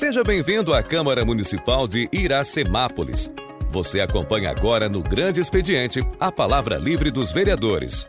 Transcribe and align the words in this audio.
Seja 0.00 0.24
bem-vindo 0.24 0.72
à 0.72 0.82
Câmara 0.82 1.26
Municipal 1.26 1.86
de 1.86 2.08
Iracemápolis. 2.10 3.30
Você 3.68 4.00
acompanha 4.00 4.50
agora 4.50 4.88
no 4.88 5.02
Grande 5.02 5.42
Expediente 5.42 6.00
a 6.18 6.32
palavra 6.32 6.78
livre 6.78 7.10
dos 7.10 7.32
vereadores. 7.32 8.08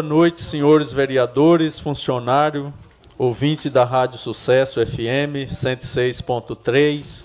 Boa 0.00 0.08
noite, 0.08 0.42
senhores 0.42 0.92
vereadores, 0.92 1.78
funcionário, 1.78 2.74
ouvinte 3.16 3.70
da 3.70 3.84
Rádio 3.84 4.18
Sucesso 4.18 4.84
FM 4.84 5.46
106.3 5.46 7.24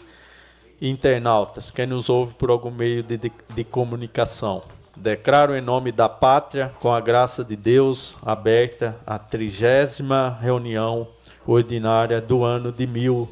internautas, 0.79 1.71
quem 1.71 1.87
nos 1.87 2.07
ouve 2.07 2.35
por 2.35 2.51
algum 2.51 2.69
meio 2.69 3.01
de, 3.01 3.17
de, 3.17 3.31
de 3.49 3.63
comunicação. 3.63 4.61
Declaro 4.95 5.55
em 5.55 5.61
nome 5.61 5.91
da 5.91 6.07
pátria, 6.07 6.71
com 6.79 6.93
a 6.93 7.01
graça 7.01 7.43
de 7.43 7.55
Deus, 7.55 8.15
aberta 8.23 8.95
a 9.07 9.17
trigésima 9.17 10.37
reunião 10.39 11.07
ordinária 11.47 12.21
do 12.21 12.43
ano 12.43 12.71
de, 12.71 12.85
mil, 12.85 13.27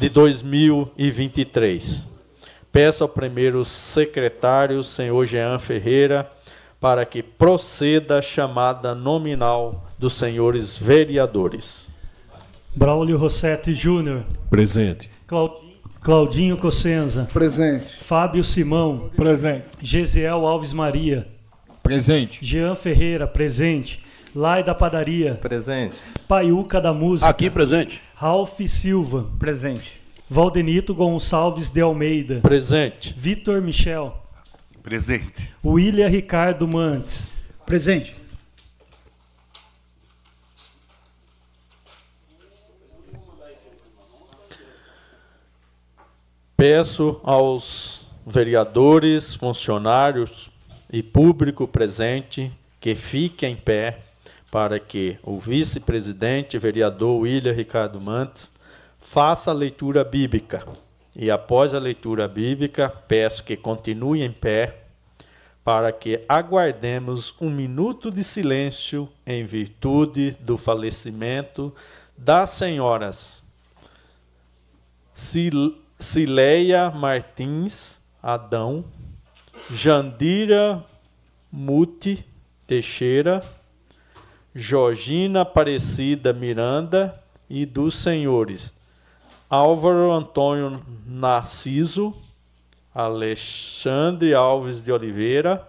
de 0.00 0.08
2023. 0.08 2.06
Peço 2.72 3.04
ao 3.04 3.08
primeiro 3.08 3.62
secretário, 3.66 4.82
senhor 4.82 5.26
Jean 5.26 5.58
Ferreira, 5.58 6.30
para 6.80 7.04
que 7.04 7.22
proceda 7.22 8.18
a 8.18 8.22
chamada 8.22 8.94
nominal 8.94 9.84
dos 9.98 10.14
senhores 10.14 10.78
vereadores. 10.78 11.86
Braulio 12.74 13.18
Rossetti 13.18 13.74
Júnior. 13.74 14.24
Presente. 14.48 15.10
Claudinho 16.00 16.56
Cossenza. 16.56 17.28
Presente. 17.30 17.94
Fábio 17.96 18.42
Simão. 18.42 19.10
Presente. 19.14 19.66
Gesiel 19.82 20.46
Alves 20.46 20.72
Maria. 20.72 21.28
Presente. 21.82 22.42
Jean 22.42 22.74
Ferreira, 22.74 23.26
presente. 23.26 24.02
Lai 24.34 24.62
da 24.62 24.74
Padaria. 24.74 25.34
Presente. 25.34 25.96
Paiuca 26.28 26.80
da 26.80 26.92
Música. 26.92 27.28
Aqui 27.28 27.50
presente. 27.50 28.00
Ralph 28.14 28.60
Silva. 28.68 29.28
Presente. 29.38 29.99
Valdenito 30.32 30.94
Gonçalves 30.94 31.70
de 31.70 31.80
Almeida. 31.80 32.38
Presente. 32.40 33.12
Vitor 33.18 33.60
Michel. 33.60 34.16
Presente. 34.80 35.52
William 35.64 36.06
Ricardo 36.06 36.68
Mantes. 36.68 37.32
Presente. 37.66 38.14
Peço 46.56 47.20
aos 47.24 48.06
vereadores, 48.24 49.34
funcionários 49.34 50.48
e 50.92 51.02
público 51.02 51.66
presente 51.66 52.52
que 52.78 52.94
fiquem 52.94 53.54
em 53.54 53.56
pé 53.56 53.98
para 54.48 54.78
que 54.78 55.18
o 55.24 55.40
vice-presidente, 55.40 56.56
vereador 56.56 57.18
William 57.20 57.52
Ricardo 57.52 58.00
Mantes, 58.00 58.52
faça 59.10 59.50
a 59.50 59.54
leitura 59.54 60.04
bíblica. 60.04 60.64
E 61.16 61.32
após 61.32 61.74
a 61.74 61.80
leitura 61.80 62.28
bíblica, 62.28 62.88
peço 62.88 63.42
que 63.42 63.56
continue 63.56 64.22
em 64.22 64.30
pé 64.30 64.84
para 65.64 65.90
que 65.90 66.24
aguardemos 66.28 67.34
um 67.40 67.50
minuto 67.50 68.08
de 68.08 68.22
silêncio 68.22 69.08
em 69.26 69.42
virtude 69.42 70.36
do 70.38 70.56
falecimento 70.56 71.74
das 72.16 72.50
senhoras 72.50 73.42
Cileia 75.98 76.88
Martins 76.92 78.00
Adão, 78.22 78.84
Jandira 79.72 80.84
Muti 81.50 82.24
Teixeira, 82.64 83.42
Georgina 84.54 85.40
Aparecida 85.40 86.32
Miranda 86.32 87.20
e 87.48 87.66
dos 87.66 87.96
senhores 87.96 88.72
Álvaro 89.50 90.12
Antônio 90.12 90.80
Narciso, 91.04 92.14
Alexandre 92.94 94.32
Alves 94.32 94.80
de 94.80 94.92
Oliveira. 94.92 95.68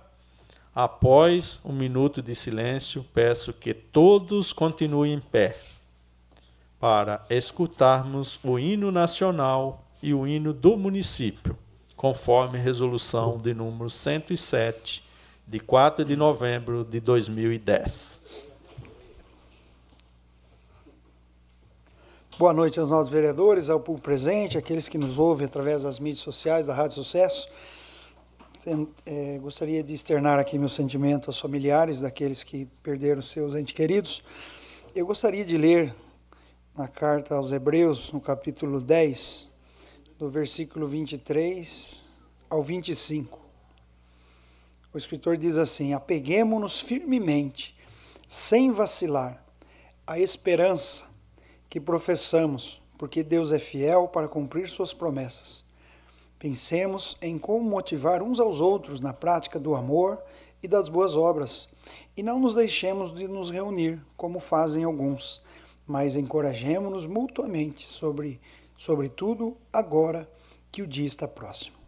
Após 0.73 1.59
um 1.65 1.73
minuto 1.73 2.21
de 2.21 2.35
silêncio, 2.35 3.03
peço 3.11 3.51
que 3.51 3.73
todos 3.73 4.53
continuem 4.53 5.13
em 5.13 5.19
pé 5.19 5.57
para 6.79 7.25
escutarmos 7.27 8.39
o 8.43 8.59
hino 8.59 8.91
nacional 8.91 9.83
e 9.99 10.13
o 10.13 10.27
hino 10.27 10.53
do 10.53 10.77
município, 10.77 11.57
conforme 11.95 12.59
resolução 12.59 13.39
de 13.39 13.51
número 13.51 13.89
107, 13.89 15.03
de 15.47 15.59
4 15.59 16.05
de 16.05 16.15
novembro 16.15 16.83
de 16.83 16.99
2010. 16.99 18.50
Boa 22.41 22.55
noite 22.55 22.79
aos 22.79 22.89
nossos 22.89 23.13
vereadores, 23.13 23.69
ao 23.69 23.79
público 23.79 24.05
presente, 24.05 24.57
aqueles 24.57 24.89
que 24.89 24.97
nos 24.97 25.19
ouvem 25.19 25.45
através 25.45 25.83
das 25.83 25.99
mídias 25.99 26.23
sociais 26.23 26.65
da 26.65 26.73
Rádio 26.73 26.95
Sucesso. 26.95 27.47
É, 29.05 29.37
gostaria 29.37 29.83
de 29.83 29.93
externar 29.93 30.39
aqui 30.39 30.57
meu 30.57 30.67
sentimento 30.67 31.27
aos 31.27 31.39
familiares 31.39 32.01
daqueles 32.01 32.43
que 32.43 32.65
perderam 32.81 33.21
seus 33.21 33.53
entes 33.53 33.75
queridos. 33.75 34.23
Eu 34.95 35.05
gostaria 35.05 35.45
de 35.45 35.55
ler 35.55 35.93
na 36.75 36.87
carta 36.87 37.35
aos 37.35 37.51
Hebreus, 37.51 38.11
no 38.11 38.19
capítulo 38.19 38.81
10, 38.81 39.47
do 40.17 40.27
versículo 40.27 40.87
23 40.87 42.09
ao 42.49 42.63
25. 42.63 43.39
O 44.91 44.97
escritor 44.97 45.37
diz 45.37 45.57
assim: 45.57 45.93
Apeguemo-nos 45.93 46.79
firmemente, 46.79 47.77
sem 48.27 48.71
vacilar, 48.71 49.45
à 50.07 50.17
esperança 50.17 51.10
que 51.71 51.79
professamos, 51.79 52.81
porque 52.97 53.23
Deus 53.23 53.53
é 53.53 53.57
fiel 53.57 54.05
para 54.09 54.27
cumprir 54.27 54.69
suas 54.69 54.93
promessas. 54.93 55.63
Pensemos 56.37 57.17
em 57.21 57.39
como 57.39 57.63
motivar 57.63 58.21
uns 58.21 58.41
aos 58.41 58.59
outros 58.59 58.99
na 58.99 59.13
prática 59.13 59.57
do 59.57 59.73
amor 59.73 60.21
e 60.61 60.67
das 60.67 60.89
boas 60.89 61.15
obras, 61.15 61.69
e 62.15 62.21
não 62.21 62.41
nos 62.41 62.55
deixemos 62.55 63.15
de 63.15 63.25
nos 63.25 63.49
reunir, 63.49 64.01
como 64.17 64.41
fazem 64.41 64.83
alguns, 64.83 65.41
mas 65.87 66.17
encorajemo-nos 66.17 67.05
mutuamente, 67.05 67.87
sobre, 67.87 68.41
sobretudo 68.77 69.55
agora 69.71 70.29
que 70.73 70.81
o 70.81 70.87
dia 70.87 71.07
está 71.07 71.25
próximo. 71.25 71.80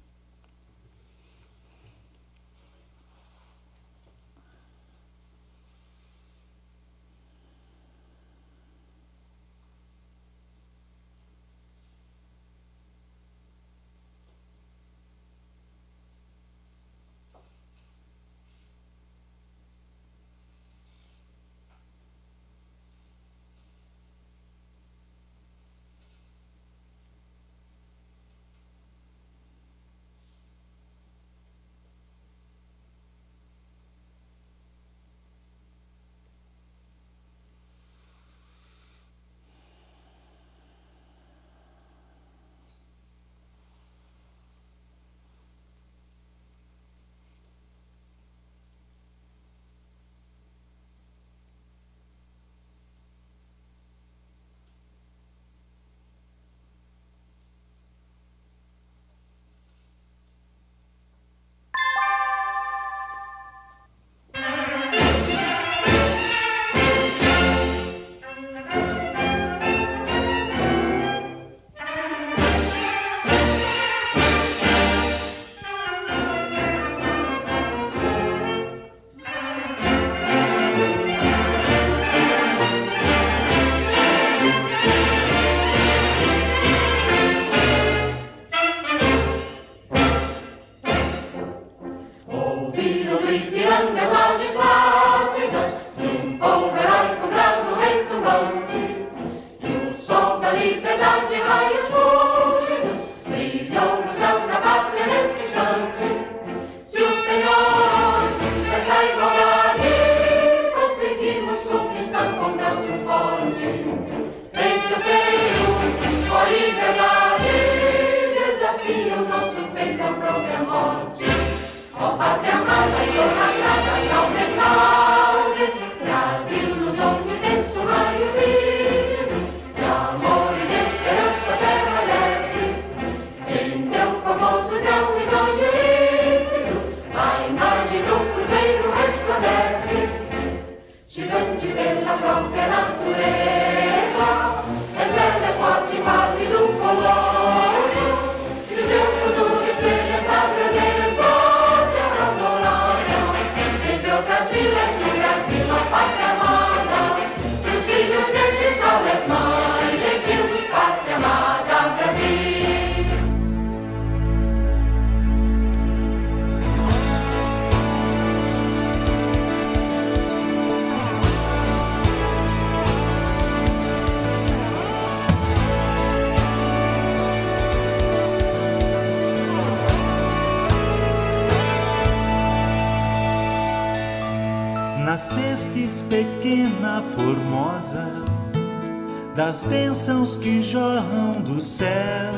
Das 189.43 189.61
bênçãos 189.61 190.37
que 190.37 190.63
jorram 190.63 191.33
do 191.33 191.59
céu. 191.59 192.31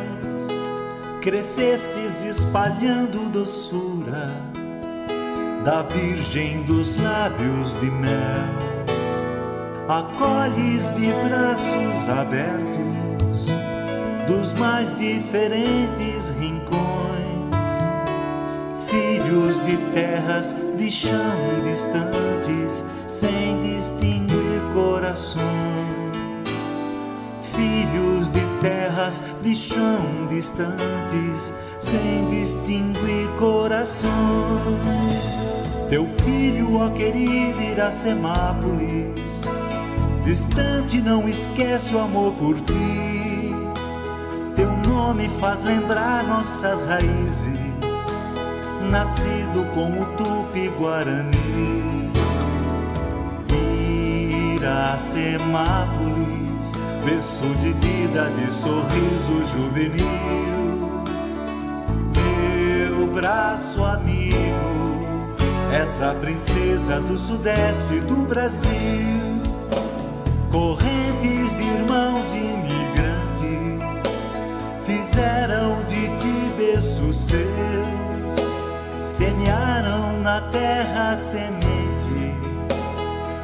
Crescestes 1.22 2.24
espalhando 2.24 3.30
doçura 3.30 4.32
da 5.64 5.84
Virgem 5.84 6.64
dos 6.64 7.00
lábios 7.00 7.80
de 7.80 7.92
mel. 7.92 8.10
Acolhes 9.88 10.90
de 10.96 11.12
braços 11.30 12.10
abertos 12.10 13.46
dos 14.28 14.52
mais 14.54 14.98
diferentes 14.98 16.32
rincões, 16.40 17.54
filhos 18.88 19.64
de 19.64 19.78
terras 19.94 20.56
de 20.76 20.90
chão 20.90 21.38
distantes, 21.64 22.84
sem 23.08 23.75
de 29.46 29.56
chão 29.56 30.28
distantes, 30.28 31.54
sem 31.80 32.28
distinguir 32.32 33.30
corações. 33.38 34.10
Teu 35.88 36.08
filho, 36.24 36.78
ó 36.78 36.90
querido 36.90 37.62
Iracemápolis, 37.62 39.22
distante 40.26 41.00
não 41.00 41.30
esquece 41.30 41.94
o 41.94 42.00
amor 42.00 42.34
por 42.34 42.60
ti. 42.60 43.52
Teu 44.56 44.72
nome 44.92 45.30
faz 45.40 45.64
lembrar 45.64 46.24
nossas 46.24 46.82
raízes, 46.82 47.60
nascido 48.90 49.64
como 49.76 50.06
Tupi-Guarani. 50.18 51.36
Iracemápolis 54.58 56.45
berço 57.06 57.48
de 57.60 57.72
vida, 57.74 58.32
de 58.32 58.52
sorriso 58.52 59.46
juvenil. 59.46 60.06
Meu 62.18 63.08
braço 63.14 63.84
amigo, 63.84 65.06
essa 65.72 66.16
princesa 66.16 67.00
do 67.02 67.16
sudeste 67.16 68.00
do 68.08 68.16
Brasil. 68.28 68.66
Correntes 70.52 71.56
de 71.56 71.64
irmãos 71.64 72.34
imigrantes 72.34 73.84
fizeram 74.86 75.84
de 75.84 76.08
ti 76.18 76.54
berço 76.58 77.14
seu, 77.14 77.86
semearam 79.16 80.20
na 80.22 80.42
terra 80.50 81.16
semente, 81.16 82.34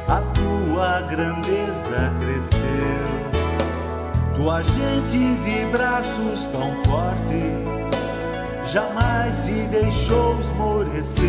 a 0.08 0.20
tua 0.34 1.02
grandeza 1.02 2.12
cresceu 2.20 3.21
tua 4.42 4.60
gente 4.60 5.36
de 5.44 5.64
braços 5.70 6.46
tão 6.46 6.72
fortes 6.82 8.72
jamais 8.72 9.32
se 9.36 9.52
deixou 9.68 10.36
esmorecer. 10.40 11.22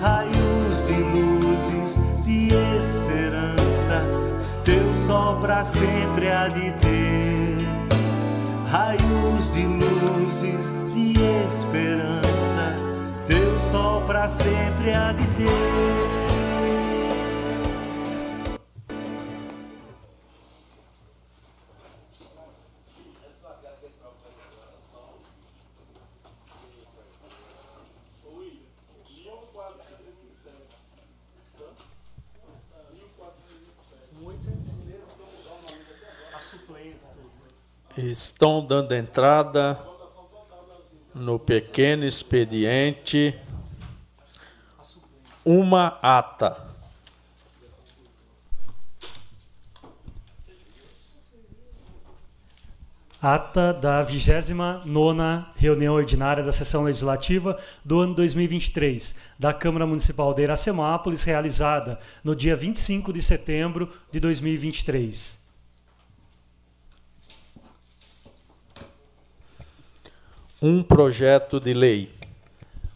Raios 0.00 0.86
de 0.86 0.94
luzes, 1.02 1.98
de 2.24 2.46
esperança, 2.78 4.08
teu 4.64 4.84
sol 5.08 5.40
pra 5.40 5.64
sempre 5.64 6.30
há 6.30 6.46
de 6.46 6.70
ter. 6.74 7.66
Raios 8.70 9.52
de 9.52 9.66
luzes, 9.66 10.72
de 10.94 11.12
esperança, 11.48 12.76
teu 13.26 13.58
sol 13.72 14.02
pra 14.02 14.28
sempre 14.28 14.94
há 14.94 15.12
de 15.12 15.26
ter. 15.26 16.11
Estão 38.12 38.62
dando 38.62 38.94
entrada 38.94 39.80
no 41.14 41.38
pequeno 41.38 42.04
expediente 42.04 43.34
uma 45.42 45.98
ata. 46.02 46.62
Ata 53.22 53.72
da 53.72 54.02
29 54.02 54.90
reunião 55.56 55.94
ordinária 55.94 56.44
da 56.44 56.52
sessão 56.52 56.82
legislativa 56.82 57.58
do 57.82 57.98
ano 57.98 58.14
2023 58.14 59.18
da 59.38 59.54
Câmara 59.54 59.86
Municipal 59.86 60.34
de 60.34 60.42
Iracemápolis, 60.42 61.24
realizada 61.24 61.98
no 62.22 62.36
dia 62.36 62.54
25 62.54 63.10
de 63.10 63.22
setembro 63.22 63.90
de 64.10 64.20
2023. 64.20 65.41
Um 70.62 70.80
projeto 70.80 71.58
de 71.58 71.74
lei. 71.74 72.08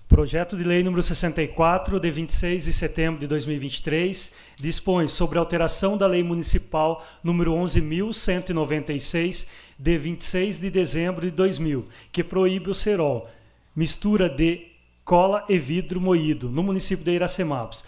Projeto 0.06 0.56
de 0.56 0.62
Lei 0.62 0.84
número 0.84 1.02
64, 1.02 1.98
de 1.98 2.10
26 2.12 2.66
de 2.66 2.72
setembro 2.72 3.18
de 3.18 3.26
2023, 3.26 4.36
dispõe 4.56 5.08
sobre 5.08 5.36
alteração 5.36 5.98
da 5.98 6.06
Lei 6.06 6.22
Municipal 6.22 7.04
número 7.24 7.52
11.196, 7.54 9.48
de 9.76 9.98
26 9.98 10.60
de 10.60 10.70
dezembro 10.70 11.22
de 11.22 11.32
2000, 11.32 11.88
que 12.12 12.22
proíbe 12.22 12.70
o 12.70 12.74
cerol, 12.74 13.28
mistura 13.74 14.28
de 14.28 14.68
cola 15.04 15.44
e 15.48 15.58
vidro 15.58 16.00
moído, 16.00 16.48
no 16.48 16.62
município 16.62 17.04
de 17.04 17.10
Iracemápolis. 17.10 17.82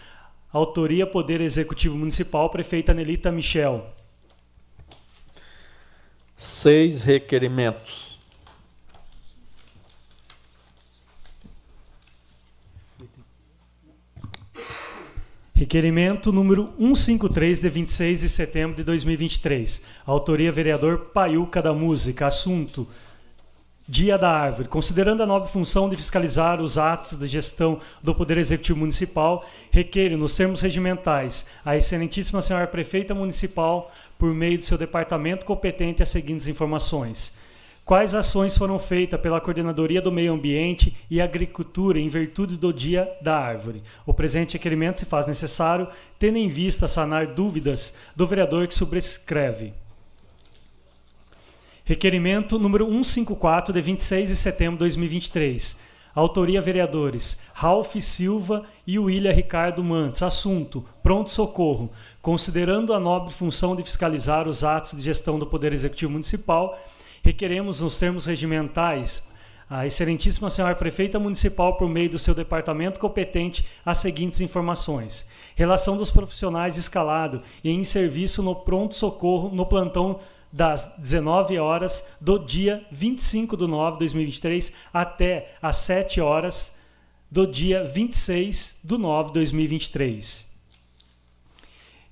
Autoria 0.52 1.06
Poder 1.06 1.40
Executivo 1.40 1.96
Municipal, 1.96 2.50
prefeita 2.50 2.92
Nelita 2.92 3.30
Michel. 3.30 3.86
Seis 6.36 7.04
requerimentos. 7.04 8.07
Requerimento 15.58 16.30
número 16.30 16.72
153, 16.78 17.60
de 17.60 17.68
26 17.68 18.20
de 18.20 18.28
setembro 18.28 18.76
de 18.76 18.84
2023. 18.84 19.82
Autoria 20.06 20.52
vereador 20.52 21.10
Paiuca 21.12 21.60
da 21.60 21.72
Música. 21.74 22.28
Assunto: 22.28 22.86
Dia 23.88 24.16
da 24.16 24.30
Árvore. 24.30 24.68
Considerando 24.68 25.20
a 25.20 25.26
nova 25.26 25.48
função 25.48 25.90
de 25.90 25.96
fiscalizar 25.96 26.60
os 26.60 26.78
atos 26.78 27.18
de 27.18 27.26
gestão 27.26 27.80
do 28.00 28.14
Poder 28.14 28.38
Executivo 28.38 28.78
Municipal, 28.78 29.44
requer, 29.72 30.16
nos 30.16 30.36
termos 30.36 30.60
regimentais, 30.60 31.48
a 31.64 31.76
Excelentíssima 31.76 32.40
Senhora 32.40 32.68
Prefeita 32.68 33.12
Municipal, 33.12 33.92
por 34.16 34.32
meio 34.32 34.58
do 34.58 34.64
seu 34.64 34.78
departamento 34.78 35.44
competente, 35.44 36.04
as 36.04 36.08
seguintes 36.08 36.46
informações 36.46 37.34
Quais 37.88 38.14
ações 38.14 38.54
foram 38.54 38.78
feitas 38.78 39.18
pela 39.18 39.40
Coordenadoria 39.40 40.02
do 40.02 40.12
Meio 40.12 40.34
Ambiente 40.34 40.94
e 41.08 41.22
Agricultura 41.22 41.98
em 41.98 42.06
virtude 42.06 42.58
do 42.58 42.70
Dia 42.70 43.10
da 43.22 43.38
Árvore? 43.38 43.82
O 44.04 44.12
presente 44.12 44.52
requerimento 44.52 44.98
se 44.98 45.06
faz 45.06 45.26
necessário, 45.26 45.88
tendo 46.18 46.36
em 46.36 46.48
vista 46.48 46.86
sanar 46.86 47.28
dúvidas 47.28 47.96
do 48.14 48.26
vereador 48.26 48.68
que 48.68 48.74
subscreve. 48.74 49.72
Requerimento 51.82 52.58
número 52.58 52.84
154, 52.84 53.72
de 53.72 53.80
26 53.80 54.28
de 54.28 54.36
setembro 54.36 54.74
de 54.74 54.80
2023. 54.80 55.80
Autoria 56.14 56.60
vereadores 56.60 57.40
Ralph 57.54 57.96
Silva 58.02 58.64
e 58.86 58.98
William 58.98 59.32
Ricardo 59.32 59.82
Mantes. 59.82 60.22
Assunto: 60.22 60.84
Pronto 61.02 61.30
Socorro. 61.30 61.90
Considerando 62.20 62.92
a 62.92 63.00
nobre 63.00 63.32
função 63.32 63.74
de 63.74 63.82
fiscalizar 63.82 64.46
os 64.46 64.62
atos 64.62 64.92
de 64.92 65.00
gestão 65.00 65.38
do 65.38 65.46
Poder 65.46 65.72
Executivo 65.72 66.12
Municipal, 66.12 66.78
requeremos, 67.28 67.82
nos 67.82 67.98
termos 67.98 68.24
regimentais, 68.24 69.28
a 69.68 69.86
Excelentíssima 69.86 70.48
Senhora 70.48 70.74
Prefeita 70.74 71.18
Municipal, 71.18 71.76
por 71.76 71.86
meio 71.86 72.08
do 72.08 72.18
seu 72.18 72.34
departamento 72.34 72.98
competente, 72.98 73.66
as 73.84 73.98
seguintes 73.98 74.40
informações: 74.40 75.28
relação 75.54 75.98
dos 75.98 76.10
profissionais 76.10 76.78
escalado 76.78 77.42
e 77.62 77.70
em 77.70 77.84
serviço 77.84 78.42
no 78.42 78.56
pronto-socorro 78.56 79.54
no 79.54 79.66
plantão 79.66 80.20
das 80.50 80.94
19 80.96 81.58
horas 81.58 82.08
do 82.18 82.38
dia 82.38 82.82
25 82.90 83.58
de 83.58 83.66
nove 83.66 83.92
de 83.92 83.98
2023 83.98 84.72
até 84.90 85.54
as 85.60 85.76
7 85.76 86.22
horas 86.22 86.78
do 87.30 87.46
dia 87.46 87.84
26 87.84 88.80
de 88.82 88.96
nove 88.96 89.28
de 89.28 89.34
2023. 89.34 90.47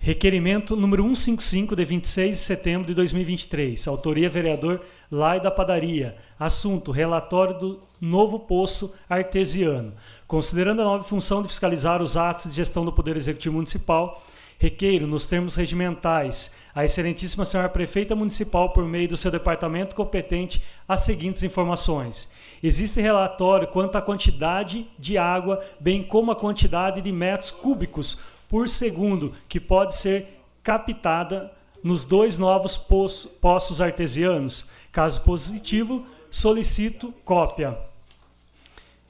Requerimento 0.06 0.76
número 0.76 1.02
155, 1.02 1.74
de 1.74 1.84
26 1.84 2.30
de 2.30 2.36
setembro 2.36 2.86
de 2.86 2.94
2023. 2.94 3.88
Autoria 3.88 4.30
vereador 4.30 4.80
Lai 5.10 5.40
da 5.40 5.50
Padaria. 5.50 6.16
Assunto: 6.38 6.92
relatório 6.92 7.58
do 7.58 7.80
novo 8.00 8.38
poço 8.38 8.94
artesiano. 9.10 9.94
Considerando 10.28 10.80
a 10.80 10.84
nova 10.84 11.02
função 11.02 11.42
de 11.42 11.48
fiscalizar 11.48 12.00
os 12.00 12.16
atos 12.16 12.48
de 12.48 12.54
gestão 12.54 12.84
do 12.84 12.92
Poder 12.92 13.16
Executivo 13.16 13.56
Municipal, 13.56 14.24
requeiro, 14.60 15.08
nos 15.08 15.26
termos 15.26 15.56
regimentais, 15.56 16.54
a 16.72 16.84
Excelentíssima 16.84 17.44
Senhora 17.44 17.68
Prefeita 17.68 18.14
Municipal, 18.14 18.72
por 18.72 18.84
meio 18.84 19.08
do 19.08 19.16
seu 19.16 19.32
departamento 19.32 19.96
competente, 19.96 20.62
as 20.86 21.00
seguintes 21.00 21.42
informações. 21.42 22.30
Existe 22.62 23.00
relatório 23.00 23.66
quanto 23.66 23.96
à 23.96 24.02
quantidade 24.02 24.86
de 24.96 25.18
água, 25.18 25.64
bem 25.80 26.04
como 26.04 26.30
a 26.30 26.36
quantidade 26.36 27.02
de 27.02 27.10
metros 27.10 27.50
cúbicos 27.50 28.18
por 28.48 28.68
segundo 28.68 29.32
que 29.48 29.60
pode 29.60 29.96
ser 29.96 30.40
captada 30.62 31.52
nos 31.82 32.04
dois 32.04 32.36
novos 32.38 32.76
poços 32.76 33.80
artesianos. 33.80 34.68
Caso 34.90 35.20
positivo, 35.20 36.06
solicito 36.30 37.12
cópia. 37.24 37.78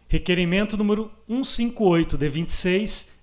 Requerimento 0.08 0.76
número 0.76 1.10
158, 1.28 2.16
de 2.16 2.28
26 2.28 3.16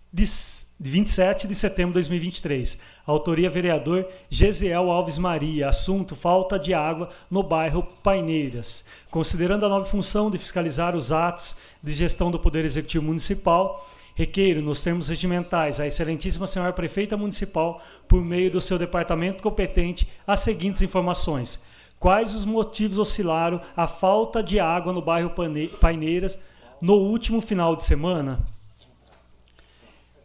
de 0.80 0.92
27 0.92 1.48
de 1.48 1.56
setembro 1.56 1.94
de 1.94 2.00
2023. 2.00 2.80
Autoria 3.06 3.50
vereador 3.50 4.08
Gesiel 4.30 4.92
Alves 4.92 5.18
Maria. 5.18 5.70
Assunto: 5.70 6.16
falta 6.16 6.60
de 6.60 6.74
água 6.74 7.10
no 7.32 7.42
bairro 7.42 7.84
Paineiras. 8.04 8.86
Considerando 9.10 9.66
a 9.66 9.70
nova 9.70 9.86
função 9.86 10.30
de 10.30 10.38
fiscalizar 10.38 10.96
os 10.96 11.12
atos 11.12 11.56
de 11.82 11.94
gestão 11.94 12.30
do 12.30 12.40
Poder 12.40 12.66
Executivo 12.66 13.06
Municipal, 13.06 13.90
Requeiro, 14.16 14.62
nos 14.62 14.84
termos 14.84 15.08
regimentais, 15.10 15.80
a 15.80 15.88
Excelentíssima 15.88 16.46
Senhora 16.46 16.72
Prefeita 16.72 17.18
Municipal, 17.18 17.82
por 18.08 18.24
meio 18.24 18.52
do 18.52 18.62
seu 18.62 18.78
departamento 18.78 19.42
competente, 19.42 20.08
as 20.26 20.42
seguintes 20.42 20.84
informações. 20.84 21.64
Quais 22.00 22.36
os 22.36 22.46
motivos 22.46 23.00
oscilaram 23.00 23.62
a 23.76 23.88
falta 23.88 24.44
de 24.44 24.60
água 24.60 24.94
no 24.94 25.02
bairro 25.02 25.32
Paineiras 25.80 26.40
no 26.80 26.96
último 26.96 27.42
final 27.42 27.76
de 27.76 27.86
semana? 27.86 28.46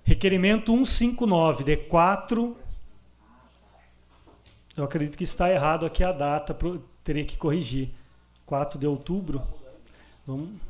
Requerimento 0.04 0.72
159, 0.72 1.64
de 1.64 1.76
4. 1.76 2.56
Eu 4.76 4.84
acredito 4.84 5.16
que 5.16 5.24
está 5.24 5.50
errado 5.50 5.86
aqui 5.86 6.04
a 6.04 6.12
data, 6.12 6.56
teria 7.02 7.24
que 7.24 7.36
corrigir. 7.36 7.90
4 8.44 8.78
de 8.78 8.86
outubro. 8.86 9.42
Vamos. 10.26 10.67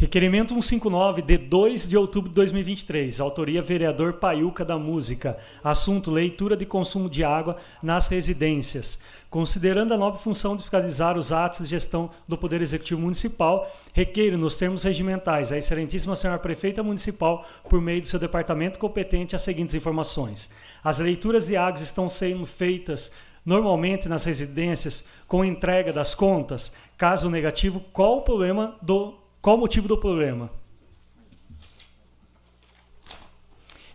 Requerimento 0.00 0.54
159, 0.54 1.20
de 1.20 1.36
2 1.36 1.86
de 1.86 1.94
outubro 1.94 2.30
de 2.30 2.34
2023. 2.34 3.20
Autoria 3.20 3.60
vereador 3.60 4.14
Paiuca 4.14 4.64
da 4.64 4.78
Música. 4.78 5.36
Assunto: 5.62 6.10
leitura 6.10 6.56
de 6.56 6.64
consumo 6.64 7.06
de 7.10 7.22
água 7.22 7.58
nas 7.82 8.08
residências. 8.08 8.98
Considerando 9.28 9.92
a 9.92 9.98
nobre 9.98 10.18
função 10.18 10.56
de 10.56 10.62
fiscalizar 10.62 11.18
os 11.18 11.32
atos 11.32 11.58
de 11.58 11.66
gestão 11.66 12.10
do 12.26 12.38
Poder 12.38 12.62
Executivo 12.62 12.98
Municipal, 12.98 13.70
requeiro, 13.92 14.38
nos 14.38 14.56
termos 14.56 14.84
regimentais, 14.84 15.52
a 15.52 15.58
Excelentíssima 15.58 16.16
Senhora 16.16 16.38
Prefeita 16.38 16.82
Municipal, 16.82 17.46
por 17.68 17.78
meio 17.78 18.00
do 18.00 18.08
seu 18.08 18.18
departamento 18.18 18.78
competente, 18.78 19.36
as 19.36 19.42
seguintes 19.42 19.74
informações. 19.74 20.48
As 20.82 20.98
leituras 20.98 21.48
de 21.48 21.58
águas 21.58 21.82
estão 21.82 22.08
sendo 22.08 22.46
feitas 22.46 23.12
normalmente 23.44 24.08
nas 24.08 24.24
residências 24.24 25.04
com 25.28 25.44
entrega 25.44 25.92
das 25.92 26.14
contas. 26.14 26.72
Caso 26.96 27.28
negativo, 27.28 27.80
qual 27.92 28.16
o 28.16 28.22
problema 28.22 28.76
do 28.80 29.19
qual 29.40 29.56
o 29.56 29.60
motivo 29.60 29.88
do 29.88 29.96
problema? 29.96 30.50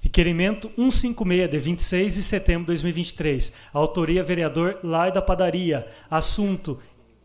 Requerimento 0.02 0.72
156, 0.76 1.50
de 1.50 1.60
26 1.60 2.16
de 2.16 2.24
setembro 2.24 2.62
de 2.62 2.68
2023. 2.68 3.54
Autoria 3.74 4.24
vereador 4.24 4.80
Lai 4.84 5.12
da 5.12 5.22
Padaria. 5.22 5.88
Assunto 6.10 6.80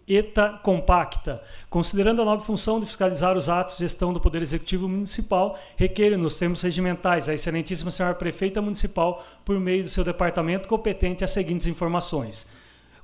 ETA 0.08 0.60
compacta. 0.62 1.42
Considerando 1.70 2.20
a 2.20 2.24
nova 2.24 2.42
função 2.42 2.80
de 2.80 2.86
fiscalizar 2.86 3.36
os 3.36 3.48
atos 3.48 3.76
de 3.76 3.84
gestão 3.84 4.12
do 4.12 4.20
Poder 4.20 4.42
Executivo 4.42 4.88
Municipal, 4.88 5.58
requer, 5.76 6.16
nos 6.18 6.34
termos 6.34 6.60
regimentais, 6.62 7.28
a 7.28 7.34
Excelentíssima 7.34 7.90
Senhora 7.90 8.14
Prefeita 8.14 8.60
Municipal, 8.60 9.24
por 9.44 9.58
meio 9.60 9.84
do 9.84 9.88
seu 9.88 10.02
departamento 10.02 10.66
competente, 10.68 11.22
as 11.22 11.30
seguintes 11.30 11.66
informações 11.66 12.46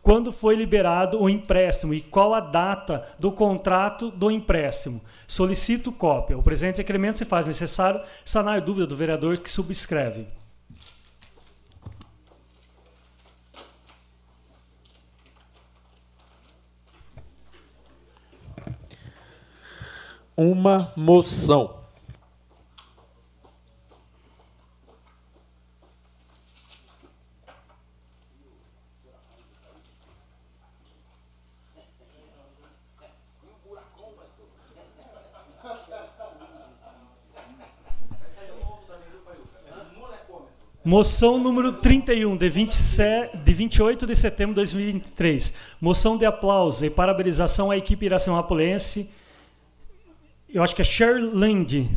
quando 0.06 0.30
foi 0.30 0.54
liberado 0.54 1.20
o 1.20 1.28
empréstimo 1.28 1.92
e 1.92 2.00
qual 2.00 2.32
a 2.32 2.38
data 2.38 3.08
do 3.18 3.32
contrato 3.32 4.08
do 4.08 4.30
empréstimo. 4.30 5.00
Solicito 5.26 5.90
cópia. 5.90 6.38
O 6.38 6.42
presente 6.44 6.76
requerimento 6.76 7.18
se 7.18 7.25
faz 7.25 7.44
necessário 7.48 8.00
sanar 8.25 8.60
dúvida 8.60 8.86
do 8.86 8.94
vereador 8.94 9.36
que 9.38 9.50
subscreve. 9.50 10.28
Uma 20.36 20.92
moção 20.94 21.86
Moção 40.87 41.37
número 41.37 41.73
31, 41.73 42.37
de, 42.37 42.49
27, 42.49 43.38
de 43.38 43.52
28 43.52 44.07
de 44.07 44.14
setembro 44.14 44.55
de 44.55 44.61
2023. 44.61 45.52
Moção 45.81 46.16
de 46.16 46.25
aplauso 46.25 46.87
e 46.87 46.88
parabenização 46.88 47.73
à 47.73 47.76
equipe 47.76 48.07
iracemapolense, 48.07 49.11
eu 50.49 50.62
acho 50.62 50.76
que 50.76 50.83
é 50.83 50.85
Sherland, 50.85 51.90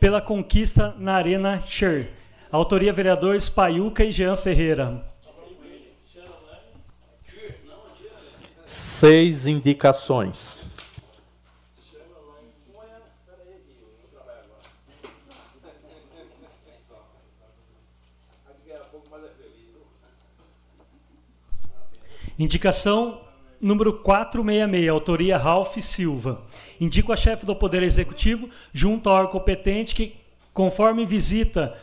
pela 0.00 0.18
conquista 0.18 0.94
na 0.98 1.16
Arena 1.16 1.62
Sher. 1.68 2.08
Autoria 2.50 2.90
vereadores 2.90 3.50
Paiuca 3.50 4.02
e 4.02 4.10
Jean 4.10 4.34
Ferreira. 4.34 5.04
Seis 8.64 9.46
indicações. 9.46 10.51
Indicação 22.38 23.20
número 23.60 23.92
466, 23.92 24.88
autoria 24.88 25.38
Ralph 25.38 25.76
Silva. 25.80 26.42
Indico 26.80 27.12
a 27.12 27.16
chefe 27.16 27.46
do 27.46 27.54
Poder 27.54 27.82
Executivo, 27.82 28.50
junto 28.72 29.08
ao 29.08 29.16
órgão 29.16 29.32
competente, 29.32 29.94
que, 29.94 30.16
conforme 30.52 31.06
visita 31.06 31.78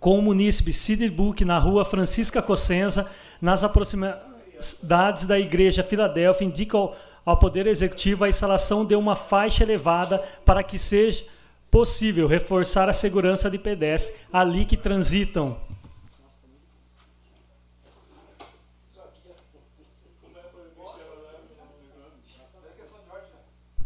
com 0.00 0.18
o 0.18 0.22
munícipe 0.22 0.72
Cid 0.72 1.08
Book 1.10 1.44
na 1.44 1.58
rua 1.58 1.84
Francisca 1.84 2.42
Cossenza, 2.42 3.08
nas 3.40 3.62
aproximadades 3.62 5.26
da 5.26 5.38
Igreja 5.38 5.84
Filadélfia, 5.84 6.46
indica 6.46 6.76
ao, 6.76 6.96
ao 7.24 7.36
Poder 7.36 7.66
Executivo 7.66 8.24
a 8.24 8.28
instalação 8.28 8.84
de 8.84 8.96
uma 8.96 9.14
faixa 9.14 9.62
elevada 9.62 10.18
para 10.44 10.62
que 10.62 10.78
seja 10.78 11.24
possível 11.70 12.26
reforçar 12.26 12.88
a 12.88 12.92
segurança 12.92 13.48
de 13.48 13.58
pedestres 13.58 14.18
ali 14.32 14.64
que 14.64 14.76
transitam 14.76 15.56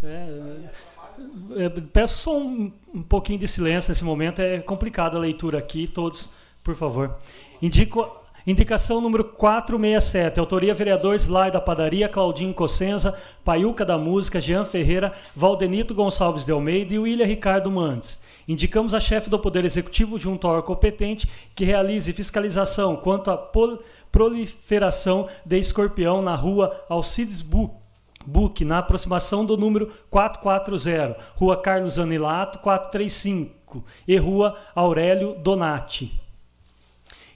É, 0.04 1.64
é, 1.64 1.68
peço 1.68 2.18
só 2.18 2.38
um, 2.38 2.70
um 2.94 3.02
pouquinho 3.02 3.38
de 3.38 3.48
silêncio 3.48 3.90
nesse 3.90 4.04
momento, 4.04 4.40
é 4.40 4.60
complicada 4.60 5.16
a 5.16 5.20
leitura 5.20 5.58
aqui, 5.58 5.86
todos, 5.86 6.28
por 6.62 6.74
favor. 6.74 7.16
Indico 7.62 8.24
Indicação 8.46 9.00
número 9.00 9.24
467, 9.24 10.38
autoria 10.38 10.74
vereador 10.74 11.14
Slay 11.14 11.50
da 11.50 11.62
Padaria, 11.62 12.10
Claudinho 12.10 12.52
Cossenza, 12.52 13.18
Paiuca 13.42 13.86
da 13.86 13.96
Música, 13.96 14.38
Jean 14.38 14.66
Ferreira, 14.66 15.14
Valdenito 15.34 15.94
Gonçalves 15.94 16.44
de 16.44 16.52
Almeida 16.52 16.92
e 16.92 16.98
William 16.98 17.24
Ricardo 17.24 17.70
Mandes. 17.70 18.20
Indicamos 18.46 18.92
a 18.92 19.00
chefe 19.00 19.30
do 19.30 19.38
Poder 19.38 19.64
Executivo, 19.64 20.20
junto 20.20 20.46
ao 20.46 20.62
competente, 20.62 21.26
que 21.54 21.64
realize 21.64 22.12
fiscalização 22.12 22.96
quanto 22.96 23.30
à 23.30 23.50
proliferação 24.12 25.26
de 25.42 25.58
escorpião 25.58 26.20
na 26.20 26.34
rua 26.34 26.84
Alcides 26.90 27.40
Buc, 27.40 27.72
na 28.64 28.78
aproximação 28.78 29.44
do 29.44 29.56
número 29.56 29.92
440, 30.10 31.16
Rua 31.34 31.56
Carlos 31.56 31.98
Anilato, 31.98 32.58
435 32.58 33.84
e 34.06 34.16
Rua 34.16 34.56
Aurélio 34.74 35.34
Donati. 35.34 36.20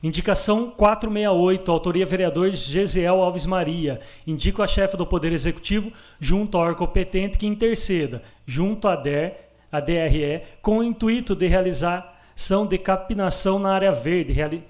Indicação 0.03 0.71
468, 0.71 1.73
autoria 1.73 2.07
vereador 2.07 2.51
Gesiel 2.51 3.21
Alves 3.21 3.45
Maria. 3.45 4.01
Indico 4.25 4.63
a 4.63 4.67
chefe 4.67 4.97
do 4.97 5.05
Poder 5.05 5.33
Executivo, 5.33 5.93
junto 6.21 6.57
ao 6.57 6.65
órgão 6.65 6.87
competente 6.87 7.37
que 7.37 7.47
interceda, 7.47 8.23
junto 8.47 8.87
à 8.87 8.95
DER, 8.95 9.49
a 9.73 9.81
DRE, 9.81 10.43
com 10.63 10.79
o 10.79 10.85
intuito 10.85 11.35
de 11.35 11.49
realização 11.49 12.67
de 12.69 12.79
capinação 12.79 13.59
na 13.59 13.73
área 13.73 13.91
verde, 13.91 14.33
reali 14.33 14.65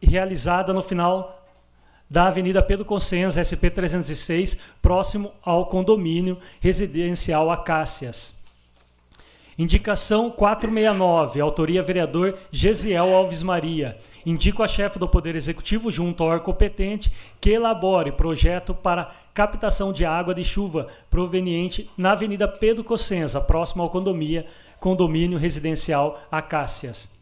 realizada 0.00 0.72
no 0.72 0.80
final 0.80 1.37
da 2.10 2.28
Avenida 2.28 2.62
Pedro 2.62 2.84
Consenza, 2.84 3.42
SP 3.44 3.70
306, 3.70 4.58
próximo 4.80 5.32
ao 5.42 5.66
condomínio 5.66 6.38
residencial 6.60 7.50
Acácias. 7.50 8.38
Indicação 9.58 10.30
469, 10.30 11.40
autoria 11.40 11.82
vereador 11.82 12.38
Gesiel 12.52 13.12
Alves 13.12 13.42
Maria. 13.42 13.98
Indico 14.24 14.62
a 14.62 14.68
chefe 14.68 15.00
do 15.00 15.08
Poder 15.08 15.34
Executivo, 15.34 15.90
junto 15.90 16.22
ao 16.22 16.30
órgão 16.30 16.44
competente, 16.44 17.10
que 17.40 17.50
elabore 17.50 18.12
projeto 18.12 18.72
para 18.72 19.12
captação 19.34 19.92
de 19.92 20.04
água 20.04 20.32
de 20.32 20.44
chuva 20.44 20.86
proveniente 21.10 21.90
na 21.96 22.12
Avenida 22.12 22.46
Pedro 22.46 22.84
Cossenza, 22.84 23.40
próximo 23.40 23.82
ao 23.82 23.90
condomínio, 23.90 24.44
condomínio 24.78 25.36
residencial 25.36 26.20
Acácias. 26.30 27.17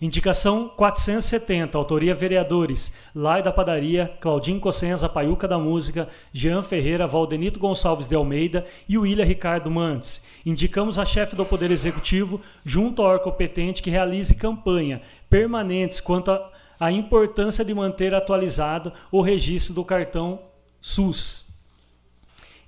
Indicação 0.00 0.68
470, 0.76 1.76
autoria 1.76 2.14
vereadores 2.14 2.94
Lai 3.12 3.42
da 3.42 3.50
Padaria, 3.50 4.06
Claudinho 4.20 4.60
Cossenza, 4.60 5.08
Paiuca 5.08 5.48
da 5.48 5.58
Música, 5.58 6.08
Jean 6.32 6.62
Ferreira, 6.62 7.04
Valdenito 7.04 7.58
Gonçalves 7.58 8.06
de 8.06 8.14
Almeida 8.14 8.64
e 8.88 8.96
William 8.96 9.24
Ricardo 9.24 9.68
Mantes. 9.68 10.22
Indicamos 10.46 11.00
a 11.00 11.04
chefe 11.04 11.34
do 11.34 11.44
Poder 11.44 11.72
Executivo, 11.72 12.40
junto 12.64 13.02
ao 13.02 13.08
órgão 13.08 13.24
competente, 13.24 13.82
que 13.82 13.90
realize 13.90 14.36
campanha 14.36 15.02
permanentes 15.28 15.98
quanto 15.98 16.30
à 16.78 16.92
importância 16.92 17.64
de 17.64 17.74
manter 17.74 18.14
atualizado 18.14 18.92
o 19.10 19.20
registro 19.20 19.74
do 19.74 19.84
cartão 19.84 20.38
SUS. 20.80 21.46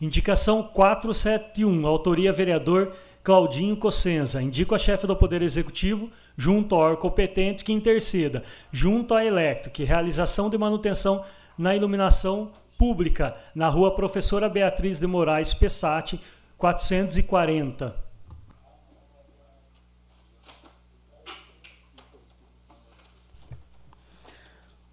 Indicação 0.00 0.64
471, 0.64 1.86
autoria 1.86 2.32
vereador 2.32 2.92
Claudinho 3.22 3.76
Cossenza. 3.76 4.42
Indico 4.42 4.74
a 4.74 4.78
chefe 4.78 5.06
do 5.06 5.14
Poder 5.14 5.42
Executivo, 5.42 6.10
junto 6.40 6.74
ao 6.74 6.96
competente 6.96 7.62
que 7.62 7.70
interceda, 7.70 8.42
junto 8.72 9.12
à 9.12 9.22
Electric, 9.22 9.84
realização 9.84 10.48
de 10.48 10.56
manutenção 10.56 11.22
na 11.56 11.76
iluminação 11.76 12.52
pública 12.78 13.36
na 13.54 13.68
rua 13.68 13.94
Professora 13.94 14.48
Beatriz 14.48 14.98
de 14.98 15.06
Moraes 15.06 15.52
Pessati, 15.52 16.18
440. 16.56 17.94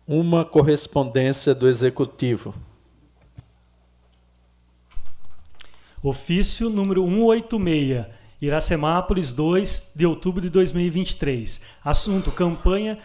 Uma 0.06 0.44
correspondência 0.44 1.56
do 1.56 1.70
Executivo. 1.70 2.54
Ofício 6.04 6.70
número 6.70 7.06
186 7.06 8.17
Iracemápolis, 8.42 9.32
2 9.32 9.94
de 9.96 10.06
outubro 10.06 10.42
de 10.42 10.50
2023. 10.50 11.62
Assunto: 11.84 12.32
campanha 12.32 12.98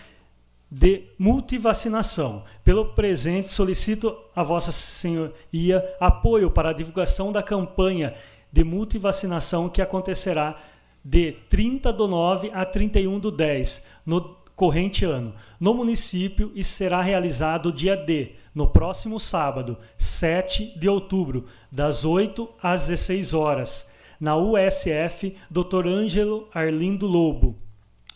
de 0.71 1.05
multivacinação. 1.19 2.45
Pelo 2.65 2.87
presente, 2.87 3.51
solicito 3.51 4.17
a 4.35 4.43
Vossa 4.43 4.73
Senhoria 4.73 5.85
apoio 6.01 6.51
para 6.51 6.71
a 6.71 6.73
divulgação 6.73 7.31
da 7.31 7.43
campanha 7.43 8.15
de 8.51 8.65
multivacinação 8.65 9.69
que 9.69 9.83
acontecerá 9.83 10.59
de 11.05 11.33
30 11.51 11.93
do 11.93 12.07
9 12.07 12.51
a 12.55 12.65
31 12.65 13.19
do 13.19 13.31
10 13.31 13.87
no 14.07 14.37
corrente 14.55 15.05
ano, 15.05 15.35
no 15.59 15.75
município 15.75 16.53
e 16.55 16.63
será 16.63 17.03
realizado 17.03 17.73
dia 17.73 17.97
D, 17.97 18.33
no 18.55 18.69
próximo 18.69 19.19
sábado, 19.19 19.77
7 19.97 20.79
de 20.79 20.89
outubro, 20.89 21.47
das 21.71 22.05
8 22.05 22.49
às 22.63 22.89
16 22.89 23.35
horas 23.35 23.92
na 24.23 24.37
USF 24.37 25.35
Dr. 25.51 25.85
Ângelo 25.85 26.47
Arlindo 26.55 27.09
Lobo, 27.09 27.59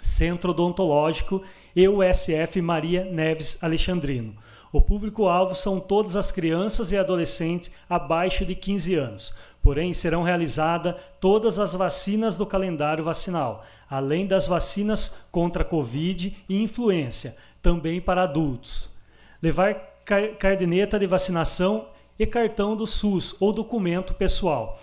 Centro 0.01 0.53
Odontológico 0.53 1.42
e 1.75 1.88
USF 1.88 2.62
Maria 2.62 3.05
Neves 3.07 3.59
Alexandrino. 3.61 4.37
O 4.73 4.81
público-alvo 4.81 5.53
são 5.57 5.81
todas 5.81 6.16
as 6.16 6.31
crianças 6.31 6.92
e 6.92 6.97
adolescentes 6.97 7.73
abaixo 7.90 8.47
de 8.47 8.55
15 8.55 8.95
anos. 8.95 9.35
Porém, 9.61 9.92
serão 9.92 10.23
realizadas 10.23 10.95
todas 11.21 11.59
as 11.59 11.75
vacinas 11.75 12.37
do 12.37 12.47
calendário 12.47 13.03
vacinal, 13.03 13.64
além 13.90 14.29
das 14.29 14.47
vacinas 14.47 15.16
contra 15.33 15.64
Covid 15.64 16.37
e 16.49 16.62
influenza, 16.62 17.37
também 17.61 18.01
para 18.01 18.23
adultos. 18.23 18.88
Levar 19.42 19.75
cardeneta 20.38 21.01
de 21.01 21.07
vacinação 21.09 21.88
e 22.16 22.25
cartão 22.25 22.77
do 22.77 22.87
SUS 22.87 23.35
ou 23.40 23.53
documento 23.53 24.14
pessoal 24.14 24.81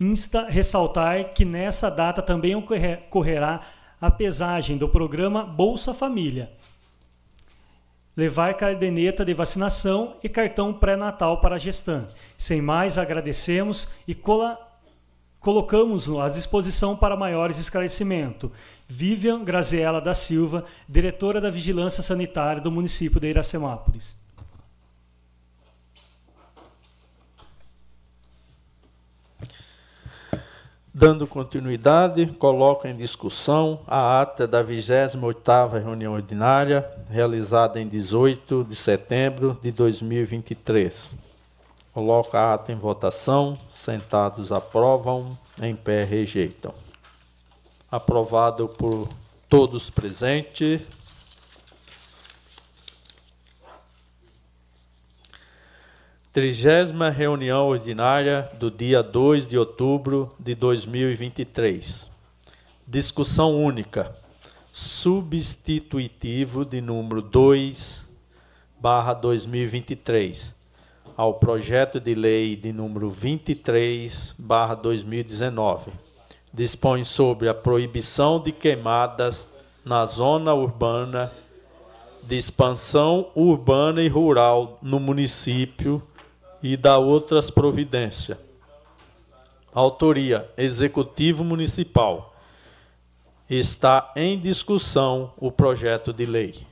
insta 0.00 0.46
ressaltar 0.48 1.34
que 1.34 1.44
nessa 1.44 1.90
data 1.90 2.22
também 2.22 2.54
ocorrerá 2.54 3.60
a 4.00 4.10
pesagem 4.10 4.78
do 4.78 4.88
programa 4.88 5.44
Bolsa 5.44 5.92
Família. 5.92 6.50
Levar 8.16 8.54
caderneta 8.54 9.24
de 9.24 9.34
vacinação 9.34 10.16
e 10.22 10.28
cartão 10.28 10.72
pré-natal 10.72 11.40
para 11.40 11.56
a 11.56 11.58
gestante. 11.58 12.14
Sem 12.36 12.62
mais, 12.62 12.96
agradecemos 12.98 13.88
e 14.08 14.16
colocamos-no 15.38 16.20
à 16.20 16.28
disposição 16.28 16.96
para 16.96 17.16
maiores 17.16 17.58
esclarecimentos. 17.58 18.50
Vivian 18.88 19.44
Graziela 19.44 20.00
da 20.00 20.14
Silva, 20.14 20.64
diretora 20.88 21.40
da 21.40 21.50
Vigilância 21.50 22.02
Sanitária 22.02 22.60
do 22.60 22.70
município 22.70 23.20
de 23.20 23.28
Iracemápolis. 23.28 24.16
Dando 31.00 31.26
continuidade, 31.26 32.26
coloco 32.26 32.86
em 32.86 32.94
discussão 32.94 33.80
a 33.86 34.20
ata 34.20 34.46
da 34.46 34.62
28ª 34.62 35.82
reunião 35.82 36.12
ordinária, 36.12 36.86
realizada 37.08 37.80
em 37.80 37.88
18 37.88 38.64
de 38.64 38.76
setembro 38.76 39.58
de 39.62 39.72
2023. 39.72 41.14
Coloco 41.94 42.36
a 42.36 42.52
ata 42.52 42.70
em 42.70 42.74
votação, 42.74 43.56
sentados 43.72 44.52
aprovam, 44.52 45.30
em 45.62 45.74
pé 45.74 46.04
rejeitam. 46.04 46.74
Aprovado 47.90 48.68
por 48.68 49.08
todos 49.48 49.88
presentes. 49.88 50.82
Trigésima 56.32 57.10
reunião 57.10 57.66
ordinária 57.66 58.48
do 58.56 58.70
dia 58.70 59.02
2 59.02 59.48
de 59.48 59.58
outubro 59.58 60.32
de 60.38 60.54
2023. 60.54 62.08
Discussão 62.86 63.60
única. 63.60 64.14
Substitutivo 64.72 66.64
de 66.64 66.80
número 66.80 67.20
2 67.20 68.08
barra 68.78 69.12
2023 69.12 70.54
ao 71.16 71.34
projeto 71.34 71.98
de 71.98 72.14
lei 72.14 72.54
de 72.54 72.72
número 72.72 73.10
23 73.10 74.32
barra 74.38 74.76
2019. 74.76 75.90
Dispõe 76.54 77.02
sobre 77.02 77.48
a 77.48 77.54
proibição 77.54 78.40
de 78.40 78.52
queimadas 78.52 79.48
na 79.84 80.06
zona 80.06 80.54
urbana 80.54 81.32
de 82.22 82.36
expansão 82.36 83.30
urbana 83.34 84.00
e 84.00 84.06
rural 84.06 84.78
no 84.80 85.00
município 85.00 86.00
e 86.62 86.76
da 86.76 86.98
outras 86.98 87.50
providências. 87.50 88.38
Autoria: 89.72 90.50
Executivo 90.56 91.44
Municipal. 91.44 92.34
Está 93.48 94.12
em 94.14 94.38
discussão 94.38 95.32
o 95.36 95.50
projeto 95.50 96.12
de 96.12 96.24
lei. 96.24 96.66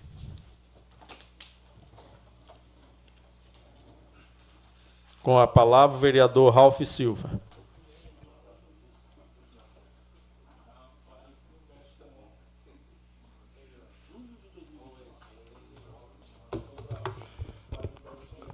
Com 5.22 5.38
a 5.38 5.46
palavra, 5.46 5.96
o 5.96 6.00
vereador 6.00 6.54
Ralph 6.54 6.80
Silva. 6.82 7.40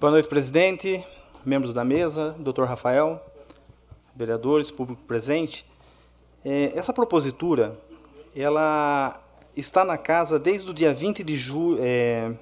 Boa 0.00 0.10
noite, 0.10 0.28
presidente, 0.28 1.02
membros 1.44 1.74
da 1.74 1.84
mesa, 1.84 2.34
doutor 2.38 2.66
Rafael, 2.66 3.24
vereadores, 4.14 4.70
público 4.70 5.02
presente. 5.02 5.66
É, 6.44 6.72
essa 6.76 6.92
propositura, 6.92 7.78
ela 8.34 9.20
está 9.56 9.84
na 9.84 9.96
casa 9.96 10.38
desde 10.38 10.70
o 10.70 10.74
dia 10.74 10.92
20 10.92 11.22
de 11.22 11.36
julho, 11.36 11.78
é, 11.80 12.36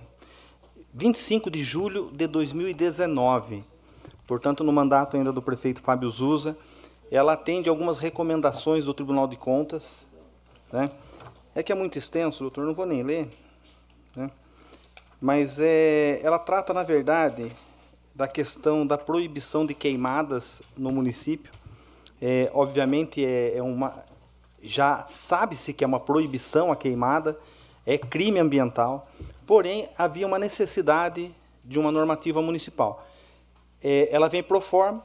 25 0.95 1.51
de 1.51 1.63
julho 1.63 2.11
de 2.13 2.27
2019. 2.27 3.65
Portanto, 4.27 4.65
no 4.65 4.73
mandato 4.73 5.17
ainda 5.17 5.33
do 5.33 5.43
prefeito 5.43 5.81
Fábio 5.81 6.09
Zuza, 6.09 6.57
ela 7.11 7.35
atende 7.35 7.69
algumas 7.69 7.99
recomendações 7.99 8.85
do 8.85 8.95
Tribunal 8.95 9.27
de 9.27 9.37
Contas. 9.37 10.07
Né? 10.73 10.91
É 11.55 11.63
que 11.63 11.71
é 11.71 11.75
muito 11.75 11.99
extenso, 11.99 12.43
doutor, 12.43 12.65
não 12.65 12.75
vou 12.75 12.87
nem 12.87 13.03
ler. 13.03 13.31
Né? 14.17 14.31
Mas 15.21 15.61
é, 15.61 16.21
ela 16.23 16.39
trata, 16.39 16.73
na 16.73 16.83
verdade, 16.83 17.53
da 18.15 18.29
questão 18.29 18.87
da 18.87 18.99
proibição 18.99 19.65
de 19.65 19.75
queimadas 19.75 20.63
no 20.77 20.91
município. 20.93 21.53
É, 22.21 22.51
obviamente, 22.55 23.25
é, 23.25 23.57
é 23.57 23.63
uma, 23.63 24.05
já 24.63 25.03
sabe-se 25.05 25.73
que 25.73 25.83
é 25.83 25.87
uma 25.87 26.01
proibição 26.01 26.71
a 26.71 26.77
queimada, 26.77 27.39
é 27.85 27.99
crime 27.99 28.39
ambiental, 28.39 29.09
porém 29.47 29.89
havia 29.99 30.27
uma 30.27 30.39
necessidade 30.39 31.35
de 31.65 31.79
uma 31.79 31.91
normativa 31.91 32.41
municipal. 32.41 33.07
É, 33.83 34.09
ela 34.15 34.29
vem 34.29 34.43
pro 34.43 34.61
forma, 34.61 35.05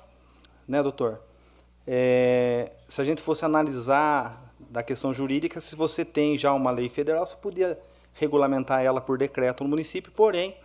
né, 0.68 0.84
doutor? 0.84 1.20
É, 1.88 2.72
se 2.88 3.02
a 3.02 3.06
gente 3.06 3.22
fosse 3.22 3.46
analisar 3.46 4.44
da 4.70 4.84
questão 4.84 5.14
jurídica, 5.14 5.62
se 5.62 5.76
você 5.76 6.04
tem 6.04 6.38
já 6.38 6.54
uma 6.54 6.70
lei 6.70 6.90
federal, 6.90 7.26
você 7.26 7.36
podia 7.36 7.80
regulamentar 8.14 8.84
ela 8.84 9.00
por 9.00 9.18
decreto 9.18 9.64
no 9.64 9.70
município, 9.70 10.12
porém, 10.12 10.56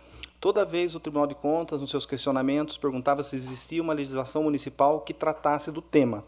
toda 0.43 0.65
vez 0.65 0.93
o 0.93 0.99
Tribunal 0.99 1.25
de 1.25 1.35
Contas, 1.35 1.79
nos 1.79 1.89
seus 1.89 2.05
questionamentos, 2.05 2.75
perguntava 2.75 3.23
se 3.23 3.33
existia 3.33 3.81
uma 3.81 3.93
legislação 3.93 4.43
municipal 4.43 4.99
que 4.99 5.13
tratasse 5.13 5.71
do 5.71 5.81
tema. 5.81 6.21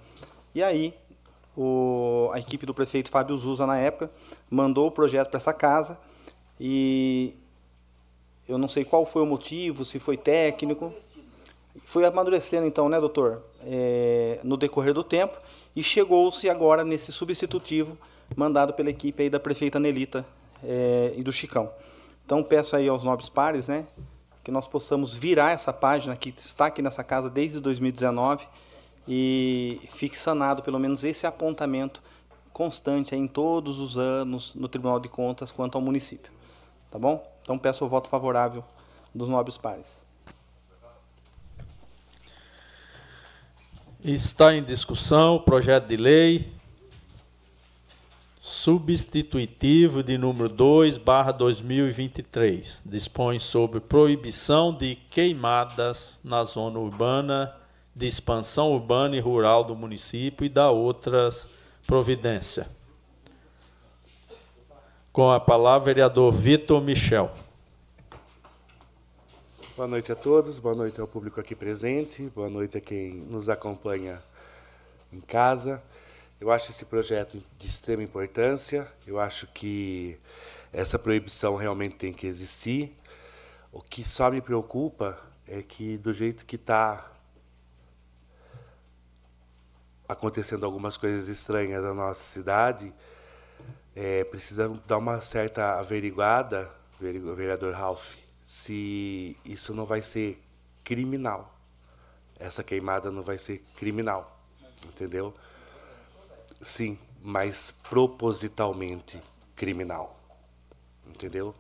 E 0.55 0.63
aí, 0.63 0.93
o, 1.53 2.29
a 2.31 2.39
equipe 2.39 2.65
do 2.65 2.73
prefeito 2.73 3.09
Fábio 3.09 3.35
Zuza, 3.35 3.67
na 3.67 3.77
época, 3.77 4.09
mandou 4.49 4.87
o 4.87 4.91
projeto 4.91 5.31
para 5.31 5.37
essa 5.37 5.51
casa 5.51 5.99
e 6.57 7.35
eu 8.47 8.57
não 8.57 8.69
sei 8.69 8.85
qual 8.85 9.05
foi 9.05 9.21
o 9.21 9.25
motivo, 9.25 9.83
se 9.83 9.99
foi 9.99 10.15
técnico. 10.15 10.93
Foi 11.83 12.05
amadurecendo, 12.05 12.65
então, 12.65 12.87
né, 12.87 13.01
doutor, 13.01 13.43
é, 13.65 14.39
no 14.45 14.55
decorrer 14.55 14.93
do 14.93 15.03
tempo 15.03 15.37
e 15.75 15.83
chegou-se 15.83 16.49
agora 16.49 16.85
nesse 16.85 17.11
substitutivo 17.11 17.97
mandado 18.33 18.71
pela 18.71 18.89
equipe 18.89 19.23
aí 19.23 19.29
da 19.29 19.41
prefeita 19.41 19.77
Nelita 19.77 20.25
é, 20.63 21.13
e 21.17 21.21
do 21.21 21.33
Chicão. 21.33 21.69
Então 22.25 22.43
peço 22.43 22.75
aí 22.75 22.89
aos 22.89 23.03
nobres 23.03 23.29
pares, 23.29 23.67
né, 23.67 23.85
que 24.43 24.51
nós 24.51 24.67
possamos 24.67 25.13
virar 25.13 25.51
essa 25.51 25.71
página 25.71 26.15
que 26.15 26.33
está 26.35 26.65
aqui 26.65 26.81
nessa 26.81 27.03
casa 27.03 27.29
desde 27.29 27.59
2019 27.59 28.47
e 29.07 29.79
fique 29.91 30.19
sanado 30.19 30.63
pelo 30.63 30.79
menos 30.79 31.03
esse 31.03 31.27
apontamento 31.27 32.01
constante 32.51 33.15
em 33.15 33.27
todos 33.27 33.79
os 33.79 33.97
anos 33.97 34.53
no 34.55 34.67
Tribunal 34.67 34.99
de 34.99 35.07
Contas 35.07 35.51
quanto 35.51 35.75
ao 35.75 35.81
município. 35.81 36.31
Tá 36.91 36.97
bom? 36.97 37.23
Então 37.41 37.59
peço 37.59 37.85
o 37.85 37.89
voto 37.89 38.09
favorável 38.09 38.63
dos 39.13 39.29
nobres 39.29 39.57
pares. 39.57 40.03
Está 44.03 44.53
em 44.53 44.63
discussão 44.63 45.35
o 45.35 45.39
projeto 45.39 45.87
de 45.87 45.97
lei 45.97 46.54
substitutivo 48.45 50.03
de 50.03 50.19
número 50.19 50.47
2, 50.47 50.99
barra 50.99 51.31
2023. 51.31 52.83
Dispõe 52.85 53.39
sobre 53.39 53.79
proibição 53.79 54.71
de 54.71 54.97
queimadas 55.09 56.19
na 56.23 56.43
zona 56.43 56.77
urbana, 56.77 57.55
de 57.95 58.05
expansão 58.05 58.71
urbana 58.71 59.15
e 59.15 59.19
rural 59.19 59.63
do 59.63 59.75
município 59.75 60.45
e 60.45 60.49
da 60.49 60.69
outras 60.69 61.47
providência. 61.87 62.69
Com 65.11 65.31
a 65.31 65.39
palavra, 65.39 65.85
vereador 65.85 66.31
Vitor 66.31 66.79
Michel. 66.79 67.31
Boa 69.75 69.87
noite 69.87 70.11
a 70.11 70.15
todos, 70.15 70.59
boa 70.59 70.75
noite 70.75 71.01
ao 71.01 71.07
público 71.07 71.39
aqui 71.39 71.55
presente, 71.55 72.31
boa 72.35 72.47
noite 72.49 72.77
a 72.77 72.81
quem 72.81 73.11
nos 73.11 73.49
acompanha 73.49 74.21
em 75.11 75.19
casa. 75.19 75.81
Eu 76.39 76.51
acho 76.51 76.71
esse 76.71 76.83
projeto 76.83 77.41
de 77.57 77.67
extrema 77.67 78.03
importância. 78.03 78.91
Eu 79.07 79.19
acho 79.19 79.47
que 79.47 80.19
essa 80.73 80.99
proibição 80.99 81.55
realmente 81.55 81.95
tem 81.95 82.11
que 82.11 82.27
existir. 82.27 82.93
O 83.71 83.81
que 83.81 84.03
só 84.03 84.29
me 84.29 84.41
preocupa 84.41 85.17
é 85.47 85.61
que, 85.61 85.97
do 85.97 86.11
jeito 86.11 86.45
que 86.45 86.57
está 86.57 87.09
acontecendo 90.07 90.65
algumas 90.65 90.97
coisas 90.97 91.29
estranhas 91.29 91.83
na 91.83 91.93
nossa 91.93 92.23
cidade, 92.23 92.93
é, 93.95 94.25
precisa 94.25 94.67
dar 94.85 94.97
uma 94.97 95.21
certa 95.21 95.79
averiguada, 95.79 96.69
vereador 96.99 97.73
Ralph, 97.73 98.13
se 98.45 99.37
isso 99.45 99.73
não 99.73 99.85
vai 99.85 100.01
ser 100.01 100.41
criminal. 100.83 101.57
Essa 102.37 102.61
queimada 102.61 103.09
não 103.09 103.23
vai 103.23 103.37
ser 103.37 103.61
criminal, 103.77 104.37
entendeu? 104.83 105.33
Sim, 106.61 106.97
mas 107.21 107.73
propositalmente 107.89 109.21
criminal. 109.55 110.19
Entendeu? 111.07 111.53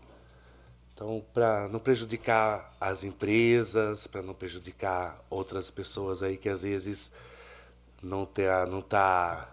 Então, 0.93 1.23
para 1.33 1.67
não 1.67 1.79
prejudicar 1.79 2.73
as 2.79 3.03
empresas, 3.03 4.07
para 4.07 4.21
não 4.21 4.33
prejudicar 4.33 5.15
outras 5.29 5.69
pessoas 5.69 6.23
aí 6.23 6.37
que 6.37 6.47
às 6.47 6.61
vezes 6.61 7.11
não 8.01 8.25
tá, 8.25 8.65
não 8.65 8.81
tá 8.81 9.49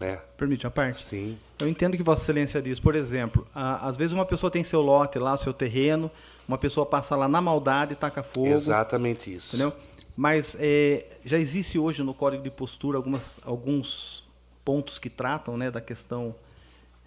né? 0.00 0.18
Permite 0.36 0.66
a 0.66 0.70
parte? 0.70 1.02
Sim. 1.02 1.38
Eu 1.58 1.68
entendo 1.68 1.96
que 1.96 2.02
Vossa 2.02 2.22
Excelência 2.22 2.60
diz, 2.60 2.80
por 2.80 2.94
exemplo, 2.94 3.46
a, 3.54 3.86
às 3.88 3.96
vezes 3.96 4.12
uma 4.12 4.24
pessoa 4.24 4.50
tem 4.50 4.64
seu 4.64 4.80
lote 4.80 5.18
lá, 5.18 5.36
seu 5.36 5.52
terreno, 5.52 6.10
uma 6.48 6.58
pessoa 6.58 6.84
passa 6.84 7.16
lá 7.16 7.28
na 7.28 7.40
maldade 7.40 7.92
e 7.92 7.96
taca 7.96 8.22
fogo. 8.22 8.48
Exatamente 8.48 9.32
isso. 9.32 9.56
Entendeu? 9.56 9.76
Mas 10.16 10.56
é, 10.60 11.06
já 11.24 11.38
existe 11.38 11.78
hoje 11.78 12.02
no 12.02 12.14
Código 12.14 12.42
de 12.42 12.50
Postura 12.50 12.96
algumas, 12.96 13.40
alguns 13.44 14.22
pontos 14.64 14.98
que 14.98 15.10
tratam 15.10 15.56
né, 15.56 15.70
da 15.70 15.80
questão 15.80 16.34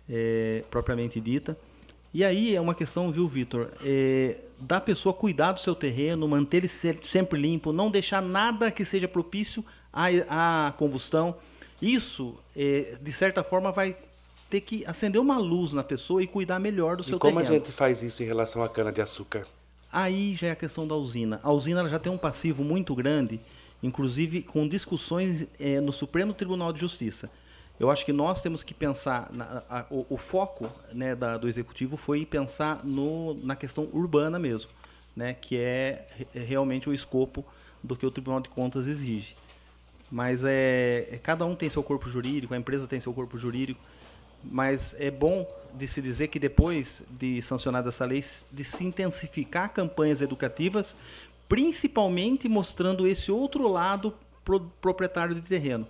é, 0.10 0.63
propriamente 0.70 1.20
dita. 1.20 1.58
E 2.13 2.24
aí 2.24 2.56
é 2.56 2.62
uma 2.62 2.74
questão, 2.74 3.12
viu, 3.12 3.28
Vitor, 3.28 3.70
é, 3.84 4.38
da 4.60 4.82
pessoa 4.82 5.13
cuidar 5.13 5.52
do 5.52 5.60
seu 5.60 5.76
terreno, 5.76 6.28
manter 6.28 6.58
ele 6.58 6.67
sempre 6.67 7.39
limpo, 7.39 7.72
não 7.72 7.91
deixar 7.91 8.22
nada 8.22 8.72
que 8.72 8.84
seja 8.84 9.08
propício 9.08 9.63
à, 9.93 10.67
à 10.67 10.72
combustão. 10.72 11.36
Isso, 11.82 12.36
é, 12.56 12.98
de 13.00 13.12
certa 13.12 13.43
forma, 13.43 13.72
vai 13.72 13.96
ter 14.50 14.62
que 14.62 14.86
acender 14.86 15.22
uma 15.22 15.38
luz 15.38 15.74
na 15.74 15.84
pessoa 15.84 16.24
e 16.24 16.28
cuidar 16.28 16.60
melhor 16.60 16.96
do 16.98 17.04
seu 17.04 17.17
e 17.17 17.20
como 17.20 17.36
terreno. 17.36 17.56
a 17.56 17.58
gente 17.60 17.72
faz 17.72 18.02
isso 18.02 18.24
em 18.24 18.26
relação 18.26 18.63
à 18.63 18.70
cana-de-açúcar? 18.70 19.46
Aí 19.98 20.36
já 20.36 20.50
é 20.50 20.52
a 20.52 20.56
questão 20.56 20.88
da 20.88 20.94
usina. 20.94 21.40
A 21.42 21.52
usina 21.52 21.90
já 21.90 21.98
tem 21.98 22.12
um 22.12 22.20
passivo 22.20 22.64
muito 22.64 22.94
grande, 22.94 23.40
inclusive 23.82 24.44
com 24.44 24.68
discussões 24.68 25.48
é, 25.60 25.82
no 25.82 25.92
Supremo 25.92 26.36
Tribunal 26.36 26.72
de 26.72 26.80
Justiça. 26.80 27.32
Eu 27.80 27.90
acho 27.90 28.06
que 28.06 28.14
nós 28.14 28.40
temos 28.40 28.62
que 28.62 28.76
pensar, 28.76 29.28
na, 29.34 29.64
a, 29.68 29.86
o, 29.90 30.06
o, 30.08 30.16
foco 30.16 30.72
né, 30.94 31.16
da, 31.16 31.36
do 31.36 31.48
executivo 31.48 31.98
foi 31.98 32.28
pensar 32.28 32.86
no, 32.86 33.34
na 33.44 33.56
questão 33.56 33.90
urbana 33.92 34.38
mesmo, 34.38 34.70
né, 35.16 35.34
que 35.34 35.58
é, 35.58 36.06
é 36.36 36.42
realmente 36.42 36.88
o 36.88 36.94
escopo 36.94 37.44
do 37.84 37.96
que 37.96 38.06
o 38.06 38.12
Tribunal 38.12 38.40
de 38.40 38.50
Contas 38.50 38.86
exige. 38.86 39.36
Mas 40.12 40.44
é, 40.44 41.08
é, 41.12 41.18
cada 41.18 41.44
um 41.44 41.56
tem 41.56 41.72
seu 41.72 41.82
corpo 41.82 42.08
jurídico, 42.08 42.54
a 42.54 42.58
empresa 42.58 42.86
tem 42.86 43.02
seu 43.02 43.16
corpo 43.16 43.36
jurídico, 43.36 43.84
mas 44.43 44.95
é 45.00 45.12
bom 45.12 45.47
de 45.73 45.88
se 45.88 46.02
dizer 46.02 46.28
que 46.28 46.39
depois 46.39 47.04
de 47.10 47.41
sancionada 47.41 47.89
essa 47.89 48.06
lei, 48.06 48.23
de 48.52 48.63
se 48.63 48.84
intensificar 48.84 49.71
campanhas 49.71 50.21
educativas, 50.21 50.95
principalmente 51.47 52.47
mostrando 52.47 53.08
esse 53.08 53.32
outro 53.32 53.67
lado 53.67 54.13
pro 54.43 54.60
proprietário 54.82 55.36
de 55.36 55.41
terreno 55.41 55.88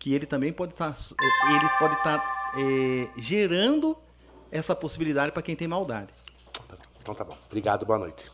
que 0.00 0.14
ele 0.14 0.26
também 0.26 0.52
pode 0.52 0.72
estar 0.72 0.92
tá, 0.92 1.14
é, 1.20 1.54
ele 1.54 1.68
pode 1.78 1.94
estar 1.94 2.18
tá, 2.18 2.52
é, 2.56 3.20
gerando 3.20 3.96
essa 4.50 4.74
possibilidade 4.74 5.30
para 5.30 5.42
quem 5.42 5.54
tem 5.54 5.68
maldade. 5.68 6.08
Então 7.00 7.14
tá 7.14 7.22
bom. 7.22 7.36
Obrigado, 7.46 7.86
boa 7.86 7.98
noite. 7.98 8.30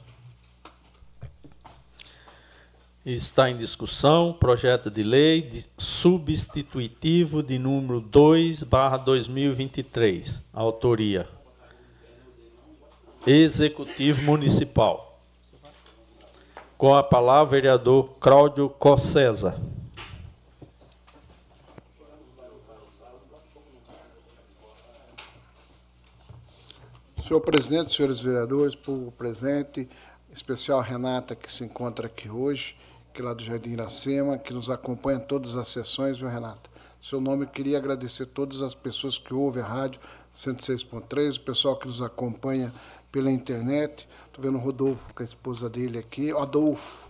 Está 3.07 3.49
em 3.49 3.57
discussão 3.57 4.33
projeto 4.33 4.90
de 4.90 5.05
lei 5.05 5.40
de 5.40 5.64
substitutivo 5.79 7.40
de 7.40 7.57
número 7.57 8.01
2 8.01 8.64
barra 8.64 8.97
2023. 8.97 10.42
Autoria. 10.53 11.29
Executivo 13.25 14.23
Municipal. 14.23 15.23
Com 16.77 16.97
a 16.97 17.03
palavra, 17.05 17.53
vereador 17.53 18.19
Cláudio 18.19 18.69
Cossesa. 18.69 19.57
Senhor 27.23 27.40
presidente, 27.40 27.95
senhores 27.95 28.21
vereadores, 28.21 28.75
público 28.75 29.12
presente, 29.12 29.88
em 30.29 30.35
especial 30.35 30.81
Renata, 30.81 31.37
que 31.37 31.53
se 31.53 31.64
encontra 31.64 32.09
aqui 32.09 32.29
hoje, 32.29 32.75
é 33.20 33.24
lá 33.24 33.35
do 33.35 33.42
Jardim 33.44 33.70
Iracema, 33.70 34.38
que 34.38 34.52
nos 34.52 34.70
acompanha 34.70 35.18
em 35.18 35.22
todas 35.22 35.57
as 35.57 35.68
sessões, 35.68 36.18
viu, 36.18 36.29
Renata? 36.29 36.70
Seu 37.02 37.20
nome, 37.20 37.46
queria 37.46 37.79
agradecer 37.79 38.26
todas 38.26 38.62
as 38.62 38.74
pessoas 38.74 39.18
que 39.18 39.33
ouvem 39.33 39.62
a 39.62 39.66
rádio 39.66 40.00
106.3, 40.37 41.37
o 41.37 41.40
pessoal 41.40 41.76
que 41.76 41.87
nos 41.87 42.02
acompanha 42.02 42.72
pela 43.11 43.31
internet. 43.31 44.09
Estou 44.26 44.44
vendo 44.44 44.59
o 44.59 44.61
Rodolfo, 44.61 45.12
com 45.14 45.22
a 45.22 45.26
esposa 45.26 45.68
dele 45.68 45.98
aqui, 45.98 46.33
o 46.33 46.38
Adolfo, 46.38 47.09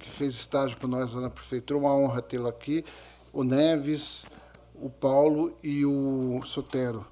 que 0.00 0.10
fez 0.10 0.34
estágio 0.34 0.76
com 0.78 0.86
nós 0.86 1.14
lá 1.14 1.22
na 1.22 1.30
prefeitura, 1.30 1.78
uma 1.78 1.94
honra 1.94 2.22
tê-lo 2.22 2.48
aqui. 2.48 2.84
O 3.32 3.44
Neves, 3.44 4.26
o 4.74 4.88
Paulo 4.88 5.56
e 5.62 5.84
o 5.84 6.40
Sotero 6.44 7.06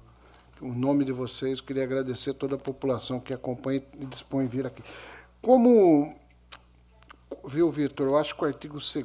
o 0.64 0.72
nome 0.72 1.04
de 1.04 1.12
vocês, 1.12 1.60
queria 1.60 1.84
agradecer 1.84 2.32
toda 2.32 2.54
a 2.54 2.58
população 2.58 3.20
que 3.20 3.34
acompanha 3.34 3.82
e 4.00 4.06
dispõe 4.06 4.46
vir 4.46 4.66
aqui. 4.66 4.82
Como, 5.42 6.14
viu, 7.44 7.70
Vitor, 7.70 8.06
eu 8.06 8.16
acho 8.16 8.34
que 8.36 8.44
o 8.44 8.46
artigo 8.46 8.74
2 8.74 8.96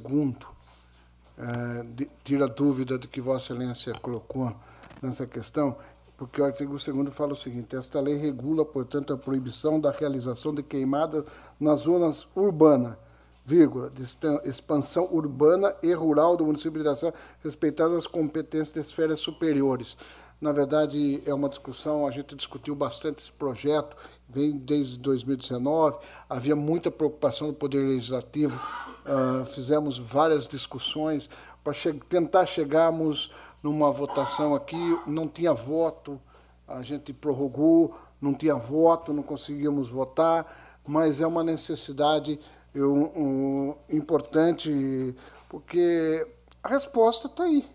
é, 1.38 2.08
tira 2.24 2.48
dúvida 2.48 2.98
do 2.98 3.08
que 3.08 3.22
Vossa 3.22 3.54
Excelência 3.54 3.94
colocou 3.94 4.54
nessa 5.02 5.26
questão, 5.26 5.78
porque 6.18 6.42
o 6.42 6.46
artigo 6.46 6.72
2 6.72 7.14
fala 7.14 7.34
o 7.34 7.36
seguinte: 7.36 7.76
esta 7.76 8.00
lei 8.02 8.16
regula, 8.18 8.66
portanto, 8.66 9.14
a 9.14 9.18
proibição 9.18 9.80
da 9.80 9.92
realização 9.92 10.54
de 10.54 10.62
queimadas 10.62 11.24
nas 11.60 11.82
zonas 11.82 12.28
urbanas, 12.36 12.98
vírgula, 13.46 13.90
de 13.90 14.04
expansão 14.48 15.08
urbana 15.12 15.74
e 15.82 15.94
rural 15.94 16.36
do 16.36 16.46
município 16.46 16.74
de 16.74 16.88
Iraçá, 16.88 17.14
respeitadas 17.44 17.98
as 17.98 18.08
competências 18.08 18.74
de 18.74 18.82
esferas 18.82 19.20
superiores. 19.20 19.98
Na 20.40 20.54
verdade, 20.54 21.22
é 21.26 21.34
uma 21.34 21.50
discussão, 21.50 22.08
a 22.08 22.12
gente 22.12 22.34
discutiu 22.34 22.74
bastante 22.74 23.20
esse 23.20 23.32
projeto, 23.32 23.98
vem 24.28 24.58
desde 24.58 24.98
2019, 24.98 25.98
havia 26.30 26.56
muita 26.56 26.90
preocupação 26.90 27.48
do 27.48 27.54
Poder 27.54 27.80
Legislativo, 27.80 28.58
uh, 29.06 29.46
fizemos 29.48 29.98
várias 29.98 30.48
discussões 30.48 31.30
para 31.62 31.74
che 31.74 31.92
tentar 32.08 32.46
chegarmos 32.46 33.32
numa 33.62 33.92
votação 33.92 34.56
aqui, 34.56 34.78
não 35.06 35.28
tinha 35.28 35.54
voto, 35.54 36.22
a 36.66 36.82
gente 36.84 37.12
prorrogou, 37.12 37.94
não 38.22 38.34
tinha 38.34 38.56
voto, 38.56 39.12
não 39.12 39.24
conseguíamos 39.24 39.90
votar, 39.90 40.80
mas 40.88 41.20
é 41.20 41.28
uma 41.28 41.44
necessidade 41.44 42.40
eu, 42.74 42.94
um, 42.94 43.76
importante, 43.90 45.14
porque 45.50 46.26
a 46.64 46.70
resposta 46.70 47.28
está 47.28 47.44
aí 47.44 47.68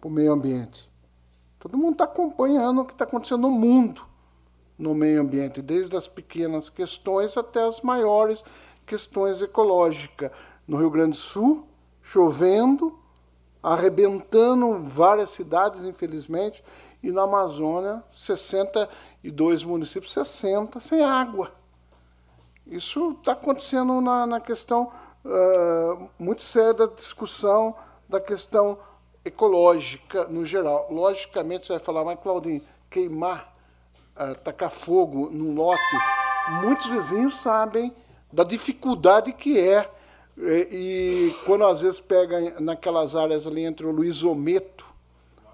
para 0.00 0.08
o 0.08 0.10
meio 0.10 0.32
ambiente. 0.32 0.91
Todo 1.62 1.78
mundo 1.78 1.92
está 1.92 2.04
acompanhando 2.04 2.80
o 2.80 2.84
que 2.84 2.92
está 2.92 3.04
acontecendo 3.04 3.42
no 3.42 3.50
mundo, 3.52 4.04
no 4.76 4.96
meio 4.96 5.20
ambiente, 5.20 5.62
desde 5.62 5.96
as 5.96 6.08
pequenas 6.08 6.68
questões 6.68 7.36
até 7.36 7.62
as 7.64 7.82
maiores 7.82 8.44
questões 8.84 9.40
ecológicas. 9.40 10.32
No 10.66 10.76
Rio 10.76 10.90
Grande 10.90 11.12
do 11.12 11.16
Sul, 11.18 11.64
chovendo, 12.02 12.98
arrebentando 13.62 14.82
várias 14.82 15.30
cidades, 15.30 15.84
infelizmente, 15.84 16.64
e 17.00 17.12
na 17.12 17.22
Amazônia, 17.22 18.02
62 18.10 19.62
municípios, 19.62 20.12
60 20.14 20.80
sem 20.80 21.04
água. 21.04 21.52
Isso 22.66 23.12
está 23.20 23.34
acontecendo 23.34 24.00
na, 24.00 24.26
na 24.26 24.40
questão 24.40 24.90
uh, 25.24 26.10
muito 26.18 26.42
séria 26.42 26.74
da 26.74 26.86
discussão 26.86 27.76
da 28.08 28.20
questão 28.20 28.78
ecológica 29.24 30.24
no 30.24 30.44
geral. 30.44 30.88
Logicamente, 30.90 31.66
você 31.66 31.72
vai 31.74 31.80
falar, 31.80 32.04
mas 32.04 32.18
Claudinho, 32.20 32.62
queimar, 32.90 33.54
uh, 34.16 34.34
tacar 34.40 34.70
fogo 34.70 35.30
num 35.30 35.54
lote, 35.54 35.96
muitos 36.62 36.86
vizinhos 36.86 37.40
sabem 37.40 37.94
da 38.32 38.44
dificuldade 38.44 39.32
que 39.32 39.58
é. 39.58 39.88
E, 40.36 40.68
e 40.70 41.36
quando 41.44 41.64
às 41.64 41.80
vezes 41.80 42.00
pega 42.00 42.60
naquelas 42.60 43.14
áreas 43.14 43.46
ali 43.46 43.64
entre 43.64 43.86
o 43.86 43.90
Luiz 43.90 44.22
Ometo, 44.24 44.92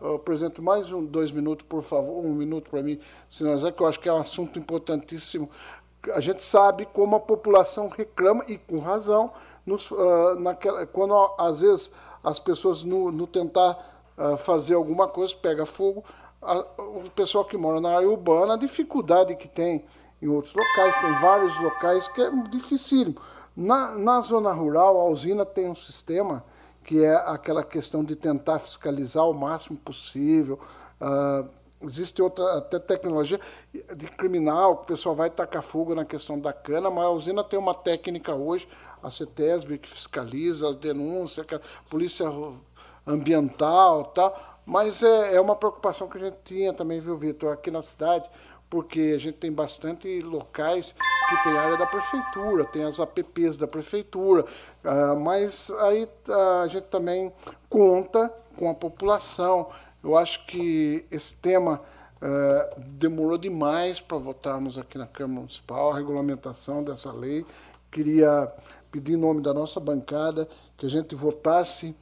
apresento 0.01 0.63
mais 0.63 0.93
um, 0.93 1.05
dois 1.05 1.31
minutos, 1.31 1.67
por 1.69 1.83
favor, 1.83 2.25
um 2.25 2.33
minuto 2.33 2.71
para 2.71 2.83
mim, 2.83 3.01
é 3.67 3.73
que 3.73 3.83
eu 3.83 3.87
acho 3.87 3.99
que 3.99 4.09
é 4.09 4.13
um 4.13 4.19
assunto 4.19 4.59
importantíssimo. 4.59 5.51
A 6.15 6.21
gente 6.21 6.43
sabe 6.43 6.87
como 6.87 7.17
a 7.17 7.21
população 7.21 7.89
reclama, 7.89 8.45
e 8.47 8.57
com 8.57 8.79
razão, 8.79 9.33
nos, 9.67 9.91
uh, 9.91 10.39
naquela, 10.39 10.87
quando 10.87 11.15
às 11.39 11.61
vezes 11.61 11.93
as 12.23 12.39
pessoas 12.39 12.83
no, 12.83 13.11
no 13.11 13.27
tentar 13.27 13.79
uh, 14.17 14.37
fazer 14.37 14.75
alguma 14.75 15.09
coisa, 15.09 15.35
pega 15.35 15.65
fogo, 15.65 16.05
a, 16.41 16.59
o 16.79 17.11
pessoal 17.15 17.45
que 17.45 17.57
mora 17.57 17.81
na 17.81 17.97
área 17.97 18.09
urbana, 18.09 18.55
a 18.55 18.59
dificuldade 18.59 19.37
que 19.37 19.49
tem 19.49 19.85
em 20.21 20.29
outros 20.29 20.55
locais, 20.55 20.97
tem 20.97 21.13
vários 21.21 21.59
locais 21.61 22.09
que 22.09 22.21
é 22.21 22.31
dificílimo. 22.51 23.17
Na, 23.57 23.97
na 23.97 24.21
zona 24.21 24.53
rural, 24.53 25.01
a 25.01 25.09
usina 25.09 25.45
tem 25.45 25.69
um 25.69 25.75
sistema 25.75 26.45
que 26.85 27.05
é 27.05 27.15
aquela 27.27 27.63
questão 27.63 28.03
de 28.03 28.17
tentar 28.17 28.59
fiscalizar 28.59 29.29
o 29.29 29.35
máximo 29.35 29.77
possível. 29.79 30.59
Uh, 31.01 31.49
existe 31.83 32.21
outra 32.21 32.59
até 32.59 32.79
tecnologia 32.79 33.41
de 33.73 34.07
criminal, 34.09 34.73
o 34.73 34.77
pessoal 34.79 35.15
vai 35.15 35.31
tacar 35.31 35.63
fogo 35.63 35.95
na 35.95 36.05
questão 36.05 36.39
da 36.39 36.53
cana, 36.53 36.91
mas 36.91 37.05
a 37.05 37.11
usina 37.11 37.45
tem 37.45 37.59
uma 37.59 37.75
técnica 37.75 38.35
hoje, 38.35 38.69
a 39.03 39.11
CETESB, 39.11 39.79
que 39.79 39.89
fiscaliza 39.89 40.71
as 40.71 40.77
denúncias, 40.77 41.47
a 41.53 41.91
polícia 41.91 42.27
ambiental 43.07 44.05
tal, 44.07 44.61
mas 44.67 45.03
é, 45.03 45.37
é 45.37 45.41
uma 45.41 45.57
preocupação 45.57 46.09
que 46.09 46.19
a 46.19 46.21
gente 46.21 46.39
tinha 46.45 46.73
também, 46.73 47.01
viu, 47.01 47.17
Vitor, 47.17 47.53
aqui 47.53 47.71
na 47.71 47.81
cidade, 47.81 48.29
porque 48.69 49.15
a 49.17 49.19
gente 49.19 49.39
tem 49.39 49.51
bastante 49.51 50.21
locais 50.21 50.95
que 51.29 51.43
tem 51.43 51.57
área 51.57 51.77
da 51.77 51.87
prefeitura, 51.87 52.65
tem 52.65 52.85
as 52.85 53.01
APPs 53.01 53.57
da 53.57 53.67
prefeitura, 53.67 54.45
uh, 54.85 55.19
mas 55.19 55.71
aí 55.71 56.09
a 56.63 56.67
gente 56.67 56.85
também 56.85 57.33
conta 57.69 58.33
com 58.57 58.69
a 58.69 58.75
população, 58.75 59.69
eu 60.03 60.17
acho 60.17 60.47
que 60.47 61.05
esse 61.11 61.35
tema 61.37 61.81
uh, 62.23 62.81
demorou 62.81 63.39
demais 63.39 64.01
para 64.01 64.19
votarmos 64.19 64.79
aqui 64.79 64.99
na 64.99 65.07
Câmara 65.07 65.41
Municipal, 65.41 65.93
a 65.93 65.97
regulamentação 65.97 66.83
dessa 66.83 67.13
lei. 67.13 67.45
Queria 67.91 68.53
pedir 68.91 69.15
em 69.15 69.17
nome 69.17 69.43
da 69.43 69.53
nossa 69.53 69.81
bancada 69.81 70.49
que 70.77 70.87
a 70.87 70.91
gente 70.91 71.15
votasse 71.15 71.95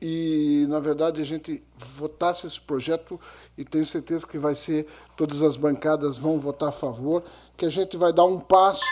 e, 0.00 0.66
na 0.68 0.80
verdade, 0.80 1.22
a 1.22 1.24
gente 1.24 1.62
votasse 1.76 2.46
esse 2.46 2.60
projeto 2.60 3.20
e 3.56 3.64
tenho 3.64 3.86
certeza 3.86 4.26
que 4.26 4.38
vai 4.38 4.54
ser, 4.54 4.86
todas 5.16 5.42
as 5.42 5.56
bancadas 5.56 6.16
vão 6.16 6.38
votar 6.38 6.70
a 6.70 6.72
favor, 6.72 7.22
que 7.56 7.64
a 7.64 7.70
gente 7.70 7.96
vai 7.96 8.12
dar 8.12 8.24
um 8.24 8.40
passo 8.40 8.84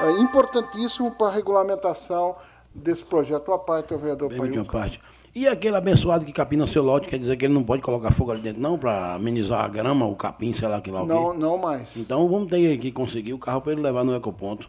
uh, 0.00 0.20
importantíssimo 0.20 1.10
para 1.12 1.28
a 1.28 1.30
regulamentação 1.30 2.36
desse 2.74 3.04
projeto. 3.04 3.52
A 3.52 3.58
parte, 3.58 3.94
o 3.94 3.98
vereador 3.98 4.28
Bem, 4.28 4.38
parte. 4.64 5.00
E 5.34 5.48
aquele 5.48 5.76
abençoado 5.76 6.26
que 6.26 6.32
capina 6.32 6.66
seu 6.66 6.82
lote, 6.82 7.08
quer 7.08 7.18
dizer 7.18 7.36
que 7.36 7.46
ele 7.46 7.54
não 7.54 7.64
pode 7.64 7.80
colocar 7.80 8.12
fogo 8.12 8.32
ali 8.32 8.42
dentro, 8.42 8.60
não, 8.60 8.78
para 8.78 9.14
amenizar 9.14 9.64
a 9.64 9.68
grama, 9.68 10.06
o 10.06 10.14
capim, 10.14 10.52
sei 10.52 10.68
lá 10.68 10.80
que 10.80 10.90
lá 10.90 11.02
o 11.02 11.06
Não, 11.06 11.32
não 11.32 11.56
mais. 11.56 11.96
Então 11.96 12.28
vamos 12.28 12.50
ter 12.50 12.76
que 12.76 12.92
conseguir 12.92 13.32
o 13.32 13.38
carro 13.38 13.62
para 13.62 13.72
ele 13.72 13.80
levar 13.80 14.04
no 14.04 14.14
ecoponto. 14.14 14.68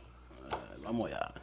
É, 0.49 0.56
vamos 0.82 1.04
olhar. 1.04 1.34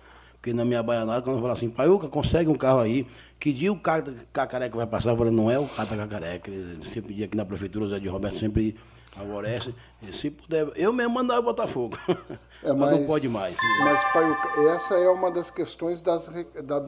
Porque 0.41 0.55
na 0.55 0.65
minha 0.65 0.83
baianada, 0.83 1.21
quando 1.21 1.37
eu 1.37 1.43
falo 1.43 1.53
assim, 1.53 1.69
Paiuca, 1.69 2.09
consegue 2.09 2.49
um 2.49 2.55
carro 2.55 2.81
aí. 2.81 3.07
Que 3.39 3.53
dia 3.53 3.71
o 3.71 3.79
cara 3.79 4.15
cacareca 4.33 4.75
vai 4.75 4.87
passar? 4.87 5.11
Eu 5.11 5.17
falei, 5.19 5.33
não 5.33 5.51
é 5.51 5.59
o 5.59 5.67
cara 5.67 5.91
da 5.91 5.97
cacareca. 5.99 6.51
Ele 6.51 6.83
sempre 6.89 7.13
dia 7.13 7.27
aqui 7.27 7.37
na 7.37 7.45
prefeitura, 7.45 7.85
o 7.85 7.89
Zé 7.91 7.99
de 7.99 8.09
Roberto 8.09 8.39
sempre 8.39 8.75
favorece. 9.13 9.75
E 10.01 10.13
se 10.15 10.31
puder, 10.31 10.67
eu 10.77 10.95
mesmo 10.95 11.13
mandava 11.13 11.43
botar 11.43 11.67
fogo. 11.67 11.99
É, 12.63 12.75
mas, 12.75 12.91
mas, 12.91 13.01
não 13.01 13.07
pode 13.07 13.27
mais. 13.31 13.57
Mas, 13.83 14.13
Paiuca, 14.13 14.61
essa 14.75 14.93
é 14.93 15.09
uma 15.09 15.31
das 15.31 15.51
questões 15.51 16.03
das, 16.03 16.31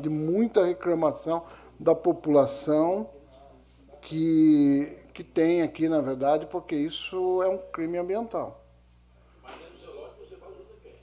de 0.02 0.10
muita 0.10 0.66
reclamação 0.66 1.42
da 1.82 1.96
população 1.96 3.10
que, 4.00 4.96
que 5.12 5.24
tem 5.24 5.62
aqui, 5.62 5.88
na 5.88 6.00
verdade, 6.00 6.46
porque 6.46 6.76
isso 6.76 7.42
é 7.42 7.48
um 7.48 7.58
crime 7.58 7.98
ambiental. 7.98 8.62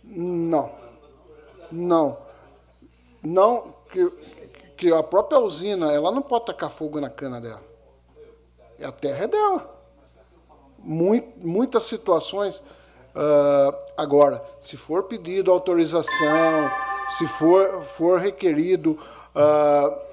Não. 0.04 0.72
Não. 1.70 2.18
Não, 3.22 3.76
que, 3.92 4.10
que 4.78 4.94
a 4.94 5.04
própria 5.04 5.40
usina, 5.40 5.92
ela 5.92 6.12
não 6.12 6.22
pode 6.22 6.46
tacar 6.46 6.72
fogo 6.72 7.02
na 7.02 7.10
cana 7.10 7.42
dela. 7.42 7.62
A 8.82 8.92
terra 8.94 9.26
é 9.26 9.28
dela. 9.28 9.84
Muito, 10.78 11.46
muitas 11.46 11.84
situações. 11.84 12.56
Uh, 13.14 13.76
agora, 13.98 14.42
se 14.62 14.78
for 14.78 15.04
pedido 15.04 15.52
autorização, 15.52 16.72
se 17.10 17.28
for, 17.28 17.84
for 17.84 18.20
requerido 18.20 18.98
uh, 19.36 20.09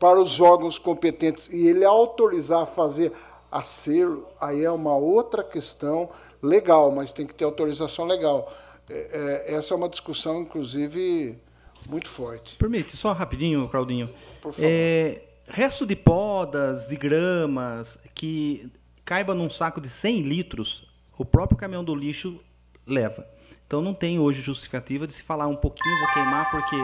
para 0.00 0.18
os 0.18 0.40
órgãos 0.40 0.78
competentes 0.78 1.52
e 1.52 1.68
ele 1.68 1.84
autorizar 1.84 2.62
a 2.62 2.66
fazer 2.66 3.12
acero, 3.52 4.26
aí 4.40 4.64
é 4.64 4.70
uma 4.70 4.96
outra 4.96 5.44
questão 5.44 6.08
legal, 6.42 6.90
mas 6.90 7.12
tem 7.12 7.26
que 7.26 7.34
ter 7.34 7.44
autorização 7.44 8.06
legal. 8.06 8.50
é, 8.88 9.46
é, 9.50 9.54
essa 9.54 9.74
é 9.74 9.76
uma 9.76 9.90
discussão, 9.90 10.40
inclusive, 10.40 11.38
muito 11.86 12.08
forte. 12.08 12.56
Permite, 12.56 12.96
só 12.96 13.12
rapidinho, 13.12 13.68
Claudinho. 13.68 14.08
Por 14.40 14.52
favor. 14.52 14.66
É, 14.66 15.22
resto 15.46 15.84
de 15.84 15.94
podas, 15.94 16.88
de 16.88 16.96
gramas, 16.96 17.98
que 18.14 18.72
caiba 19.04 19.34
num 19.34 19.50
saco 19.50 19.82
de 19.82 19.90
100 19.90 20.22
litros, 20.22 20.88
o 21.18 21.26
próprio 21.26 21.58
caminhão 21.58 21.84
do 21.84 21.94
lixo 21.94 22.40
leva. 22.86 23.26
Então 23.66 23.82
não 23.82 23.92
tem 23.92 24.18
hoje 24.18 24.40
justificativa 24.40 25.06
de 25.06 25.12
se 25.12 25.22
falar 25.22 25.46
um 25.46 25.56
pouquinho, 25.56 25.98
vou 25.98 26.14
queimar, 26.14 26.50
porque 26.50 26.76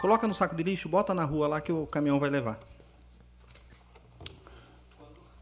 coloca 0.00 0.26
no 0.26 0.34
saco 0.34 0.54
de 0.54 0.62
lixo, 0.62 0.88
bota 0.88 1.14
na 1.14 1.24
rua 1.24 1.48
lá 1.48 1.60
que 1.60 1.72
o 1.72 1.86
caminhão 1.86 2.18
vai 2.18 2.30
levar. 2.30 2.58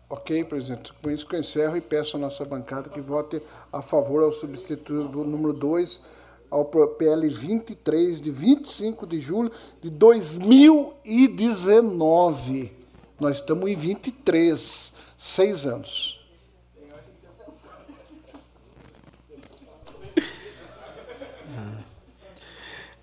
Ok, 0.09 0.45
presidente. 0.45 0.93
Com 1.03 1.11
isso 1.11 1.27
que 1.27 1.35
eu 1.35 1.41
encerro 1.41 1.77
e 1.77 1.81
peço 1.81 2.17
à 2.17 2.21
nossa 2.21 2.45
bancada 2.45 2.89
que 2.89 3.01
vote 3.01 3.43
a 3.73 3.83
favor 3.83 4.23
ao 4.23 4.31
substitutivo 4.31 5.25
número 5.25 5.53
2, 5.53 6.01
ao 6.49 6.65
PL 6.65 7.29
23, 7.29 8.21
de 8.21 8.31
25 8.31 9.05
de 9.05 9.21
julho 9.21 9.51
de 9.83 9.91
2019. 9.91 12.73
Nós 13.19 13.39
estamos 13.39 13.69
em 13.69 13.75
23, 13.75 14.93
seis 15.19 15.67
anos. 15.67 16.16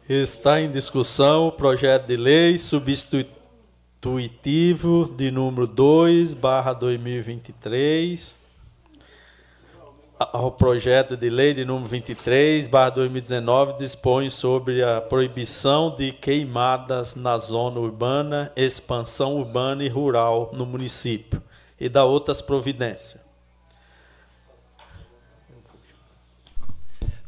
Está 0.09 0.59
em 0.59 0.69
discussão 0.69 1.47
o 1.47 1.51
projeto 1.53 2.07
de 2.07 2.17
lei 2.17 2.57
substitutivo 2.57 5.09
de 5.15 5.31
número 5.31 5.65
2, 5.65 6.33
barra 6.33 6.73
2023, 6.73 8.37
o 10.33 10.51
projeto 10.51 11.15
de 11.15 11.29
lei 11.29 11.53
de 11.53 11.63
número 11.63 11.87
23, 11.87 12.67
barra 12.67 12.89
2019, 12.89 13.77
dispõe 13.77 14.29
sobre 14.29 14.83
a 14.83 14.99
proibição 14.99 15.95
de 15.95 16.11
queimadas 16.11 17.15
na 17.15 17.37
zona 17.37 17.79
urbana, 17.79 18.51
expansão 18.57 19.37
urbana 19.37 19.85
e 19.85 19.87
rural 19.87 20.49
no 20.51 20.65
município 20.65 21.41
e 21.79 21.87
da 21.87 22.03
outras 22.03 22.41
providências. 22.41 23.22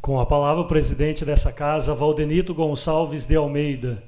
Com 0.06 0.20
a 0.20 0.26
palavra 0.28 0.62
o 0.62 0.68
presidente 0.68 1.26
dessa 1.26 1.52
casa, 1.52 1.96
Valdenito 1.96 2.54
Gonçalves 2.54 3.26
de 3.26 3.36
Almeida. 3.36 4.04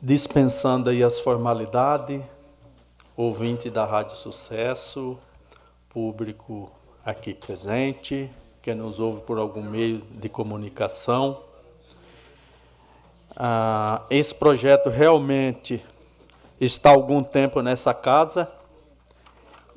dispensando 0.00 0.88
aí 0.88 1.02
as 1.02 1.18
formalidades, 1.18 2.22
ouvinte 3.16 3.68
da 3.68 3.84
Rádio 3.84 4.14
Sucesso, 4.14 5.18
público 5.88 6.70
aqui 7.04 7.34
presente, 7.34 8.30
que 8.62 8.72
nos 8.72 9.00
ouve 9.00 9.22
por 9.22 9.36
algum 9.36 9.62
meio 9.62 9.98
de 10.12 10.28
comunicação. 10.28 11.42
Ah, 13.34 14.02
esse 14.10 14.32
projeto 14.32 14.88
realmente 14.88 15.84
está 16.60 16.90
há 16.90 16.92
algum 16.92 17.20
tempo 17.20 17.60
nessa 17.62 17.92
casa. 17.92 18.48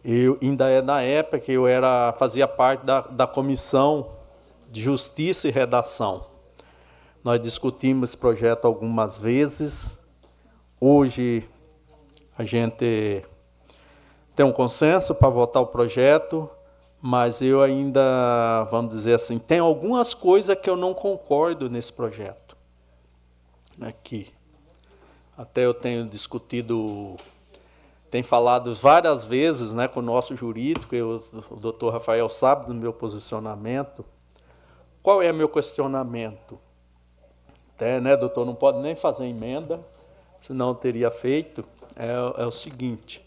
Eu 0.03 0.37
ainda 0.41 0.69
é 0.69 0.81
na 0.81 1.01
época 1.01 1.39
que 1.39 1.51
eu 1.51 1.67
era 1.67 2.13
fazia 2.13 2.47
parte 2.47 2.85
da, 2.85 3.01
da 3.01 3.27
comissão 3.27 4.11
de 4.69 4.81
Justiça 4.81 5.47
e 5.47 5.51
Redação. 5.51 6.25
Nós 7.23 7.39
discutimos 7.39 8.09
esse 8.09 8.17
projeto 8.17 8.65
algumas 8.65 9.19
vezes 9.19 10.01
Hoje 10.83 11.47
a 12.35 12.43
gente 12.43 13.23
tem 14.35 14.43
um 14.43 14.51
consenso 14.51 15.13
para 15.13 15.29
votar 15.29 15.61
o 15.61 15.67
projeto, 15.67 16.49
mas 16.99 17.39
eu 17.39 17.61
ainda, 17.61 18.63
vamos 18.71 18.95
dizer 18.95 19.13
assim, 19.13 19.37
tem 19.37 19.59
algumas 19.59 20.15
coisas 20.15 20.57
que 20.57 20.67
eu 20.67 20.75
não 20.75 20.95
concordo 20.95 21.69
nesse 21.69 21.93
projeto. 21.93 22.57
Aqui. 23.79 24.33
Até 25.37 25.63
eu 25.63 25.73
tenho 25.75 26.03
discutido, 26.03 27.15
tenho 28.11 28.25
falado 28.25 28.75
várias 28.75 29.23
vezes 29.23 29.73
né, 29.73 29.87
com 29.87 30.01
o 30.01 30.03
nosso 30.03 30.35
jurídico, 30.35 30.93
eu, 30.93 31.23
o 31.49 31.55
doutor 31.55 31.93
Rafael 31.93 32.27
sabe 32.27 32.67
do 32.67 32.73
meu 32.73 32.91
posicionamento. 32.91 34.03
Qual 35.01 35.21
é 35.21 35.31
meu 35.31 35.47
questionamento? 35.47 36.59
Até, 37.73 38.01
né, 38.01 38.17
doutor, 38.17 38.45
não 38.45 38.53
pode 38.53 38.79
nem 38.79 38.95
fazer 38.95 39.25
emenda 39.25 39.79
senão 40.41 40.75
teria 40.75 41.09
feito, 41.09 41.63
é, 41.95 42.41
é 42.41 42.45
o 42.45 42.51
seguinte. 42.51 43.25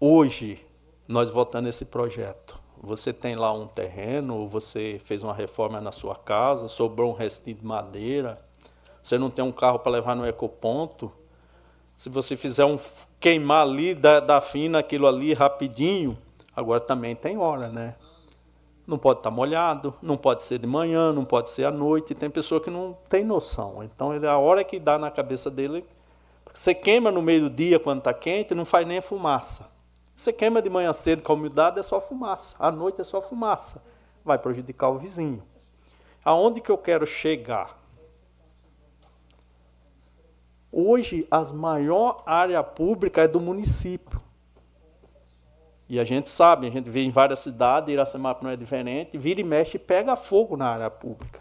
Hoje, 0.00 0.64
nós 1.06 1.30
votando 1.30 1.68
esse 1.68 1.84
projeto, 1.84 2.58
você 2.80 3.12
tem 3.12 3.34
lá 3.34 3.52
um 3.52 3.66
terreno, 3.66 4.48
você 4.48 5.00
fez 5.04 5.22
uma 5.22 5.34
reforma 5.34 5.80
na 5.80 5.92
sua 5.92 6.14
casa, 6.14 6.68
sobrou 6.68 7.12
um 7.12 7.14
restinho 7.14 7.56
de 7.56 7.66
madeira, 7.66 8.40
você 9.02 9.18
não 9.18 9.28
tem 9.28 9.44
um 9.44 9.52
carro 9.52 9.80
para 9.80 9.92
levar 9.92 10.14
no 10.14 10.26
ecoponto, 10.26 11.12
se 11.96 12.08
você 12.08 12.36
fizer 12.36 12.64
um 12.64 12.78
queimar 13.20 13.62
ali 13.62 13.94
da, 13.94 14.20
da 14.20 14.40
fina 14.40 14.78
aquilo 14.78 15.06
ali 15.06 15.32
rapidinho, 15.32 16.16
agora 16.54 16.80
também 16.80 17.14
tem 17.14 17.38
hora, 17.38 17.68
né? 17.68 17.94
não 18.88 18.96
pode 18.96 19.20
estar 19.20 19.30
molhado, 19.30 19.92
não 20.00 20.16
pode 20.16 20.42
ser 20.42 20.58
de 20.58 20.66
manhã, 20.66 21.12
não 21.12 21.22
pode 21.22 21.50
ser 21.50 21.64
à 21.64 21.70
noite. 21.70 22.14
Tem 22.14 22.30
pessoa 22.30 22.58
que 22.58 22.70
não 22.70 22.96
tem 23.06 23.22
noção. 23.22 23.84
Então, 23.84 24.14
ele, 24.14 24.26
a 24.26 24.38
hora 24.38 24.64
que 24.64 24.80
dá 24.80 24.98
na 24.98 25.10
cabeça 25.10 25.50
dele, 25.50 25.84
você 26.54 26.74
queima 26.74 27.12
no 27.12 27.20
meio 27.20 27.42
do 27.42 27.50
dia 27.50 27.78
quando 27.78 27.98
está 27.98 28.14
quente, 28.14 28.54
não 28.54 28.64
faz 28.64 28.86
nem 28.86 29.02
fumaça. 29.02 29.66
Você 30.16 30.32
queima 30.32 30.62
de 30.62 30.70
manhã 30.70 30.90
cedo 30.94 31.20
com 31.20 31.32
a 31.32 31.34
umidade, 31.34 31.78
é 31.78 31.82
só 31.82 32.00
fumaça. 32.00 32.56
À 32.58 32.72
noite 32.72 33.02
é 33.02 33.04
só 33.04 33.20
fumaça. 33.20 33.84
Vai 34.24 34.38
prejudicar 34.38 34.88
o 34.88 34.98
vizinho. 34.98 35.42
Aonde 36.24 36.62
que 36.62 36.70
eu 36.70 36.78
quero 36.78 37.06
chegar? 37.06 37.77
Hoje, 40.80 41.26
as 41.28 41.50
maior 41.50 42.22
área 42.24 42.62
pública 42.62 43.22
é 43.22 43.26
do 43.26 43.40
município. 43.40 44.20
E 45.88 45.98
a 45.98 46.04
gente 46.04 46.28
sabe, 46.28 46.68
a 46.68 46.70
gente 46.70 46.88
vê 46.88 47.00
em 47.00 47.10
várias 47.10 47.40
cidades, 47.40 47.92
Iracemapo 47.92 48.44
não 48.44 48.50
é 48.52 48.54
diferente, 48.54 49.18
vira 49.18 49.40
e 49.40 49.44
mexe 49.44 49.76
e 49.76 49.80
pega 49.80 50.14
fogo 50.14 50.56
na 50.56 50.68
área 50.68 50.88
pública. 50.88 51.40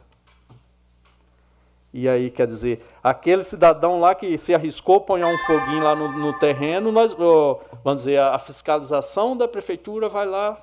E 1.94 2.10
aí, 2.10 2.32
quer 2.32 2.48
dizer, 2.48 2.84
aquele 3.04 3.44
cidadão 3.44 4.00
lá 4.00 4.16
que 4.16 4.36
se 4.40 4.56
arriscou 4.56 4.96
a 4.96 5.02
pôr 5.02 5.24
um 5.24 5.38
foguinho 5.46 5.84
lá 5.84 5.96
no, 5.96 6.18
no 6.18 6.34
terreno, 6.40 6.92
nós, 6.92 7.14
oh, 7.14 7.60
vamos 7.84 8.02
dizer, 8.02 8.20
a, 8.20 8.40
fiscalização 8.40 9.38
da 9.38 9.48
prefeitura 9.48 10.10
vai 10.10 10.26
lá 10.26 10.58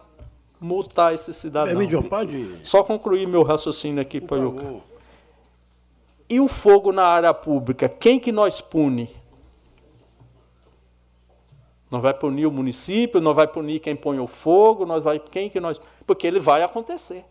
multar 0.60 1.14
esse 1.14 1.32
cidadão. 1.32 1.74
É. 2.60 2.64
Só 2.64 2.82
concluir 2.82 3.28
meu 3.28 3.44
raciocínio 3.44 4.02
aqui, 4.02 4.20
Paiuca. 4.20 4.93
E 6.28 6.40
o 6.40 6.48
fogo 6.48 6.92
na 6.92 7.04
área 7.04 7.34
pública, 7.34 7.88
quem 7.88 8.18
que 8.18 8.32
nós 8.32 8.60
pune? 8.60 9.14
Não 11.90 12.00
vai 12.00 12.14
punir 12.14 12.46
o 12.46 12.50
município, 12.50 13.20
não 13.20 13.34
vai 13.34 13.46
punir 13.46 13.78
quem 13.78 13.94
põe 13.94 14.18
o 14.18 14.26
fogo, 14.26 14.84
nós 14.84 15.04
vai 15.04 15.18
quem 15.18 15.48
que 15.48 15.60
nós, 15.60 15.80
porque 16.06 16.26
ele 16.26 16.40
vai 16.40 16.62
acontecer. 16.62 17.24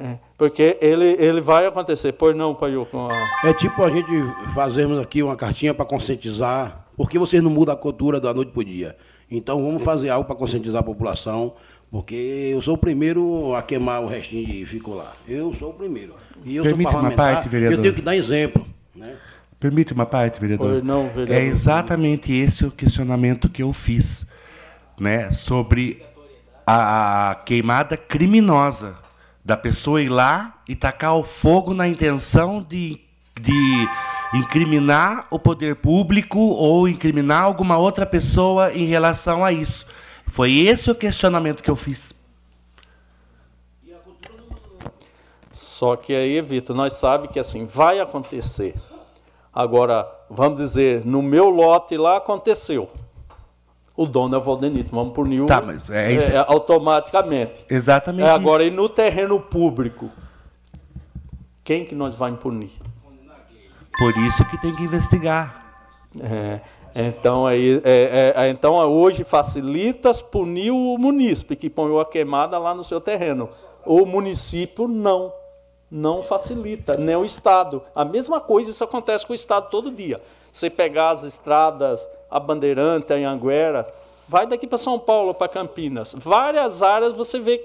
É, 0.00 0.18
porque 0.38 0.78
ele, 0.80 1.04
ele 1.04 1.40
vai 1.40 1.66
acontecer, 1.66 2.12
pois 2.12 2.34
não, 2.34 2.54
Paiu? 2.54 2.88
A... 2.94 3.48
É 3.48 3.52
tipo 3.52 3.82
a 3.82 3.90
gente 3.90 4.10
fazermos 4.54 4.98
aqui 4.98 5.22
uma 5.22 5.36
cartinha 5.36 5.74
para 5.74 5.84
conscientizar, 5.84 6.86
porque 6.96 7.18
vocês 7.18 7.42
não 7.42 7.50
mudam 7.50 7.74
a 7.74 7.76
cultura 7.76 8.18
da 8.18 8.32
noite 8.32 8.52
para 8.52 8.60
o 8.60 8.64
dia. 8.64 8.96
Então 9.30 9.62
vamos 9.62 9.82
fazer 9.82 10.08
algo 10.08 10.26
para 10.26 10.34
conscientizar 10.34 10.80
a 10.80 10.84
população, 10.84 11.54
porque 11.92 12.14
eu 12.14 12.62
sou 12.62 12.74
o 12.74 12.78
primeiro 12.78 13.54
a 13.54 13.60
queimar 13.60 14.02
o 14.02 14.06
restinho 14.06 14.46
de 14.46 14.64
ficou 14.64 14.94
lá. 14.94 15.12
Eu 15.28 15.54
sou 15.54 15.72
o 15.72 15.74
primeiro. 15.74 16.14
E 16.42 16.56
eu 16.56 16.64
Permite 16.64 16.90
sou 16.90 16.92
parlamentar, 17.00 17.34
parte, 17.34 17.54
eu 17.54 17.82
tenho 17.82 17.94
que 17.94 18.00
dar 18.00 18.16
exemplo. 18.16 18.66
Né? 18.96 19.14
Permite 19.60 19.92
uma 19.92 20.06
parte, 20.06 20.40
vereador? 20.40 20.82
não, 20.82 21.10
vereador. 21.10 21.34
É 21.36 21.44
exatamente 21.44 22.32
esse 22.32 22.64
o 22.64 22.70
questionamento 22.70 23.46
que 23.50 23.62
eu 23.62 23.74
fiz, 23.74 24.26
né, 24.98 25.32
sobre 25.32 26.02
a 26.66 27.42
queimada 27.44 27.94
criminosa 27.94 28.96
da 29.44 29.56
pessoa 29.56 30.00
ir 30.00 30.08
lá 30.08 30.62
e 30.66 30.74
tacar 30.74 31.14
o 31.14 31.22
fogo 31.22 31.74
na 31.74 31.86
intenção 31.86 32.64
de, 32.66 32.98
de 33.38 33.88
incriminar 34.32 35.26
o 35.30 35.38
poder 35.38 35.76
público 35.76 36.38
ou 36.38 36.88
incriminar 36.88 37.42
alguma 37.42 37.76
outra 37.76 38.06
pessoa 38.06 38.72
em 38.72 38.86
relação 38.86 39.44
a 39.44 39.52
isso. 39.52 39.84
Foi 40.32 40.50
esse 40.60 40.90
o 40.90 40.94
questionamento 40.94 41.62
que 41.62 41.70
eu 41.70 41.76
fiz. 41.76 42.14
Só 45.52 45.94
que 45.94 46.14
aí, 46.14 46.40
Vitor, 46.40 46.74
nós 46.74 46.94
sabemos 46.94 47.34
que 47.34 47.38
assim 47.38 47.66
vai 47.66 48.00
acontecer. 48.00 48.74
Agora, 49.52 50.10
vamos 50.30 50.58
dizer, 50.58 51.04
no 51.04 51.20
meu 51.20 51.50
lote 51.50 51.98
lá 51.98 52.16
aconteceu. 52.16 52.88
O 53.94 54.06
dono 54.06 54.34
é 54.34 54.38
o 54.38 54.40
Valdenito, 54.40 54.94
vamos 54.94 55.12
punir 55.12 55.44
tá, 55.44 55.60
mas 55.60 55.90
é, 55.90 56.12
isso. 56.12 56.30
É, 56.30 56.38
automaticamente. 56.38 57.66
Exatamente. 57.68 58.26
É, 58.26 58.30
agora, 58.30 58.64
isso. 58.64 58.72
e 58.72 58.76
no 58.76 58.88
terreno 58.88 59.38
público? 59.38 60.08
Quem 61.62 61.84
que 61.84 61.94
nós 61.94 62.14
vamos 62.14 62.40
punir? 62.40 62.72
Por 63.98 64.16
isso 64.16 64.42
que 64.46 64.58
tem 64.62 64.74
que 64.74 64.82
investigar. 64.82 65.74
É, 66.18 66.62
então, 66.94 67.46
aí, 67.46 67.80
é, 67.84 68.34
é, 68.36 68.48
então, 68.48 68.74
hoje 68.74 69.24
facilita 69.24 70.12
punir 70.14 70.70
o 70.70 70.96
munícipe 70.98 71.56
que 71.56 71.70
põe 71.70 71.98
a 72.00 72.04
queimada 72.04 72.58
lá 72.58 72.74
no 72.74 72.84
seu 72.84 73.00
terreno. 73.00 73.48
O 73.84 74.04
município 74.04 74.86
não. 74.86 75.32
Não 75.90 76.22
facilita, 76.22 76.96
nem 76.96 77.16
o 77.16 77.24
Estado. 77.24 77.82
A 77.94 78.04
mesma 78.04 78.40
coisa, 78.40 78.70
isso 78.70 78.82
acontece 78.82 79.26
com 79.26 79.32
o 79.32 79.36
Estado 79.36 79.68
todo 79.70 79.90
dia. 79.90 80.22
Você 80.50 80.70
pegar 80.70 81.10
as 81.10 81.22
estradas, 81.22 82.08
a 82.30 82.40
Bandeirante, 82.40 83.12
a 83.12 83.16
Anhanguera, 83.16 83.84
vai 84.26 84.46
daqui 84.46 84.66
para 84.66 84.78
São 84.78 84.98
Paulo, 84.98 85.34
para 85.34 85.48
Campinas. 85.48 86.14
Várias 86.16 86.82
áreas 86.82 87.12
você 87.12 87.38
vê 87.38 87.62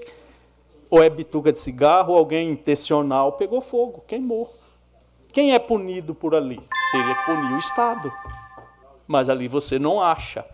ou 0.90 1.02
é 1.02 1.10
bituca 1.10 1.52
de 1.52 1.58
cigarro, 1.58 2.12
ou 2.12 2.18
alguém 2.18 2.50
intencional 2.50 3.32
pegou 3.32 3.60
fogo, 3.60 4.02
queimou. 4.06 4.52
Quem 5.32 5.52
é 5.52 5.58
punido 5.58 6.14
por 6.14 6.34
ali? 6.34 6.60
Teria 6.90 7.14
que 7.14 7.24
punir 7.26 7.52
o 7.52 7.58
Estado. 7.58 8.10
Mas 9.08 9.30
ali 9.30 9.48
você 9.48 9.78
não 9.78 10.02
acha 10.02 10.44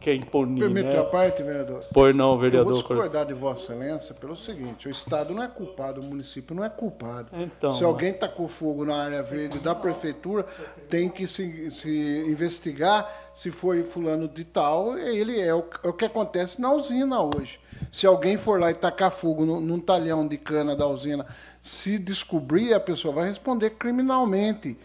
quem 0.00 0.20
punir. 0.20 0.60
Permite 0.60 0.90
né? 0.90 1.00
a 1.00 1.04
parte, 1.04 1.42
vereador? 1.42 1.82
Pois 1.92 2.14
não, 2.14 2.38
vereador. 2.38 2.60
Eu 2.60 2.64
vou 2.64 2.74
discordar 2.74 3.26
de 3.26 3.34
Vossa 3.34 3.72
Excelência 3.72 4.14
pelo 4.14 4.36
seguinte: 4.36 4.86
o 4.86 4.90
Estado 4.90 5.34
não 5.34 5.42
é 5.42 5.48
culpado, 5.48 6.00
o 6.00 6.04
município 6.04 6.54
não 6.54 6.64
é 6.64 6.68
culpado. 6.68 7.28
Então, 7.32 7.72
se 7.72 7.82
alguém 7.82 8.12
tacou 8.12 8.46
fogo 8.46 8.84
na 8.84 9.02
área 9.02 9.20
verde 9.20 9.58
da 9.58 9.74
prefeitura, 9.74 10.44
tem 10.88 11.08
que 11.08 11.26
se, 11.26 11.72
se 11.72 12.24
investigar 12.28 13.10
se 13.34 13.50
foi 13.50 13.82
fulano 13.82 14.28
de 14.28 14.44
tal. 14.44 14.96
Ele 14.96 15.40
é 15.40 15.52
o, 15.52 15.64
é 15.82 15.88
o 15.88 15.92
que 15.92 16.04
acontece 16.04 16.60
na 16.60 16.72
usina 16.72 17.20
hoje. 17.20 17.58
Se 17.90 18.06
alguém 18.06 18.36
for 18.36 18.60
lá 18.60 18.70
e 18.70 18.74
tacar 18.74 19.10
fogo 19.10 19.44
num, 19.44 19.60
num 19.60 19.80
talhão 19.80 20.26
de 20.26 20.38
cana 20.38 20.76
da 20.76 20.86
usina, 20.86 21.26
se 21.60 21.98
descobrir, 21.98 22.72
a 22.72 22.80
pessoa 22.80 23.12
vai 23.12 23.28
responder 23.28 23.70
criminalmente 23.70 24.78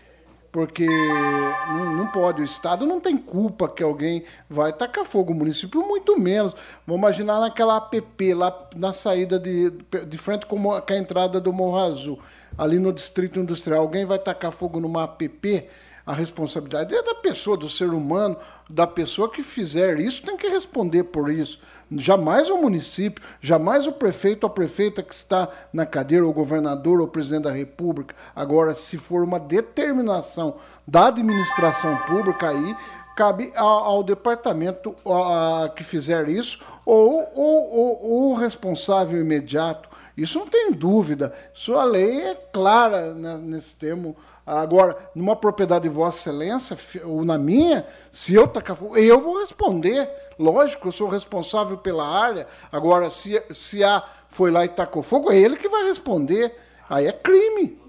porque 0.51 0.85
não, 0.85 1.93
não, 1.93 2.07
pode. 2.07 2.41
O 2.41 2.45
Estado 2.45 2.85
não 2.85 2.99
tem 2.99 3.17
culpa 3.17 3.69
que 3.69 3.81
alguém 3.81 4.23
vai 4.49 4.73
tacar 4.73 5.05
fogo. 5.05 5.31
O 5.31 5.35
município, 5.35 5.81
muito 5.81 6.19
menos. 6.19 6.53
Vamos 6.85 6.99
imaginar 7.01 7.39
naquela 7.39 7.77
APP, 7.77 8.33
lá 8.33 8.69
na 8.75 8.91
saída 8.91 9.39
de, 9.39 9.71
de 10.05 10.17
frente 10.17 10.45
com 10.45 10.73
a 10.73 10.83
entrada 10.95 11.39
do 11.39 11.53
Morro 11.53 11.77
Azul, 11.77 12.19
ali 12.57 12.79
no 12.79 12.91
Distrito 12.91 13.39
Industrial. 13.39 13.79
Alguém 13.79 14.05
vai 14.05 14.19
tacar 14.19 14.51
fogo 14.51 14.79
numa 14.79 15.03
APP? 15.03 15.67
A 16.11 16.13
responsabilidade 16.13 16.93
é 16.93 17.01
da 17.01 17.15
pessoa, 17.15 17.55
do 17.55 17.69
ser 17.69 17.91
humano, 17.91 18.35
da 18.69 18.85
pessoa 18.85 19.31
que 19.31 19.41
fizer 19.41 19.97
isso, 19.97 20.23
tem 20.23 20.35
que 20.35 20.49
responder 20.49 21.05
por 21.05 21.31
isso. 21.31 21.57
Jamais 21.89 22.49
o 22.49 22.57
município, 22.57 23.23
jamais 23.39 23.87
o 23.87 23.93
prefeito 23.93 24.43
ou 24.43 24.49
a 24.49 24.53
prefeita 24.53 25.01
que 25.01 25.13
está 25.13 25.47
na 25.71 25.85
cadeira, 25.85 26.25
ou 26.25 26.31
o 26.31 26.33
governador 26.33 26.99
ou 26.99 27.05
o 27.05 27.09
presidente 27.09 27.43
da 27.43 27.51
República. 27.53 28.13
Agora, 28.35 28.75
se 28.75 28.97
for 28.97 29.23
uma 29.23 29.39
determinação 29.39 30.57
da 30.85 31.07
administração 31.07 31.95
pública, 31.99 32.49
aí 32.49 32.75
cabe 33.15 33.53
ao, 33.55 33.85
ao 33.85 34.03
departamento 34.03 34.93
a, 35.05 35.63
a, 35.63 35.69
que 35.69 35.81
fizer 35.81 36.27
isso 36.27 36.59
ou 36.85 37.23
o 37.33 38.33
responsável 38.33 39.17
imediato. 39.17 39.89
Isso 40.17 40.39
não 40.39 40.47
tem 40.47 40.73
dúvida. 40.73 41.33
Sua 41.53 41.85
lei 41.85 42.21
é 42.21 42.35
clara 42.35 43.13
né, 43.13 43.39
nesse 43.41 43.77
termo. 43.77 44.13
Agora, 44.45 44.97
numa 45.15 45.35
propriedade 45.35 45.83
de 45.83 45.89
Vossa 45.89 46.29
Excelência, 46.29 46.77
ou 47.05 47.23
na 47.23 47.37
minha, 47.37 47.85
se 48.11 48.33
eu 48.33 48.47
tacar 48.47 48.75
fogo, 48.75 48.97
eu 48.97 49.21
vou 49.21 49.39
responder. 49.39 50.09
Lógico, 50.37 50.87
eu 50.87 50.91
sou 50.91 51.07
responsável 51.07 51.77
pela 51.77 52.07
área. 52.07 52.47
Agora, 52.71 53.09
se, 53.09 53.41
se 53.53 53.83
A 53.83 54.03
foi 54.27 54.49
lá 54.49 54.65
e 54.65 54.69
tacou 54.69 55.03
fogo, 55.03 55.31
é 55.31 55.37
ele 55.37 55.57
que 55.57 55.69
vai 55.69 55.83
responder. 55.83 56.55
Aí 56.89 57.05
é 57.05 57.11
crime. 57.11 57.79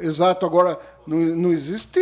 Exato. 0.00 0.44
Agora, 0.44 0.78
não, 1.06 1.18
não 1.18 1.52
existe. 1.52 2.00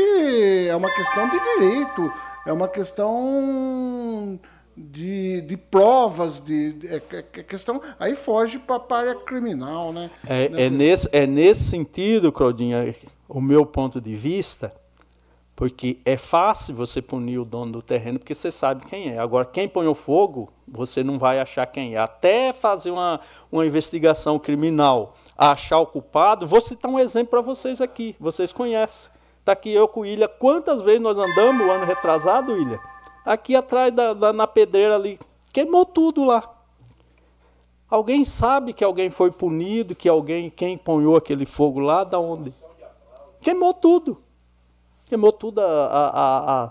É 0.68 0.74
uma 0.74 0.90
questão 0.90 1.28
de 1.28 1.38
direito. 1.38 2.12
É 2.46 2.52
uma 2.52 2.68
questão 2.68 4.40
de, 4.76 5.42
de 5.42 5.56
provas, 5.56 6.40
de, 6.40 6.72
de 6.72 6.88
é, 6.88 7.02
é, 7.12 7.24
é 7.34 7.42
questão. 7.42 7.80
Aí 7.98 8.14
foge 8.14 8.58
para 8.58 8.82
a 8.88 8.98
área 8.98 9.14
criminal, 9.16 9.92
né? 9.92 10.10
É, 10.26 10.64
é, 10.64 10.70
nesse, 10.70 11.08
é 11.12 11.26
nesse 11.26 11.64
sentido, 11.64 12.32
Claudinha, 12.32 12.94
o 13.32 13.40
meu 13.40 13.64
ponto 13.64 13.98
de 13.98 14.14
vista, 14.14 14.74
porque 15.56 15.98
é 16.04 16.18
fácil 16.18 16.74
você 16.74 17.00
punir 17.00 17.38
o 17.38 17.46
dono 17.46 17.72
do 17.72 17.82
terreno, 17.82 18.18
porque 18.18 18.34
você 18.34 18.50
sabe 18.50 18.84
quem 18.84 19.08
é. 19.08 19.18
Agora, 19.18 19.46
quem 19.46 19.66
põe 19.66 19.86
o 19.86 19.94
fogo, 19.94 20.52
você 20.68 21.02
não 21.02 21.18
vai 21.18 21.40
achar 21.40 21.64
quem 21.64 21.94
é. 21.94 21.98
Até 21.98 22.52
fazer 22.52 22.90
uma, 22.90 23.20
uma 23.50 23.64
investigação 23.64 24.38
criminal, 24.38 25.14
achar 25.36 25.78
o 25.78 25.86
culpado, 25.86 26.46
vou 26.46 26.60
citar 26.60 26.90
um 26.90 26.98
exemplo 26.98 27.30
para 27.30 27.40
vocês 27.40 27.80
aqui, 27.80 28.14
vocês 28.20 28.52
conhecem. 28.52 29.10
Está 29.40 29.52
aqui 29.52 29.72
eu 29.72 29.88
com 29.88 30.00
o 30.00 30.06
Ilha. 30.06 30.28
Quantas 30.28 30.82
vezes 30.82 31.00
nós 31.00 31.16
andamos 31.16 31.66
ano 31.66 31.86
retrasado, 31.86 32.56
Ilha? 32.56 32.78
Aqui 33.24 33.56
atrás, 33.56 33.92
da, 33.94 34.12
da, 34.12 34.32
na 34.32 34.46
pedreira 34.46 34.94
ali. 34.94 35.18
Queimou 35.52 35.86
tudo 35.86 36.22
lá. 36.24 36.48
Alguém 37.88 38.24
sabe 38.24 38.74
que 38.74 38.84
alguém 38.84 39.08
foi 39.08 39.30
punido, 39.30 39.94
que 39.94 40.08
alguém, 40.08 40.50
quem 40.50 40.76
ponhou 40.76 41.16
aquele 41.16 41.46
fogo 41.46 41.80
lá, 41.80 42.04
da 42.04 42.18
onde? 42.18 42.52
Queimou 43.42 43.74
tudo. 43.74 44.22
Queimou 45.06 45.32
tudo, 45.32 45.60
a, 45.60 45.64
a, 45.64 46.64
a, 46.64 46.70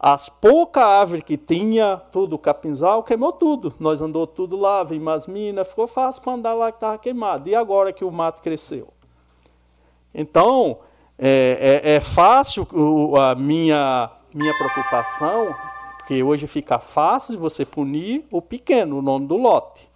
as 0.00 0.28
poucas 0.28 0.82
árvores 0.82 1.22
que 1.22 1.36
tinha, 1.36 2.02
tudo, 2.10 2.38
capinzal, 2.38 3.02
queimou 3.02 3.32
tudo. 3.32 3.74
Nós 3.78 4.00
andou 4.00 4.26
tudo 4.26 4.56
lá, 4.56 4.82
vimos 4.82 5.12
as 5.12 5.26
minas, 5.26 5.68
ficou 5.68 5.86
fácil 5.86 6.22
para 6.22 6.32
andar 6.32 6.54
lá 6.54 6.72
que 6.72 6.78
estava 6.78 6.98
queimado. 6.98 7.48
E 7.48 7.54
agora 7.54 7.92
que 7.92 8.04
o 8.04 8.10
mato 8.10 8.42
cresceu? 8.42 8.88
Então, 10.12 10.78
é, 11.18 11.82
é, 11.84 11.94
é 11.96 12.00
fácil 12.00 12.66
a 13.20 13.34
minha, 13.34 14.10
minha 14.34 14.54
preocupação, 14.54 15.54
porque 15.98 16.22
hoje 16.22 16.46
fica 16.46 16.78
fácil 16.78 17.38
você 17.38 17.64
punir 17.64 18.26
o 18.30 18.40
pequeno, 18.40 18.98
o 18.98 19.02
nome 19.02 19.26
do 19.26 19.36
lote. 19.36 19.88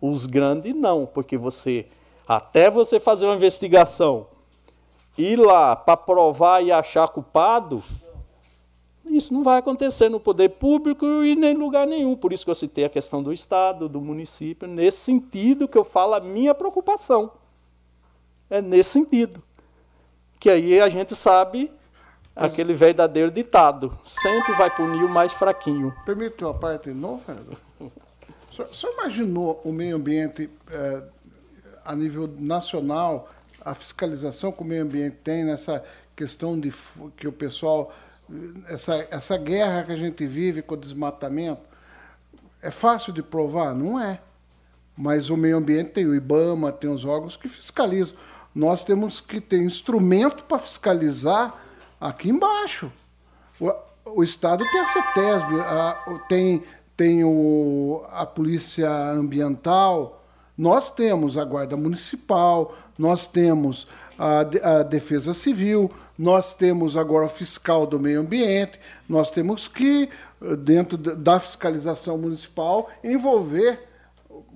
Os 0.00 0.26
grandes 0.26 0.74
não, 0.74 1.06
porque 1.06 1.36
você, 1.36 1.86
até 2.26 2.70
você 2.70 2.98
fazer 2.98 3.26
uma 3.26 3.34
investigação, 3.34 4.26
ir 5.16 5.38
lá 5.38 5.76
para 5.76 5.96
provar 5.96 6.62
e 6.62 6.72
achar 6.72 7.08
culpado, 7.08 7.82
isso 9.04 9.34
não 9.34 9.42
vai 9.42 9.58
acontecer 9.58 10.08
no 10.08 10.20
poder 10.20 10.50
público 10.50 11.04
e 11.24 11.34
nem 11.34 11.54
em 11.54 11.58
lugar 11.58 11.86
nenhum. 11.86 12.16
Por 12.16 12.32
isso 12.32 12.44
que 12.44 12.50
eu 12.50 12.54
citei 12.54 12.84
a 12.84 12.88
questão 12.88 13.22
do 13.22 13.32
Estado, 13.32 13.88
do 13.88 14.00
município, 14.00 14.68
nesse 14.68 14.98
sentido 14.98 15.68
que 15.68 15.76
eu 15.76 15.84
falo 15.84 16.14
a 16.14 16.20
minha 16.20 16.54
preocupação. 16.54 17.32
É 18.48 18.60
nesse 18.60 18.90
sentido. 18.90 19.42
Que 20.38 20.50
aí 20.50 20.80
a 20.80 20.88
gente 20.88 21.14
sabe 21.14 21.70
aquele 22.34 22.74
verdadeiro 22.74 23.30
ditado: 23.30 23.96
sempre 24.04 24.52
vai 24.54 24.74
punir 24.74 25.04
o 25.04 25.08
mais 25.08 25.32
fraquinho. 25.32 25.94
Permite 26.04 26.44
uma 26.44 26.54
parte 26.54 26.90
novo, 26.90 27.22
Fernando? 27.24 27.56
O 27.80 28.74
senhor 28.74 28.92
imaginou 28.94 29.60
o 29.64 29.72
meio 29.72 29.96
ambiente 29.96 30.50
eh, 30.70 31.02
a 31.84 31.96
nível 31.96 32.28
nacional 32.38 33.28
a 33.64 33.74
fiscalização 33.74 34.52
que 34.52 34.62
o 34.62 34.64
meio 34.64 34.82
ambiente 34.82 35.16
tem 35.22 35.44
nessa 35.44 35.82
questão 36.14 36.58
de 36.58 36.72
que 37.16 37.26
o 37.26 37.32
pessoal 37.32 37.92
essa, 38.68 39.06
essa 39.10 39.36
guerra 39.36 39.84
que 39.84 39.92
a 39.92 39.96
gente 39.96 40.26
vive 40.26 40.62
com 40.62 40.74
o 40.74 40.76
desmatamento 40.76 41.62
é 42.62 42.70
fácil 42.70 43.12
de 43.12 43.22
provar? 43.22 43.74
Não 43.74 44.00
é. 44.00 44.20
Mas 44.96 45.30
o 45.30 45.36
meio 45.36 45.56
ambiente 45.56 45.90
tem 45.90 46.06
o 46.06 46.14
IBAMA 46.14 46.70
tem 46.70 46.90
os 46.90 47.04
órgãos 47.04 47.36
que 47.36 47.48
fiscalizam. 47.48 48.16
Nós 48.54 48.84
temos 48.84 49.20
que 49.20 49.40
ter 49.40 49.58
instrumento 49.58 50.44
para 50.44 50.58
fiscalizar 50.58 51.54
aqui 52.00 52.28
embaixo. 52.28 52.92
O, 53.58 53.72
o 54.16 54.22
estado 54.22 54.64
tem 54.70 54.80
a 54.80 54.86
CETESB 54.86 55.60
a, 55.60 56.20
tem 56.28 56.62
tem 56.96 57.24
o, 57.24 58.04
a 58.12 58.26
polícia 58.26 58.88
ambiental 59.10 60.21
nós 60.56 60.90
temos 60.90 61.38
a 61.38 61.44
Guarda 61.44 61.76
Municipal, 61.76 62.74
nós 62.98 63.26
temos 63.26 63.86
a, 64.18 64.40
a 64.40 64.82
Defesa 64.82 65.34
Civil, 65.34 65.90
nós 66.18 66.54
temos 66.54 66.96
agora 66.96 67.26
o 67.26 67.28
fiscal 67.28 67.86
do 67.86 67.98
meio 67.98 68.20
ambiente, 68.20 68.78
nós 69.08 69.30
temos 69.30 69.66
que, 69.66 70.08
dentro 70.58 70.96
da 70.96 71.40
fiscalização 71.40 72.18
municipal, 72.18 72.90
envolver. 73.02 73.88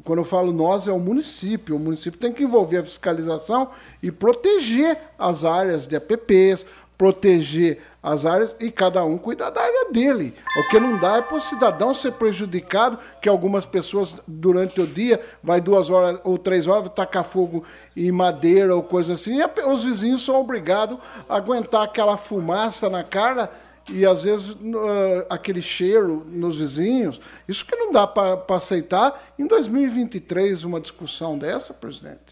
Quando 0.04 0.20
eu 0.20 0.24
falo 0.24 0.52
nós, 0.52 0.86
é 0.86 0.92
o 0.92 0.98
município. 1.00 1.74
O 1.74 1.80
município 1.80 2.20
tem 2.20 2.32
que 2.32 2.44
envolver 2.44 2.76
a 2.76 2.84
fiscalização 2.84 3.70
e 4.02 4.12
proteger 4.12 4.96
as 5.18 5.44
áreas 5.44 5.86
de 5.88 5.96
APPs, 5.96 6.66
proteger 6.96 7.78
as 8.02 8.24
áreas 8.24 8.54
e 8.60 8.70
cada 8.70 9.04
um 9.04 9.18
cuidar 9.18 9.50
da 9.50 9.60
área 9.60 9.90
dele. 9.90 10.32
O 10.56 10.68
que 10.68 10.78
não 10.78 10.96
dá 10.96 11.16
é 11.16 11.22
para 11.22 11.36
o 11.36 11.40
cidadão 11.40 11.92
ser 11.92 12.12
prejudicado, 12.12 12.98
que 13.20 13.28
algumas 13.28 13.66
pessoas 13.66 14.22
durante 14.28 14.80
o 14.80 14.86
dia 14.86 15.20
vai 15.42 15.60
duas 15.60 15.90
horas 15.90 16.20
ou 16.22 16.38
três 16.38 16.66
horas 16.68 16.88
tacar 16.94 17.24
fogo 17.24 17.64
em 17.96 18.12
madeira 18.12 18.76
ou 18.76 18.82
coisa 18.82 19.14
assim, 19.14 19.40
e 19.40 19.62
os 19.62 19.82
vizinhos 19.82 20.24
são 20.24 20.40
obrigados 20.40 20.98
a 21.28 21.36
aguentar 21.36 21.82
aquela 21.82 22.16
fumaça 22.16 22.88
na 22.88 23.02
cara 23.02 23.50
e 23.90 24.04
às 24.04 24.24
vezes 24.24 24.50
uh, 24.50 25.26
aquele 25.30 25.62
cheiro 25.62 26.24
nos 26.28 26.58
vizinhos. 26.58 27.20
Isso 27.46 27.64
que 27.64 27.76
não 27.76 27.92
dá 27.92 28.06
para 28.06 28.56
aceitar 28.56 29.32
em 29.38 29.46
2023 29.46 30.64
uma 30.64 30.80
discussão 30.80 31.38
dessa, 31.38 31.72
presidente. 31.72 32.25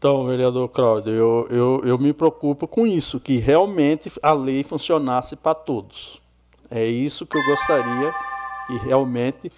Então, 0.00 0.24
vereador 0.24 0.66
Cláudio, 0.70 1.12
eu, 1.12 1.46
eu, 1.50 1.82
eu 1.84 1.98
me 1.98 2.14
preocupo 2.14 2.66
com 2.66 2.86
isso, 2.86 3.20
que 3.20 3.36
realmente 3.36 4.10
a 4.22 4.32
lei 4.32 4.64
funcionasse 4.64 5.36
para 5.36 5.54
todos. 5.54 6.18
É 6.70 6.86
isso 6.86 7.26
que 7.26 7.36
eu 7.36 7.44
gostaria 7.44 8.10
que 8.66 8.78
realmente 8.78 9.52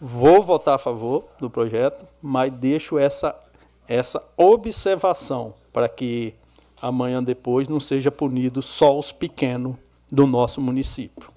vou 0.00 0.40
votar 0.44 0.76
a 0.76 0.78
favor 0.78 1.24
do 1.40 1.50
projeto, 1.50 2.06
mas 2.22 2.52
deixo 2.52 3.00
essa, 3.00 3.34
essa 3.88 4.22
observação 4.36 5.54
para 5.72 5.88
que 5.88 6.34
amanhã 6.80 7.20
depois 7.20 7.66
não 7.66 7.80
seja 7.80 8.12
punido 8.12 8.62
só 8.62 8.96
os 8.96 9.10
pequenos 9.10 9.74
do 10.08 10.24
nosso 10.24 10.60
município. 10.60 11.33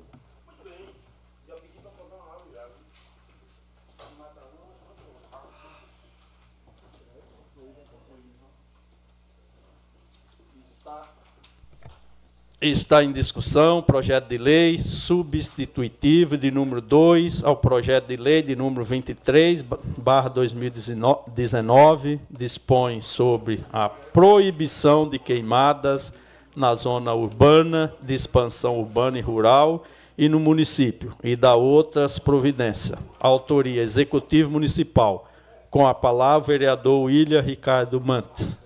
Está 12.59 13.03
em 13.03 13.11
discussão 13.11 13.83
projeto 13.83 14.29
de 14.29 14.39
lei 14.39 14.79
substitutivo 14.79 16.35
de 16.35 16.49
número 16.49 16.81
2 16.81 17.43
ao 17.43 17.55
projeto 17.55 18.07
de 18.07 18.17
lei 18.17 18.41
de 18.41 18.55
número 18.55 18.83
23, 18.83 19.63
barra 19.95 20.27
2019, 20.27 22.19
dispõe 22.27 22.99
sobre 22.99 23.63
a 23.71 23.87
proibição 23.87 25.07
de 25.07 25.19
queimadas 25.19 26.11
na 26.55 26.73
zona 26.73 27.13
urbana, 27.13 27.93
de 28.01 28.15
expansão 28.15 28.79
urbana 28.79 29.19
e 29.19 29.21
rural 29.21 29.83
e 30.17 30.27
no 30.27 30.39
município, 30.39 31.13
e 31.23 31.35
da 31.35 31.53
outras 31.53 32.17
providências. 32.17 32.97
Autoria 33.19 33.83
Executivo 33.83 34.49
Municipal. 34.49 35.29
Com 35.69 35.85
a 35.85 35.93
palavra, 35.93 36.47
vereador 36.47 37.03
William 37.03 37.41
Ricardo 37.41 38.01
Mantes. 38.01 38.57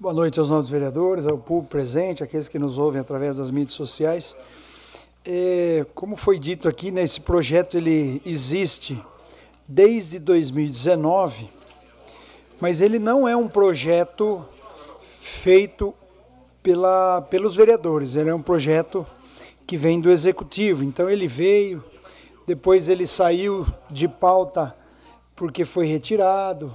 Boa 0.00 0.14
noite 0.14 0.38
aos 0.38 0.48
novos 0.48 0.70
vereadores, 0.70 1.26
ao 1.26 1.36
público 1.36 1.70
presente, 1.70 2.22
aqueles 2.22 2.46
que 2.46 2.56
nos 2.56 2.78
ouvem 2.78 3.00
através 3.00 3.38
das 3.38 3.50
mídias 3.50 3.72
sociais. 3.72 4.36
É, 5.24 5.84
como 5.92 6.14
foi 6.14 6.38
dito 6.38 6.68
aqui, 6.68 6.92
né, 6.92 7.02
esse 7.02 7.20
projeto 7.20 7.76
ele 7.76 8.22
existe 8.24 8.96
desde 9.66 10.20
2019, 10.20 11.50
mas 12.60 12.80
ele 12.80 13.00
não 13.00 13.26
é 13.26 13.36
um 13.36 13.48
projeto 13.48 14.44
feito 15.00 15.92
pela, 16.62 17.20
pelos 17.22 17.56
vereadores, 17.56 18.14
ele 18.14 18.30
é 18.30 18.34
um 18.34 18.40
projeto 18.40 19.04
que 19.66 19.76
vem 19.76 20.00
do 20.00 20.12
executivo. 20.12 20.84
Então 20.84 21.10
ele 21.10 21.26
veio, 21.26 21.82
depois 22.46 22.88
ele 22.88 23.04
saiu 23.04 23.66
de 23.90 24.06
pauta 24.06 24.76
porque 25.34 25.64
foi 25.64 25.86
retirado, 25.88 26.72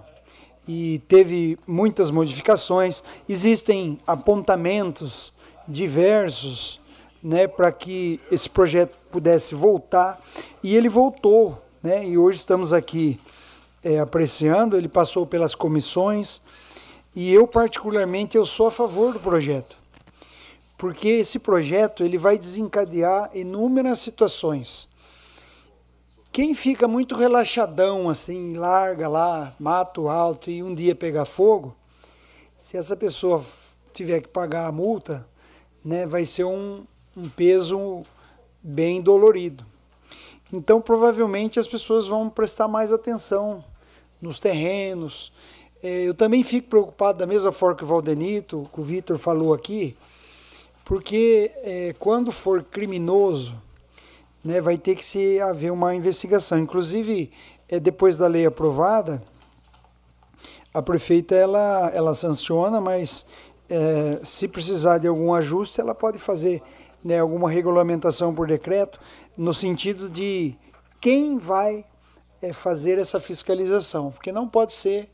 e 0.67 1.01
teve 1.07 1.57
muitas 1.67 2.09
modificações. 2.09 3.03
Existem 3.27 3.97
apontamentos 4.05 5.33
diversos 5.67 6.81
né, 7.21 7.47
para 7.47 7.71
que 7.71 8.19
esse 8.31 8.49
projeto 8.49 8.97
pudesse 9.11 9.55
voltar 9.55 10.21
e 10.61 10.75
ele 10.75 10.89
voltou. 10.89 11.61
Né, 11.81 12.05
e 12.07 12.17
hoje 12.17 12.39
estamos 12.39 12.71
aqui 12.71 13.19
é, 13.83 13.99
apreciando, 13.99 14.77
ele 14.77 14.87
passou 14.87 15.25
pelas 15.25 15.53
comissões 15.53 16.41
e 17.15 17.33
eu 17.33 17.45
particularmente 17.45 18.37
eu 18.37 18.45
sou 18.45 18.67
a 18.67 18.71
favor 18.71 19.13
do 19.13 19.19
projeto. 19.19 19.77
Porque 20.77 21.07
esse 21.07 21.39
projeto 21.39 22.03
ele 22.03 22.17
vai 22.17 22.37
desencadear 22.37 23.29
inúmeras 23.33 23.99
situações 23.99 24.89
quem 26.33 26.55
fica 26.55 26.87
muito 26.87 27.15
relaxadão, 27.15 28.09
assim, 28.09 28.55
larga 28.55 29.07
lá, 29.07 29.53
mato 29.59 30.09
alto 30.09 30.49
e 30.49 30.63
um 30.63 30.73
dia 30.73 30.95
pegar 30.95 31.25
fogo, 31.25 31.75
se 32.57 32.75
essa 32.75 32.97
pessoa 32.97 33.45
tiver 33.93 34.19
que 34.19 34.27
pagar 34.27 34.65
a 34.65 34.71
multa, 34.71 35.27
né, 35.85 36.07
vai 36.07 36.25
ser 36.25 36.45
um, 36.45 36.85
um 37.15 37.29
peso 37.29 38.03
bem 38.63 38.99
dolorido. 38.99 39.63
Então, 40.51 40.81
provavelmente, 40.81 41.59
as 41.59 41.67
pessoas 41.67 42.07
vão 42.07 42.27
prestar 42.27 42.67
mais 42.67 42.91
atenção 42.91 43.63
nos 44.19 44.39
terrenos. 44.39 45.31
É, 45.83 46.01
eu 46.01 46.15
também 46.15 46.41
fico 46.41 46.67
preocupado, 46.67 47.19
da 47.19 47.27
mesma 47.27 47.51
forma 47.51 47.75
que 47.75 47.83
o 47.83 47.87
Valdenito, 47.87 48.67
que 48.73 48.79
o 48.79 48.83
Vitor 48.83 49.19
falou 49.19 49.53
aqui, 49.53 49.95
porque 50.83 51.51
é, 51.57 51.95
quando 51.99 52.31
for 52.31 52.63
criminoso, 52.63 53.55
né, 54.43 54.59
vai 54.59 54.77
ter 54.77 54.95
que 54.95 55.05
se 55.05 55.39
haver 55.39 55.71
uma 55.71 55.95
investigação. 55.95 56.59
Inclusive, 56.59 57.31
é, 57.69 57.79
depois 57.79 58.17
da 58.17 58.27
lei 58.27 58.45
aprovada, 58.45 59.21
a 60.73 60.81
prefeita 60.81 61.35
ela, 61.35 61.91
ela 61.93 62.13
sanciona, 62.13 62.81
mas 62.81 63.25
é, 63.69 64.19
se 64.23 64.47
precisar 64.47 64.97
de 64.97 65.07
algum 65.07 65.33
ajuste, 65.33 65.79
ela 65.79 65.95
pode 65.95 66.17
fazer 66.17 66.61
né, 67.03 67.19
alguma 67.19 67.49
regulamentação 67.49 68.33
por 68.33 68.47
decreto, 68.47 68.99
no 69.37 69.53
sentido 69.53 70.09
de 70.09 70.55
quem 70.99 71.37
vai 71.37 71.85
é, 72.41 72.53
fazer 72.53 72.97
essa 72.97 73.19
fiscalização, 73.19 74.11
porque 74.11 74.31
não 74.31 74.47
pode 74.47 74.73
ser 74.73 75.09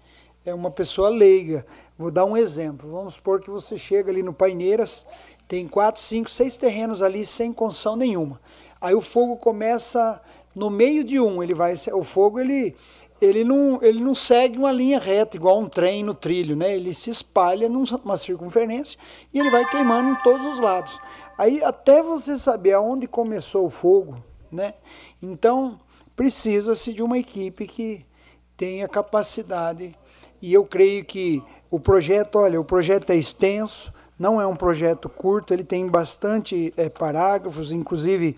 é, 0.45 0.53
uma 0.53 0.71
pessoa 0.71 1.09
leiga. 1.09 1.65
Vou 1.97 2.11
dar 2.11 2.25
um 2.25 2.37
exemplo. 2.37 2.89
Vamos 2.89 3.15
supor 3.15 3.41
que 3.41 3.49
você 3.49 3.77
chega 3.77 4.11
ali 4.11 4.23
no 4.23 4.33
Paineiras, 4.33 5.05
tem 5.47 5.67
quatro, 5.67 6.01
cinco, 6.01 6.29
seis 6.29 6.57
terrenos 6.57 7.01
ali 7.01 7.25
sem 7.25 7.51
construção 7.51 7.95
nenhuma. 7.95 8.39
Aí 8.81 8.95
o 8.95 9.01
fogo 9.01 9.37
começa 9.37 10.21
no 10.55 10.69
meio 10.69 11.03
de 11.03 11.19
um, 11.19 11.43
ele 11.43 11.53
vai 11.53 11.73
o 11.93 12.03
fogo 12.03 12.39
ele 12.39 12.75
ele 13.21 13.43
não, 13.43 13.79
ele 13.81 13.99
não 13.99 14.15
segue 14.15 14.57
uma 14.57 14.71
linha 14.71 14.97
reta, 14.97 15.35
igual 15.35 15.59
um 15.59 15.67
trem 15.67 16.03
no 16.03 16.13
trilho, 16.13 16.55
né? 16.55 16.73
Ele 16.73 16.93
se 16.93 17.09
espalha 17.09 17.67
numa 17.67 18.15
circunferência 18.15 18.97
e 19.33 19.39
ele 19.39 19.49
vai 19.49 19.69
queimando 19.69 20.11
em 20.11 20.15
todos 20.23 20.45
os 20.45 20.59
lados. 20.59 20.97
Aí 21.37 21.61
até 21.63 22.01
você 22.01 22.37
saber 22.37 22.73
aonde 22.73 23.07
começou 23.07 23.65
o 23.65 23.69
fogo, 23.69 24.23
né? 24.49 24.73
Então 25.21 25.79
precisa-se 26.15 26.93
de 26.93 27.03
uma 27.03 27.17
equipe 27.17 27.67
que 27.67 28.05
tenha 28.55 28.87
capacidade. 28.87 29.93
E 30.41 30.53
eu 30.53 30.65
creio 30.65 31.03
que 31.03 31.43
o 31.69 31.79
projeto, 31.79 32.37
olha, 32.37 32.59
o 32.59 32.63
projeto 32.63 33.09
é 33.09 33.15
extenso, 33.17 33.93
não 34.19 34.41
é 34.41 34.45
um 34.45 34.55
projeto 34.55 35.07
curto, 35.07 35.53
ele 35.53 35.63
tem 35.63 35.87
bastante 35.87 36.73
é, 36.75 36.89
parágrafos, 36.89 37.71
inclusive 37.71 38.35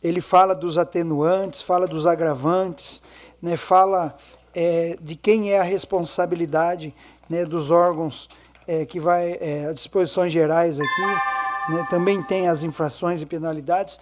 ele 0.00 0.20
fala 0.20 0.54
dos 0.54 0.78
atenuantes, 0.78 1.60
fala 1.60 1.88
dos 1.88 2.06
agravantes, 2.06 3.02
né, 3.42 3.56
fala 3.56 4.16
é, 4.54 4.96
de 5.00 5.16
quem 5.16 5.52
é 5.52 5.58
a 5.58 5.64
responsabilidade 5.64 6.94
né, 7.28 7.44
dos 7.44 7.72
órgãos 7.72 8.28
é, 8.66 8.86
que 8.86 9.00
vai 9.00 9.36
é, 9.40 9.64
as 9.64 9.74
disposições 9.74 10.32
gerais 10.32 10.78
aqui, 10.78 11.72
né, 11.72 11.86
também 11.90 12.22
tem 12.22 12.48
as 12.48 12.62
infrações 12.62 13.20
e 13.20 13.26
penalidades. 13.26 13.98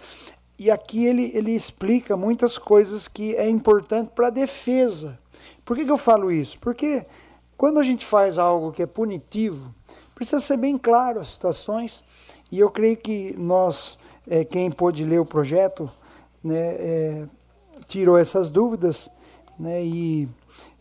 E 0.59 0.69
aqui 0.71 1.05
ele, 1.05 1.31
ele 1.33 1.51
explica 1.51 2.15
muitas 2.15 2.57
coisas 2.57 3.07
que 3.07 3.35
é 3.35 3.49
importante 3.49 4.11
para 4.15 4.27
a 4.27 4.31
defesa. 4.31 5.19
Por 5.63 5.75
que, 5.75 5.85
que 5.85 5.91
eu 5.91 5.97
falo 5.97 6.31
isso? 6.31 6.57
Porque 6.59 7.05
quando 7.55 7.79
a 7.79 7.83
gente 7.83 8.05
faz 8.05 8.37
algo 8.37 8.71
que 8.71 8.81
é 8.81 8.87
punitivo, 8.87 9.73
Precisa 10.17 10.39
ser 10.39 10.57
bem 10.57 10.79
claro 10.79 11.19
as 11.19 11.27
situações 11.27 12.03
e 12.51 12.57
eu 12.59 12.71
creio 12.71 12.97
que 12.97 13.35
nós, 13.37 13.99
é, 14.27 14.43
quem 14.43 14.71
pôde 14.71 15.05
ler 15.05 15.19
o 15.19 15.25
projeto, 15.25 15.87
né, 16.43 16.57
é, 16.57 17.27
tirou 17.85 18.17
essas 18.17 18.49
dúvidas 18.49 19.11
né, 19.59 19.85
e, 19.85 20.27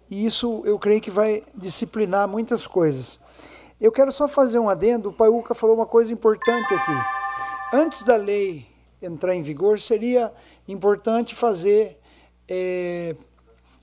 e 0.08 0.24
isso 0.24 0.62
eu 0.64 0.78
creio 0.78 1.02
que 1.02 1.10
vai 1.10 1.42
disciplinar 1.54 2.26
muitas 2.26 2.66
coisas. 2.66 3.20
Eu 3.78 3.92
quero 3.92 4.10
só 4.10 4.26
fazer 4.26 4.58
um 4.58 4.70
adendo, 4.70 5.10
o 5.10 5.12
Paiuca 5.12 5.54
falou 5.54 5.76
uma 5.76 5.84
coisa 5.84 6.10
importante 6.10 6.72
aqui. 6.72 7.76
Antes 7.76 8.04
da 8.04 8.16
lei 8.16 8.66
entrar 9.02 9.34
em 9.34 9.42
vigor, 9.42 9.78
seria 9.78 10.32
importante 10.66 11.34
fazer 11.34 12.00
é, 12.48 13.14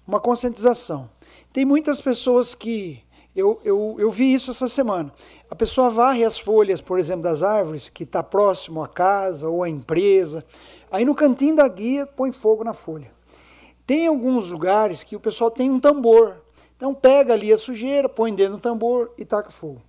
uma 0.07 0.19
conscientização. 0.19 1.07
Tem 1.53 1.63
muitas 1.63 2.01
pessoas 2.01 2.55
que 2.55 3.03
eu, 3.35 3.59
eu, 3.63 3.95
eu 3.97 4.11
vi 4.11 4.33
isso 4.33 4.51
essa 4.51 4.67
semana. 4.67 5.11
A 5.49 5.55
pessoa 5.55 5.89
varre 5.89 6.23
as 6.23 6.37
folhas, 6.37 6.81
por 6.81 6.99
exemplo, 6.99 7.23
das 7.23 7.41
árvores, 7.41 7.89
que 7.89 8.03
está 8.03 8.21
próximo 8.21 8.83
à 8.83 8.87
casa 8.87 9.49
ou 9.49 9.63
à 9.63 9.69
empresa. 9.69 10.45
Aí 10.91 11.03
no 11.03 11.15
cantinho 11.15 11.55
da 11.55 11.67
guia 11.67 12.05
põe 12.05 12.31
fogo 12.31 12.63
na 12.63 12.73
folha. 12.73 13.11
Tem 13.85 14.07
alguns 14.07 14.49
lugares 14.49 15.03
que 15.03 15.15
o 15.15 15.19
pessoal 15.19 15.49
tem 15.49 15.71
um 15.71 15.79
tambor. 15.79 16.35
Então 16.77 16.93
pega 16.93 17.33
ali 17.33 17.51
a 17.51 17.57
sujeira, 17.57 18.07
põe 18.07 18.33
dentro 18.33 18.53
do 18.53 18.59
tambor 18.59 19.11
e 19.17 19.25
taca 19.25 19.49
fogo. 19.49 19.81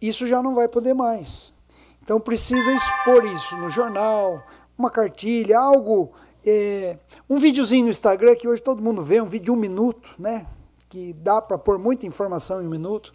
Isso 0.00 0.26
já 0.26 0.42
não 0.42 0.54
vai 0.54 0.68
poder 0.68 0.94
mais. 0.94 1.54
Então 2.02 2.20
precisa 2.20 2.70
expor 2.72 3.24
isso 3.26 3.56
no 3.56 3.68
jornal, 3.68 4.46
uma 4.78 4.90
cartilha, 4.90 5.58
algo, 5.58 6.12
é, 6.46 6.98
um 7.28 7.38
videozinho 7.38 7.86
no 7.86 7.90
Instagram 7.90 8.36
que 8.36 8.46
hoje 8.46 8.62
todo 8.62 8.82
mundo 8.82 9.02
vê, 9.02 9.20
um 9.20 9.26
vídeo 9.26 9.46
de 9.46 9.50
um 9.50 9.56
minuto, 9.56 10.14
né? 10.18 10.46
Que 10.88 11.12
dá 11.12 11.40
para 11.40 11.58
pôr 11.58 11.78
muita 11.78 12.06
informação 12.06 12.62
em 12.62 12.66
um 12.66 12.70
minuto. 12.70 13.12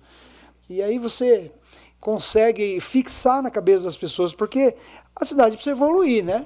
E 0.69 0.81
aí 0.81 0.97
você 0.99 1.51
consegue 1.99 2.79
fixar 2.79 3.41
na 3.41 3.51
cabeça 3.51 3.83
das 3.83 3.95
pessoas, 3.95 4.33
porque 4.33 4.75
a 5.15 5.25
cidade 5.25 5.55
precisa 5.55 5.75
evoluir, 5.75 6.23
né? 6.23 6.45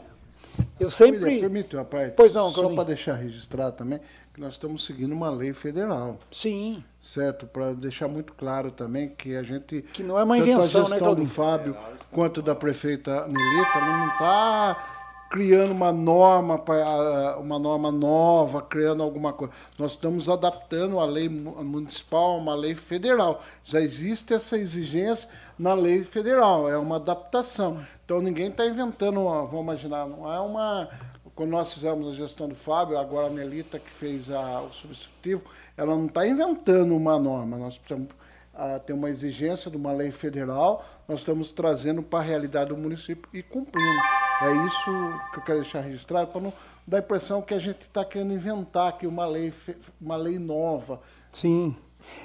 Eu 0.80 0.90
sempre. 0.90 1.24
William, 1.24 1.42
permite 1.42 1.76
uma 1.76 1.86
parte? 1.86 2.14
Pois 2.16 2.34
não, 2.34 2.52
Só 2.52 2.70
para 2.70 2.84
deixar 2.86 3.16
registrado 3.16 3.76
também, 3.76 4.00
que 4.34 4.40
nós 4.40 4.54
estamos 4.54 4.86
seguindo 4.86 5.12
uma 5.14 5.30
lei 5.30 5.54
federal. 5.54 6.18
Sim. 6.32 6.84
certo? 7.02 7.46
Para 7.46 7.74
deixar 7.74 8.08
muito 8.08 8.34
claro 8.34 8.72
também 8.72 9.10
que 9.10 9.36
a 9.36 9.44
gente. 9.44 9.82
Que 9.94 10.04
não 10.04 10.18
é 10.18 10.24
uma 10.24 10.38
invenção, 10.38 10.62
tanto 10.62 10.78
a 10.78 10.82
né, 10.82 10.90
gestão 10.90 11.16
do 11.16 11.30
Claudinho? 11.30 11.30
Fábio 11.30 11.78
quanto 12.12 12.42
da 12.42 12.56
prefeita 12.56 13.28
Nelita, 13.28 13.80
não 13.80 14.08
está 14.08 15.05
criando 15.30 15.72
uma 15.72 15.92
norma 15.92 16.58
para 16.58 17.38
uma 17.40 17.60
norma 17.60 17.92
nova, 17.92 18.62
criando 18.62 19.04
alguma 19.04 19.34
coisa. 19.34 19.54
Nós 19.78 19.92
estamos 19.92 20.30
adaptando 20.30 21.00
a 21.00 21.06
lei 21.06 21.28
mu- 21.28 21.64
municipal 21.64 22.34
a 22.34 22.38
uma 22.38 22.56
lei 22.56 22.76
federal. 22.76 23.42
Já 23.64 23.82
existe 23.82 24.34
essa 24.34 24.58
exigência 24.58 25.28
na 25.58 25.74
lei 25.74 26.04
federal, 26.04 26.70
é 26.70 26.78
uma 26.78 26.98
adaptação. 26.98 27.78
Então 28.06 28.22
ninguém 28.22 28.48
está 28.50 28.66
inventando, 28.66 29.24
vamos 29.24 29.62
imaginar, 29.62 30.08
não 30.08 30.32
é 30.32 30.40
uma 30.40 30.90
quando 31.34 31.50
nós 31.50 31.74
fizemos 31.74 32.14
a 32.14 32.16
gestão 32.16 32.48
do 32.48 32.56
Fábio, 32.56 32.98
agora 32.98 33.28
a 33.28 33.30
Nelita 33.30 33.78
que 33.78 33.92
fez 33.92 34.32
a- 34.32 34.62
o 34.62 34.72
substitutivo, 34.72 35.44
ela 35.76 35.94
não 35.94 36.06
está 36.06 36.26
inventando 36.26 36.96
uma 36.96 37.20
norma. 37.20 37.58
Nós 37.58 37.78
precisamos 37.78 38.14
ah, 38.56 38.80
ter 38.80 38.94
uma 38.94 39.10
exigência 39.10 39.70
de 39.70 39.78
uma 39.78 39.92
lei 39.92 40.12
federal, 40.12 40.84
nós 41.08 41.20
estamos 41.20 41.52
trazendo 41.52 42.02
para 42.02 42.20
a 42.20 42.22
realidade 42.22 42.70
do 42.70 42.78
município 42.78 43.30
e 43.34 43.44
cumprindo. 43.44 44.02
É 44.42 44.66
isso 44.66 44.92
que 45.32 45.40
eu 45.40 45.44
quero 45.44 45.62
deixar 45.62 45.82
registrado, 45.82 46.32
para 46.32 46.42
não 46.42 46.54
dar 46.88 46.98
a 46.98 47.00
impressão 47.00 47.42
que 47.42 47.54
a 47.54 47.60
gente 47.60 47.82
está 47.82 48.06
querendo 48.06 48.34
inventar 48.34 48.90
aqui 48.90 49.06
uma 49.06 49.26
lei, 49.26 49.54
uma 50.00 50.16
lei 50.16 50.40
nova. 50.40 51.02
Sim. 51.32 51.76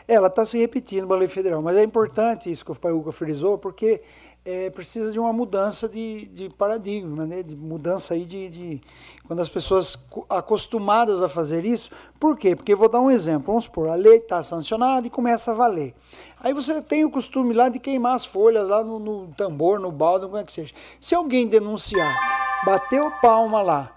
Ela 0.06 0.28
está 0.28 0.44
se 0.44 0.58
repetindo 0.58 1.04
uma 1.04 1.16
lei 1.16 1.28
federal, 1.28 1.62
mas 1.62 1.76
é 1.76 1.82
importante 1.82 2.50
isso 2.50 2.64
que 2.64 2.70
o 2.70 2.78
Paiuca 2.78 3.12
frisou, 3.12 3.56
porque 3.58 4.02
é, 4.44 4.70
precisa 4.70 5.12
de 5.12 5.18
uma 5.18 5.32
mudança 5.32 5.88
de, 5.88 6.26
de 6.26 6.48
paradigma, 6.48 7.26
né? 7.26 7.42
de 7.42 7.54
mudança 7.54 8.14
aí 8.14 8.24
de, 8.24 8.48
de- 8.48 8.80
Quando 9.26 9.40
as 9.40 9.48
pessoas 9.48 9.94
co- 9.96 10.24
acostumadas 10.28 11.22
a 11.22 11.28
fazer 11.28 11.64
isso. 11.64 11.90
Por 12.18 12.36
quê? 12.38 12.56
Porque 12.56 12.74
vou 12.74 12.88
dar 12.88 13.00
um 13.00 13.10
exemplo. 13.10 13.48
Vamos 13.48 13.64
supor, 13.64 13.88
a 13.88 13.94
lei 13.94 14.16
está 14.16 14.42
sancionada 14.42 15.06
e 15.06 15.10
começa 15.10 15.50
a 15.50 15.54
valer. 15.54 15.94
Aí 16.40 16.54
você 16.54 16.80
tem 16.80 17.04
o 17.04 17.10
costume 17.10 17.52
lá 17.52 17.68
de 17.68 17.78
queimar 17.78 18.14
as 18.14 18.24
folhas 18.24 18.66
lá 18.66 18.82
no, 18.82 18.98
no 18.98 19.26
tambor, 19.36 19.78
no 19.78 19.92
balde, 19.92 20.24
como 20.24 20.38
é 20.38 20.44
que 20.44 20.52
seja. 20.52 20.72
Se 20.98 21.14
alguém 21.14 21.46
denunciar, 21.46 22.16
bateu 22.64 23.10
palma 23.22 23.60
lá 23.60 23.94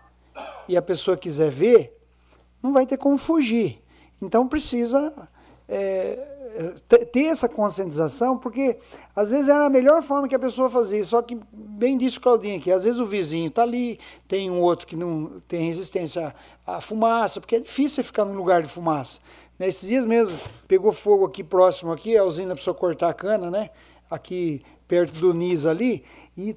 e 0.67 0.75
a 0.75 0.81
pessoa 0.81 1.15
quiser 1.15 1.49
ver, 1.49 1.97
não 2.61 2.73
vai 2.73 2.85
ter 2.85 2.97
como 2.97 3.17
fugir. 3.17 3.81
Então 4.21 4.47
precisa 4.47 5.13
é, 5.69 6.32
ter 7.12 7.26
essa 7.26 7.49
conscientização, 7.49 8.38
porque 8.38 8.78
às 9.16 9.32
vezes 9.32 9.49
era 9.49 9.66
a 9.66 9.70
melhor 9.70 10.01
forma 10.01 10.28
que 10.28 10.36
a 10.36 10.39
pessoa 10.39 10.70
fazia, 10.70 11.04
só 11.04 11.22
que, 11.22 11.39
bem 11.51 11.97
disse 11.97 12.18
o 12.18 12.22
Claudinho 12.22 12.58
aqui, 12.58 12.72
às 12.72 12.84
vezes 12.84 12.99
o 12.99 13.06
vizinho 13.06 13.47
está 13.47 13.64
ali, 13.64 13.99
tem 14.28 14.49
um 14.49 14.62
outro 14.62 14.88
que 14.88 14.95
não 14.95 15.41
tem 15.47 15.66
resistência 15.66 16.34
à 16.66 16.82
fumaça, 16.82 17.39
porque 17.39 17.56
é 17.56 17.60
difícil 17.60 18.04
ficar 18.04 18.26
num 18.26 18.36
lugar 18.36 18.62
de 18.62 18.70
fumaça. 18.70 19.20
Né, 19.58 19.68
Esses 19.68 19.88
dias 19.88 20.06
mesmo, 20.06 20.38
pegou 20.68 20.91
fogo 20.91 21.26
aqui 21.26 21.43
próximo 21.43 21.91
aqui, 21.91 22.18
a 22.18 22.24
usina 22.24 22.54
precisou 22.54 22.74
cortar 22.74 23.10
a 23.10 23.14
cana, 23.14 23.49
né? 23.49 23.70
Aqui 24.10 24.64
perto 24.88 25.14
do 25.14 25.34
NIS 25.34 25.66
ali, 25.66 26.04
e 26.38 26.56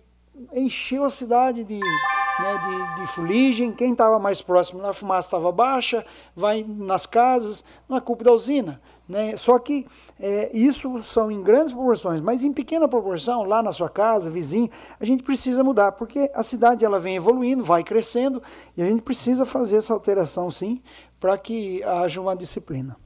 encheu 0.53 1.05
a 1.05 1.11
cidade 1.11 1.65
de, 1.65 1.79
né, 1.79 2.95
de, 2.95 3.01
de 3.01 3.07
fuligem. 3.09 3.73
Quem 3.73 3.93
estava 3.93 4.19
mais 4.19 4.43
próximo, 4.43 4.85
a 4.87 4.93
fumaça 4.93 5.29
estava 5.29 5.51
baixa, 5.51 6.05
vai 6.35 6.65
nas 6.67 7.07
casas, 7.07 7.65
não 7.89 7.97
é 7.97 8.01
culpa 8.01 8.25
da 8.25 8.33
usina. 8.33 8.81
Né? 9.09 9.37
Só 9.37 9.59
que 9.59 9.87
é, 10.19 10.57
isso 10.57 11.01
são 11.01 11.31
em 11.31 11.43
grandes 11.43 11.73
proporções, 11.73 12.21
mas 12.21 12.43
em 12.43 12.53
pequena 12.53 12.89
proporção, 12.89 13.45
lá 13.45 13.63
na 13.63 13.73
sua 13.73 13.89
casa, 13.89 14.29
vizinho, 14.29 14.69
a 14.99 15.05
gente 15.05 15.23
precisa 15.23 15.63
mudar, 15.63 15.93
porque 15.93 16.31
a 16.35 16.43
cidade 16.43 16.85
ela 16.85 16.99
vem 16.99 17.17
evoluindo, 17.17 17.63
vai 17.63 17.85
crescendo, 17.85 18.43
e 18.77 18.83
a 18.83 18.87
gente 18.87 19.03
precisa 19.03 19.45
fazer 19.45 19.77
essa 19.77 19.93
alteração 19.93 20.51
sim, 20.51 20.83
para 21.21 21.39
que 21.39 21.83
haja 21.85 22.21
uma 22.21 22.35
disciplina. 22.35 22.97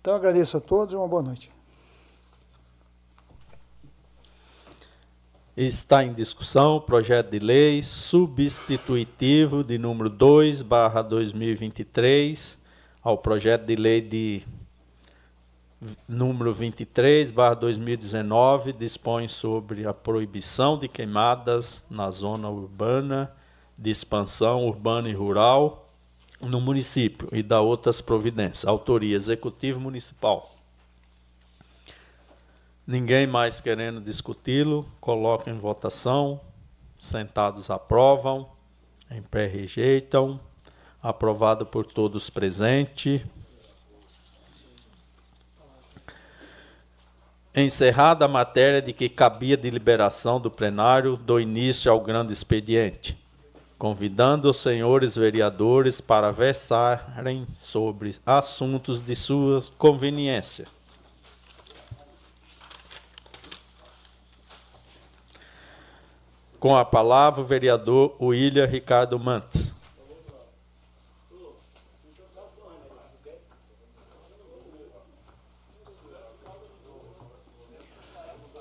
Então 0.00 0.14
agradeço 0.14 0.58
a 0.58 0.60
todos 0.60 0.94
e 0.94 0.96
uma 0.96 1.08
boa 1.08 1.22
noite. 1.22 1.50
Está 5.56 6.04
em 6.04 6.12
discussão 6.12 6.76
o 6.76 6.80
projeto 6.82 7.30
de 7.30 7.38
lei 7.38 7.82
substitutivo 7.82 9.64
de 9.64 9.78
número 9.78 10.10
2, 10.10 10.60
barra 10.60 11.00
2023, 11.00 12.58
ao 13.02 13.16
projeto 13.16 13.64
de 13.64 13.74
lei 13.74 14.02
de 14.02 14.42
número 16.08 16.52
23, 16.52 17.30
barra 17.30 17.54
2019, 17.54 18.72
dispõe 18.72 19.28
sobre 19.28 19.86
a 19.86 19.92
proibição 19.92 20.78
de 20.78 20.88
queimadas 20.88 21.84
na 21.90 22.10
zona 22.10 22.48
urbana, 22.48 23.30
de 23.76 23.90
expansão 23.90 24.66
urbana 24.66 25.08
e 25.08 25.12
rural 25.12 25.86
no 26.40 26.60
município 26.60 27.28
e 27.32 27.42
da 27.42 27.60
outras 27.60 28.00
providências. 28.00 28.64
Autoria 28.64 29.16
Executivo 29.16 29.80
Municipal. 29.80 30.54
Ninguém 32.86 33.26
mais 33.26 33.60
querendo 33.60 34.00
discuti-lo, 34.00 34.86
coloca 35.00 35.50
em 35.50 35.58
votação. 35.58 36.40
Sentados 36.98 37.68
aprovam, 37.68 38.48
em 39.10 39.20
pé 39.20 39.46
rejeitam. 39.46 40.40
Aprovado 41.02 41.66
por 41.66 41.84
todos 41.84 42.30
presentes. 42.30 43.22
Encerrada 47.58 48.26
a 48.26 48.28
matéria 48.28 48.82
de 48.82 48.92
que 48.92 49.08
cabia 49.08 49.56
deliberação 49.56 50.38
do 50.38 50.50
plenário, 50.50 51.16
dou 51.16 51.40
início 51.40 51.90
ao 51.90 51.98
grande 51.98 52.30
expediente, 52.30 53.18
convidando 53.78 54.50
os 54.50 54.58
senhores 54.58 55.16
vereadores 55.16 55.98
para 55.98 56.30
versarem 56.30 57.46
sobre 57.54 58.14
assuntos 58.26 59.02
de 59.02 59.16
sua 59.16 59.62
conveniência. 59.78 60.66
Com 66.60 66.76
a 66.76 66.84
palavra, 66.84 67.40
o 67.40 67.46
vereador 67.46 68.14
William 68.20 68.66
Ricardo 68.66 69.18
Mantes. 69.18 69.65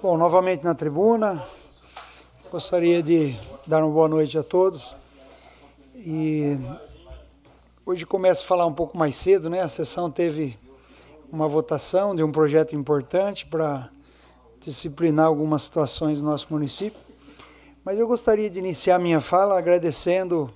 Bom, 0.06 0.18
novamente 0.18 0.64
na 0.64 0.76
tribuna, 0.76 1.44
gostaria 2.52 3.02
de 3.02 3.36
dar 3.66 3.84
uma 3.84 3.92
boa 3.92 4.08
noite 4.08 4.38
a 4.38 4.44
todos. 4.44 4.96
E 5.96 6.60
hoje 7.84 8.06
começo 8.06 8.44
a 8.44 8.48
falar 8.48 8.68
um 8.68 8.72
pouco 8.72 8.96
mais 8.96 9.16
cedo, 9.16 9.50
né? 9.50 9.62
A 9.62 9.68
sessão 9.68 10.12
teve 10.12 10.60
uma 11.32 11.48
votação 11.48 12.16
de 12.16 12.22
um 12.22 12.32
projeto 12.32 12.76
importante 12.76 13.48
para 13.48 13.90
disciplinar 14.60 15.26
algumas 15.26 15.64
situações 15.64 16.22
no 16.22 16.30
nosso 16.30 16.46
município. 16.52 17.02
Mas 17.84 17.98
eu 17.98 18.08
gostaria 18.08 18.48
de 18.48 18.60
iniciar 18.60 19.00
minha 19.00 19.20
fala 19.20 19.58
agradecendo 19.58 20.52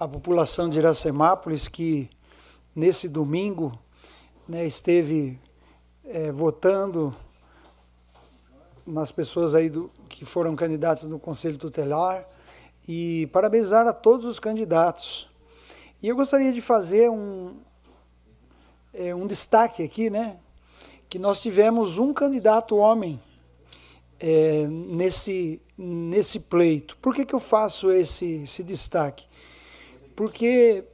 a 0.00 0.08
população 0.08 0.68
de 0.68 0.80
Iracemápolis 0.80 1.68
que 1.68 2.10
nesse 2.74 3.08
domingo 3.08 3.72
né, 4.48 4.66
esteve 4.66 5.38
eh, 6.04 6.32
votando 6.32 7.14
nas 8.90 9.12
pessoas 9.12 9.54
aí 9.54 9.68
do, 9.68 9.90
que 10.08 10.24
foram 10.24 10.54
candidatas 10.56 11.04
no 11.04 11.18
Conselho 11.18 11.58
Tutelar 11.58 12.26
e 12.86 13.26
parabenizar 13.28 13.86
a 13.86 13.92
todos 13.92 14.26
os 14.26 14.38
candidatos. 14.38 15.28
E 16.02 16.08
eu 16.08 16.16
gostaria 16.16 16.52
de 16.52 16.60
fazer 16.60 17.10
um, 17.10 17.56
é, 18.92 19.14
um 19.14 19.26
destaque 19.26 19.82
aqui, 19.82 20.10
né? 20.10 20.38
Que 21.08 21.18
nós 21.18 21.40
tivemos 21.40 21.98
um 21.98 22.12
candidato 22.12 22.76
homem 22.76 23.20
é, 24.18 24.66
nesse, 24.68 25.60
nesse 25.76 26.40
pleito. 26.40 26.96
Por 26.98 27.14
que, 27.14 27.24
que 27.24 27.34
eu 27.34 27.40
faço 27.40 27.90
esse, 27.90 28.42
esse 28.42 28.62
destaque? 28.62 29.26
Porque 30.14 30.84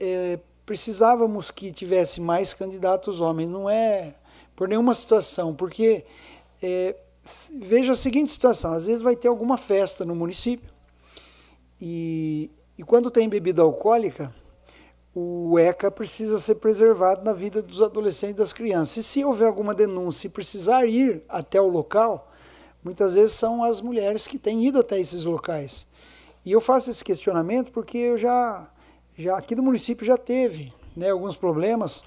é, 0.00 0.38
precisávamos 0.64 1.50
que 1.50 1.72
tivesse 1.72 2.20
mais 2.20 2.54
candidatos 2.54 3.20
homens, 3.20 3.48
não 3.48 3.68
é 3.68 4.14
por 4.56 4.68
nenhuma 4.68 4.94
situação, 4.94 5.54
porque 5.54 6.04
é, 6.64 6.96
veja 7.54 7.92
a 7.92 7.96
seguinte 7.96 8.32
situação: 8.32 8.72
às 8.72 8.86
vezes 8.86 9.02
vai 9.02 9.14
ter 9.14 9.28
alguma 9.28 9.58
festa 9.58 10.04
no 10.04 10.14
município 10.14 10.72
e, 11.80 12.50
e 12.78 12.82
quando 12.82 13.10
tem 13.10 13.28
bebida 13.28 13.60
alcoólica, 13.60 14.34
o 15.14 15.58
ECA 15.58 15.90
precisa 15.90 16.38
ser 16.38 16.54
preservado 16.56 17.22
na 17.22 17.34
vida 17.34 17.60
dos 17.60 17.82
adolescentes 17.82 18.34
e 18.34 18.38
das 18.38 18.52
crianças. 18.52 18.96
E 18.96 19.02
se 19.02 19.24
houver 19.24 19.46
alguma 19.46 19.74
denúncia 19.74 20.26
e 20.26 20.30
precisar 20.30 20.86
ir 20.86 21.22
até 21.28 21.60
o 21.60 21.68
local, 21.68 22.32
muitas 22.82 23.14
vezes 23.14 23.32
são 23.32 23.62
as 23.62 23.80
mulheres 23.80 24.26
que 24.26 24.38
têm 24.38 24.66
ido 24.66 24.80
até 24.80 24.98
esses 24.98 25.24
locais. 25.24 25.86
E 26.44 26.50
eu 26.50 26.60
faço 26.60 26.90
esse 26.90 27.04
questionamento 27.04 27.70
porque 27.70 27.98
eu 27.98 28.16
já, 28.16 28.68
já 29.16 29.36
aqui 29.36 29.54
no 29.54 29.62
município 29.62 30.06
já 30.06 30.16
teve 30.16 30.72
né, 30.96 31.10
alguns 31.10 31.36
problemas 31.36 32.04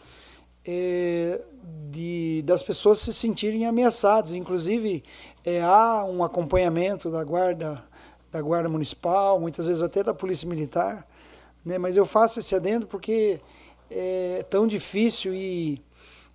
eh, 0.65 1.41
de, 1.89 2.41
das 2.43 2.63
pessoas 2.63 2.99
se 2.99 3.13
sentirem 3.13 3.65
ameaçadas. 3.65 4.33
Inclusive, 4.33 5.03
eh, 5.45 5.61
há 5.61 6.05
um 6.05 6.23
acompanhamento 6.23 7.09
da 7.09 7.23
guarda, 7.23 7.83
da 8.31 8.41
guarda 8.41 8.69
municipal, 8.69 9.39
muitas 9.39 9.67
vezes 9.67 9.81
até 9.81 10.03
da 10.03 10.13
polícia 10.13 10.47
militar. 10.47 11.07
Né? 11.65 11.77
Mas 11.77 11.97
eu 11.97 12.05
faço 12.05 12.39
esse 12.39 12.55
adendo 12.55 12.87
porque 12.87 13.39
é 13.89 14.43
tão 14.49 14.67
difícil 14.67 15.33
e, 15.33 15.81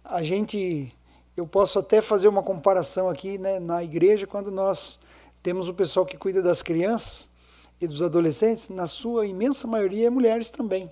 a 0.04 0.22
gente, 0.22 0.92
eu 1.36 1.46
posso 1.46 1.78
até 1.78 2.00
fazer 2.00 2.28
uma 2.28 2.42
comparação 2.42 3.08
aqui 3.08 3.38
né, 3.38 3.60
na 3.60 3.82
igreja, 3.82 4.26
quando 4.26 4.50
nós 4.50 4.98
temos 5.42 5.68
o 5.68 5.74
pessoal 5.74 6.04
que 6.04 6.16
cuida 6.16 6.42
das 6.42 6.62
crianças 6.62 7.28
e 7.80 7.86
dos 7.86 8.02
adolescentes, 8.02 8.68
na 8.68 8.86
sua 8.86 9.26
imensa 9.26 9.66
maioria 9.66 10.08
é 10.08 10.10
mulheres 10.10 10.50
também. 10.50 10.90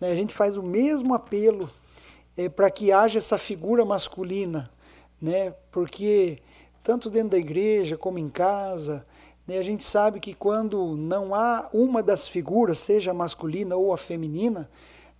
Né? 0.00 0.10
A 0.10 0.14
gente 0.14 0.34
faz 0.34 0.56
o 0.56 0.62
mesmo 0.62 1.14
apelo 1.14 1.70
é, 2.38 2.48
para 2.48 2.70
que 2.70 2.92
haja 2.92 3.18
essa 3.18 3.36
figura 3.36 3.84
masculina, 3.84 4.70
né? 5.20 5.50
porque 5.72 6.38
tanto 6.84 7.10
dentro 7.10 7.30
da 7.30 7.36
igreja 7.36 7.98
como 7.98 8.16
em 8.20 8.30
casa, 8.30 9.04
né, 9.44 9.58
a 9.58 9.62
gente 9.62 9.82
sabe 9.82 10.20
que 10.20 10.32
quando 10.32 10.96
não 10.96 11.34
há 11.34 11.68
uma 11.72 12.00
das 12.00 12.28
figuras, 12.28 12.78
seja 12.78 13.10
a 13.10 13.14
masculina 13.14 13.74
ou 13.74 13.92
a 13.92 13.98
feminina, 13.98 14.70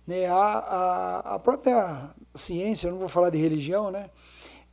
né, 0.07 0.27
a, 0.27 0.35
a, 0.35 1.35
a 1.35 1.39
própria 1.39 2.09
ciência, 2.33 2.87
eu 2.87 2.91
não 2.93 2.99
vou 2.99 3.09
falar 3.09 3.29
de 3.29 3.37
religião, 3.37 3.91
né, 3.91 4.09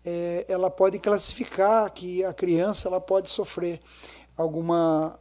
é, 0.05 0.47
ela 0.49 0.71
pode 0.71 1.01
classificar 1.01 1.91
que 1.91 2.25
a 2.25 2.33
criança 2.33 2.87
ela 2.87 3.01
pode 3.01 3.29
sofrer 3.29 3.81
alguma, 4.37 5.19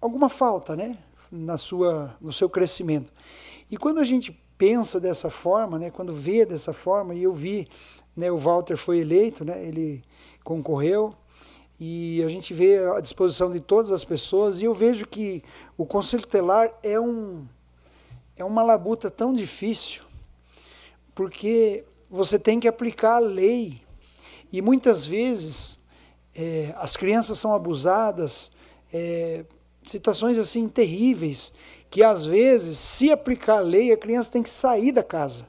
alguma 0.00 0.28
falta 0.28 0.76
né, 0.76 0.96
na 1.32 1.58
sua, 1.58 2.16
no 2.20 2.32
seu 2.32 2.48
crescimento. 2.48 3.12
E 3.68 3.76
quando 3.76 3.98
a 3.98 4.04
gente 4.04 4.40
pensa 4.58 4.98
dessa 4.98 5.30
forma, 5.30 5.78
né, 5.78 5.90
quando 5.90 6.12
vê 6.12 6.44
dessa 6.44 6.72
forma, 6.72 7.14
e 7.14 7.22
eu 7.22 7.32
vi, 7.32 7.68
né, 8.16 8.30
o 8.30 8.36
Walter 8.36 8.76
foi 8.76 8.98
eleito, 8.98 9.44
né, 9.44 9.64
ele 9.64 10.02
concorreu, 10.42 11.14
e 11.78 12.20
a 12.24 12.28
gente 12.28 12.52
vê 12.52 12.78
a 12.96 13.00
disposição 13.00 13.52
de 13.52 13.60
todas 13.60 13.92
as 13.92 14.04
pessoas, 14.04 14.60
e 14.60 14.64
eu 14.64 14.74
vejo 14.74 15.06
que 15.06 15.44
o 15.76 15.86
Conselho 15.86 16.26
Telar 16.26 16.72
é, 16.82 16.98
um, 16.98 17.46
é 18.36 18.44
uma 18.44 18.62
labuta 18.62 19.08
tão 19.08 19.32
difícil, 19.32 20.02
porque 21.14 21.84
você 22.10 22.36
tem 22.36 22.58
que 22.58 22.66
aplicar 22.66 23.16
a 23.16 23.20
lei, 23.20 23.80
e 24.50 24.60
muitas 24.60 25.06
vezes 25.06 25.78
é, 26.34 26.74
as 26.78 26.96
crianças 26.96 27.38
são 27.38 27.54
abusadas, 27.54 28.50
é, 28.92 29.44
situações 29.82 30.36
assim 30.36 30.68
terríveis, 30.68 31.52
que 31.90 32.02
às 32.02 32.26
vezes, 32.26 32.78
se 32.78 33.10
aplicar 33.10 33.58
a 33.58 33.60
lei, 33.60 33.92
a 33.92 33.96
criança 33.96 34.32
tem 34.32 34.42
que 34.42 34.50
sair 34.50 34.92
da 34.92 35.02
casa. 35.02 35.46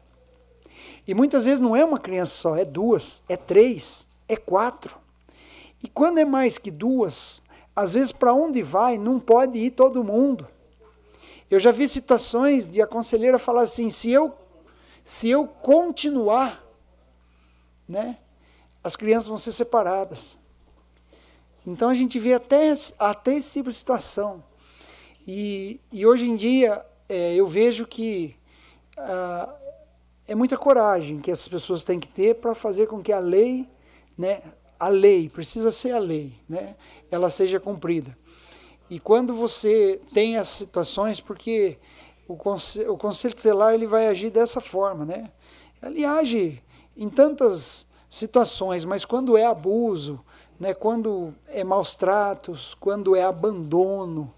E 1.08 1.14
muitas 1.14 1.46
vezes 1.46 1.60
não 1.60 1.76
é 1.76 1.84
uma 1.84 2.00
criança 2.00 2.34
só, 2.34 2.56
é 2.56 2.64
duas, 2.64 3.22
é 3.28 3.36
três, 3.36 4.06
é 4.28 4.36
quatro. 4.36 4.96
E 5.84 5.88
quando 5.88 6.20
é 6.20 6.26
mais 6.26 6.58
que 6.58 6.70
duas, 6.70 7.42
às 7.76 7.94
vezes 7.94 8.12
para 8.12 8.34
onde 8.34 8.62
vai 8.62 8.98
não 8.98 9.20
pode 9.20 9.58
ir 9.58 9.72
todo 9.72 10.04
mundo. 10.04 10.48
Eu 11.50 11.60
já 11.60 11.72
vi 11.72 11.88
situações 11.88 12.68
de 12.68 12.82
a 12.82 12.88
conselheira 12.88 13.40
falar 13.40 13.62
assim: 13.64 13.90
se 13.90 14.12
eu, 14.12 14.38
se 15.04 15.30
eu 15.30 15.48
continuar, 15.48 16.64
né, 17.88 18.18
as 18.84 18.96
crianças 18.96 19.28
vão 19.28 19.38
ser 19.38 19.52
separadas. 19.52 20.38
Então 21.66 21.90
a 21.90 21.94
gente 21.94 22.20
vê 22.20 22.34
até, 22.34 22.74
até 22.98 23.36
esse 23.36 23.54
tipo 23.54 23.70
de 23.70 23.76
situação. 23.76 24.44
E, 25.32 25.80
e 25.92 26.08
hoje 26.08 26.28
em 26.28 26.36
dia 26.36 26.84
é, 27.08 27.36
eu 27.36 27.46
vejo 27.46 27.86
que 27.86 28.36
ah, 28.98 29.54
é 30.28 30.34
muita 30.34 30.58
coragem 30.58 31.20
que 31.20 31.30
essas 31.30 31.48
pessoas 31.48 31.84
têm 31.84 32.00
que 32.00 32.08
ter 32.08 32.34
para 32.38 32.56
fazer 32.56 32.88
com 32.88 33.00
que 33.00 33.14
a 33.14 33.20
lei, 33.20 33.70
né, 34.18 34.42
a 34.80 34.88
lei, 34.88 35.30
precisa 35.30 35.70
ser 35.70 35.92
a 35.92 36.00
lei, 36.00 36.34
né, 36.50 36.76
ela 37.12 37.30
seja 37.30 37.60
cumprida. 37.60 38.18
E 38.90 39.00
quando 39.00 39.36
você 39.36 40.02
tem 40.16 40.38
essas 40.38 40.56
situações, 40.56 41.20
porque 41.20 41.78
o 42.28 42.36
conselho, 42.36 42.94
o 42.94 42.98
conselho 42.98 43.36
tutelar 43.36 43.76
ele 43.76 43.86
vai 43.86 44.08
agir 44.08 44.32
dessa 44.32 44.60
forma, 44.60 45.06
né? 45.06 45.30
Ele 45.84 46.06
age 46.06 46.60
em 46.98 47.08
tantas 47.08 47.88
situações, 48.10 48.84
mas 48.84 49.06
quando 49.06 49.38
é 49.38 49.46
abuso, 49.46 50.26
né, 50.60 50.74
quando 50.74 51.36
é 51.48 51.64
maus 51.64 51.96
tratos, 51.96 52.74
quando 52.74 53.16
é 53.16 53.22
abandono, 53.22 54.34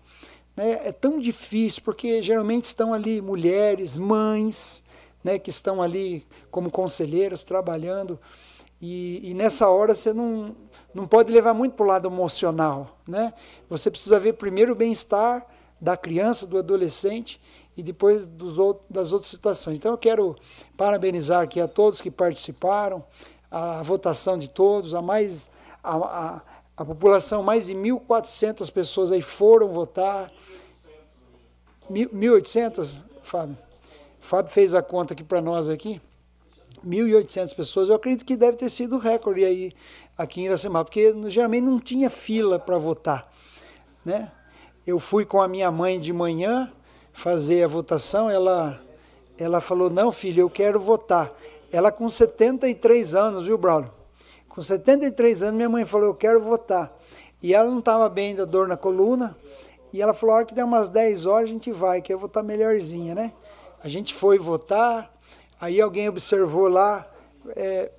né, 0.56 0.82
é 0.86 0.92
tão 0.92 1.20
difícil, 1.20 1.82
porque 1.84 2.22
geralmente 2.22 2.66
estão 2.66 2.94
ali 2.94 3.22
mulheres, 3.22 3.98
mães, 3.98 4.84
né, 5.24 5.40
que 5.40 5.50
estão 5.50 5.82
ali 5.82 6.26
como 6.50 6.70
conselheiras 6.70 7.44
trabalhando, 7.44 8.20
e, 8.82 9.30
e, 9.30 9.34
nessa 9.36 9.70
hora 9.70 9.94
você 9.94 10.12
não, 10.12 10.56
não 10.92 11.06
pode 11.06 11.32
levar 11.32 11.54
muito 11.54 11.76
para 11.76 11.84
o 11.86 11.88
lado 11.88 12.08
emocional. 12.08 12.98
Né? 13.08 13.32
Você 13.70 13.92
precisa 13.92 14.20
ver 14.20 14.34
primeiro 14.34 14.72
o 14.72 14.76
bem-estar 14.76 15.46
da 15.80 15.96
criança, 15.96 16.48
do 16.48 16.58
adolescente, 16.58 17.40
e 17.78 17.84
depois 17.84 18.28
dos 18.28 18.58
outros, 18.58 18.90
das 18.90 19.14
outras 19.14 19.30
situações. 19.30 19.78
Então 19.78 19.92
eu 19.92 19.98
quero 19.98 20.36
parabenizar 20.76 21.44
aqui 21.44 21.62
a 21.62 21.68
todos 21.68 22.02
que 22.02 22.10
participaram, 22.10 23.04
a 23.52 23.84
votação 23.84 24.38
de 24.38 24.50
todos, 24.50 24.96
a 24.96 25.02
mais 25.02 25.52
a, 25.84 25.96
a, 25.98 26.42
a 26.82 26.86
população, 26.86 27.44
mais 27.44 27.68
de 27.68 27.76
1.400 27.76 28.72
pessoas 28.72 29.12
aí 29.12 29.22
foram 29.22 29.68
votar. 29.68 30.32
1.800, 31.92 32.96
Fábio? 33.22 33.56
Fábio 34.20 34.52
fez 34.52 34.74
a 34.74 34.82
conta 34.82 35.14
aqui 35.14 35.24
para 35.24 35.42
nós 35.42 35.70
aqui. 35.70 36.02
1.800 36.86 37.56
pessoas. 37.56 37.90
Eu 37.90 37.96
acredito 37.96 38.26
que 38.26 38.36
deve 38.36 38.58
ter 38.58 38.70
sido 38.70 38.98
recorde 38.98 39.46
aí 39.46 39.72
aqui 40.18 40.42
em 40.42 40.46
Iracema, 40.46 40.84
porque 40.84 41.14
geralmente 41.28 41.64
não 41.64 41.80
tinha 41.80 42.10
fila 42.10 42.58
para 42.58 42.80
votar, 42.80 43.32
né? 44.04 44.32
Eu 44.86 45.00
fui 45.00 45.24
com 45.24 45.40
a 45.40 45.48
minha 45.48 45.70
mãe 45.70 46.00
de 46.00 46.12
manhã 46.12 46.72
fazer 47.14 47.64
a 47.64 47.68
votação, 47.68 48.30
ela 48.30 48.82
ela 49.38 49.62
falou: 49.62 49.90
"Não, 49.90 50.12
filho, 50.12 50.42
eu 50.42 50.50
quero 50.50 50.80
votar". 50.80 51.32
Ela 51.72 51.92
com 51.92 52.10
73 52.10 53.14
anos, 53.14 53.46
viu, 53.46 53.58
Braulio? 53.58 54.01
Com 54.54 54.62
73 54.62 55.44
anos, 55.44 55.56
minha 55.56 55.70
mãe 55.70 55.86
falou: 55.86 56.08
Eu 56.08 56.16
quero 56.16 56.42
votar. 56.42 56.94
E 57.42 57.54
ela 57.54 57.70
não 57.70 57.80
estava 57.80 58.10
bem 58.10 58.36
da 58.36 58.44
dor 58.44 58.68
na 58.68 58.76
coluna. 58.76 59.36
E 59.94 60.02
ela 60.02 60.14
falou: 60.14 60.34
A 60.34 60.38
hora 60.40 60.46
que 60.46 60.54
der 60.54 60.66
umas 60.66 60.90
10 60.90 61.26
horas, 61.26 61.50
a 61.50 61.54
gente 61.54 61.72
vai, 61.72 62.02
que 62.02 62.14
eu 62.14 62.20
vou 62.20 62.28
estar 62.28 62.44
melhorzinha, 62.44 63.16
né? 63.16 63.32
A 63.82 63.88
gente 63.88 64.14
foi 64.14 64.38
votar. 64.38 65.12
Aí 65.60 65.80
alguém 65.80 66.10
observou 66.10 66.68
lá, 66.68 67.08
é, 67.56 67.92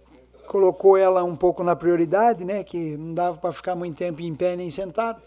colocou 0.46 0.96
ela 0.96 1.24
um 1.24 1.34
pouco 1.34 1.64
na 1.64 1.74
prioridade, 1.74 2.44
né? 2.44 2.62
Que 2.62 2.98
não 2.98 3.14
dava 3.14 3.38
para 3.38 3.52
ficar 3.52 3.74
muito 3.74 3.96
tempo 3.96 4.20
em 4.20 4.34
pé 4.34 4.54
nem 4.54 4.68
sentado. 4.68 5.22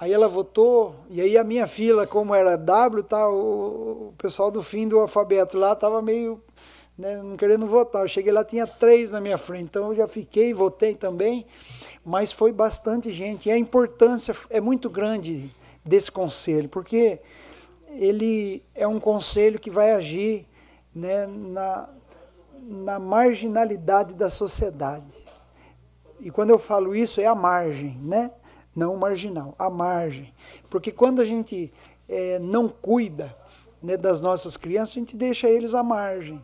Aí 0.00 0.12
ela 0.12 0.26
votou, 0.26 0.96
e 1.10 1.20
aí 1.20 1.36
a 1.36 1.44
minha 1.44 1.66
fila, 1.66 2.06
como 2.06 2.34
era 2.34 2.56
W, 2.56 3.04
tá, 3.04 3.28
o, 3.28 4.08
o 4.08 4.14
pessoal 4.18 4.50
do 4.50 4.62
fim 4.62 4.88
do 4.88 4.98
alfabeto 4.98 5.58
lá 5.58 5.74
estava 5.74 6.02
meio 6.02 6.42
né, 6.96 7.16
não 7.22 7.36
querendo 7.36 7.66
votar. 7.66 8.02
Eu 8.02 8.08
cheguei 8.08 8.32
lá, 8.32 8.44
tinha 8.44 8.66
três 8.66 9.10
na 9.10 9.20
minha 9.20 9.38
frente, 9.38 9.64
então 9.64 9.88
eu 9.88 9.94
já 9.94 10.06
fiquei, 10.06 10.52
votei 10.52 10.94
também, 10.94 11.46
mas 12.04 12.32
foi 12.32 12.52
bastante 12.52 13.10
gente. 13.10 13.48
E 13.48 13.52
a 13.52 13.58
importância 13.58 14.34
é 14.50 14.60
muito 14.60 14.88
grande 14.88 15.50
desse 15.84 16.10
conselho, 16.10 16.68
porque 16.68 17.20
ele 17.88 18.62
é 18.74 18.86
um 18.86 19.00
conselho 19.00 19.58
que 19.58 19.70
vai 19.70 19.92
agir 19.92 20.46
né, 20.94 21.26
na, 21.26 21.88
na 22.60 22.98
marginalidade 22.98 24.14
da 24.14 24.30
sociedade. 24.30 25.12
E 26.20 26.30
quando 26.30 26.50
eu 26.50 26.58
falo 26.58 26.94
isso, 26.94 27.20
é 27.20 27.26
a 27.26 27.34
margem, 27.34 27.98
né? 28.00 28.30
não 28.74 28.96
marginal, 28.96 29.54
a 29.58 29.68
margem. 29.68 30.32
Porque 30.70 30.90
quando 30.90 31.20
a 31.20 31.24
gente 31.24 31.72
é, 32.08 32.38
não 32.38 32.68
cuida 32.68 33.36
né, 33.82 33.96
das 33.96 34.20
nossas 34.20 34.56
crianças, 34.56 34.96
a 34.96 35.00
gente 35.00 35.16
deixa 35.16 35.48
eles 35.48 35.74
à 35.74 35.82
margem 35.82 36.42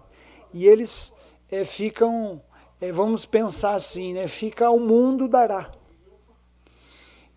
e 0.53 0.66
eles 0.66 1.14
é, 1.51 1.64
ficam, 1.64 2.40
é, 2.80 2.92
vamos 2.92 3.24
pensar 3.24 3.74
assim, 3.74 4.12
né, 4.12 4.28
fica 4.28 4.70
o 4.70 4.80
mundo 4.80 5.28
dará. 5.28 5.70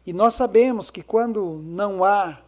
E 0.06 0.14
nós 0.14 0.34
sabemos 0.34 0.90
que 0.90 1.04
quando 1.04 1.62
não 1.64 2.04
há 2.04 2.40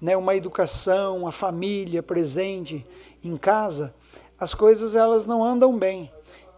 né, 0.00 0.16
uma 0.16 0.34
educação, 0.34 1.18
uma 1.18 1.32
família 1.32 2.02
presente 2.02 2.84
em 3.22 3.36
casa, 3.36 3.94
as 4.38 4.52
coisas 4.52 4.94
elas 4.94 5.24
não 5.24 5.44
andam 5.44 5.78
bem. 5.78 6.10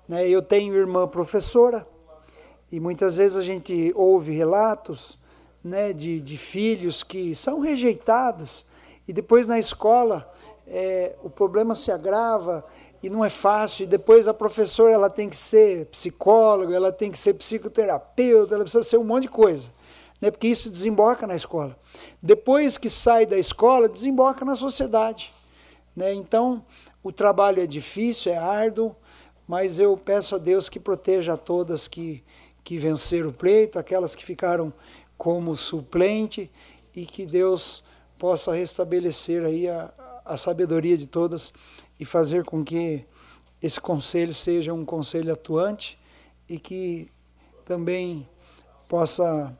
Né? 0.09 0.28
Eu 0.28 0.42
tenho 0.42 0.74
irmã 0.74 1.06
professora 1.06 1.86
e 2.72 2.80
muitas 2.80 3.18
vezes 3.18 3.36
a 3.36 3.42
gente 3.42 3.92
ouve 3.94 4.32
relatos 4.32 5.18
né, 5.62 5.92
de, 5.92 6.20
de 6.20 6.36
filhos 6.36 7.04
que 7.04 7.34
são 7.34 7.61
rejeitados 7.61 8.64
e 9.06 9.12
depois 9.12 9.46
na 9.46 9.59
escola 9.59 10.30
é, 10.66 11.14
o 11.22 11.30
problema 11.30 11.74
se 11.74 11.90
agrava 11.90 12.64
e 13.03 13.09
não 13.09 13.24
é 13.24 13.30
fácil. 13.30 13.84
E 13.84 13.86
depois 13.86 14.28
a 14.28 14.34
professora 14.34 14.92
ela 14.92 15.11
tem 15.11 15.28
que 15.28 15.36
ser 15.36 15.86
psicóloga, 15.86 16.74
ela 16.74 16.92
tem 16.92 17.11
que 17.11 17.18
ser 17.18 17.34
psicoterapeuta, 17.34 18.55
ela 18.55 18.64
precisa 18.64 18.82
ser 18.82 18.96
um 18.96 19.05
monte 19.05 19.22
de 19.22 19.28
coisa, 19.28 19.70
né? 20.20 20.30
Porque 20.30 20.49
isso 20.49 20.70
desemboca 20.70 21.26
na 21.26 21.36
escola. 21.36 21.76
Depois 22.22 22.78
que 22.78 22.90
sai 22.90 23.26
da 23.26 23.38
escola, 23.38 23.88
desemboca 23.88 24.44
na 24.44 24.55
sociedade, 24.55 25.32
né? 25.94 26.12
Então 26.12 26.64
o 27.03 27.12
trabalho 27.12 27.62
é 27.62 27.66
difícil, 27.66 28.32
é 28.32 28.38
árduo, 28.38 28.94
mas 29.46 29.80
eu 29.80 29.96
peço 29.96 30.34
a 30.34 30.38
Deus 30.38 30.68
que 30.68 30.80
proteja 30.80 31.34
a 31.34 31.36
todas 31.36 31.88
que 31.88 32.22
que 32.68 32.76
venceram 32.76 33.30
o 33.30 33.32
pleito, 33.32 33.78
aquelas 33.78 34.14
que 34.14 34.22
ficaram 34.22 34.70
como 35.16 35.57
suplente 35.57 36.51
e 36.94 37.07
que 37.07 37.24
Deus 37.24 37.82
possa 38.18 38.53
restabelecer 38.53 39.42
aí 39.42 39.66
a, 39.66 39.90
a 40.22 40.36
sabedoria 40.36 40.94
de 40.94 41.07
todas 41.07 41.55
e 41.99 42.05
fazer 42.05 42.44
com 42.44 42.64
que 42.64 43.05
esse 43.62 43.80
conselho 43.80 44.32
seja 44.32 44.72
um 44.72 44.84
conselho 44.84 45.32
atuante 45.32 45.99
e 46.49 46.59
que 46.59 47.11
também 47.64 48.28
possa 48.88 49.57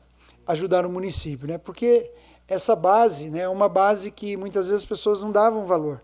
ajudar 0.47 0.85
o 0.85 0.89
município, 0.89 1.47
né? 1.47 1.57
Porque 1.57 2.11
essa 2.47 2.75
base, 2.75 3.29
né, 3.29 3.41
é 3.41 3.49
uma 3.49 3.69
base 3.69 4.09
que 4.09 4.35
muitas 4.35 4.67
vezes 4.67 4.81
as 4.81 4.89
pessoas 4.89 5.21
não 5.21 5.31
davam 5.31 5.63
valor. 5.63 6.01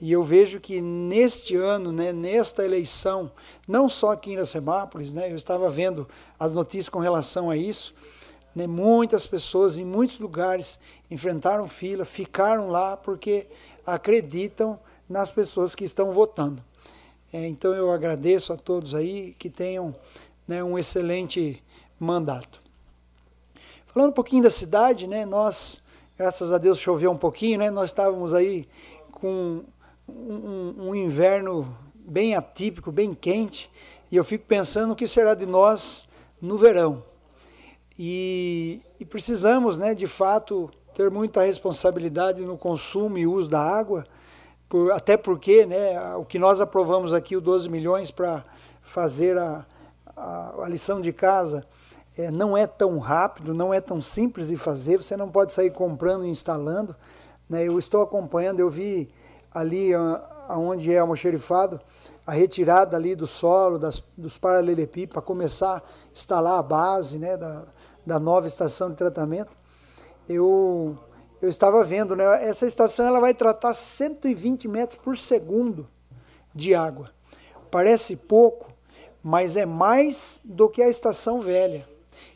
E 0.00 0.12
eu 0.12 0.22
vejo 0.22 0.60
que 0.60 0.80
neste 0.80 1.56
ano, 1.56 1.90
né, 1.92 2.12
nesta 2.12 2.64
eleição, 2.64 3.30
não 3.66 3.88
só 3.88 4.12
aqui 4.12 4.30
em 4.30 4.34
Iracemápolis, 4.34 5.12
né, 5.12 5.30
eu 5.30 5.36
estava 5.36 5.68
vendo 5.68 6.08
as 6.38 6.52
notícias 6.52 6.88
com 6.88 7.00
relação 7.00 7.50
a 7.50 7.56
isso, 7.56 7.92
né, 8.54 8.66
muitas 8.66 9.26
pessoas 9.26 9.78
em 9.78 9.84
muitos 9.84 10.18
lugares 10.18 10.80
enfrentaram 11.10 11.66
fila, 11.66 12.04
ficaram 12.04 12.68
lá 12.68 12.96
porque 12.96 13.48
acreditam 13.84 14.78
nas 15.10 15.28
pessoas 15.28 15.74
que 15.74 15.84
estão 15.84 16.12
votando. 16.12 16.62
É, 17.32 17.46
então 17.48 17.74
eu 17.74 17.90
agradeço 17.90 18.52
a 18.52 18.56
todos 18.56 18.94
aí 18.94 19.34
que 19.36 19.50
tenham 19.50 19.94
né, 20.46 20.62
um 20.62 20.78
excelente 20.78 21.60
mandato. 21.98 22.62
Falando 23.88 24.10
um 24.10 24.14
pouquinho 24.14 24.44
da 24.44 24.50
cidade, 24.50 25.08
né, 25.08 25.26
nós, 25.26 25.82
graças 26.16 26.52
a 26.52 26.58
Deus, 26.58 26.78
choveu 26.78 27.10
um 27.10 27.16
pouquinho, 27.16 27.58
né, 27.58 27.70
nós 27.70 27.90
estávamos 27.90 28.32
aí 28.32 28.68
com 29.10 29.64
um, 30.08 30.88
um 30.88 30.94
inverno 30.94 31.76
bem 31.94 32.36
atípico, 32.36 32.92
bem 32.92 33.12
quente, 33.12 33.68
e 34.12 34.16
eu 34.16 34.24
fico 34.24 34.44
pensando 34.46 34.92
o 34.92 34.96
que 34.96 35.08
será 35.08 35.34
de 35.34 35.46
nós 35.46 36.08
no 36.40 36.56
verão. 36.56 37.02
E, 37.98 38.80
e 38.98 39.04
precisamos, 39.04 39.76
né, 39.76 39.92
de 39.92 40.06
fato, 40.06 40.70
ter 40.94 41.10
muita 41.10 41.42
responsabilidade 41.42 42.42
no 42.42 42.56
consumo 42.56 43.18
e 43.18 43.26
uso 43.26 43.48
da 43.48 43.60
água, 43.60 44.06
por, 44.70 44.92
até 44.92 45.16
porque 45.16 45.66
né, 45.66 46.14
o 46.14 46.24
que 46.24 46.38
nós 46.38 46.60
aprovamos 46.60 47.12
aqui, 47.12 47.36
o 47.36 47.40
12 47.40 47.68
milhões 47.68 48.12
para 48.12 48.44
fazer 48.80 49.36
a, 49.36 49.66
a, 50.16 50.54
a, 50.62 50.68
lição 50.68 51.00
de 51.00 51.12
casa, 51.12 51.66
é, 52.16 52.30
não 52.30 52.56
é 52.56 52.68
tão 52.68 52.96
rápido, 52.98 53.52
não 53.52 53.74
é 53.74 53.80
tão 53.80 54.00
simples 54.00 54.46
de 54.48 54.56
fazer, 54.56 55.02
você 55.02 55.16
não 55.16 55.28
pode 55.28 55.52
sair 55.52 55.72
comprando 55.72 56.24
e 56.24 56.28
instalando. 56.28 56.94
Né, 57.48 57.64
eu 57.64 57.76
estou 57.80 58.00
acompanhando, 58.00 58.60
eu 58.60 58.70
vi 58.70 59.10
ali 59.52 59.90
aonde 60.48 60.94
é 60.94 61.00
almoxerifado, 61.00 61.80
a 62.24 62.30
retirada 62.30 62.96
ali 62.96 63.16
do 63.16 63.26
solo, 63.26 63.76
das, 63.76 64.00
dos 64.16 64.38
paralelepípedos, 64.38 65.14
para 65.14 65.22
começar 65.22 65.78
a 65.78 65.82
instalar 66.14 66.60
a 66.60 66.62
base 66.62 67.18
né, 67.18 67.36
da, 67.36 67.64
da 68.06 68.20
nova 68.20 68.46
estação 68.46 68.90
de 68.90 68.96
tratamento. 68.96 69.56
Eu, 70.28 70.96
eu 71.40 71.48
estava 71.48 71.82
vendo, 71.84 72.14
né, 72.14 72.24
essa 72.44 72.66
estação 72.66 73.06
ela 73.06 73.20
vai 73.20 73.34
tratar 73.34 73.74
120 73.74 74.68
metros 74.68 74.98
por 74.98 75.16
segundo 75.16 75.88
de 76.54 76.74
água. 76.74 77.10
Parece 77.70 78.16
pouco, 78.16 78.72
mas 79.22 79.56
é 79.56 79.64
mais 79.64 80.40
do 80.44 80.68
que 80.68 80.82
a 80.82 80.88
estação 80.88 81.40
velha, 81.40 81.88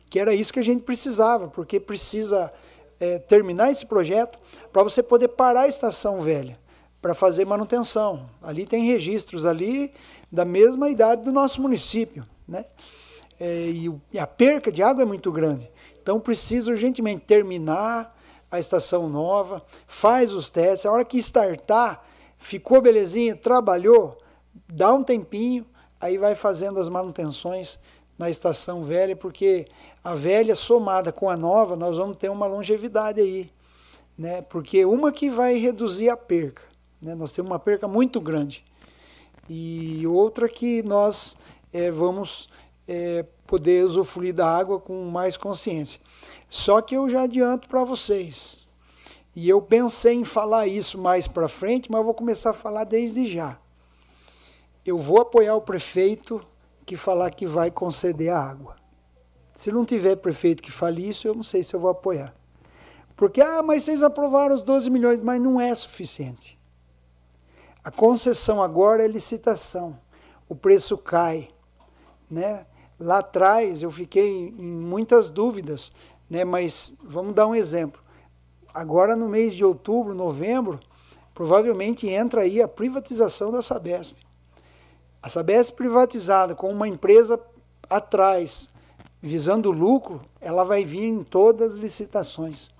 que 0.08 0.18
era 0.18 0.34
isso 0.34 0.52
que 0.52 0.60
a 0.60 0.64
gente 0.64 0.82
precisava, 0.82 1.48
porque 1.48 1.80
precisa 1.80 2.52
é, 3.00 3.18
terminar 3.18 3.70
esse 3.70 3.84
projeto 3.84 4.38
para 4.72 4.82
você 4.82 5.02
poder 5.02 5.28
parar 5.28 5.62
a 5.62 5.68
estação 5.68 6.20
velha 6.20 6.58
para 7.02 7.12
fazer 7.12 7.44
manutenção. 7.44 8.30
Ali 8.42 8.64
tem 8.64 8.86
registros 8.86 9.44
ali 9.44 9.92
da 10.32 10.44
mesma 10.44 10.88
idade 10.88 11.22
do 11.22 11.32
nosso 11.32 11.60
município, 11.60 12.24
né? 12.48 12.64
É, 13.38 13.68
e, 13.68 14.18
a 14.18 14.26
perca 14.26 14.70
de 14.70 14.82
água 14.82 15.02
é 15.02 15.04
muito 15.04 15.30
grande. 15.30 15.68
Então 16.00 16.20
precisa 16.20 16.70
urgentemente 16.70 17.24
terminar 17.26 18.13
a 18.54 18.58
estação 18.58 19.08
nova, 19.08 19.62
faz 19.86 20.32
os 20.32 20.48
testes, 20.50 20.86
a 20.86 20.92
hora 20.92 21.04
que 21.04 21.18
startar, 21.18 22.04
ficou 22.38 22.80
belezinha, 22.80 23.34
trabalhou, 23.34 24.18
dá 24.68 24.92
um 24.92 25.02
tempinho, 25.02 25.66
aí 26.00 26.18
vai 26.18 26.34
fazendo 26.34 26.78
as 26.78 26.88
manutenções 26.88 27.78
na 28.18 28.30
estação 28.30 28.84
velha, 28.84 29.16
porque 29.16 29.66
a 30.02 30.14
velha 30.14 30.54
somada 30.54 31.10
com 31.10 31.28
a 31.28 31.36
nova, 31.36 31.76
nós 31.76 31.96
vamos 31.96 32.16
ter 32.16 32.28
uma 32.28 32.46
longevidade 32.46 33.20
aí, 33.20 33.50
né? 34.16 34.42
Porque 34.42 34.84
uma 34.84 35.10
que 35.10 35.30
vai 35.30 35.56
reduzir 35.56 36.08
a 36.08 36.16
perca, 36.16 36.62
né? 37.00 37.14
Nós 37.14 37.32
temos 37.32 37.50
uma 37.50 37.58
perca 37.58 37.88
muito 37.88 38.20
grande. 38.20 38.64
E 39.48 40.06
outra 40.06 40.48
que 40.48 40.82
nós 40.82 41.36
é, 41.72 41.90
vamos 41.90 42.48
é, 42.86 43.24
poder 43.46 43.84
usufruir 43.84 44.32
da 44.32 44.46
água 44.46 44.78
com 44.78 45.04
mais 45.06 45.36
consciência. 45.36 46.00
Só 46.54 46.80
que 46.80 46.94
eu 46.94 47.08
já 47.08 47.22
adianto 47.22 47.68
para 47.68 47.82
vocês. 47.82 48.64
E 49.34 49.48
eu 49.48 49.60
pensei 49.60 50.14
em 50.14 50.22
falar 50.22 50.68
isso 50.68 50.96
mais 50.96 51.26
para 51.26 51.48
frente, 51.48 51.90
mas 51.90 52.04
vou 52.04 52.14
começar 52.14 52.50
a 52.50 52.52
falar 52.52 52.84
desde 52.84 53.26
já. 53.26 53.58
Eu 54.86 54.96
vou 54.96 55.20
apoiar 55.20 55.56
o 55.56 55.60
prefeito 55.60 56.40
que 56.86 56.94
falar 56.94 57.32
que 57.32 57.44
vai 57.44 57.72
conceder 57.72 58.30
a 58.30 58.38
água. 58.38 58.76
Se 59.52 59.72
não 59.72 59.84
tiver 59.84 60.14
prefeito 60.14 60.62
que 60.62 60.70
fale 60.70 61.08
isso, 61.08 61.26
eu 61.26 61.34
não 61.34 61.42
sei 61.42 61.60
se 61.60 61.74
eu 61.74 61.80
vou 61.80 61.90
apoiar. 61.90 62.32
Porque, 63.16 63.40
ah, 63.40 63.60
mas 63.60 63.82
vocês 63.82 64.04
aprovaram 64.04 64.54
os 64.54 64.62
12 64.62 64.88
milhões, 64.90 65.18
mas 65.20 65.40
não 65.40 65.60
é 65.60 65.74
suficiente. 65.74 66.56
A 67.82 67.90
concessão 67.90 68.62
agora 68.62 69.04
é 69.04 69.08
licitação. 69.08 69.98
O 70.48 70.54
preço 70.54 70.96
cai, 70.96 71.48
né? 72.30 72.64
Lá 72.98 73.18
atrás 73.18 73.82
eu 73.82 73.90
fiquei 73.90 74.54
em 74.56 74.62
muitas 74.62 75.28
dúvidas, 75.28 75.92
né? 76.34 76.44
Mas 76.44 76.96
vamos 77.02 77.34
dar 77.34 77.46
um 77.46 77.54
exemplo. 77.54 78.02
Agora 78.74 79.14
no 79.14 79.28
mês 79.28 79.54
de 79.54 79.64
outubro, 79.64 80.14
novembro, 80.14 80.80
provavelmente 81.32 82.08
entra 82.08 82.42
aí 82.42 82.60
a 82.60 82.66
privatização 82.66 83.52
da 83.52 83.62
Sabesp. 83.62 84.16
A 85.22 85.28
Sabesp 85.28 85.76
privatizada 85.76 86.54
com 86.54 86.70
uma 86.70 86.88
empresa 86.88 87.40
atrás, 87.88 88.68
visando 89.22 89.70
lucro, 89.70 90.20
ela 90.40 90.64
vai 90.64 90.84
vir 90.84 91.04
em 91.04 91.22
todas 91.22 91.74
as 91.74 91.78
licitações. 91.78 92.70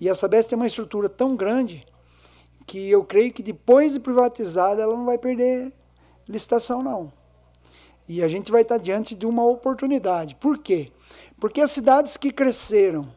E 0.00 0.08
a 0.08 0.14
Sabesp 0.14 0.48
tem 0.48 0.56
uma 0.56 0.66
estrutura 0.66 1.08
tão 1.08 1.36
grande 1.36 1.86
que 2.66 2.90
eu 2.90 3.04
creio 3.04 3.32
que 3.32 3.42
depois 3.42 3.92
de 3.92 4.00
privatizada 4.00 4.82
ela 4.82 4.96
não 4.96 5.04
vai 5.04 5.18
perder 5.18 5.72
licitação 6.26 6.82
não. 6.82 7.12
E 8.08 8.22
a 8.22 8.28
gente 8.28 8.50
vai 8.50 8.62
estar 8.62 8.78
diante 8.78 9.14
de 9.14 9.26
uma 9.26 9.44
oportunidade. 9.44 10.34
Por 10.36 10.58
quê? 10.58 10.88
Porque 11.42 11.60
as 11.60 11.72
cidades 11.72 12.16
que 12.16 12.30
cresceram 12.30 13.12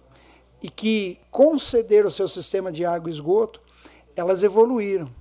e 0.59 0.67
que 0.67 1.19
concederam 1.30 2.07
o 2.07 2.11
seu 2.11 2.28
sistema 2.28 2.71
de 2.71 2.84
água 2.84 3.07
e 3.07 3.13
esgoto, 3.13 3.61
elas 4.15 4.41
evoluíram. 4.41 5.11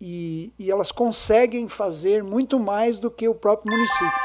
E, 0.00 0.52
e 0.56 0.70
elas 0.70 0.92
conseguem 0.92 1.68
fazer 1.68 2.22
muito 2.22 2.60
mais 2.60 3.00
do 3.00 3.10
que 3.10 3.26
o 3.26 3.34
próprio 3.34 3.72
município. 3.74 4.20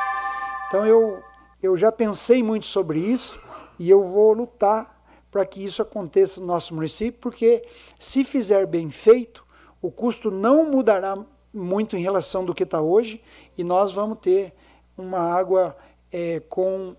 Então 0.67 0.85
eu, 0.85 1.19
eu 1.63 1.75
já 1.75 1.91
pensei 1.91 2.43
muito 2.43 2.67
sobre 2.67 2.99
isso 2.99 3.41
e 3.79 3.89
eu 3.89 4.07
vou 4.07 4.33
lutar 4.33 5.03
para 5.31 5.43
que 5.43 5.65
isso 5.65 5.81
aconteça 5.81 6.39
no 6.39 6.45
nosso 6.45 6.75
município, 6.75 7.19
porque 7.19 7.67
se 7.97 8.23
fizer 8.23 8.67
bem 8.67 8.91
feito, 8.91 9.43
o 9.81 9.89
custo 9.89 10.29
não 10.29 10.69
mudará 10.69 11.17
muito 11.51 11.97
em 11.97 12.03
relação 12.03 12.45
do 12.45 12.53
que 12.53 12.61
está 12.61 12.79
hoje 12.79 13.19
e 13.57 13.63
nós 13.63 13.91
vamos 13.91 14.19
ter 14.19 14.53
uma 14.95 15.17
água 15.17 15.75
é, 16.11 16.39
com, 16.41 16.95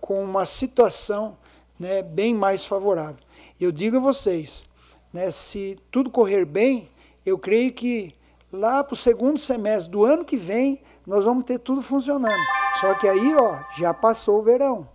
com 0.00 0.22
uma 0.22 0.44
situação 0.44 1.36
né, 1.78 2.02
bem 2.02 2.34
mais 2.34 2.64
favorável. 2.64 3.16
Eu 3.60 3.72
digo 3.72 3.96
a 3.96 4.00
vocês, 4.00 4.64
né, 5.12 5.30
se 5.30 5.78
tudo 5.90 6.10
correr 6.10 6.44
bem, 6.44 6.88
eu 7.24 7.38
creio 7.38 7.72
que 7.72 8.14
lá 8.52 8.82
para 8.84 8.94
o 8.94 8.96
segundo 8.96 9.38
semestre 9.38 9.90
do 9.90 10.04
ano 10.04 10.24
que 10.24 10.36
vem, 10.36 10.80
nós 11.06 11.24
vamos 11.24 11.44
ter 11.44 11.58
tudo 11.58 11.82
funcionando. 11.82 12.40
Só 12.80 12.94
que 12.94 13.08
aí, 13.08 13.34
ó, 13.34 13.58
já 13.76 13.94
passou 13.94 14.38
o 14.38 14.42
verão. 14.42 14.88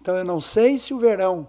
Então 0.00 0.16
eu 0.16 0.24
não 0.24 0.40
sei 0.40 0.78
se 0.78 0.94
o 0.94 0.98
verão 0.98 1.48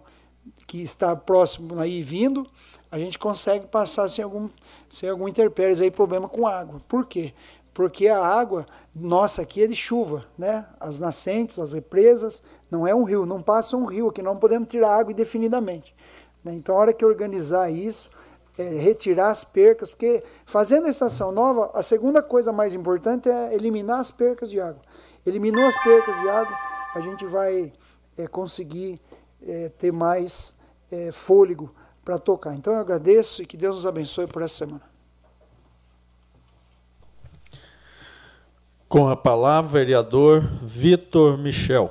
que 0.67 0.81
está 0.81 1.15
próximo 1.15 1.79
aí 1.79 2.01
vindo, 2.01 2.47
a 2.89 2.97
gente 2.97 3.19
consegue 3.19 3.67
passar 3.67 4.07
sem 4.07 4.23
algum, 4.23 4.49
sem 4.89 5.09
algum 5.09 5.27
interpéries 5.27 5.81
aí, 5.81 5.91
problema 5.91 6.27
com 6.27 6.47
água. 6.47 6.81
Por 6.87 7.05
quê? 7.05 7.33
Porque 7.73 8.07
a 8.07 8.19
água 8.19 8.65
nossa 8.93 9.41
aqui 9.41 9.63
é 9.63 9.67
de 9.67 9.75
chuva, 9.75 10.25
né? 10.37 10.65
As 10.79 10.99
nascentes, 10.99 11.57
as 11.57 11.71
represas, 11.71 12.43
não 12.69 12.85
é 12.85 12.93
um 12.93 13.03
rio, 13.03 13.25
não 13.25 13.41
passa 13.41 13.77
um 13.77 13.85
rio 13.85 14.09
aqui, 14.09 14.21
não 14.21 14.37
podemos 14.37 14.67
tirar 14.67 14.99
água 14.99 15.13
indefinidamente. 15.13 15.95
Né? 16.43 16.53
Então, 16.53 16.75
a 16.75 16.79
hora 16.79 16.93
que 16.93 17.05
organizar 17.05 17.69
isso, 17.69 18.09
é, 18.57 18.63
retirar 18.63 19.29
as 19.29 19.43
percas, 19.43 19.89
porque 19.89 20.21
fazendo 20.45 20.87
a 20.87 20.89
estação 20.89 21.31
nova, 21.31 21.71
a 21.73 21.81
segunda 21.81 22.21
coisa 22.21 22.51
mais 22.51 22.73
importante 22.73 23.29
é 23.29 23.55
eliminar 23.55 23.99
as 23.99 24.11
percas 24.11 24.51
de 24.51 24.59
água. 24.59 24.81
Eliminou 25.25 25.65
as 25.65 25.81
percas 25.81 26.19
de 26.19 26.29
água, 26.29 26.57
a 26.93 26.99
gente 26.99 27.25
vai 27.25 27.71
é, 28.17 28.27
conseguir 28.27 28.99
é, 29.41 29.69
ter 29.69 29.93
mais 29.93 30.55
é, 30.91 31.11
fôlego 31.11 31.73
para 32.03 32.17
tocar. 32.17 32.53
Então 32.53 32.73
eu 32.73 32.79
agradeço 32.79 33.41
e 33.41 33.45
que 33.45 33.55
Deus 33.55 33.75
nos 33.75 33.85
abençoe 33.85 34.27
por 34.27 34.41
essa 34.41 34.65
semana. 34.65 34.90
Com 38.91 39.07
a 39.07 39.15
palavra, 39.15 39.71
vereador 39.71 40.41
Vitor 40.61 41.37
Michel. 41.37 41.89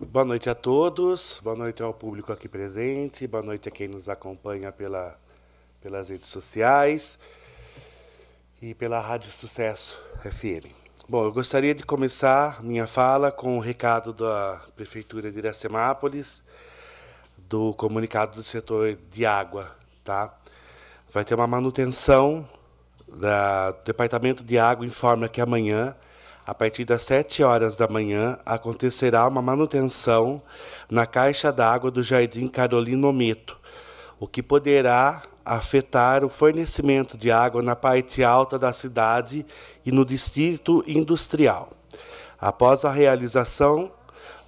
Boa 0.00 0.24
noite 0.24 0.48
a 0.48 0.54
todos, 0.54 1.38
boa 1.44 1.54
noite 1.54 1.82
ao 1.82 1.92
público 1.92 2.32
aqui 2.32 2.48
presente, 2.48 3.26
boa 3.26 3.42
noite 3.42 3.68
a 3.68 3.70
quem 3.70 3.88
nos 3.88 4.08
acompanha 4.08 4.72
pela, 4.72 5.20
pelas 5.82 6.08
redes 6.08 6.30
sociais 6.30 7.18
e 8.62 8.72
pela 8.74 8.98
Rádio 9.00 9.30
Sucesso 9.30 10.02
FM. 10.22 10.83
Bom, 11.06 11.24
eu 11.24 11.32
gostaria 11.32 11.74
de 11.74 11.82
começar 11.82 12.62
minha 12.62 12.86
fala 12.86 13.30
com 13.30 13.54
o 13.54 13.56
um 13.56 13.58
recado 13.58 14.10
da 14.10 14.58
Prefeitura 14.74 15.30
de 15.30 15.36
Iracemápolis, 15.36 16.42
do 17.36 17.74
comunicado 17.74 18.36
do 18.36 18.42
setor 18.42 18.96
de 19.10 19.26
água. 19.26 19.70
Tá? 20.02 20.34
Vai 21.12 21.22
ter 21.22 21.34
uma 21.34 21.46
manutenção, 21.46 22.48
da, 23.06 23.76
o 23.78 23.84
Departamento 23.84 24.42
de 24.42 24.58
Água 24.58 24.86
informa 24.86 25.28
que 25.28 25.42
amanhã 25.42 25.94
a 26.46 26.54
partir 26.54 26.86
das 26.86 27.02
7 27.02 27.42
horas 27.42 27.76
da 27.76 27.86
manhã, 27.86 28.38
acontecerá 28.44 29.26
uma 29.28 29.42
manutenção 29.42 30.42
na 30.90 31.04
caixa 31.04 31.52
d'água 31.52 31.90
do 31.90 32.02
Jardim 32.02 32.48
Carolino 32.48 33.12
Meto, 33.12 33.58
o 34.18 34.26
que 34.26 34.42
poderá 34.42 35.22
afetar 35.44 36.24
o 36.24 36.28
fornecimento 36.28 37.18
de 37.18 37.30
água 37.30 37.62
na 37.62 37.76
parte 37.76 38.24
alta 38.24 38.58
da 38.58 38.72
cidade 38.72 39.44
e 39.84 39.92
no 39.92 40.04
distrito 40.04 40.82
industrial. 40.86 41.70
Após 42.40 42.84
a 42.84 42.90
realização 42.90 43.90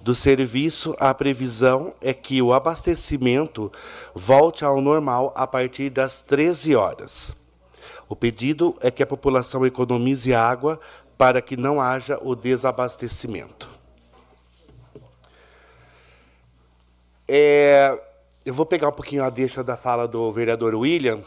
do 0.01 0.13
serviço, 0.15 0.95
a 0.99 1.13
previsão 1.13 1.93
é 2.01 2.13
que 2.13 2.41
o 2.41 2.53
abastecimento 2.53 3.71
volte 4.13 4.63
ao 4.63 4.81
normal 4.81 5.33
a 5.35 5.45
partir 5.45 5.89
das 5.89 6.21
13 6.21 6.75
horas. 6.75 7.35
O 8.09 8.15
pedido 8.15 8.75
é 8.79 8.89
que 8.89 9.03
a 9.03 9.07
população 9.07 9.65
economize 9.65 10.33
água 10.33 10.79
para 11.17 11.41
que 11.41 11.57
não 11.57 11.81
haja 11.81 12.19
o 12.21 12.35
desabastecimento. 12.35 13.69
É, 17.27 17.99
eu 18.47 18.53
vou 18.53 18.65
pegar 18.65 18.87
um 18.87 18.93
pouquinho 18.93 19.25
a 19.25 19.29
deixa 19.29 19.61
da 19.61 19.75
fala 19.75 20.07
do 20.07 20.31
vereador 20.31 20.73
William 20.73 21.19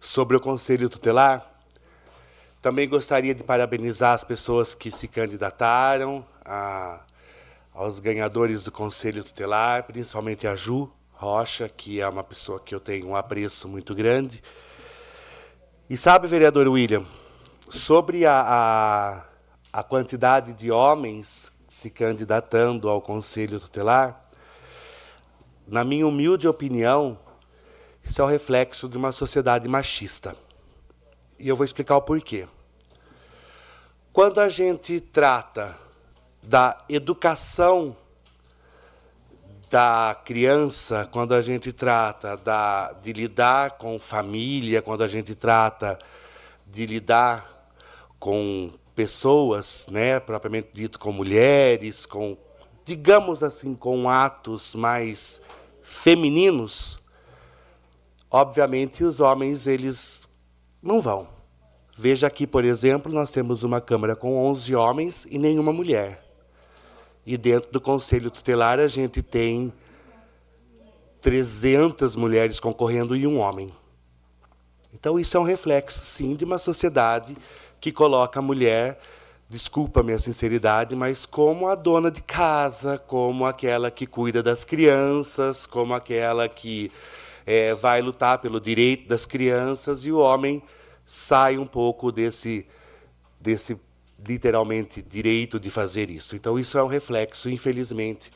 sobre 0.00 0.36
o 0.36 0.40
Conselho 0.40 0.88
Tutelar. 0.88 1.44
Também 2.62 2.88
gostaria 2.88 3.34
de 3.34 3.42
parabenizar 3.42 4.12
as 4.12 4.22
pessoas 4.22 4.76
que 4.76 4.88
se 4.88 5.08
candidataram, 5.08 6.24
a, 6.44 7.02
aos 7.74 7.98
ganhadores 7.98 8.66
do 8.66 8.70
Conselho 8.70 9.24
Tutelar, 9.24 9.82
principalmente 9.82 10.46
a 10.46 10.54
Ju 10.54 10.88
Rocha, 11.10 11.68
que 11.68 12.00
é 12.00 12.08
uma 12.08 12.22
pessoa 12.22 12.60
que 12.60 12.72
eu 12.72 12.78
tenho 12.78 13.08
um 13.08 13.16
apreço 13.16 13.68
muito 13.68 13.96
grande. 13.96 14.40
E 15.90 15.96
sabe, 15.96 16.28
vereador 16.28 16.68
William, 16.68 17.04
Sobre 17.68 18.24
a, 18.24 18.40
a, 18.40 19.24
a 19.72 19.82
quantidade 19.82 20.52
de 20.52 20.70
homens 20.70 21.50
se 21.68 21.90
candidatando 21.90 22.88
ao 22.88 23.02
Conselho 23.02 23.58
Tutelar, 23.58 24.27
na 25.68 25.84
minha 25.84 26.06
humilde 26.06 26.48
opinião, 26.48 27.18
isso 28.02 28.22
é 28.22 28.24
o 28.24 28.28
reflexo 28.28 28.88
de 28.88 28.96
uma 28.96 29.12
sociedade 29.12 29.68
machista. 29.68 30.34
E 31.38 31.46
eu 31.46 31.54
vou 31.54 31.64
explicar 31.64 31.96
o 31.96 32.02
porquê. 32.02 32.48
Quando 34.12 34.40
a 34.40 34.48
gente 34.48 34.98
trata 34.98 35.76
da 36.42 36.84
educação 36.88 37.94
da 39.68 40.18
criança, 40.24 41.06
quando 41.12 41.34
a 41.34 41.42
gente 41.42 41.72
trata 41.72 42.36
da, 42.38 42.92
de 43.02 43.12
lidar 43.12 43.72
com 43.72 43.98
família, 43.98 44.80
quando 44.80 45.02
a 45.02 45.06
gente 45.06 45.34
trata 45.34 45.98
de 46.66 46.86
lidar 46.86 47.70
com 48.18 48.70
pessoas, 48.94 49.86
né, 49.90 50.18
propriamente 50.18 50.70
dito 50.72 50.98
com 50.98 51.12
mulheres, 51.12 52.06
com 52.06 52.36
digamos 52.84 53.44
assim, 53.44 53.74
com 53.74 54.08
atos 54.08 54.74
mais 54.74 55.42
femininos, 55.88 56.98
obviamente 58.30 59.02
os 59.02 59.20
homens 59.20 59.66
eles 59.66 60.28
não 60.82 61.00
vão. 61.00 61.26
Veja 61.96 62.26
aqui, 62.26 62.46
por 62.46 62.64
exemplo, 62.64 63.10
nós 63.10 63.30
temos 63.30 63.62
uma 63.62 63.80
Câmara 63.80 64.14
com 64.14 64.36
11 64.46 64.76
homens 64.76 65.26
e 65.28 65.38
nenhuma 65.38 65.72
mulher. 65.72 66.24
E 67.26 67.36
dentro 67.36 67.72
do 67.72 67.80
Conselho 67.80 68.30
Tutelar 68.30 68.78
a 68.78 68.86
gente 68.86 69.22
tem 69.22 69.72
300 71.20 72.14
mulheres 72.14 72.60
concorrendo 72.60 73.16
e 73.16 73.26
um 73.26 73.38
homem. 73.38 73.74
Então 74.92 75.18
isso 75.18 75.36
é 75.36 75.40
um 75.40 75.44
reflexo, 75.44 76.00
sim, 76.00 76.36
de 76.36 76.44
uma 76.44 76.58
sociedade 76.58 77.36
que 77.80 77.90
coloca 77.90 78.38
a 78.38 78.42
mulher, 78.42 79.00
desculpa 79.48 80.00
a 80.00 80.02
minha 80.02 80.18
sinceridade, 80.18 80.94
mas 80.94 81.24
como 81.24 81.68
a 81.68 81.74
dona 81.74 82.10
de 82.10 82.22
casa, 82.22 82.98
como 82.98 83.46
aquela 83.46 83.90
que 83.90 84.06
cuida 84.06 84.42
das 84.42 84.62
crianças, 84.62 85.64
como 85.64 85.94
aquela 85.94 86.48
que 86.48 86.92
é, 87.46 87.74
vai 87.74 88.02
lutar 88.02 88.38
pelo 88.38 88.60
direito 88.60 89.08
das 89.08 89.24
crianças, 89.24 90.04
e 90.04 90.12
o 90.12 90.18
homem 90.18 90.62
sai 91.06 91.56
um 91.56 91.66
pouco 91.66 92.12
desse, 92.12 92.66
desse 93.40 93.80
literalmente 94.26 95.00
direito 95.00 95.58
de 95.58 95.70
fazer 95.70 96.10
isso. 96.10 96.36
Então 96.36 96.58
isso 96.58 96.76
é 96.76 96.82
um 96.82 96.88
reflexo, 96.88 97.48
infelizmente, 97.48 98.30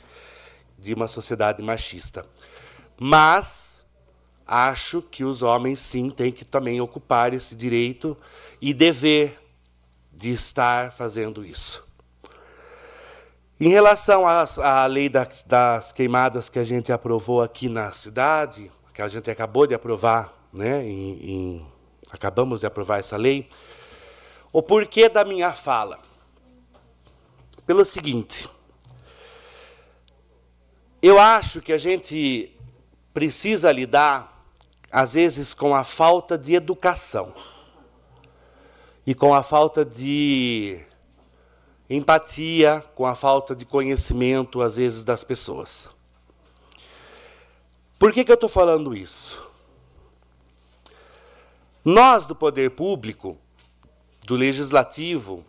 de 0.79 0.95
uma 0.95 1.09
sociedade 1.09 1.63
machista. 1.63 2.25
Mas 2.99 3.79
acho 4.47 5.03
que 5.03 5.25
os 5.25 5.43
homens 5.43 5.79
sim 5.79 6.09
têm 6.09 6.33
que 6.33 6.45
também 6.45 6.81
ocupar 6.81 7.35
esse 7.35 7.55
direito 7.55 8.17
e 8.61 8.73
dever 8.73 9.42
de 10.23 10.31
estar 10.31 10.93
fazendo 10.93 11.45
isso. 11.45 11.85
Em 13.59 13.69
relação 13.69 14.25
à, 14.25 14.87
lei 14.87 15.09
das, 15.09 15.43
das 15.43 15.93
queimadas 15.93 16.49
que 16.49 16.61
a 16.61 16.65
gente 16.65 16.93
aprovou 16.93 17.43
aqui 17.43 17.69
na 17.69 17.91
cidade, 17.91 18.71
que 18.95 19.03
a 19.03 19.09
gente 19.09 19.29
acabou 19.29 19.67
de 19.67 19.75
aprovar, 19.75 20.33
né, 20.53 20.85
em, 20.85 21.31
em, 21.31 21.67
acabamos 22.09 22.61
de 22.61 22.67
aprovar 22.67 23.01
essa 23.01 23.17
lei, 23.17 23.51
o 24.53 24.63
porquê 24.63 25.09
da 25.09 25.25
minha 25.25 25.53
fala? 25.53 25.99
Pelo 27.67 27.85
seguinte, 27.85 28.49
eu 31.03 31.19
acho 31.19 31.61
que 31.61 31.73
a 31.73 31.79
gente 31.79 32.57
precisa 33.13 33.73
lidar, 33.73 34.47
às 34.89 35.15
vezes, 35.15 35.53
com 35.53 35.75
a 35.75 35.83
falta 35.83 36.39
de 36.39 36.55
educação 36.55 37.35
e 39.07 39.15
com 39.15 39.35
a 39.35 39.43
falta 39.43 39.85
de 39.85 40.81
empatia, 41.89 42.83
com 42.95 43.05
a 43.07 43.15
falta 43.15 43.55
de 43.55 43.65
conhecimento, 43.65 44.63
às 44.63 44.77
vezes, 44.77 45.05
das 45.05 45.25
pessoas. 45.25 45.89
Por 47.99 48.13
que, 48.13 48.25
que 48.25 48.31
eu 48.31 48.35
estou 48.35 48.49
falando 48.49 48.95
isso? 48.95 49.41
Nós, 51.85 52.27
do 52.27 52.35
poder 52.35 52.71
público, 52.71 53.37
do 54.25 54.35
legislativo, 54.37 55.45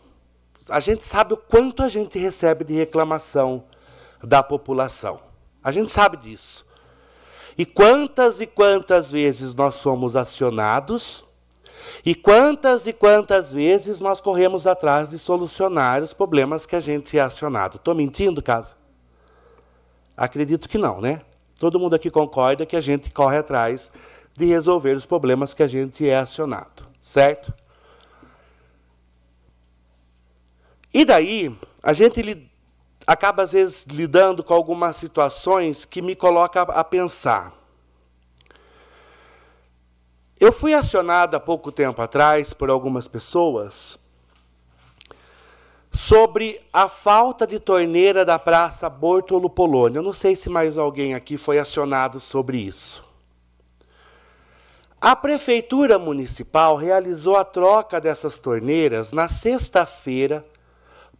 a 0.68 0.80
gente 0.80 1.06
sabe 1.06 1.34
o 1.34 1.38
quanto 1.38 1.84
a 1.84 1.90
gente 1.90 2.18
recebe 2.18 2.64
de 2.64 2.74
reclamação 2.74 3.64
da 4.24 4.42
população. 4.42 5.20
A 5.64 5.72
gente 5.72 5.92
sabe 5.92 6.18
disso. 6.18 6.66
E 7.58 7.66
quantas 7.66 8.42
e 8.42 8.48
quantas 8.48 9.12
vezes 9.12 9.54
nós 9.54 9.76
somos 9.76 10.16
acionados 10.16 11.24
e 12.06 12.14
quantas 12.14 12.88
e 12.88 12.94
quantas 12.94 13.54
vezes 13.54 14.02
nós 14.02 14.22
corremos 14.22 14.68
atrás 14.68 15.10
de 15.12 15.20
solucionar 15.20 16.02
os 16.02 16.14
problemas 16.14 16.66
que 16.66 16.76
a 16.76 16.80
gente 16.80 17.18
é 17.18 17.22
acionado? 17.22 17.78
Estou 17.78 17.96
mentindo, 17.96 18.42
casa? 18.42 18.76
Acredito 20.16 20.70
que 20.70 20.78
não, 20.78 21.02
né? 21.02 21.22
Todo 21.60 21.80
mundo 21.80 21.96
aqui 21.96 22.10
concorda 22.10 22.66
que 22.66 22.76
a 22.76 22.82
gente 22.82 23.12
corre 23.12 23.38
atrás 23.38 23.92
de 24.36 24.46
resolver 24.46 24.96
os 24.96 25.06
problemas 25.06 25.54
que 25.54 25.64
a 25.64 25.68
gente 25.68 26.08
é 26.08 26.18
acionado, 26.18 26.86
certo? 27.02 27.54
E 30.94 31.04
daí, 31.04 31.56
a 31.82 31.94
gente 31.94 32.50
acaba 33.06 33.44
às 33.44 33.54
vezes 33.54 33.86
lidando 33.86 34.44
com 34.44 34.54
algumas 34.54 34.96
situações 34.96 35.86
que 35.86 36.02
me 36.02 36.16
colocam 36.16 36.66
a 36.70 36.84
pensar. 36.84 37.54
Eu 40.44 40.52
fui 40.52 40.74
acionado 40.74 41.38
há 41.38 41.40
pouco 41.40 41.72
tempo 41.72 42.02
atrás 42.02 42.52
por 42.52 42.70
algumas 42.70 43.08
pessoas 43.08 43.98
sobre 45.90 46.60
a 46.74 46.90
falta 46.90 47.48
de 47.48 47.62
torneira 47.62 48.26
da 48.26 48.38
Praça 48.38 48.90
Bortolo 48.90 49.50
Polônio. 49.50 50.00
Eu 50.00 50.04
não 50.04 50.12
sei 50.12 50.36
se 50.36 50.50
mais 50.50 50.78
alguém 50.78 51.14
aqui 51.14 51.38
foi 51.38 51.60
acionado 51.60 52.20
sobre 52.20 52.58
isso. 52.58 53.06
A 55.00 55.16
Prefeitura 55.16 55.98
Municipal 55.98 56.76
realizou 56.76 57.38
a 57.38 57.46
troca 57.46 58.02
dessas 58.02 58.38
torneiras 58.38 59.14
na 59.14 59.30
sexta-feira, 59.30 60.46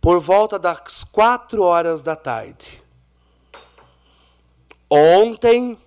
por 0.02 0.20
volta 0.20 0.60
das 0.60 1.06
quatro 1.06 1.64
horas 1.64 2.04
da 2.04 2.18
tarde. 2.18 2.84
Ontem, 4.90 5.78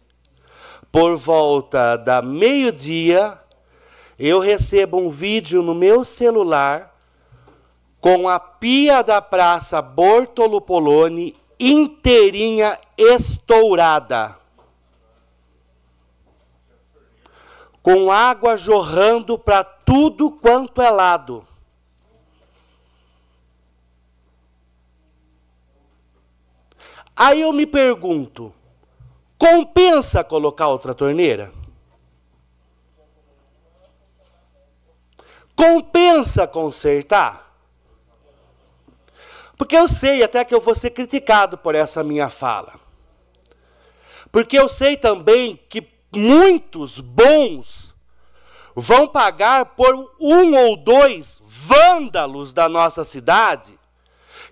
por 0.97 1.15
volta 1.19 1.95
da 1.99 2.23
meio-dia, 2.23 3.39
eu 4.19 4.39
recebo 4.39 4.97
um 4.97 5.11
vídeo 5.11 5.63
no 5.63 5.75
meu 5.75 6.07
celular 6.07 6.97
com 8.01 8.27
a 8.27 8.41
pia 8.41 9.03
da 9.03 9.21
Praça 9.21 9.83
Bortolo 9.83 10.59
Poloni 10.59 11.37
inteirinha 11.61 12.81
estourada. 12.97 14.39
Com 17.83 18.11
água 18.11 18.57
jorrando 18.57 19.39
para 19.39 19.63
tudo 19.63 20.31
quanto 20.31 20.81
é 20.81 20.89
lado. 20.89 21.47
Aí 27.15 27.43
eu 27.43 27.53
me 27.53 27.67
pergunto: 27.67 28.51
compensa 29.39 30.25
colocar 30.25 30.69
outra 30.69 30.95
torneira? 30.95 31.53
Compensa 35.55 36.47
consertar? 36.47 37.47
Porque 39.57 39.77
eu 39.77 39.89
sei 39.89 40.23
até 40.23 40.45
que 40.45 40.55
eu 40.55 40.61
vou 40.61 40.75
ser 40.75 40.91
criticado 40.91 41.57
por 41.57 41.75
essa 41.75 42.05
minha 42.05 42.29
fala. 42.29 42.79
Porque 44.31 44.59
eu 44.59 44.69
sei 44.69 44.97
também 44.97 45.59
que 45.69 45.89
muitos 46.15 47.01
bons 47.01 47.95
vão 48.75 49.09
pagar 49.09 49.65
por 49.77 50.15
um 50.21 50.55
ou 50.55 50.77
dois 50.77 51.41
vândalos 51.45 52.53
da 52.53 52.69
nossa 52.69 53.05
cidade 53.05 53.76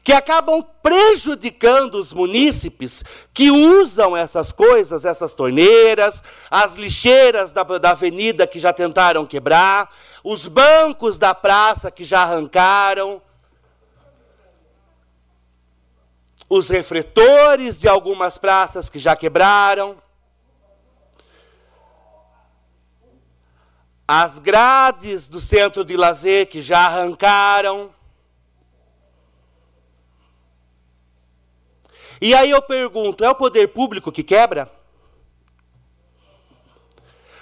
que 0.04 0.12
acabam 0.12 0.62
prejudicando 0.82 1.94
os 1.94 2.12
munícipes 2.12 3.02
que 3.32 3.50
usam 3.50 4.14
essas 4.14 4.52
coisas, 4.52 5.06
essas 5.06 5.32
torneiras, 5.32 6.22
as 6.50 6.74
lixeiras 6.74 7.52
da, 7.52 7.62
da 7.62 7.92
avenida 7.92 8.46
que 8.46 8.58
já 8.58 8.70
tentaram 8.70 9.24
quebrar, 9.24 9.90
os 10.22 10.46
bancos 10.46 11.18
da 11.18 11.34
praça 11.34 11.90
que 11.90 12.04
já 12.04 12.20
arrancaram, 12.20 13.22
os 16.50 16.68
refletores 16.68 17.80
de 17.80 17.88
algumas 17.88 18.36
praças 18.36 18.90
que 18.90 18.98
já 18.98 19.16
quebraram, 19.16 19.96
as 24.06 24.38
grades 24.38 25.28
do 25.28 25.40
centro 25.40 25.82
de 25.82 25.96
lazer 25.96 26.46
que 26.46 26.60
já 26.60 26.80
arrancaram. 26.80 27.93
E 32.24 32.34
aí 32.34 32.48
eu 32.48 32.62
pergunto: 32.62 33.22
é 33.22 33.28
o 33.28 33.34
poder 33.34 33.68
público 33.68 34.10
que 34.10 34.22
quebra? 34.22 34.72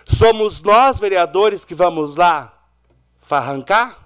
Somos 0.04 0.60
nós, 0.60 0.98
vereadores, 0.98 1.64
que 1.64 1.72
vamos 1.72 2.16
lá 2.16 2.52
farrancar? 3.20 3.96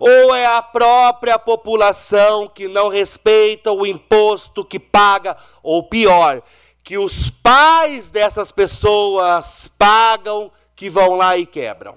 Ou 0.00 0.34
é 0.34 0.46
a 0.46 0.60
própria 0.60 1.38
população 1.38 2.48
que 2.48 2.66
não 2.66 2.88
respeita 2.88 3.70
o 3.70 3.86
imposto 3.86 4.64
que 4.64 4.80
paga? 4.80 5.36
Ou 5.62 5.84
pior, 5.84 6.42
que 6.82 6.98
os 6.98 7.30
pais 7.30 8.10
dessas 8.10 8.50
pessoas 8.50 9.68
pagam, 9.78 10.50
que 10.74 10.90
vão 10.90 11.14
lá 11.14 11.38
e 11.38 11.46
quebram? 11.46 11.96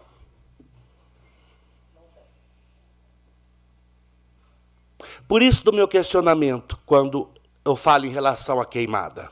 Por 5.32 5.41
isso 5.41 5.63
do 5.63 5.71
meu 5.71 5.88
questionamento 5.88 6.77
quando 6.86 7.29
eu 7.63 7.77
falo 7.77 8.05
em 8.05 8.09
relação 8.09 8.59
à 8.59 8.65
queimada. 8.65 9.32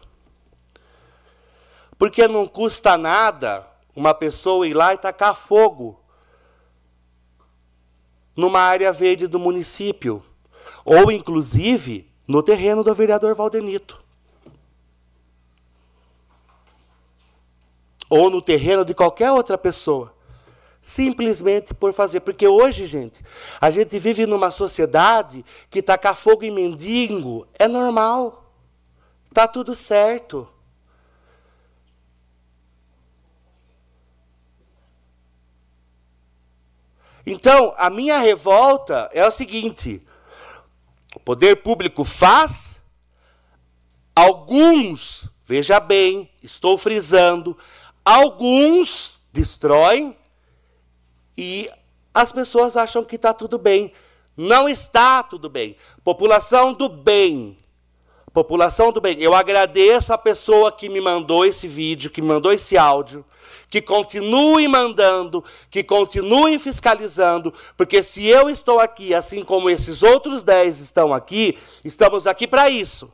Porque 1.97 2.25
não 2.25 2.47
custa 2.47 2.97
nada 2.97 3.67
uma 3.93 4.13
pessoa 4.13 4.65
ir 4.65 4.73
lá 4.73 4.93
e 4.93 4.97
tacar 4.97 5.35
fogo 5.35 5.99
numa 8.33 8.61
área 8.61 8.93
verde 8.93 9.27
do 9.27 9.37
município, 9.37 10.23
ou 10.85 11.11
inclusive 11.11 12.09
no 12.25 12.41
terreno 12.41 12.81
do 12.81 12.95
vereador 12.95 13.35
Valdenito. 13.35 14.01
Ou 18.09 18.29
no 18.29 18.41
terreno 18.41 18.85
de 18.85 18.93
qualquer 18.93 19.33
outra 19.33 19.57
pessoa 19.57 20.15
simplesmente 20.81 21.73
por 21.73 21.93
fazer. 21.93 22.21
Porque 22.21 22.47
hoje, 22.47 22.85
gente, 22.85 23.23
a 23.59 23.69
gente 23.69 23.97
vive 23.99 24.25
numa 24.25 24.51
sociedade 24.51 25.45
que 25.69 25.81
tacar 25.81 26.15
fogo 26.15 26.43
em 26.43 26.51
mendigo 26.51 27.47
é 27.57 27.67
normal. 27.67 28.53
Tá 29.33 29.47
tudo 29.47 29.75
certo. 29.75 30.47
Então, 37.25 37.75
a 37.77 37.89
minha 37.89 38.17
revolta 38.17 39.09
é 39.13 39.25
o 39.25 39.29
seguinte: 39.29 40.01
o 41.15 41.19
poder 41.19 41.57
público 41.57 42.03
faz, 42.03 42.81
alguns, 44.15 45.29
veja 45.45 45.79
bem, 45.79 46.29
estou 46.41 46.75
frisando, 46.75 47.55
alguns 48.03 49.19
destroem 49.31 50.17
e 51.39 51.69
as 52.13 52.33
pessoas 52.33 52.75
acham 52.75 53.01
que 53.01 53.15
está 53.15 53.33
tudo 53.33 53.57
bem. 53.57 53.93
Não 54.35 54.67
está 54.67 55.23
tudo 55.23 55.49
bem. 55.49 55.77
População 56.03 56.73
do 56.73 56.89
bem. 56.89 57.57
População 58.33 58.91
do 58.91 58.99
bem. 58.99 59.21
Eu 59.21 59.33
agradeço 59.33 60.11
a 60.11 60.17
pessoa 60.17 60.69
que 60.69 60.89
me 60.89 60.99
mandou 60.99 61.45
esse 61.45 61.65
vídeo, 61.65 62.11
que 62.11 62.21
me 62.21 62.27
mandou 62.27 62.51
esse 62.51 62.77
áudio, 62.77 63.23
que 63.69 63.81
continue 63.81 64.67
mandando, 64.67 65.41
que 65.71 65.81
continue 65.81 66.59
fiscalizando, 66.59 67.53
porque 67.77 68.03
se 68.03 68.25
eu 68.25 68.49
estou 68.49 68.81
aqui, 68.81 69.13
assim 69.13 69.41
como 69.41 69.69
esses 69.69 70.03
outros 70.03 70.43
dez 70.43 70.81
estão 70.81 71.13
aqui, 71.13 71.57
estamos 71.85 72.27
aqui 72.27 72.45
para 72.45 72.69
isso 72.69 73.09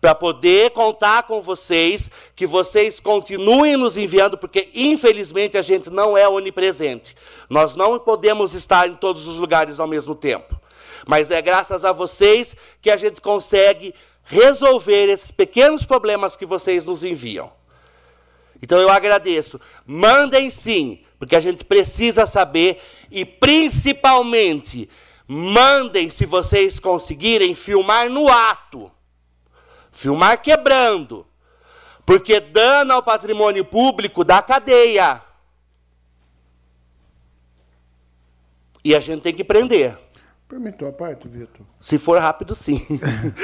para 0.00 0.14
poder 0.14 0.70
contar 0.70 1.24
com 1.24 1.40
vocês, 1.42 2.10
que 2.34 2.46
vocês 2.46 2.98
continuem 2.98 3.76
nos 3.76 3.98
enviando, 3.98 4.38
porque 4.38 4.70
infelizmente 4.74 5.58
a 5.58 5.62
gente 5.62 5.90
não 5.90 6.16
é 6.16 6.26
onipresente. 6.26 7.14
Nós 7.50 7.76
não 7.76 7.98
podemos 7.98 8.54
estar 8.54 8.88
em 8.88 8.94
todos 8.94 9.28
os 9.28 9.36
lugares 9.36 9.78
ao 9.78 9.86
mesmo 9.86 10.14
tempo. 10.14 10.58
Mas 11.06 11.30
é 11.30 11.42
graças 11.42 11.84
a 11.84 11.92
vocês 11.92 12.56
que 12.80 12.90
a 12.90 12.96
gente 12.96 13.20
consegue 13.20 13.94
resolver 14.24 15.08
esses 15.08 15.30
pequenos 15.30 15.84
problemas 15.84 16.34
que 16.34 16.46
vocês 16.46 16.84
nos 16.84 17.04
enviam. 17.04 17.52
Então 18.62 18.78
eu 18.78 18.88
agradeço. 18.88 19.60
Mandem 19.86 20.48
sim, 20.48 21.00
porque 21.18 21.36
a 21.36 21.40
gente 21.40 21.64
precisa 21.64 22.24
saber 22.24 22.80
e 23.10 23.24
principalmente 23.24 24.88
mandem 25.26 26.08
se 26.08 26.24
vocês 26.24 26.78
conseguirem 26.78 27.54
filmar 27.54 28.08
no 28.08 28.28
ato 28.28 28.90
Filmar 30.00 30.40
quebrando. 30.40 31.26
Porque 32.06 32.40
dano 32.40 32.94
ao 32.94 33.02
patrimônio 33.02 33.62
público 33.66 34.24
da 34.24 34.40
cadeia. 34.40 35.20
E 38.82 38.94
a 38.94 39.00
gente 39.00 39.20
tem 39.20 39.34
que 39.34 39.44
prender. 39.44 39.98
Permitou 40.48 40.88
a 40.88 40.92
parte, 40.92 41.28
Vitor? 41.28 41.66
Se 41.78 41.98
for 41.98 42.18
rápido, 42.18 42.54
sim. 42.54 42.80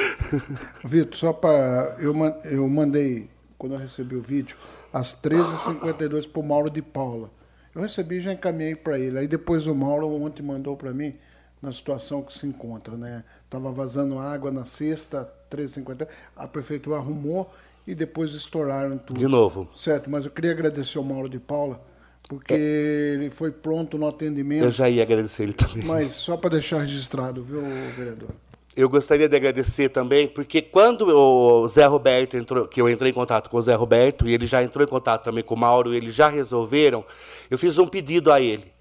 Vitor, 0.83 1.15
só 1.15 1.31
para. 1.31 1.95
Eu, 1.99 2.11
eu 2.45 2.67
mandei, 2.67 3.29
quando 3.55 3.73
eu 3.73 3.79
recebi 3.79 4.15
o 4.15 4.21
vídeo, 4.21 4.57
às 4.91 5.13
13h52 5.13 6.27
para 6.27 6.39
o 6.39 6.43
Mauro 6.43 6.71
de 6.71 6.81
Paula. 6.81 7.29
Eu 7.75 7.83
recebi 7.83 8.15
e 8.15 8.21
já 8.21 8.33
encaminhei 8.33 8.75
para 8.75 8.97
ele. 8.97 9.19
Aí 9.19 9.27
depois 9.27 9.67
o 9.67 9.75
Mauro 9.75 10.09
ontem 10.09 10.41
mandou 10.41 10.75
para 10.75 10.91
mim 10.91 11.13
na 11.61 11.71
situação 11.71 12.23
que 12.23 12.35
se 12.35 12.47
encontra, 12.47 12.97
né? 12.97 13.23
Estava 13.47 13.71
vazando 13.71 14.19
água 14.19 14.51
na 14.51 14.65
sexta, 14.65 15.31
13h50, 15.49 16.05
a 16.35 16.45
prefeitura 16.45 16.97
arrumou 16.97 17.49
e 17.87 17.95
depois 17.95 18.33
estouraram 18.33 18.97
tudo. 18.97 19.17
De 19.17 19.25
novo. 19.25 19.69
Certo, 19.73 20.09
mas 20.09 20.25
eu 20.25 20.31
queria 20.31 20.51
agradecer 20.51 20.97
ao 20.97 21.03
Mauro 21.05 21.29
de 21.29 21.39
Paula, 21.39 21.81
porque 22.27 22.53
é. 22.53 22.57
ele 22.57 23.29
foi 23.29 23.49
pronto 23.49 23.97
no 23.97 24.05
atendimento. 24.05 24.65
Eu 24.65 24.71
já 24.71 24.89
ia 24.89 25.01
agradecer 25.01 25.43
ele 25.43 25.53
também. 25.53 25.81
Mas 25.85 26.13
só 26.15 26.35
para 26.35 26.49
deixar 26.51 26.79
registrado, 26.79 27.41
viu, 27.41 27.61
vereador? 27.95 28.27
Eu 28.75 28.89
gostaria 28.89 29.29
de 29.29 29.35
agradecer 29.37 29.89
também, 29.89 30.27
porque 30.27 30.61
quando 30.61 31.07
o 31.07 31.65
Zé 31.69 31.85
Roberto 31.85 32.35
entrou, 32.35 32.67
que 32.67 32.81
eu 32.81 32.89
entrei 32.89 33.11
em 33.11 33.13
contato 33.13 33.49
com 33.49 33.55
o 33.55 33.61
Zé 33.61 33.73
Roberto, 33.75 34.27
e 34.27 34.33
ele 34.33 34.45
já 34.45 34.61
entrou 34.61 34.85
em 34.85 34.89
contato 34.89 35.23
também 35.23 35.41
com 35.41 35.55
o 35.55 35.57
Mauro, 35.57 35.93
eles 35.93 36.13
já 36.13 36.27
resolveram, 36.27 37.05
eu 37.49 37.57
fiz 37.57 37.79
um 37.79 37.87
pedido 37.87 38.29
a 38.29 38.41
ele. 38.41 38.71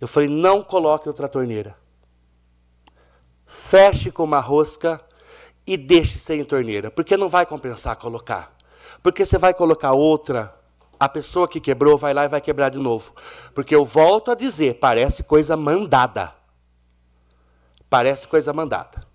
Eu 0.00 0.08
falei, 0.08 0.28
não 0.28 0.64
coloque 0.64 1.08
outra 1.08 1.28
torneira. 1.28 1.76
Feche 3.46 4.10
com 4.10 4.24
uma 4.24 4.40
rosca 4.40 5.00
e 5.66 5.76
deixe 5.76 6.18
sem 6.18 6.44
torneira, 6.44 6.90
porque 6.90 7.16
não 7.16 7.28
vai 7.28 7.46
compensar 7.46 7.96
colocar. 7.96 8.54
Porque 9.02 9.24
você 9.24 9.38
vai 9.38 9.54
colocar 9.54 9.92
outra, 9.92 10.54
a 10.98 11.08
pessoa 11.08 11.48
que 11.48 11.60
quebrou 11.60 11.96
vai 11.96 12.14
lá 12.14 12.24
e 12.24 12.28
vai 12.28 12.40
quebrar 12.40 12.70
de 12.70 12.78
novo. 12.78 13.14
Porque 13.54 13.74
eu 13.74 13.84
volto 13.84 14.30
a 14.30 14.34
dizer, 14.34 14.74
parece 14.74 15.22
coisa 15.22 15.56
mandada. 15.56 16.32
Parece 17.88 18.26
coisa 18.26 18.52
mandada. 18.52 19.06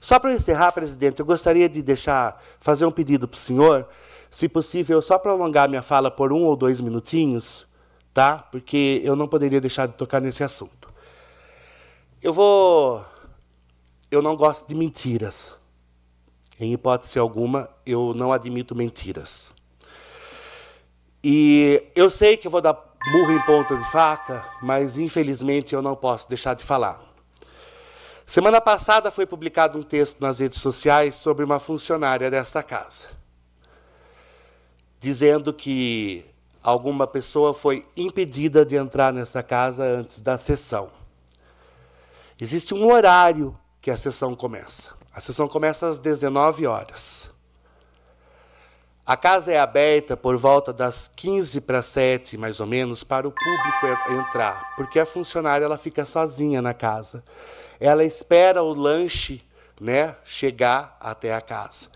Só 0.00 0.18
para 0.18 0.32
encerrar, 0.32 0.72
presidente, 0.72 1.20
eu 1.20 1.26
gostaria 1.26 1.68
de 1.68 1.82
deixar, 1.82 2.42
fazer 2.60 2.86
um 2.86 2.90
pedido 2.90 3.28
para 3.28 3.36
o 3.36 3.40
senhor, 3.40 3.88
se 4.30 4.48
possível, 4.48 5.00
só 5.02 5.18
prolongar 5.18 5.68
minha 5.68 5.82
fala 5.82 6.10
por 6.10 6.32
um 6.32 6.44
ou 6.44 6.56
dois 6.56 6.80
minutinhos, 6.80 7.66
tá? 8.12 8.38
Porque 8.38 9.00
eu 9.04 9.14
não 9.14 9.28
poderia 9.28 9.60
deixar 9.60 9.86
de 9.86 9.94
tocar 9.94 10.20
nesse 10.20 10.42
assunto. 10.42 10.90
Eu 12.22 12.32
vou. 12.32 13.04
Eu 14.12 14.20
não 14.20 14.36
gosto 14.36 14.68
de 14.68 14.74
mentiras. 14.74 15.56
Em 16.60 16.74
hipótese 16.74 17.18
alguma, 17.18 17.70
eu 17.86 18.12
não 18.14 18.30
admito 18.30 18.74
mentiras. 18.74 19.50
E 21.24 21.82
eu 21.96 22.10
sei 22.10 22.36
que 22.36 22.46
eu 22.46 22.50
vou 22.50 22.60
dar 22.60 22.74
burro 22.74 23.32
em 23.32 23.40
ponta 23.46 23.74
de 23.74 23.90
faca, 23.90 24.46
mas 24.60 24.98
infelizmente 24.98 25.74
eu 25.74 25.80
não 25.80 25.96
posso 25.96 26.28
deixar 26.28 26.52
de 26.52 26.62
falar. 26.62 27.00
Semana 28.26 28.60
passada 28.60 29.10
foi 29.10 29.24
publicado 29.24 29.78
um 29.78 29.82
texto 29.82 30.20
nas 30.20 30.40
redes 30.40 30.60
sociais 30.60 31.14
sobre 31.14 31.42
uma 31.42 31.58
funcionária 31.58 32.30
desta 32.30 32.62
casa, 32.62 33.08
dizendo 35.00 35.54
que 35.54 36.22
alguma 36.62 37.06
pessoa 37.06 37.54
foi 37.54 37.82
impedida 37.96 38.62
de 38.62 38.76
entrar 38.76 39.10
nessa 39.10 39.42
casa 39.42 39.84
antes 39.84 40.20
da 40.20 40.36
sessão. 40.36 40.90
Existe 42.38 42.74
um 42.74 42.92
horário 42.92 43.56
que 43.82 43.90
a 43.90 43.96
sessão 43.96 44.34
começa. 44.36 44.92
A 45.12 45.20
sessão 45.20 45.48
começa 45.48 45.88
às 45.88 45.98
19 45.98 46.66
horas. 46.66 47.30
A 49.04 49.16
casa 49.16 49.50
é 49.50 49.58
aberta 49.58 50.16
por 50.16 50.36
volta 50.36 50.72
das 50.72 51.08
15 51.08 51.60
para 51.62 51.82
7, 51.82 52.38
mais 52.38 52.60
ou 52.60 52.66
menos, 52.66 53.02
para 53.02 53.26
o 53.26 53.32
público 53.32 54.12
entrar, 54.12 54.76
porque 54.76 55.00
a 55.00 55.04
funcionária 55.04 55.64
ela 55.64 55.76
fica 55.76 56.06
sozinha 56.06 56.62
na 56.62 56.72
casa. 56.72 57.24
Ela 57.80 58.04
espera 58.04 58.62
o 58.62 58.72
lanche, 58.72 59.44
né, 59.80 60.14
chegar 60.24 60.96
até 61.00 61.34
a 61.34 61.40
casa, 61.40 61.88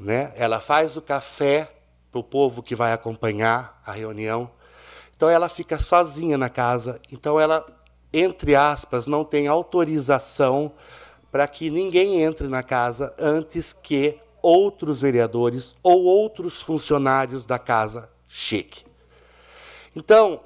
né? 0.00 0.32
Ela 0.34 0.58
faz 0.58 0.96
o 0.96 1.02
café 1.02 1.68
para 2.10 2.20
o 2.20 2.24
povo 2.24 2.62
que 2.62 2.74
vai 2.74 2.94
acompanhar 2.94 3.78
a 3.84 3.92
reunião. 3.92 4.50
Então 5.14 5.28
ela 5.28 5.50
fica 5.50 5.78
sozinha 5.78 6.38
na 6.38 6.48
casa. 6.48 6.98
Então 7.12 7.38
ela, 7.38 7.66
entre 8.18 8.56
aspas, 8.56 9.06
não 9.06 9.24
tem 9.24 9.46
autorização 9.46 10.72
para 11.30 11.46
que 11.46 11.68
ninguém 11.68 12.22
entre 12.22 12.48
na 12.48 12.62
casa 12.62 13.14
antes 13.18 13.72
que 13.72 14.18
outros 14.40 15.00
vereadores 15.00 15.76
ou 15.82 16.04
outros 16.04 16.62
funcionários 16.62 17.44
da 17.44 17.58
casa 17.58 18.08
cheguem. 18.26 18.84
Então, 19.94 20.40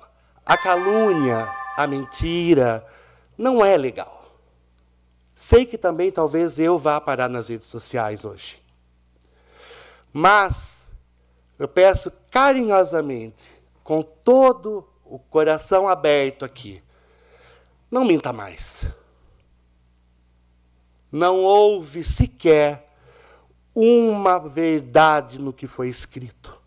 a 0.45 0.57
calúnia, 0.57 1.49
a 1.77 1.87
mentira, 1.87 2.85
não 3.37 3.65
é 3.65 3.77
legal. 3.77 4.25
Sei 5.37 5.65
que 5.65 5.79
também 5.79 6.11
talvez 6.11 6.59
eu 6.59 6.77
vá 6.77 7.01
parar 7.01 7.29
nas 7.29 7.49
redes 7.49 7.69
sociais 7.69 8.25
hoje. 8.25 8.61
Mas 10.13 10.91
eu 11.59 11.69
peço 11.69 12.13
carinhosamente, 12.31 13.53
com 13.85 14.03
todo 14.03 14.89
o 15.05 15.19
coração 15.19 15.89
aberto 15.89 16.45
aqui, 16.45 16.83
não 17.91 18.05
minta 18.05 18.33
mais. 18.33 18.87
Não 21.11 21.39
houve 21.39 22.05
sequer 22.05 22.89
uma 23.75 24.39
verdade 24.39 25.41
no 25.41 25.53
que 25.53 25.67
foi 25.67 25.89
escrito. 25.89 26.61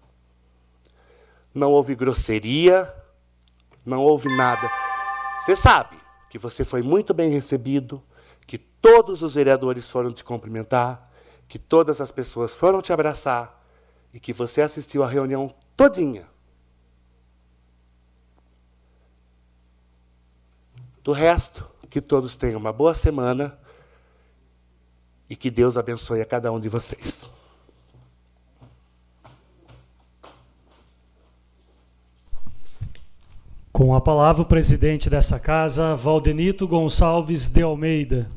Não 1.54 1.72
houve 1.72 1.95
grosseria, 1.95 2.94
não 3.86 4.02
houve 4.02 4.28
nada. 4.36 4.70
Você 5.40 5.56
sabe 5.56 5.98
que 6.30 6.38
você 6.38 6.66
foi 6.66 6.82
muito 6.82 7.14
bem 7.14 7.30
recebido, 7.30 8.04
que 8.45 8.58
todos 8.58 9.22
os 9.22 9.36
vereadores 9.36 9.90
foram 9.90 10.12
te 10.12 10.24
cumprimentar, 10.24 11.10
que 11.48 11.60
todas 11.60 12.02
as 12.02 12.12
pessoas 12.12 12.54
foram 12.54 12.82
te 12.82 12.91
abraçar 12.91 13.64
e 14.14 14.20
que 14.20 14.34
você 14.34 14.62
assistiu 14.62 15.04
a 15.04 15.08
reunião 15.08 15.54
todinha. 15.78 16.33
Do 21.04 21.12
resto, 21.12 21.70
que 21.90 22.00
todos 22.00 22.38
tenham 22.38 22.60
uma 22.60 22.72
boa 22.72 22.94
semana 22.94 23.60
e 25.30 25.36
que 25.36 25.52
Deus 25.52 25.78
abençoe 25.78 26.22
a 26.22 26.26
cada 26.26 26.52
um 26.52 26.60
de 26.60 26.70
vocês. 26.70 27.26
Com 33.72 33.94
a 33.94 34.00
palavra, 34.00 34.44
o 34.44 34.46
presidente 34.46 35.10
dessa 35.10 35.40
casa, 35.40 35.96
Valdenito 35.96 36.68
Gonçalves 36.68 37.48
de 37.48 37.62
Almeida. 37.64 38.30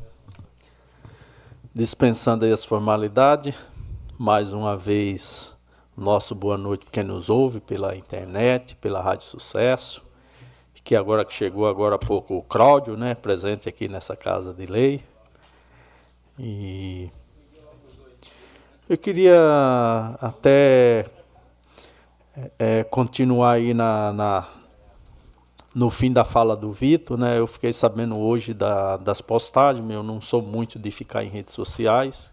Dispensando 1.73 2.43
aí 2.43 2.51
as 2.51 2.65
formalidades, 2.65 3.55
mais 4.17 4.51
uma 4.51 4.75
vez 4.75 5.55
nosso 5.95 6.35
boa 6.35 6.57
noite 6.57 6.85
para 6.85 6.91
quem 6.91 7.03
nos 7.03 7.29
ouve 7.29 7.59
pela 7.59 7.95
internet, 7.95 8.75
pela 8.75 9.01
Rádio 9.01 9.27
Sucesso, 9.27 10.06
que 10.87 10.95
agora 10.95 11.25
que 11.25 11.33
chegou 11.33 11.67
agora 11.67 11.95
há 11.95 11.99
pouco 11.99 12.37
o 12.37 12.41
Cláudio, 12.41 12.95
né, 12.95 13.13
presente 13.13 13.67
aqui 13.67 13.89
nessa 13.89 14.15
casa 14.15 14.53
de 14.53 14.65
lei. 14.65 15.03
E 16.39 17.11
eu 18.87 18.97
queria 18.97 19.37
até 20.21 21.07
é, 22.57 22.85
continuar 22.85 23.55
aí 23.55 23.73
na, 23.73 24.13
na, 24.13 24.47
no 25.75 25.89
fim 25.89 26.13
da 26.13 26.23
fala 26.23 26.55
do 26.55 26.71
Vitor, 26.71 27.17
né? 27.17 27.37
Eu 27.37 27.47
fiquei 27.47 27.73
sabendo 27.73 28.17
hoje 28.17 28.53
da, 28.53 28.95
das 28.95 29.19
postagens, 29.19 29.91
eu 29.91 30.03
não 30.03 30.21
sou 30.21 30.41
muito 30.41 30.79
de 30.79 30.89
ficar 30.89 31.21
em 31.21 31.27
redes 31.27 31.53
sociais, 31.53 32.31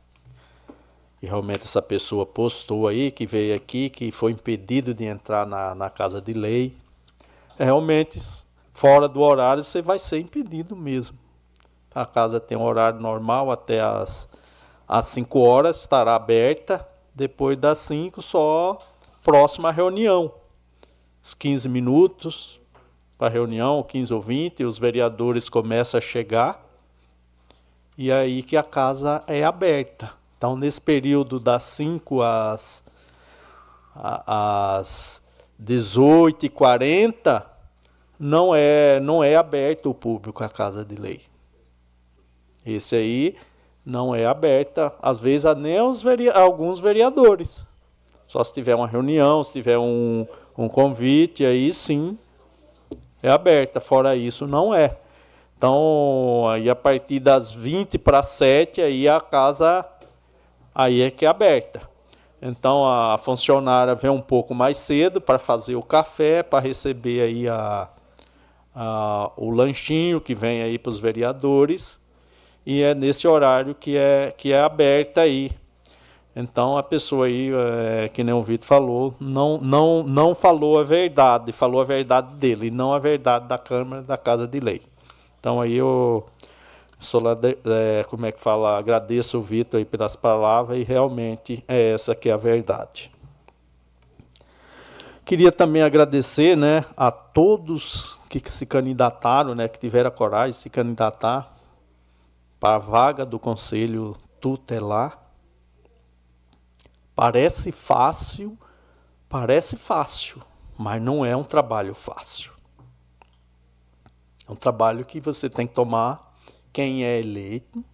que 1.19 1.27
realmente 1.27 1.65
essa 1.65 1.83
pessoa 1.83 2.25
postou 2.25 2.87
aí, 2.87 3.11
que 3.11 3.27
veio 3.27 3.57
aqui, 3.57 3.91
que 3.91 4.13
foi 4.13 4.31
impedido 4.31 4.95
de 4.95 5.03
entrar 5.03 5.45
na, 5.45 5.75
na 5.75 5.91
casa 5.91 6.21
de 6.21 6.33
lei. 6.33 6.77
É, 7.59 7.65
realmente, 7.65 8.44
fora 8.75 9.09
do 9.09 9.21
horário, 9.21 9.65
você 9.65 9.81
vai 9.81 9.99
ser 9.99 10.19
impedido 10.19 10.77
mesmo. 10.77 11.17
A 11.95 12.05
casa 12.05 12.41
tem 12.41 12.59
um 12.59 12.63
horário 12.63 13.01
normal 13.01 13.51
até 13.51 13.81
as, 13.81 14.29
as 14.87 15.07
5 15.07 15.39
horas, 15.39 15.79
estará 15.79 16.17
aberta. 16.17 16.87
Depois 17.15 17.57
das 17.57 17.79
5, 17.79 18.21
só 18.21 18.79
próxima 19.23 19.71
reunião. 19.71 20.35
Os 21.23 21.33
15 21.33 21.69
minutos 21.69 22.61
para 23.17 23.29
a 23.29 23.31
reunião, 23.31 23.81
15 23.85 24.13
ou 24.13 24.21
20, 24.21 24.65
os 24.65 24.77
vereadores 24.77 25.49
começam 25.49 25.97
a 25.97 26.01
chegar. 26.01 26.61
E 27.97 28.11
aí 28.11 28.43
que 28.43 28.57
a 28.57 28.65
casa 28.65 29.23
é 29.29 29.45
aberta. 29.45 30.13
Então, 30.37 30.57
nesse 30.57 30.81
período 30.81 31.39
das 31.39 31.63
5 31.63 32.21
às, 32.23 32.83
às 33.95 35.23
18h40, 35.63 37.54
não 38.19 38.55
é, 38.55 39.01
não 39.01 39.23
é 39.23 39.37
aberto 39.37 39.91
o 39.91 39.95
público 39.95 40.43
a 40.43 40.49
casa 40.49 40.85
de 40.85 40.95
lei. 40.95 41.21
Esse 42.65 42.97
aí 42.97 43.37
não 43.85 44.15
é 44.15 44.25
aberta, 44.25 44.93
às 45.03 45.21
vezes, 45.21 45.55
nem 45.57 45.79
aos 45.79 46.03
veri 46.03 46.31
alguns 46.31 46.79
vereadores. 46.79 47.67
Só 48.27 48.43
se 48.43 48.53
tiver 48.55 48.75
uma 48.75 48.87
reunião, 48.87 49.45
se 49.45 49.53
tiver 49.53 49.79
um, 49.79 50.27
um 50.57 50.69
convite, 50.69 51.45
aí 51.45 51.73
sim 51.73 52.19
é 53.23 53.31
aberta. 53.31 53.81
Fora 53.81 54.17
isso, 54.17 54.47
não 54.47 54.75
é. 54.75 54.97
Então, 55.57 56.49
aí 56.49 56.69
a 56.69 56.75
partir 56.75 57.21
das 57.21 57.53
20 57.53 57.99
para 57.99 58.23
7, 58.23 58.81
aí 58.81 59.09
a 59.09 59.21
casa 59.21 59.85
aí 60.75 61.03
é 61.03 61.11
que 61.11 61.25
é 61.25 61.29
aberta. 61.29 61.81
Então 62.43 62.87
a 62.87 63.17
funcionária 63.17 63.95
vem 63.95 64.11
um 64.11 64.21
pouco 64.21 64.55
mais 64.55 64.77
cedo 64.77 65.21
para 65.21 65.39
fazer 65.39 65.77
o 65.77 65.83
café, 65.83 66.43
para 66.43 66.61
receber 66.61 67.23
aí 67.23 67.49
a, 67.49 67.89
o 69.37 69.51
lanchinho 69.51 70.21
que 70.21 70.35
vem 70.35 70.63
aí 70.63 70.79
para 70.79 70.91
os 70.91 70.99
vereadores. 70.99 72.01
E 72.67 72.83
é 72.83 72.95
nesse 72.95 73.29
horário 73.29 73.75
que 73.75 73.97
é, 73.97 74.33
que 74.37 74.53
é 74.53 74.61
aberta 74.61 75.21
aí. 75.21 75.51
Então 76.35 76.77
a 76.77 76.83
pessoa 76.83 77.27
aí, 77.27 77.51
é, 77.53 78.09
que 78.09 78.25
nem 78.25 78.35
o 78.35 78.43
Vitor 78.43 78.67
falou, 78.67 79.15
não, 79.21 79.59
não, 79.59 80.03
não 80.03 80.35
falou 80.35 80.81
a 80.81 80.83
verdade, 80.83 81.53
falou 81.53 81.81
a 81.81 81.85
verdade 81.85 82.35
dele, 82.35 82.71
não 82.71 82.93
a 82.93 82.99
verdade 82.99 83.47
da 83.47 83.57
Câmara 83.57 84.03
da 84.03 84.17
Casa 84.17 84.47
de 84.47 84.59
Lei. 84.59 84.83
Então 85.39 85.61
aí 85.61 85.75
eu 85.75 86.27
é, 87.67 88.05
como 88.09 88.25
é 88.25 88.33
que 88.33 88.41
fala, 88.41 88.79
agradeço 88.79 89.39
o 89.39 89.43
Vitor 89.43 89.79
aí 89.79 89.85
pelas 89.85 90.17
palavras 90.17 90.79
e 90.79 90.83
realmente 90.83 91.63
é 91.69 91.93
essa 91.93 92.15
que 92.15 92.31
é 92.31 92.33
a 92.33 92.37
verdade. 92.37 93.13
Queria 95.25 95.53
também 95.53 95.83
agradecer, 95.83 96.57
né, 96.57 96.85
a 96.97 97.11
todos 97.11 98.19
que 98.41 98.51
se 98.51 98.67
candidataram, 98.67 99.55
né, 99.55 99.69
que 99.69 99.79
tiveram 99.79 100.09
a 100.09 100.13
coragem 100.13 100.51
de 100.51 100.57
se 100.57 100.71
candidatar 100.71 101.57
para 102.59 102.77
a 102.77 102.79
vaga 102.79 103.25
do 103.25 103.39
conselho 103.39 104.17
tutelar. 104.41 105.23
Parece 107.15 107.71
fácil, 107.73 108.59
parece 109.29 109.77
fácil, 109.77 110.43
mas 110.77 111.01
não 111.01 111.25
é 111.25 111.37
um 111.37 111.45
trabalho 111.45 111.95
fácil. 111.95 112.53
É 114.49 114.53
um 114.53 114.57
trabalho 114.57 115.05
que 115.05 115.21
você 115.21 115.49
tem 115.49 115.67
que 115.67 115.75
tomar 115.75 116.35
quem 116.73 117.05
é 117.05 117.21
eleito 117.21 117.85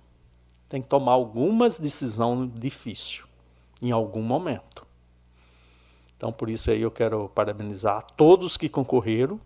tem 0.71 0.81
que 0.81 0.89
tomar 0.89 1.13
algumas 1.13 1.79
decisões 1.79 2.49
difíceis 2.55 3.25
em 3.83 3.91
algum 3.91 4.23
momento. 4.23 4.87
Então, 6.17 6.33
por 6.33 6.49
isso 6.49 6.71
aí 6.71 6.81
eu 6.83 6.93
quero 6.93 7.29
parabenizar 7.31 8.07
todos 8.17 8.57
que 8.57 8.69
concorreram, 8.69 9.41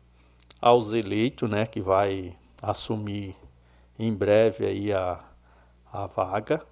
aos 0.65 0.95
eleitos, 0.95 1.49
né, 1.51 1.67
que 1.67 1.79
vai 1.79 2.35
assumir 2.63 3.37
em 3.99 4.15
breve 4.15 4.65
aí 4.65 4.91
a, 4.95 5.21
a 5.93 6.07
vaga. 6.07 6.63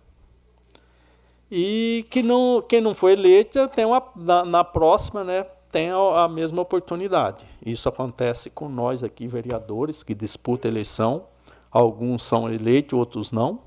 E 1.50 2.06
que 2.08 2.22
não, 2.22 2.64
quem 2.66 2.80
não 2.80 2.94
foi 2.94 3.12
eleito 3.12 3.68
tem 3.68 3.84
uma, 3.84 4.02
na, 4.16 4.46
na 4.46 4.64
próxima, 4.64 5.22
né, 5.22 5.44
tem 5.70 5.90
a, 5.90 6.24
a, 6.24 6.26
mesma 6.26 6.62
oportunidade. 6.62 7.44
Isso 7.64 7.86
acontece 7.86 8.48
com 8.48 8.66
nós 8.66 9.04
aqui, 9.04 9.26
vereadores, 9.26 10.02
que 10.02 10.14
disputam 10.14 10.70
eleição. 10.70 11.24
Alguns 11.70 12.24
são 12.24 12.50
eleitos, 12.50 12.98
outros 12.98 13.30
não. 13.30 13.60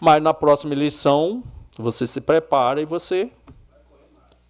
Mas 0.00 0.20
na 0.20 0.34
próxima 0.34 0.74
eleição, 0.74 1.44
você 1.78 2.08
se 2.08 2.20
prepara 2.20 2.80
e 2.80 2.84
você, 2.84 3.30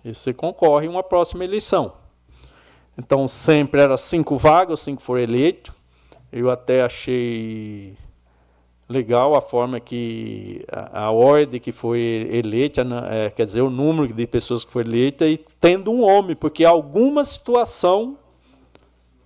e 0.02 0.14
você 0.14 0.32
concorre 0.32 0.86
em 0.86 0.88
uma 0.88 1.02
próxima 1.02 1.44
eleição. 1.44 2.00
Então 2.96 3.26
sempre 3.26 3.80
era 3.80 3.96
cinco 3.96 4.36
vagas, 4.36 4.80
cinco 4.80 5.02
foram 5.02 5.22
eleitos. 5.22 5.72
Eu 6.30 6.50
até 6.50 6.82
achei 6.82 7.96
legal 8.88 9.34
a 9.34 9.40
forma 9.40 9.80
que 9.80 10.64
a, 10.70 11.04
a 11.06 11.10
ordem 11.10 11.60
que 11.60 11.72
foi 11.72 12.28
eleita, 12.30 12.86
é, 13.10 13.30
quer 13.30 13.44
dizer, 13.44 13.62
o 13.62 13.70
número 13.70 14.12
de 14.12 14.26
pessoas 14.26 14.64
que 14.64 14.70
foi 14.70 14.82
eleita 14.82 15.26
e 15.26 15.38
tendo 15.60 15.90
um 15.90 16.02
homem, 16.02 16.36
porque 16.36 16.64
alguma 16.64 17.24
situação 17.24 18.18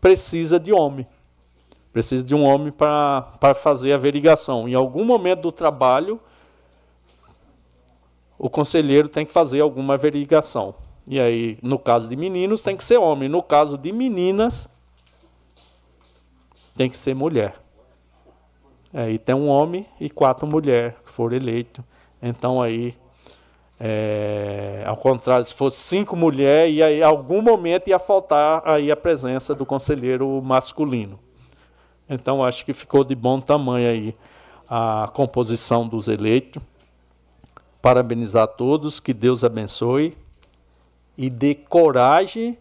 precisa 0.00 0.58
de 0.58 0.72
homem. 0.72 1.06
Precisa 1.92 2.22
de 2.22 2.34
um 2.34 2.44
homem 2.44 2.70
para 2.70 3.54
fazer 3.54 3.92
a 3.92 3.98
verigação. 3.98 4.68
Em 4.68 4.74
algum 4.74 5.04
momento 5.04 5.42
do 5.42 5.52
trabalho, 5.52 6.20
o 8.38 8.50
conselheiro 8.50 9.08
tem 9.08 9.24
que 9.24 9.32
fazer 9.32 9.60
alguma 9.60 9.94
averiguação. 9.94 10.74
E 11.08 11.20
aí, 11.20 11.58
no 11.62 11.78
caso 11.78 12.08
de 12.08 12.16
meninos, 12.16 12.60
tem 12.60 12.76
que 12.76 12.82
ser 12.82 12.98
homem. 12.98 13.28
No 13.28 13.42
caso 13.42 13.78
de 13.78 13.92
meninas, 13.92 14.68
tem 16.76 16.90
que 16.90 16.98
ser 16.98 17.14
mulher. 17.14 17.54
É, 18.92 19.10
e 19.10 19.18
tem 19.18 19.34
um 19.34 19.48
homem 19.48 19.86
e 20.00 20.10
quatro 20.10 20.46
mulheres 20.46 20.94
que 21.04 21.10
foram 21.10 21.36
eleitos. 21.36 21.84
Então 22.20 22.60
aí, 22.60 22.94
é, 23.78 24.82
ao 24.86 24.96
contrário, 24.96 25.44
se 25.44 25.54
fosse 25.54 25.78
cinco 25.78 26.16
mulheres, 26.16 26.74
e 26.74 26.82
aí, 26.82 27.02
algum 27.02 27.40
momento 27.40 27.88
ia 27.88 27.98
faltar 27.98 28.62
aí 28.64 28.90
a 28.90 28.96
presença 28.96 29.54
do 29.54 29.64
conselheiro 29.64 30.40
masculino. 30.42 31.20
Então 32.08 32.44
acho 32.44 32.64
que 32.64 32.72
ficou 32.72 33.04
de 33.04 33.14
bom 33.14 33.40
tamanho 33.40 33.88
aí 33.88 34.16
a 34.68 35.08
composição 35.12 35.86
dos 35.86 36.08
eleitos. 36.08 36.62
Parabenizar 37.80 38.44
a 38.44 38.48
todos, 38.48 38.98
que 38.98 39.14
Deus 39.14 39.44
abençoe 39.44 40.16
e 41.16 41.30
dê 41.30 41.54
coragem 41.54 42.58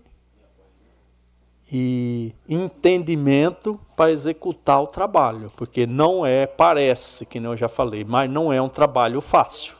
e 1.72 2.34
entendimento 2.48 3.80
para 3.95 4.11
executar 4.11 4.82
o 4.82 4.88
trabalho, 4.88 5.52
porque 5.57 5.86
não 5.86 6.26
é, 6.26 6.45
parece, 6.45 7.26
que 7.26 7.38
eu 7.38 7.57
já 7.57 7.68
falei, 7.68 8.03
mas 8.03 8.30
não 8.30 8.53
é 8.53 8.61
um 8.61 8.69
trabalho 8.69 9.19
fácil. 9.19 9.76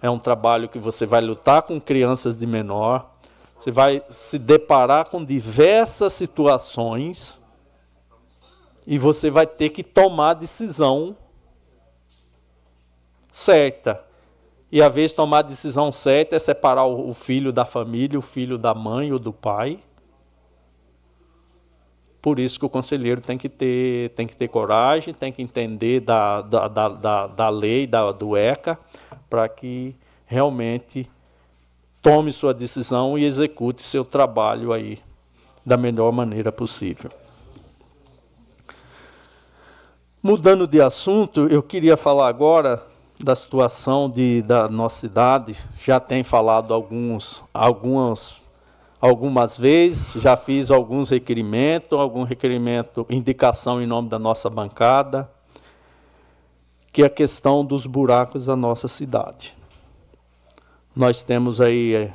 É 0.00 0.10
um 0.10 0.18
trabalho 0.18 0.68
que 0.68 0.78
você 0.78 1.06
vai 1.06 1.20
lutar 1.20 1.62
com 1.62 1.80
crianças 1.80 2.36
de 2.36 2.46
menor, 2.46 3.12
você 3.56 3.70
vai 3.70 4.02
se 4.08 4.38
deparar 4.38 5.04
com 5.04 5.24
diversas 5.24 6.12
situações 6.12 7.40
e 8.84 8.98
você 8.98 9.30
vai 9.30 9.46
ter 9.46 9.70
que 9.70 9.84
tomar 9.84 10.30
a 10.30 10.34
decisão 10.34 11.16
certa. 13.30 14.04
E 14.72 14.82
a 14.82 14.88
vez 14.88 15.12
tomar 15.12 15.40
a 15.40 15.42
decisão 15.42 15.92
certa 15.92 16.34
é 16.34 16.38
separar 16.38 16.86
o 16.86 17.12
filho 17.12 17.52
da 17.52 17.64
família, 17.64 18.18
o 18.18 18.22
filho 18.22 18.58
da 18.58 18.74
mãe 18.74 19.12
ou 19.12 19.18
do 19.18 19.32
pai 19.32 19.78
por 22.22 22.38
isso 22.38 22.56
que 22.56 22.64
o 22.64 22.68
conselheiro 22.68 23.20
tem 23.20 23.36
que 23.36 23.48
ter, 23.48 24.10
tem 24.10 24.28
que 24.28 24.36
ter 24.36 24.46
coragem, 24.46 25.12
tem 25.12 25.32
que 25.32 25.42
entender 25.42 25.98
da, 25.98 26.40
da, 26.40 26.68
da, 26.68 27.26
da, 27.26 27.48
lei, 27.48 27.84
da, 27.84 28.12
do 28.12 28.36
ECA, 28.36 28.78
para 29.28 29.48
que 29.48 29.96
realmente 30.24 31.10
tome 32.00 32.32
sua 32.32 32.54
decisão 32.54 33.18
e 33.18 33.24
execute 33.24 33.82
seu 33.82 34.04
trabalho 34.04 34.72
aí 34.72 35.00
da 35.66 35.76
melhor 35.76 36.12
maneira 36.12 36.52
possível. 36.52 37.10
Mudando 40.22 40.68
de 40.68 40.80
assunto, 40.80 41.48
eu 41.48 41.60
queria 41.60 41.96
falar 41.96 42.28
agora 42.28 42.86
da 43.22 43.34
situação 43.34 44.10
de, 44.10 44.42
da 44.42 44.68
nossa 44.68 45.00
cidade. 45.00 45.56
Já 45.78 46.00
tem 46.00 46.22
falado 46.22 46.74
alguns, 46.74 47.42
algumas 47.54 48.42
algumas 49.00 49.58
vezes, 49.58 50.12
já 50.22 50.36
fiz 50.36 50.70
alguns 50.70 51.10
requerimentos, 51.10 51.98
algum 51.98 52.22
requerimento, 52.22 53.04
indicação 53.10 53.82
em 53.82 53.86
nome 53.86 54.08
da 54.08 54.16
nossa 54.16 54.48
bancada, 54.48 55.28
que 56.92 57.02
é 57.02 57.06
a 57.06 57.10
questão 57.10 57.64
dos 57.64 57.84
buracos 57.84 58.46
da 58.46 58.54
nossa 58.54 58.86
cidade. 58.86 59.56
Nós 60.94 61.24
temos 61.24 61.60
aí 61.60 61.94
é, 61.96 62.14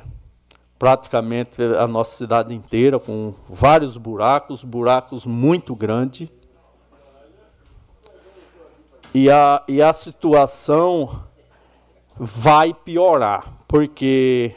praticamente 0.78 1.60
a 1.60 1.86
nossa 1.86 2.16
cidade 2.16 2.54
inteira 2.54 2.98
com 2.98 3.34
vários 3.50 3.98
buracos, 3.98 4.64
buracos 4.64 5.26
muito 5.26 5.74
grandes. 5.74 6.30
E 9.14 9.30
a, 9.30 9.62
e 9.66 9.80
a 9.80 9.92
situação 9.92 11.22
vai 12.14 12.74
piorar, 12.74 13.54
porque 13.66 14.54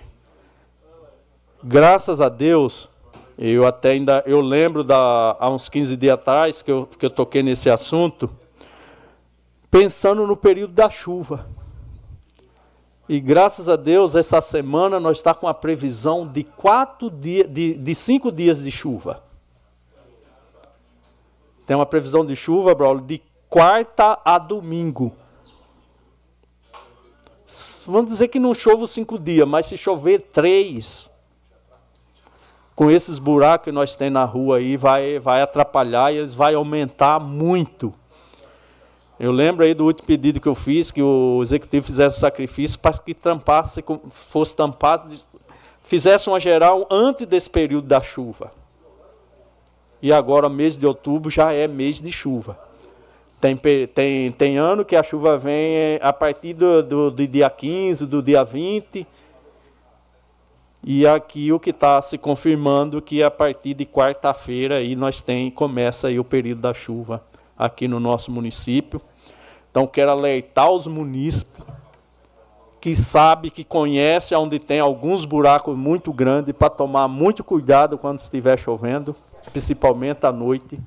graças 1.64 2.20
a 2.20 2.28
Deus, 2.28 2.90
eu 3.38 3.66
até 3.66 3.92
ainda 3.92 4.24
eu 4.26 4.42
lembro 4.42 4.84
da 4.84 5.38
há 5.40 5.50
uns 5.50 5.70
15 5.70 5.96
dias 5.96 6.16
atrás 6.16 6.62
que 6.62 6.72
eu, 6.72 6.86
que 6.86 7.06
eu 7.06 7.10
toquei 7.10 7.42
nesse 7.42 7.70
assunto, 7.70 8.30
pensando 9.70 10.28
no 10.28 10.36
período 10.36 10.74
da 10.74 10.90
chuva. 10.90 11.48
E 13.08 13.20
graças 13.20 13.70
a 13.70 13.76
Deus, 13.76 14.16
essa 14.16 14.42
semana 14.42 15.00
nós 15.00 15.18
está 15.18 15.34
com 15.34 15.48
a 15.48 15.54
previsão 15.54 16.28
de 16.28 16.44
quatro 16.44 17.10
dias, 17.10 17.48
de, 17.50 17.78
de 17.78 17.96
cinco 17.96 18.32
dias 18.32 18.62
de 18.62 18.72
chuva. 18.72 19.24
Tem 21.66 21.76
uma 21.76 21.86
previsão 21.86 22.26
de 22.26 22.36
chuva, 22.36 22.76
Braulio, 22.76 23.06
de 23.06 23.22
quarta 23.52 24.18
a 24.24 24.40
domingo. 24.40 25.12
Vamos 27.86 28.10
dizer 28.10 28.30
que 28.30 28.40
não 28.40 28.54
chove 28.54 28.88
cinco 28.88 29.20
dias, 29.20 29.46
mas 29.46 29.66
se 29.66 29.76
chover 29.76 30.22
três, 30.32 31.12
com 32.74 32.90
esses 32.90 33.20
buracos 33.20 33.66
que 33.66 33.72
nós 33.74 33.94
temos 33.94 34.14
na 34.14 34.24
rua 34.24 34.58
aí, 34.58 34.78
vai, 34.78 35.20
vai 35.20 35.42
atrapalhar 35.42 36.14
e 36.14 36.18
eles 36.18 36.34
vão 36.34 36.56
aumentar 36.56 37.20
muito. 37.20 37.94
Eu 39.20 39.34
lembro 39.34 39.66
aí 39.66 39.74
do 39.74 39.86
último 39.86 40.08
pedido 40.08 40.40
que 40.40 40.48
eu 40.48 40.56
fiz, 40.56 40.90
que 40.90 41.04
o 41.04 41.42
executivo 41.44 41.86
fizesse 41.86 42.16
um 42.16 42.20
sacrifício 42.22 42.80
para 42.80 42.98
que 42.98 43.14
tampasse, 43.14 43.84
fosse 44.12 44.56
tampado, 44.56 45.14
fizesse 45.84 46.30
uma 46.30 46.40
geral 46.40 46.88
antes 46.90 47.26
desse 47.26 47.50
período 47.50 47.86
da 47.86 48.02
chuva. 48.02 48.54
E 50.02 50.14
agora, 50.14 50.48
mês 50.48 50.78
de 50.78 50.88
outubro, 50.88 51.30
já 51.30 51.54
é 51.54 51.68
mês 51.68 52.00
de 52.00 52.14
chuva. 52.14 52.71
Tem, 53.42 53.58
tem, 53.88 54.32
tem 54.32 54.58
ano 54.58 54.86
que 54.86 54.96
a 54.96 55.02
chuva 55.02 55.36
vem 55.36 55.76
é, 55.76 56.00
a 56.02 56.14
partir 56.14 56.54
do, 56.54 56.84
do, 56.84 57.12
do 57.12 57.28
dia 57.28 57.50
15, 57.50 58.06
do 58.06 58.22
dia 58.22 58.44
20, 58.44 59.08
e 60.84 61.08
aqui 61.08 61.52
o 61.52 61.60
que 61.60 61.72
está 61.72 62.00
se 62.04 62.20
confirmando 62.20 63.02
que 63.02 63.24
a 63.24 63.32
partir 63.32 63.74
de 63.74 63.86
quarta-feira 63.86 64.78
aí 64.78 64.96
nós 64.96 65.22
tem 65.22 65.50
começa 65.50 66.08
aí 66.08 66.20
o 66.20 66.24
período 66.24 66.62
da 66.62 66.74
chuva 66.74 67.24
aqui 67.58 67.88
no 67.88 68.00
nosso 68.00 68.32
município. 68.32 69.02
Então 69.70 69.88
quero 69.88 70.12
alertar 70.12 70.70
os 70.70 70.86
munícipes 70.86 71.66
que 72.80 72.96
sabe, 72.96 73.52
que 73.52 73.64
conhece 73.64 74.34
onde 74.34 74.58
tem 74.58 74.80
alguns 74.80 75.24
buracos 75.24 75.76
muito 75.76 76.12
grandes 76.12 76.54
para 76.54 76.70
tomar 76.70 77.08
muito 77.08 77.44
cuidado 77.44 77.96
quando 77.96 78.18
estiver 78.18 78.58
chovendo, 78.58 79.16
principalmente 79.52 80.26
à 80.26 80.32
noite, 80.32 80.80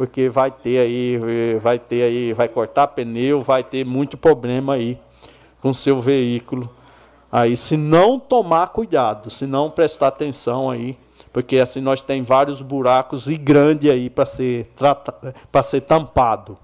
porque 0.00 0.30
vai 0.30 0.50
ter 0.50 0.78
aí, 0.78 1.18
vai 1.60 1.78
ter 1.78 2.04
aí, 2.04 2.32
vai 2.32 2.48
cortar 2.48 2.86
pneu, 2.86 3.42
vai 3.42 3.62
ter 3.62 3.84
muito 3.84 4.16
problema 4.16 4.72
aí 4.72 4.98
com 5.60 5.74
seu 5.74 6.00
veículo 6.00 6.70
Aí, 7.30 7.54
se 7.54 7.76
não 7.76 8.18
tomar 8.18 8.68
cuidado, 8.68 9.30
se 9.30 9.46
não 9.46 9.70
prestar 9.70 10.08
atenção 10.08 10.70
aí, 10.70 10.98
porque 11.30 11.58
assim 11.58 11.82
nós 11.82 12.00
tem 12.00 12.22
vários 12.22 12.62
buracos 12.62 13.26
e 13.28 13.36
grande 13.36 13.90
aí 13.90 14.08
para 14.08 14.24
ser 14.24 14.72
para 15.52 15.62
ser 15.62 15.82
tampado. 15.82 16.56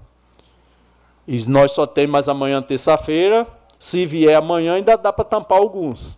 E 1.27 1.45
nós 1.45 1.73
só 1.73 1.85
tem 1.85 2.07
mais 2.07 2.27
amanhã 2.27 2.59
terça-feira. 2.59 3.45
Se 3.77 4.03
vier 4.03 4.35
amanhã 4.35 4.73
ainda 4.73 4.97
dá 4.97 5.13
para 5.13 5.23
tampar 5.23 5.59
alguns. 5.59 6.17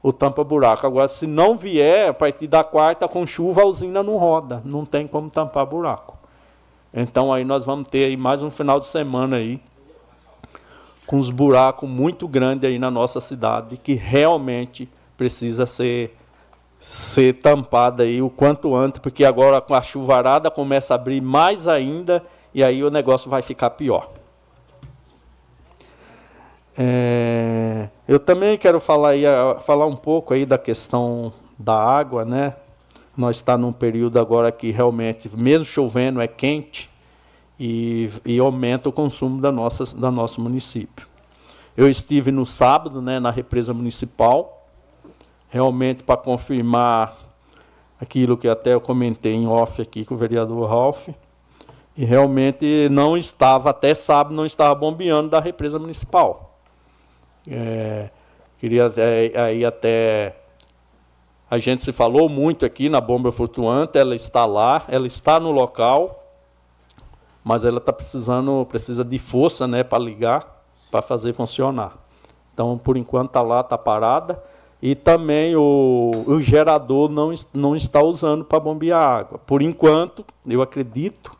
O 0.00 0.12
tampa 0.12 0.44
buraco. 0.44 0.86
Agora 0.86 1.08
se 1.08 1.26
não 1.26 1.56
vier 1.56 2.10
a 2.10 2.14
partir 2.14 2.46
da 2.46 2.62
quarta 2.62 3.08
com 3.08 3.26
chuva 3.26 3.62
a 3.62 3.66
usina 3.66 4.04
não 4.04 4.16
roda, 4.16 4.62
não 4.64 4.86
tem 4.86 5.06
como 5.08 5.28
tampar 5.28 5.66
buraco. 5.66 6.19
Então 6.92 7.32
aí 7.32 7.44
nós 7.44 7.64
vamos 7.64 7.88
ter 7.88 8.04
aí 8.04 8.16
mais 8.16 8.42
um 8.42 8.50
final 8.50 8.80
de 8.80 8.86
semana 8.86 9.36
aí 9.36 9.60
com 11.06 11.16
uns 11.16 11.30
buracos 11.30 11.88
muito 11.88 12.28
grandes 12.28 12.68
aí 12.68 12.78
na 12.78 12.90
nossa 12.90 13.20
cidade 13.20 13.76
que 13.76 13.94
realmente 13.94 14.88
precisa 15.16 15.66
ser 15.66 16.16
ser 16.80 17.38
tampada 17.38 18.04
aí 18.04 18.22
o 18.22 18.30
quanto 18.30 18.74
antes, 18.74 19.00
porque 19.00 19.24
agora 19.24 19.60
com 19.60 19.74
a 19.74 19.82
chuvarada 19.82 20.50
começa 20.50 20.94
a 20.94 20.96
abrir 20.96 21.20
mais 21.20 21.68
ainda 21.68 22.24
e 22.54 22.64
aí 22.64 22.82
o 22.82 22.90
negócio 22.90 23.30
vai 23.30 23.42
ficar 23.42 23.70
pior. 23.70 24.10
É, 26.76 27.88
eu 28.08 28.18
também 28.18 28.56
quero 28.56 28.80
falar, 28.80 29.10
aí, 29.10 29.24
falar 29.60 29.86
um 29.86 29.96
pouco 29.96 30.32
aí 30.32 30.46
da 30.46 30.56
questão 30.56 31.32
da 31.58 31.74
água, 31.74 32.24
né? 32.24 32.54
Nós 33.20 33.36
está 33.36 33.58
num 33.58 33.70
período 33.70 34.18
agora 34.18 34.50
que 34.50 34.70
realmente, 34.70 35.28
mesmo 35.36 35.66
chovendo, 35.66 36.22
é 36.22 36.26
quente 36.26 36.88
e, 37.58 38.08
e 38.24 38.38
aumenta 38.38 38.88
o 38.88 38.92
consumo 38.92 39.42
da 39.42 39.52
nossa, 39.52 39.84
da 39.94 40.10
nosso 40.10 40.40
município. 40.40 41.06
Eu 41.76 41.86
estive 41.86 42.32
no 42.32 42.46
sábado, 42.46 43.02
né, 43.02 43.20
na 43.20 43.30
represa 43.30 43.74
municipal, 43.74 44.66
realmente 45.50 46.02
para 46.02 46.16
confirmar 46.16 47.18
aquilo 48.00 48.38
que 48.38 48.48
até 48.48 48.72
eu 48.72 48.80
comentei 48.80 49.34
em 49.34 49.46
off 49.46 49.82
aqui 49.82 50.06
com 50.06 50.14
o 50.14 50.16
vereador 50.16 50.66
Ralph, 50.66 51.08
e 51.94 52.06
realmente 52.06 52.88
não 52.90 53.18
estava, 53.18 53.68
até 53.68 53.92
sábado, 53.92 54.34
não 54.34 54.46
estava 54.46 54.74
bombeando 54.74 55.28
da 55.28 55.40
represa 55.40 55.78
municipal. 55.78 56.58
É, 57.46 58.08
queria 58.58 58.90
aí 59.46 59.62
até 59.62 60.39
a 61.50 61.58
gente 61.58 61.82
se 61.82 61.92
falou 61.92 62.28
muito 62.28 62.64
aqui 62.64 62.88
na 62.88 63.00
bomba 63.00 63.32
flutuante, 63.32 63.98
ela 63.98 64.14
está 64.14 64.46
lá, 64.46 64.84
ela 64.86 65.08
está 65.08 65.40
no 65.40 65.50
local, 65.50 66.24
mas 67.42 67.64
ela 67.64 67.78
está 67.78 67.92
precisando, 67.92 68.64
precisa 68.66 69.04
de 69.04 69.18
força 69.18 69.66
né, 69.66 69.82
para 69.82 69.98
ligar, 70.00 70.62
para 70.92 71.02
fazer 71.02 71.32
funcionar. 71.32 71.98
Então, 72.54 72.78
por 72.78 72.96
enquanto, 72.96 73.30
está 73.30 73.42
lá, 73.42 73.62
está 73.62 73.76
parada. 73.76 74.40
E 74.80 74.94
também 74.94 75.56
o, 75.56 76.24
o 76.26 76.40
gerador 76.40 77.10
não, 77.10 77.34
não 77.52 77.74
está 77.74 78.00
usando 78.00 78.44
para 78.44 78.60
bombear 78.60 79.02
água. 79.02 79.38
Por 79.38 79.60
enquanto, 79.60 80.24
eu 80.46 80.62
acredito 80.62 81.32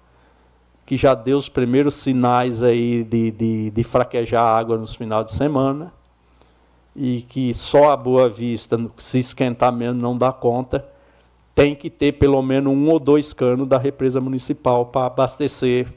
que 0.84 0.96
já 0.96 1.14
deu 1.14 1.38
os 1.38 1.48
primeiros 1.48 1.94
sinais 1.94 2.64
aí 2.64 3.04
de, 3.04 3.30
de, 3.30 3.70
de 3.70 3.84
fraquejar 3.84 4.42
a 4.42 4.58
água 4.58 4.76
nos 4.76 4.94
finais 4.94 5.26
de 5.26 5.32
semana 5.32 5.92
e 6.94 7.22
que 7.22 7.54
só 7.54 7.92
a 7.92 7.96
Boa 7.96 8.28
Vista, 8.28 8.78
se 8.98 9.18
esquentar 9.18 9.72
mesmo, 9.72 10.00
não 10.00 10.16
dá 10.16 10.32
conta, 10.32 10.86
tem 11.54 11.74
que 11.74 11.90
ter 11.90 12.12
pelo 12.12 12.40
menos 12.42 12.72
um 12.72 12.88
ou 12.88 12.98
dois 12.98 13.32
canos 13.32 13.68
da 13.68 13.78
represa 13.78 14.20
municipal 14.20 14.86
para 14.86 15.06
abastecer, 15.06 15.92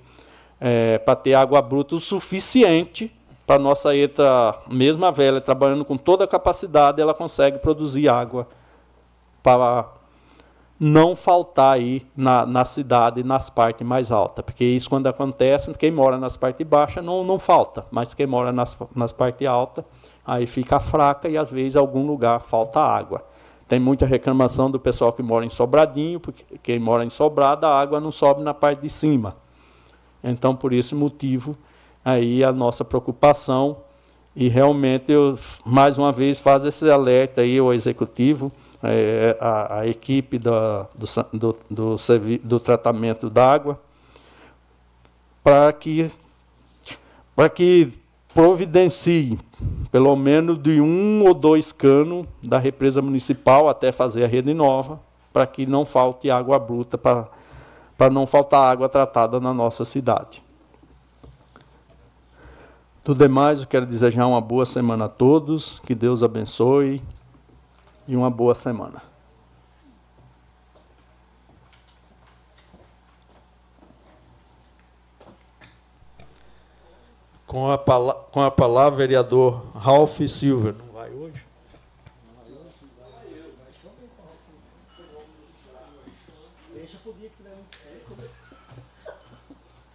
é, 0.60 0.98
para 0.98 1.16
ter 1.16 1.34
água 1.34 1.62
bruta 1.62 1.96
o 1.96 2.00
suficiente 2.00 3.12
para 3.46 3.60
nossa 3.60 3.96
ETA, 3.96 4.58
mesmo 4.70 5.06
a 5.06 5.12
velha, 5.12 5.42
trabalhando 5.42 5.84
com 5.84 5.98
toda 5.98 6.24
a 6.24 6.28
capacidade, 6.28 7.02
ela 7.02 7.14
consegue 7.14 7.60
produzir 7.60 8.08
água 8.08 8.48
para 9.42 9.86
não 10.80 11.16
faltar 11.16 11.74
aí 11.76 12.06
na, 12.16 12.46
na 12.46 12.66
cidade, 12.66 13.24
nas 13.24 13.50
partes 13.50 13.86
mais 13.86 14.12
altas. 14.12 14.44
Porque 14.46 14.64
isso, 14.64 14.90
quando 14.90 15.08
acontece, 15.08 15.74
quem 15.74 15.92
mora 15.92 16.18
nas 16.18 16.38
partes 16.38 16.66
baixas 16.66 17.04
não, 17.04 17.24
não 17.24 17.38
falta, 17.38 17.86
mas 17.92 18.14
quem 18.14 18.26
mora 18.26 18.52
nas, 18.52 18.78
nas 18.96 19.12
partes 19.12 19.48
altas 19.48 19.84
aí 20.26 20.46
fica 20.46 20.80
fraca 20.80 21.28
e 21.28 21.38
às 21.38 21.50
vezes 21.50 21.76
em 21.76 21.80
algum 21.80 22.06
lugar 22.06 22.40
falta 22.42 22.80
água. 22.80 23.26
Tem 23.68 23.80
muita 23.80 24.06
reclamação 24.06 24.70
do 24.70 24.80
pessoal 24.80 25.14
que 25.14 25.24
mora 25.24 25.46
em 25.46 25.50
Sobradinho, 25.50 26.20
porque 26.20 26.44
quem 26.62 26.80
mora 26.80 27.04
em 27.04 27.10
Sobrada, 27.10 27.68
a 27.68 27.80
água 27.80 28.00
não 28.00 28.12
sobe 28.12 28.42
na 28.42 28.54
parte 28.54 28.82
de 28.82 28.90
cima. 28.90 29.36
Então, 30.24 30.56
por 30.56 30.74
esse 30.74 30.94
motivo, 30.94 31.58
aí 32.04 32.44
a 32.44 32.52
nossa 32.52 32.86
preocupação 32.86 33.78
e 34.36 34.48
realmente 34.48 35.12
eu 35.12 35.38
mais 35.66 35.98
uma 35.98 36.12
vez 36.12 36.40
faz 36.40 36.66
esse 36.66 36.90
alerta 36.90 37.42
aí 37.42 37.60
ao 37.60 37.74
executivo, 37.74 38.52
é, 38.82 39.38
a, 39.40 39.80
a, 39.80 39.88
equipe 39.88 40.40
da, 40.40 40.88
do, 40.96 41.06
do, 41.32 41.58
do, 41.70 41.96
do 42.44 42.60
tratamento 42.60 43.30
d'água, 43.30 43.80
para 45.44 45.72
que 45.72 46.12
para 47.36 47.50
que 47.50 47.94
providencie 48.34 49.40
pelo 49.92 50.16
menos 50.16 50.62
de 50.62 50.82
um 50.82 51.24
ou 51.24 51.34
dois 51.34 51.72
canos 51.72 52.26
da 52.42 52.58
represa 52.58 53.02
municipal 53.02 53.70
até 53.70 53.92
fazer 53.92 54.24
a 54.24 54.28
rede 54.28 54.54
nova, 54.54 55.00
para 55.32 55.46
que 55.46 55.66
não 55.66 55.86
falte 55.86 56.32
água 56.32 56.58
bruta, 56.58 56.98
para, 56.98 57.30
não 58.12 58.26
faltar 58.26 58.72
água 58.72 58.90
tratada 58.90 59.40
na 59.40 59.54
nossa 59.54 59.86
cidade. 59.86 60.42
Do 63.06 63.14
demais, 63.14 63.60
eu 63.60 63.68
quero 63.68 63.86
desejar 63.86 64.26
uma 64.26 64.42
boa 64.42 64.66
semana 64.66 65.06
a 65.06 65.10
todos, 65.10 65.80
que 65.86 65.94
Deus 65.94 66.24
abençoe 66.24 67.04
e 68.08 68.16
uma 68.16 68.32
boa 68.32 68.56
semana. 68.56 69.13
Com 77.54 77.72
a, 77.72 77.78
com 77.78 78.42
a 78.42 78.50
palavra, 78.50 78.98
vereador 78.98 79.64
Ralph 79.78 80.20
Silva. 80.28 80.72
Não 80.72 80.92
vai 80.92 81.12
hoje? 81.12 81.40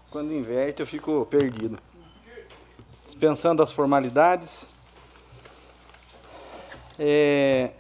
Quando 0.09 0.33
inverte, 0.33 0.83
eu 0.83 0.87
fico 0.87 1.27
perdido. 1.27 1.81
Dispensando 3.05 3.61
as 3.61 3.73
formalidades. 3.73 4.71
É, 6.97 7.73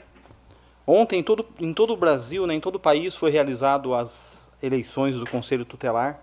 ontem, 0.84 1.20
em 1.20 1.22
todo, 1.22 1.46
em 1.60 1.72
todo 1.72 1.92
o 1.92 1.96
Brasil, 1.96 2.48
né, 2.48 2.54
em 2.54 2.60
todo 2.60 2.74
o 2.74 2.80
país, 2.80 3.14
foi 3.14 3.30
realizado 3.30 3.94
as 3.94 4.50
eleições 4.60 5.14
do 5.14 5.30
Conselho 5.30 5.64
Tutelar. 5.64 6.20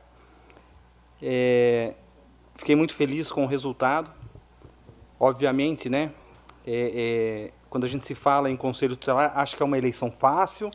É, 1.22 1.94
Fiquei 2.56 2.76
muito 2.76 2.94
feliz 2.94 3.32
com 3.32 3.44
o 3.44 3.48
resultado. 3.48 4.11
Obviamente, 5.19 5.90
né? 5.90 6.11
É, 6.65 6.91
é, 6.95 7.52
quando 7.69 7.84
a 7.84 7.88
gente 7.88 8.06
se 8.06 8.15
fala 8.15 8.49
em 8.49 8.56
conselho 8.56 8.95
tutelar, 8.95 9.38
acho 9.38 9.56
que 9.56 9.61
é 9.61 9.65
uma 9.65 9.77
eleição 9.77 10.11
fácil. 10.11 10.72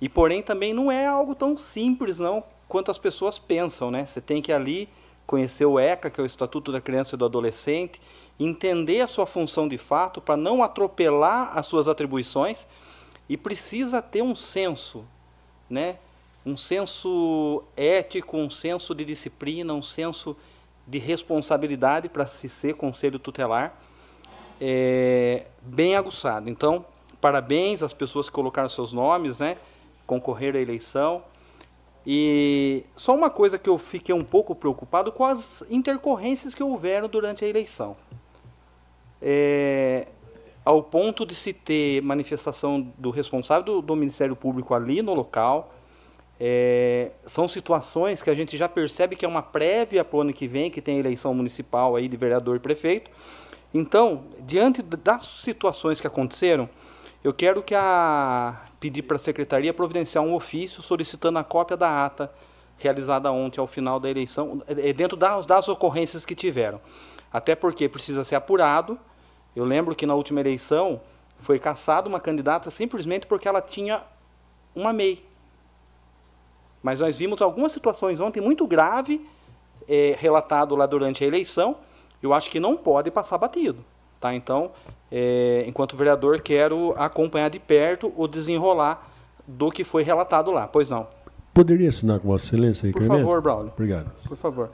E 0.00 0.08
porém 0.08 0.42
também 0.42 0.74
não 0.74 0.90
é 0.90 1.06
algo 1.06 1.34
tão 1.34 1.56
simples, 1.56 2.18
não, 2.18 2.42
quanto 2.68 2.90
as 2.90 2.98
pessoas 2.98 3.38
pensam, 3.38 3.90
né? 3.90 4.04
Você 4.04 4.20
tem 4.20 4.42
que 4.42 4.52
ali 4.52 4.88
conhecer 5.26 5.64
o 5.64 5.78
ECA, 5.78 6.10
que 6.10 6.20
é 6.20 6.24
o 6.24 6.26
Estatuto 6.26 6.72
da 6.72 6.80
Criança 6.80 7.14
e 7.14 7.18
do 7.18 7.24
Adolescente, 7.24 8.00
entender 8.38 9.00
a 9.00 9.06
sua 9.06 9.26
função 9.26 9.68
de 9.68 9.78
fato 9.78 10.20
para 10.20 10.36
não 10.36 10.62
atropelar 10.62 11.56
as 11.56 11.66
suas 11.66 11.86
atribuições 11.86 12.66
e 13.28 13.36
precisa 13.36 14.02
ter 14.02 14.22
um 14.22 14.34
senso, 14.34 15.04
né? 15.70 15.98
Um 16.44 16.56
senso 16.56 17.62
ético, 17.76 18.36
um 18.36 18.50
senso 18.50 18.94
de 18.94 19.04
disciplina, 19.04 19.72
um 19.72 19.82
senso 19.82 20.36
de 20.86 20.98
responsabilidade 20.98 22.08
para 22.08 22.26
se 22.26 22.48
ser 22.48 22.74
conselho 22.74 23.18
tutelar 23.18 23.78
é, 24.60 25.46
bem 25.60 25.96
aguçado. 25.96 26.48
Então, 26.48 26.84
parabéns 27.20 27.82
às 27.82 27.92
pessoas 27.92 28.28
que 28.28 28.34
colocaram 28.34 28.68
seus 28.68 28.92
nomes, 28.92 29.40
né, 29.40 29.56
concorreram 30.06 30.58
à 30.58 30.62
eleição. 30.62 31.22
E 32.06 32.84
só 32.96 33.14
uma 33.14 33.28
coisa 33.28 33.58
que 33.58 33.68
eu 33.68 33.76
fiquei 33.78 34.14
um 34.14 34.24
pouco 34.24 34.54
preocupado 34.54 35.10
com 35.10 35.24
as 35.24 35.64
intercorrências 35.68 36.54
que 36.54 36.62
houveram 36.62 37.08
durante 37.08 37.44
a 37.44 37.48
eleição. 37.48 37.96
É, 39.20 40.06
ao 40.64 40.82
ponto 40.82 41.26
de 41.26 41.34
se 41.34 41.52
ter 41.52 42.00
manifestação 42.02 42.92
do 42.96 43.10
responsável 43.10 43.64
do, 43.64 43.82
do 43.82 43.96
Ministério 43.96 44.36
Público 44.36 44.74
ali 44.74 45.02
no 45.02 45.14
local, 45.14 45.72
é, 46.40 47.10
são 47.26 47.46
situações 47.46 48.22
que 48.22 48.30
a 48.30 48.34
gente 48.34 48.56
já 48.56 48.68
percebe 48.68 49.14
que 49.14 49.24
é 49.24 49.28
uma 49.28 49.42
prévia 49.42 50.04
para 50.04 50.16
o 50.16 50.20
ano 50.22 50.32
que 50.32 50.48
vem, 50.48 50.70
que 50.70 50.80
tem 50.80 50.98
eleição 50.98 51.32
municipal 51.34 51.94
aí 51.96 52.08
de 52.08 52.16
vereador 52.16 52.56
e 52.56 52.58
prefeito. 52.58 53.10
Então, 53.72 54.24
diante 54.40 54.82
das 54.82 55.22
situações 55.22 56.00
que 56.00 56.06
aconteceram, 56.06 56.68
eu 57.24 57.32
quero 57.32 57.62
que 57.62 57.74
a 57.74 58.64
pedir 58.80 59.02
para 59.02 59.16
a 59.16 59.20
secretaria 59.20 59.72
providenciar 59.72 60.24
um 60.24 60.34
ofício 60.34 60.82
solicitando 60.82 61.38
a 61.38 61.44
cópia 61.44 61.76
da 61.76 62.04
ata 62.04 62.32
realizada 62.76 63.30
ontem 63.30 63.60
ao 63.60 63.66
final 63.66 64.00
da 64.00 64.10
eleição, 64.10 64.62
é, 64.66 64.90
é 64.90 64.92
dentro 64.92 65.16
das, 65.16 65.46
das 65.46 65.68
ocorrências 65.68 66.26
que 66.26 66.34
tiveram. 66.34 66.80
Até 67.32 67.54
porque 67.54 67.88
precisa 67.88 68.24
ser 68.24 68.34
apurado. 68.34 68.98
Eu 69.54 69.64
lembro 69.64 69.94
que 69.94 70.04
na 70.04 70.14
última 70.14 70.40
eleição 70.40 71.00
foi 71.38 71.58
caçada 71.58 72.08
uma 72.08 72.20
candidata 72.20 72.70
simplesmente 72.70 73.26
porque 73.26 73.46
ela 73.46 73.62
tinha 73.62 74.02
uma 74.74 74.92
MEI. 74.92 75.24
Mas 76.82 77.00
nós 77.00 77.16
vimos 77.16 77.40
algumas 77.40 77.72
situações 77.72 78.20
ontem 78.20 78.40
muito 78.40 78.66
graves 78.66 79.20
é, 79.88 80.16
relatado 80.18 80.74
lá 80.74 80.86
durante 80.86 81.24
a 81.24 81.26
eleição. 81.26 81.76
Eu 82.22 82.32
acho 82.34 82.50
que 82.50 82.58
não 82.58 82.76
pode 82.76 83.10
passar 83.10 83.38
batido. 83.38 83.84
Tá? 84.20 84.34
Então, 84.34 84.70
é, 85.10 85.64
enquanto 85.66 85.96
vereador, 85.96 86.40
quero 86.40 86.94
acompanhar 86.96 87.50
de 87.50 87.58
perto 87.58 88.12
o 88.16 88.28
desenrolar 88.28 89.10
do 89.46 89.70
que 89.70 89.84
foi 89.84 90.02
relatado 90.02 90.50
lá. 90.50 90.68
Pois 90.68 90.88
não. 90.88 91.06
Poderia 91.52 91.88
assinar 91.88 92.18
com 92.20 92.28
Vossa 92.28 92.46
Excelência 92.46 92.90
Por 92.92 93.04
favor, 93.04 93.40
Braulio. 93.40 93.72
Obrigado. 93.74 94.10
Por 94.26 94.36
favor. 94.36 94.70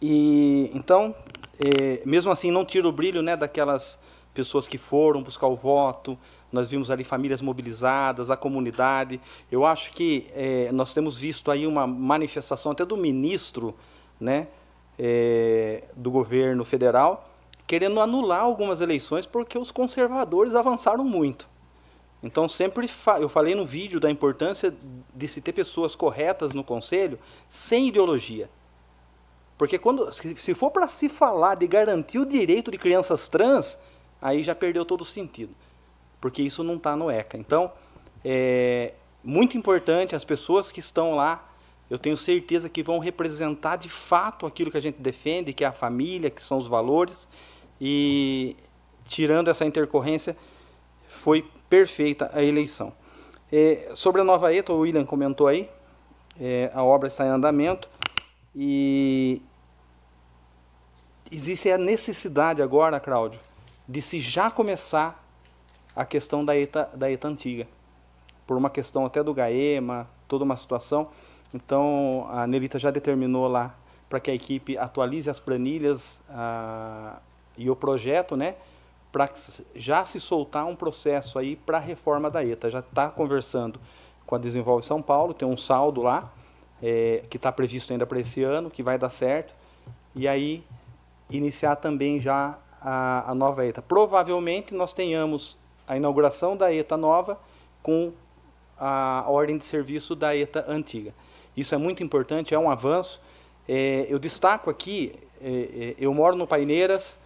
E 0.00 0.70
então, 0.74 1.14
é, 1.60 2.02
mesmo 2.04 2.32
assim, 2.32 2.50
não 2.50 2.64
tira 2.64 2.88
o 2.88 2.92
brilho 2.92 3.22
né, 3.22 3.36
daquelas 3.36 4.00
pessoas 4.34 4.66
que 4.66 4.78
foram 4.78 5.22
buscar 5.22 5.46
o 5.46 5.56
voto, 5.56 6.18
nós 6.50 6.70
vimos 6.70 6.90
ali 6.90 7.04
famílias 7.04 7.40
mobilizadas, 7.40 8.30
a 8.30 8.36
comunidade. 8.36 9.20
Eu 9.50 9.64
acho 9.64 9.92
que 9.92 10.26
é, 10.34 10.70
nós 10.72 10.92
temos 10.92 11.18
visto 11.18 11.50
aí 11.50 11.66
uma 11.66 11.86
manifestação 11.86 12.72
até 12.72 12.84
do 12.84 12.96
ministro 12.96 13.74
né, 14.20 14.48
é, 14.98 15.84
do 15.96 16.10
governo 16.10 16.64
federal 16.64 17.28
querendo 17.72 18.00
anular 18.00 18.42
algumas 18.42 18.82
eleições 18.82 19.24
porque 19.24 19.58
os 19.58 19.70
conservadores 19.70 20.54
avançaram 20.54 21.04
muito. 21.04 21.48
Então 22.22 22.46
sempre 22.46 22.86
fa 22.86 23.18
eu 23.18 23.30
falei 23.30 23.54
no 23.54 23.64
vídeo 23.64 23.98
da 23.98 24.10
importância 24.10 24.74
de 25.14 25.26
se 25.26 25.40
ter 25.40 25.54
pessoas 25.54 25.94
corretas 25.94 26.52
no 26.52 26.62
conselho 26.62 27.18
sem 27.48 27.88
ideologia. 27.88 28.50
Porque 29.56 29.78
quando 29.78 30.12
se 30.12 30.54
for 30.54 30.70
para 30.70 30.86
se 30.86 31.08
falar 31.08 31.54
de 31.54 31.66
garantir 31.66 32.18
o 32.18 32.26
direito 32.26 32.70
de 32.70 32.76
crianças 32.76 33.28
trans, 33.28 33.78
aí 34.22 34.44
já 34.44 34.54
perdeu 34.54 34.84
todo 34.84 35.02
o 35.02 35.04
sentido. 35.04 35.54
Porque 36.20 36.40
isso 36.40 36.62
não 36.62 36.76
está 36.76 36.96
no 36.96 37.10
ECA. 37.10 37.36
Então, 37.36 37.72
é 38.24 38.94
muito 39.22 39.58
importante 39.58 40.16
as 40.16 40.24
pessoas 40.24 40.72
que 40.72 40.80
estão 40.80 41.14
lá, 41.14 41.48
eu 41.90 41.98
tenho 41.98 42.16
certeza 42.16 42.68
que 42.68 42.82
vão 42.82 42.98
representar 42.98 43.76
de 43.76 43.88
fato 43.88 44.46
aquilo 44.46 44.70
que 44.70 44.78
a 44.78 44.80
gente 44.80 45.00
defende, 45.00 45.52
que 45.52 45.64
é 45.64 45.66
a 45.66 45.72
família, 45.72 46.30
que 46.30 46.42
são 46.42 46.56
os 46.56 46.66
valores. 46.66 47.28
E 47.80 48.56
tirando 49.04 49.48
essa 49.48 49.64
intercorrência, 49.64 50.36
foi 51.08 51.44
perfeita 51.68 52.30
a 52.32 52.42
eleição. 52.42 52.92
É, 53.50 53.90
sobre 53.94 54.20
a 54.20 54.24
nova 54.24 54.54
ETA, 54.54 54.72
o 54.72 54.78
William 54.78 55.04
comentou 55.04 55.46
aí, 55.46 55.68
é, 56.40 56.70
a 56.72 56.82
obra 56.82 57.08
está 57.08 57.26
em 57.26 57.28
andamento 57.28 57.88
e 58.54 59.42
existe 61.30 61.70
a 61.70 61.76
necessidade 61.76 62.62
agora, 62.62 62.98
Cláudio, 62.98 63.38
de 63.92 64.00
se 64.00 64.22
já 64.22 64.50
começar 64.50 65.22
a 65.94 66.02
questão 66.06 66.42
da 66.42 66.56
ETA, 66.56 66.88
da 66.94 67.10
ETA 67.10 67.28
antiga, 67.28 67.68
por 68.46 68.56
uma 68.56 68.70
questão 68.70 69.04
até 69.04 69.22
do 69.22 69.34
GAEMA, 69.34 70.08
toda 70.26 70.44
uma 70.44 70.56
situação. 70.56 71.08
Então, 71.52 72.26
a 72.30 72.46
Nelita 72.46 72.78
já 72.78 72.90
determinou 72.90 73.46
lá 73.48 73.74
para 74.08 74.18
que 74.18 74.30
a 74.30 74.34
equipe 74.34 74.78
atualize 74.78 75.28
as 75.28 75.38
planilhas 75.38 76.22
ah, 76.30 77.18
e 77.54 77.68
o 77.68 77.76
projeto, 77.76 78.34
né, 78.34 78.54
para 79.12 79.30
já 79.74 80.06
se 80.06 80.18
soltar 80.18 80.64
um 80.64 80.74
processo 80.74 81.38
aí 81.38 81.54
para 81.54 81.76
a 81.76 81.80
reforma 81.80 82.30
da 82.30 82.42
ETA. 82.42 82.70
Já 82.70 82.78
está 82.78 83.10
conversando 83.10 83.78
com 84.26 84.34
a 84.34 84.38
Desenvolve 84.38 84.86
São 84.86 85.02
Paulo, 85.02 85.34
tem 85.34 85.46
um 85.46 85.56
saldo 85.58 86.00
lá, 86.00 86.32
é, 86.82 87.24
que 87.28 87.36
está 87.36 87.52
previsto 87.52 87.92
ainda 87.92 88.06
para 88.06 88.18
esse 88.18 88.42
ano, 88.42 88.70
que 88.70 88.82
vai 88.82 88.96
dar 88.96 89.10
certo, 89.10 89.54
e 90.14 90.26
aí 90.26 90.64
iniciar 91.28 91.76
também 91.76 92.18
já 92.18 92.58
a, 92.82 93.30
a 93.30 93.34
nova 93.34 93.64
ETA. 93.66 93.80
Provavelmente 93.80 94.74
nós 94.74 94.92
tenhamos 94.92 95.56
a 95.86 95.96
inauguração 95.96 96.56
da 96.56 96.72
ETA 96.72 96.96
nova 96.96 97.38
com 97.82 98.12
a 98.78 99.24
ordem 99.28 99.56
de 99.58 99.64
serviço 99.64 100.14
da 100.14 100.36
ETA 100.36 100.64
antiga. 100.68 101.14
Isso 101.56 101.74
é 101.74 101.78
muito 101.78 102.02
importante, 102.02 102.54
é 102.54 102.58
um 102.58 102.70
avanço. 102.70 103.20
É, 103.68 104.06
eu 104.08 104.18
destaco 104.18 104.70
aqui, 104.70 105.14
é, 105.40 105.48
é 105.48 105.94
eu 105.98 106.12
moro 106.12 106.34
no 106.34 106.46
Paineiras, 106.46 107.18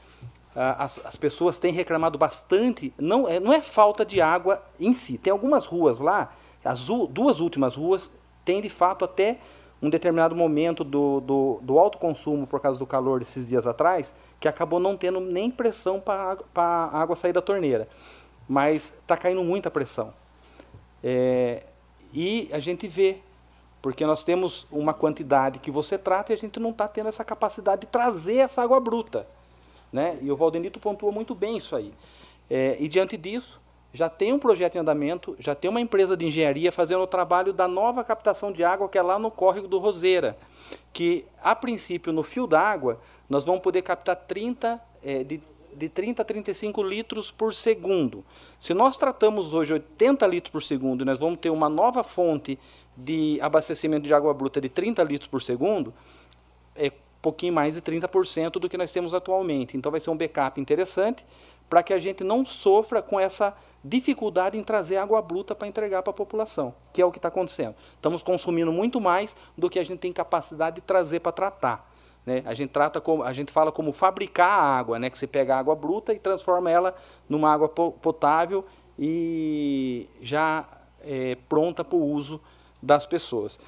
as, 0.54 0.98
as, 1.04 1.16
pessoas 1.16 1.58
têm 1.58 1.70
reclamado 1.70 2.16
bastante, 2.16 2.92
não 2.98 3.28
é, 3.28 3.38
não 3.38 3.52
é 3.52 3.60
falta 3.60 4.06
de 4.06 4.22
água 4.22 4.62
em 4.80 4.94
si, 4.94 5.18
tem 5.18 5.30
algumas 5.30 5.66
ruas 5.66 5.98
lá, 5.98 6.32
as 6.64 6.86
duas 7.10 7.40
últimas 7.40 7.76
ruas 7.76 8.10
têm 8.42 8.62
de 8.62 8.70
fato 8.70 9.04
até 9.04 9.38
um 9.80 9.90
determinado 9.90 10.34
momento 10.34 10.82
do, 10.82 11.20
do, 11.20 11.60
do 11.62 11.78
alto 11.78 11.98
consumo 11.98 12.46
por 12.46 12.60
causa 12.60 12.78
do 12.78 12.86
calor 12.86 13.18
desses 13.18 13.48
dias 13.48 13.66
atrás, 13.66 14.14
que 14.40 14.48
acabou 14.48 14.80
não 14.80 14.96
tendo 14.96 15.20
nem 15.20 15.50
pressão 15.50 16.00
para 16.00 16.36
a 16.56 17.00
água 17.00 17.14
sair 17.14 17.32
da 17.32 17.42
torneira. 17.42 17.88
Mas 18.48 18.94
está 19.00 19.16
caindo 19.16 19.42
muita 19.42 19.70
pressão. 19.70 20.14
É, 21.02 21.64
e 22.12 22.48
a 22.52 22.58
gente 22.58 22.88
vê, 22.88 23.18
porque 23.82 24.06
nós 24.06 24.24
temos 24.24 24.66
uma 24.70 24.94
quantidade 24.94 25.58
que 25.58 25.70
você 25.70 25.98
trata 25.98 26.32
e 26.32 26.34
a 26.34 26.38
gente 26.38 26.58
não 26.58 26.70
está 26.70 26.88
tendo 26.88 27.08
essa 27.08 27.24
capacidade 27.24 27.82
de 27.82 27.86
trazer 27.86 28.38
essa 28.38 28.62
água 28.62 28.80
bruta. 28.80 29.26
Né? 29.92 30.18
E 30.22 30.30
o 30.30 30.36
Valdenito 30.36 30.80
pontua 30.80 31.12
muito 31.12 31.34
bem 31.34 31.56
isso 31.56 31.76
aí. 31.76 31.92
É, 32.48 32.76
e 32.80 32.88
diante 32.88 33.16
disso, 33.16 33.60
já 33.96 34.10
tem 34.10 34.32
um 34.32 34.38
projeto 34.38 34.76
em 34.76 34.78
andamento, 34.78 35.34
já 35.38 35.54
tem 35.54 35.70
uma 35.70 35.80
empresa 35.80 36.16
de 36.16 36.26
engenharia 36.26 36.70
fazendo 36.70 37.00
o 37.00 37.06
trabalho 37.06 37.52
da 37.52 37.66
nova 37.66 38.04
captação 38.04 38.52
de 38.52 38.62
água 38.62 38.88
que 38.88 38.98
é 38.98 39.02
lá 39.02 39.18
no 39.18 39.30
córrego 39.30 39.66
do 39.66 39.78
Roseira, 39.78 40.36
que 40.92 41.24
a 41.42 41.56
princípio 41.56 42.12
no 42.12 42.22
fio 42.22 42.46
d'água 42.46 43.00
nós 43.28 43.44
vamos 43.46 43.62
poder 43.62 43.80
captar 43.80 44.14
30, 44.14 44.78
é, 45.02 45.24
de, 45.24 45.40
de 45.74 45.88
30 45.88 46.20
a 46.20 46.24
35 46.24 46.82
litros 46.82 47.30
por 47.30 47.54
segundo. 47.54 48.22
Se 48.60 48.74
nós 48.74 48.98
tratamos 48.98 49.54
hoje 49.54 49.72
80 49.72 50.26
litros 50.26 50.52
por 50.52 50.62
segundo 50.62 51.00
e 51.00 51.04
nós 51.06 51.18
vamos 51.18 51.38
ter 51.38 51.48
uma 51.48 51.68
nova 51.68 52.04
fonte 52.04 52.58
de 52.94 53.38
abastecimento 53.40 54.06
de 54.06 54.12
água 54.12 54.34
bruta 54.34 54.60
de 54.60 54.68
30 54.68 55.02
litros 55.04 55.26
por 55.26 55.40
segundo, 55.40 55.92
é 56.74 56.92
pouquinho 57.26 57.52
mais 57.52 57.74
de 57.74 57.82
30% 57.82 58.52
do 58.52 58.68
que 58.68 58.78
nós 58.78 58.92
temos 58.92 59.12
atualmente. 59.12 59.76
Então 59.76 59.90
vai 59.90 59.98
ser 59.98 60.10
um 60.10 60.16
backup 60.16 60.60
interessante 60.60 61.26
para 61.68 61.82
que 61.82 61.92
a 61.92 61.98
gente 61.98 62.22
não 62.22 62.44
sofra 62.44 63.02
com 63.02 63.18
essa 63.18 63.54
dificuldade 63.82 64.56
em 64.58 64.62
trazer 64.62 64.96
água 64.96 65.20
bruta 65.20 65.54
para 65.54 65.68
entregar 65.68 66.02
para 66.02 66.10
a 66.10 66.14
população, 66.14 66.74
que 66.92 67.00
é 67.00 67.04
o 67.04 67.10
que 67.10 67.18
está 67.18 67.28
acontecendo. 67.28 67.74
Estamos 67.94 68.22
consumindo 68.22 68.72
muito 68.72 69.00
mais 69.00 69.36
do 69.56 69.68
que 69.70 69.78
a 69.78 69.84
gente 69.84 69.98
tem 69.98 70.12
capacidade 70.12 70.76
de 70.76 70.82
trazer 70.82 71.20
para 71.20 71.32
tratar. 71.32 71.92
Né? 72.24 72.42
A 72.44 72.54
gente 72.54 72.70
trata 72.70 73.00
como, 73.00 73.22
a 73.22 73.32
gente 73.32 73.52
fala 73.52 73.70
como 73.70 73.92
fabricar 73.92 74.48
a 74.48 74.78
água, 74.78 74.98
né? 74.98 75.08
que 75.08 75.18
você 75.18 75.26
pega 75.26 75.54
a 75.54 75.58
água 75.58 75.74
bruta 75.74 76.12
e 76.12 76.18
transforma 76.18 76.70
ela 76.70 76.94
numa 77.28 77.52
água 77.52 77.68
potável 77.68 78.64
e 78.98 80.08
já 80.20 80.64
é, 81.00 81.36
pronta 81.48 81.84
para 81.84 81.96
o 81.96 82.04
uso 82.04 82.40
das 82.82 83.06
pessoas. 83.06 83.58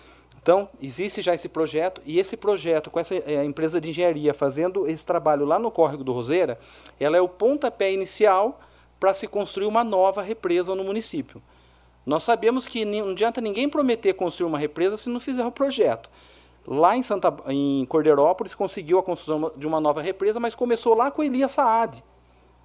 Então, 0.40 0.68
existe 0.80 1.20
já 1.20 1.34
esse 1.34 1.48
projeto, 1.48 2.00
e 2.04 2.18
esse 2.18 2.36
projeto, 2.36 2.90
com 2.90 2.98
essa 2.98 3.14
é, 3.14 3.44
empresa 3.44 3.80
de 3.80 3.90
engenharia 3.90 4.32
fazendo 4.32 4.88
esse 4.88 5.04
trabalho 5.04 5.44
lá 5.44 5.58
no 5.58 5.70
córrego 5.70 6.04
do 6.04 6.12
Roseira, 6.12 6.58
ela 6.98 7.16
é 7.16 7.20
o 7.20 7.28
pontapé 7.28 7.92
inicial 7.92 8.60
para 8.98 9.14
se 9.14 9.28
construir 9.28 9.66
uma 9.66 9.84
nova 9.84 10.22
represa 10.22 10.74
no 10.74 10.84
município. 10.84 11.42
Nós 12.04 12.22
sabemos 12.22 12.66
que 12.66 12.84
não 12.84 13.10
adianta 13.10 13.40
ninguém 13.40 13.68
prometer 13.68 14.14
construir 14.14 14.48
uma 14.48 14.58
represa 14.58 14.96
se 14.96 15.10
não 15.10 15.20
fizer 15.20 15.44
o 15.44 15.52
projeto. 15.52 16.10
Lá 16.66 16.96
em, 16.96 17.02
Santa, 17.02 17.34
em 17.46 17.84
Cordeirópolis 17.86 18.54
conseguiu 18.54 18.98
a 18.98 19.02
construção 19.02 19.52
de 19.56 19.66
uma 19.66 19.80
nova 19.80 20.02
represa, 20.02 20.40
mas 20.40 20.54
começou 20.54 20.94
lá 20.94 21.10
com 21.10 21.22
Elias 21.22 21.52
Saad 21.52 22.02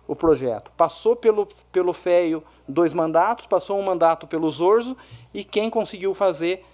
o 0.07 0.15
projeto. 0.15 0.71
Passou 0.75 1.15
pelo, 1.15 1.47
pelo 1.71 1.93
FEIO 1.93 2.43
dois 2.67 2.93
mandatos, 2.93 3.45
passou 3.45 3.79
um 3.79 3.83
mandato 3.83 4.27
pelo 4.27 4.49
Zorzo, 4.49 4.95
e 5.33 5.43
quem 5.43 5.69
conseguiu 5.69 6.13
fazer 6.13 6.65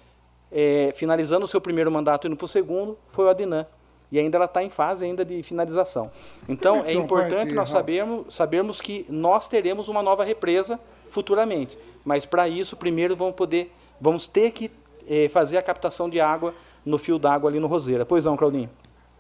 é, 0.52 0.94
finalizando 0.96 1.46
o 1.46 1.48
seu 1.48 1.62
primeiro 1.62 1.92
mandato 1.92 2.26
e 2.26 2.28
indo 2.28 2.36
para 2.36 2.46
o 2.46 2.48
segundo, 2.48 2.98
foi 3.08 3.26
o 3.26 3.30
Adnan. 3.30 3.66
E 4.12 4.18
ainda 4.18 4.38
ela 4.38 4.46
está 4.46 4.64
em 4.64 4.70
fase 4.70 5.06
ainda 5.06 5.24
de 5.24 5.44
finalização. 5.44 6.12
Então, 6.48 6.84
é 6.84 6.94
importante 6.94 7.54
nós 7.54 7.70
sabermos, 7.70 8.34
sabermos 8.34 8.82
que 8.82 9.06
nós 9.08 9.48
teremos 9.48 9.88
uma 9.88 10.02
nova 10.02 10.24
represa 10.24 10.80
futuramente. 11.10 11.78
Mas, 12.04 12.26
para 12.26 12.48
isso, 12.50 12.76
primeiro 12.76 13.16
vamos 13.16 13.36
poder, 13.36 13.72
vamos 14.02 14.26
ter 14.26 14.50
que 14.52 14.72
é, 15.08 15.30
fazer 15.30 15.58
a 15.58 15.62
captação 15.62 16.10
de 16.10 16.20
água 16.20 16.56
no 16.84 16.98
fio 16.98 17.20
d'água 17.20 17.50
ali 17.50 17.60
no 17.60 17.68
Roseira. 17.68 18.06
Pois 18.06 18.26
não, 18.26 18.36
Claudinho? 18.36 18.70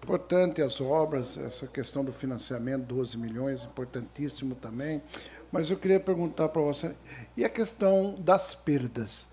Importante 0.03 0.61
as 0.61 0.79
obras, 0.81 1.37
essa 1.37 1.67
questão 1.67 2.03
do 2.03 2.11
financiamento, 2.11 2.85
12 2.85 3.17
milhões, 3.17 3.63
importantíssimo 3.63 4.55
também. 4.55 5.03
Mas 5.51 5.69
eu 5.69 5.77
queria 5.77 5.99
perguntar 5.99 6.49
para 6.49 6.61
você, 6.61 6.95
e 7.35 7.43
a 7.43 7.49
questão 7.49 8.15
das 8.17 8.55
perdas? 8.55 9.27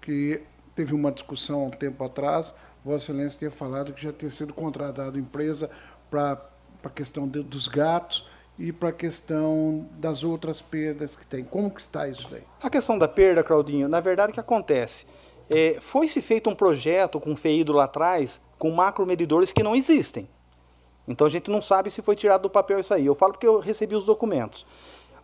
Que 0.00 0.42
teve 0.76 0.94
uma 0.94 1.10
discussão 1.10 1.62
há 1.62 1.64
um 1.64 1.70
tempo 1.70 2.04
atrás, 2.04 2.54
Vossa 2.84 3.10
Excelência 3.10 3.38
tinha 3.40 3.50
falado 3.50 3.92
que 3.92 4.02
já 4.02 4.12
tinha 4.12 4.30
sido 4.30 4.54
contratado 4.54 5.18
empresa 5.18 5.68
para 6.08 6.40
a 6.84 6.90
questão 6.90 7.26
de, 7.26 7.42
dos 7.42 7.66
gatos 7.66 8.28
e 8.58 8.70
para 8.72 8.90
a 8.90 8.92
questão 8.92 9.88
das 9.92 10.22
outras 10.22 10.62
perdas 10.62 11.16
que 11.16 11.26
tem. 11.26 11.42
Como 11.42 11.70
que 11.70 11.80
está 11.80 12.06
isso 12.06 12.28
daí? 12.30 12.44
A 12.62 12.70
questão 12.70 12.96
da 12.96 13.08
perda, 13.08 13.42
Claudinho, 13.42 13.88
na 13.88 14.00
verdade 14.00 14.30
o 14.30 14.34
que 14.34 14.38
acontece? 14.38 15.06
É, 15.50 15.78
Foi-se 15.80 16.20
feito 16.22 16.48
um 16.48 16.54
projeto 16.54 17.18
com 17.18 17.34
FEIDO 17.34 17.72
lá 17.72 17.84
atrás, 17.84 18.40
com 18.58 18.70
macromedidores 18.70 19.50
que 19.50 19.62
não 19.62 19.74
existem. 19.74 20.28
Então 21.08 21.26
a 21.26 21.30
gente 21.30 21.50
não 21.50 21.62
sabe 21.62 21.90
se 21.90 22.02
foi 22.02 22.14
tirado 22.14 22.42
do 22.42 22.50
papel 22.50 22.78
isso 22.80 22.92
aí. 22.92 23.06
Eu 23.06 23.14
falo 23.14 23.32
porque 23.32 23.46
eu 23.46 23.58
recebi 23.60 23.94
os 23.94 24.04
documentos. 24.04 24.66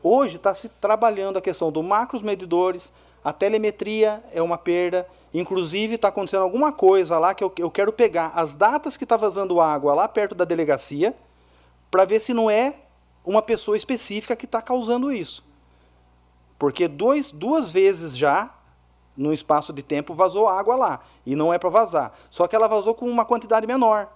Hoje 0.03 0.37
está 0.37 0.55
se 0.55 0.69
trabalhando 0.69 1.37
a 1.37 1.43
questão 1.43 1.71
do 1.71 1.83
macros 1.83 2.23
medidores, 2.23 2.93
a 3.25 3.33
telemetria 3.33 4.23
é 4.33 4.43
uma 4.43 4.59
perda, 4.59 5.07
inclusive 5.33 5.95
está 5.95 6.09
acontecendo 6.09 6.43
alguma 6.43 6.73
coisa 6.73 7.19
lá 7.19 7.35
que 7.35 7.45
eu, 7.45 7.53
eu 7.59 7.71
quero 7.71 7.93
pegar 7.93 8.33
as 8.35 8.57
datas 8.57 8.97
que 8.97 9.05
está 9.05 9.17
vazando 9.17 9.61
água 9.61 9.95
lá 9.95 10.09
perto 10.09 10.35
da 10.35 10.45
delegacia 10.45 11.15
para 11.91 12.05
ver 12.05 12.21
se 12.21 12.35
não 12.35 12.51
é 12.51 12.75
uma 13.25 13.41
pessoa 13.41 13.77
específica 13.77 14.35
que 14.35 14.45
está 14.45 14.61
causando 14.61 15.13
isso. 15.13 15.45
Porque 16.59 16.89
dois, 16.89 17.31
duas 17.31 17.71
vezes 17.71 18.17
já, 18.17 18.51
no 19.17 19.33
espaço 19.33 19.73
de 19.73 19.83
tempo, 19.83 20.15
vazou 20.15 20.49
água 20.49 20.75
lá. 20.75 21.01
E 21.25 21.37
não 21.37 21.53
é 21.53 21.59
para 21.59 21.69
vazar. 21.69 22.13
Só 22.31 22.47
que 22.47 22.57
ela 22.57 22.67
vazou 22.67 22.95
com 22.95 23.09
uma 23.09 23.25
quantidade 23.25 23.67
menor. 23.67 24.09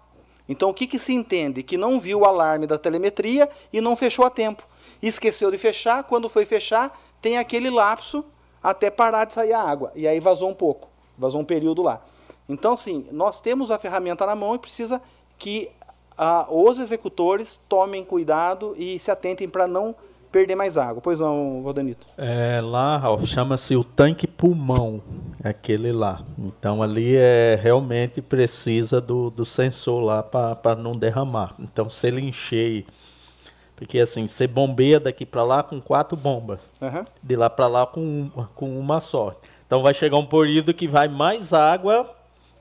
Então 0.49 0.70
o 0.70 0.74
que, 0.74 0.87
que 0.87 0.99
se 0.99 1.12
entende? 1.12 1.62
Que 1.62 1.77
não 1.77 1.99
viu 1.99 2.20
o 2.20 2.24
alarme 2.24 2.66
da 2.66 2.78
telemetria 2.78 3.49
e 3.73 3.81
não 3.81 3.97
fechou 3.97 4.24
a 4.24 4.31
tempo. 4.31 4.66
esqueceu 5.03 5.51
de 5.51 5.59
fechar, 5.59 6.05
quando 6.05 6.28
foi 6.28 6.47
fechar, 6.47 6.97
tem 7.20 7.37
aquele 7.37 7.69
lapso 7.69 8.24
até 8.66 8.90
parar 8.90 9.24
de 9.24 9.32
sair 9.32 9.52
a 9.52 9.62
água. 9.62 9.93
E 9.94 10.09
aí 10.09 10.18
vazou 10.18 10.51
um 10.51 10.55
pouco, 10.55 10.88
vazou 11.16 11.40
um 11.40 11.44
período 11.44 11.82
lá. 11.82 12.02
Então, 12.48 12.76
sim, 12.76 13.06
nós 13.12 13.40
temos 13.40 13.70
a 13.70 13.78
ferramenta 13.78 14.26
na 14.26 14.34
mão 14.34 14.56
e 14.56 14.59
precisa 14.59 15.01
que 15.38 15.70
ah, 16.18 16.48
os 16.51 16.80
executores 16.80 17.60
tomem 17.68 18.05
cuidado 18.05 18.74
e 18.76 18.98
se 18.98 19.09
atentem 19.09 19.48
para 19.48 19.68
não 19.68 19.94
perder 20.32 20.56
mais 20.56 20.76
água. 20.76 21.01
Pois 21.01 21.20
não, 21.20 21.62
Valdanito? 21.62 22.09
É, 22.18 22.60
lá, 22.60 22.97
Ralf, 22.97 23.24
chama-se 23.24 23.76
o 23.76 23.84
tanque 23.84 24.26
pulmão, 24.26 25.01
aquele 25.44 25.93
lá. 25.93 26.24
Então 26.36 26.82
ali 26.82 27.14
é 27.14 27.56
realmente 27.62 28.20
precisa 28.20 29.01
do, 29.01 29.30
do 29.30 29.47
sensor 29.47 30.02
lá 30.02 30.24
para 30.24 30.74
não 30.74 30.90
derramar. 30.93 31.55
Então 31.60 31.88
se 31.88 32.09
ele 32.09 32.20
encher, 32.20 32.84
porque 33.77 33.98
assim, 34.01 34.27
você 34.27 34.47
bombeia 34.47 34.98
daqui 34.98 35.24
para 35.27 35.44
lá 35.44 35.62
com 35.62 35.81
quatro 35.81 36.16
bombas, 36.16 36.61
Uhum. 36.81 37.05
de 37.23 37.36
lá 37.36 37.48
para 37.51 37.66
lá 37.66 37.86
com, 37.86 38.31
uma- 38.35 38.51
com 38.55 38.78
uma 38.78 38.98
só. 39.01 39.35
Então 39.66 39.82
vai 39.82 39.93
chegar 39.94 40.16
um 40.16 40.27
período 40.27 40.73
que 40.74 40.89
vai 40.89 41.07
mais 41.09 41.53
água 41.53 42.11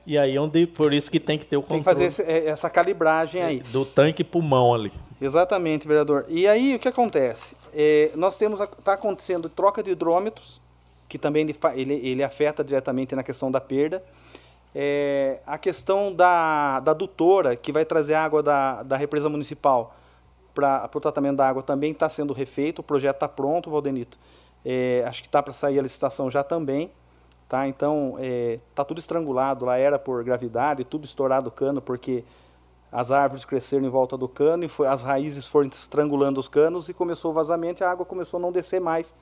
e 0.06 0.16
aí 0.18 0.38
onde 0.38 0.66
por 0.66 0.92
isso 0.92 1.10
que 1.10 1.18
tem 1.18 1.38
que 1.38 1.44
ter 1.46 1.56
o 1.56 1.62
Tem 1.62 1.78
controle 1.78 1.84
que 1.84 1.84
fazer 1.84 2.04
esse- 2.04 2.22
é, 2.22 2.46
essa 2.48 2.68
calibragem 2.70 3.42
aí. 3.42 3.60
do 3.60 3.84
tanque 3.84 4.22
pulmão 4.22 4.74
ali. 4.74 4.92
Exatamente, 5.20 5.88
vereador. 5.88 6.26
E 6.28 6.46
aí 6.46 6.74
o 6.74 6.78
que 6.78 6.88
acontece? 6.88 7.56
É, 7.74 8.10
nós 8.14 8.36
temos 8.36 8.60
está 8.60 8.92
acontecendo 8.92 9.48
troca 9.48 9.82
de 9.82 9.90
hidrômetros, 9.90 10.60
que 11.08 11.16
também 11.18 11.42
ele, 11.42 11.56
ele, 11.74 11.94
ele 12.08 12.22
afeta 12.22 12.62
diretamente 12.62 13.14
na 13.14 13.22
questão 13.22 13.50
da 13.50 13.60
perda. 13.60 14.02
É, 14.74 15.40
a 15.46 15.56
questão 15.56 16.12
da, 16.12 16.80
da 16.80 16.90
adutora, 16.90 17.56
que 17.56 17.72
vai 17.72 17.84
trazer 17.84 18.14
água 18.14 18.42
da, 18.42 18.82
da 18.82 18.96
represa 18.96 19.28
municipal 19.28 19.94
para 20.56 20.90
o 20.94 21.00
tratamento 21.00 21.36
da 21.36 21.46
água, 21.46 21.62
também 21.62 21.92
está 21.92 22.08
sendo 22.08 22.32
refeito. 22.32 22.78
O 22.78 22.82
projeto 22.82 23.16
está 23.16 23.28
pronto, 23.28 23.70
Valdenito. 23.70 24.18
É, 24.64 25.04
acho 25.06 25.20
que 25.22 25.28
está 25.28 25.42
para 25.42 25.52
sair 25.52 25.78
a 25.78 25.82
licitação 25.82 26.30
já 26.30 26.42
também. 26.42 26.90
Tá? 27.46 27.68
Então, 27.68 28.16
está 28.18 28.84
tudo 28.84 28.98
estrangulado. 28.98 29.66
Lá 29.66 29.76
era 29.76 29.98
por 29.98 30.24
gravidade, 30.24 30.82
tudo 30.82 31.04
estourado 31.04 31.48
o 31.48 31.52
cano, 31.52 31.82
porque 31.82 32.24
as 32.90 33.10
árvores 33.10 33.44
cresceram 33.44 33.84
em 33.84 33.90
volta 33.90 34.16
do 34.16 34.28
cano 34.28 34.64
e 34.64 34.68
foi, 34.68 34.86
as 34.86 35.02
raízes 35.02 35.46
foram 35.46 35.68
estrangulando 35.68 36.40
os 36.40 36.48
canos 36.48 36.88
e 36.88 36.94
começou 36.94 37.30
o 37.32 37.34
vazamento 37.34 37.82
e 37.82 37.84
a 37.84 37.90
água 37.90 38.06
começou 38.06 38.38
a 38.38 38.40
não 38.40 38.50
descer 38.50 38.80
mais 38.80 39.12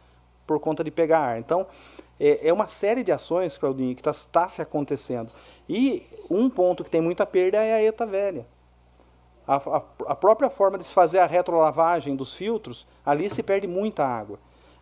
por 0.46 0.60
conta 0.60 0.84
de 0.84 0.90
pegar 0.90 1.18
ar. 1.18 1.38
Então, 1.38 1.66
é, 2.20 2.48
é 2.48 2.52
uma 2.52 2.66
série 2.66 3.02
de 3.02 3.10
ações, 3.10 3.56
Claudinho, 3.56 3.96
que 3.96 4.08
está 4.08 4.48
se 4.48 4.62
acontecendo. 4.62 5.32
E 5.68 6.06
um 6.30 6.48
ponto 6.48 6.84
que 6.84 6.90
tem 6.90 7.00
muita 7.00 7.26
perda 7.26 7.58
é 7.58 7.74
a 7.74 7.82
ETA 7.82 8.06
velha. 8.06 8.46
A, 9.46 9.56
a- 9.56 9.82
a 10.08 10.14
própria 10.14 10.48
forma 10.50 10.78
de 10.78 10.84
se 10.84 10.94
fazer 10.94 11.18
a 11.18 11.26
retrolavagem 11.26 12.16
dos 12.16 12.34
filtros, 12.34 12.86
ali 13.04 13.28
se 13.28 13.42
perde 13.42 13.66
muita 13.66 14.04
água. 14.04 14.38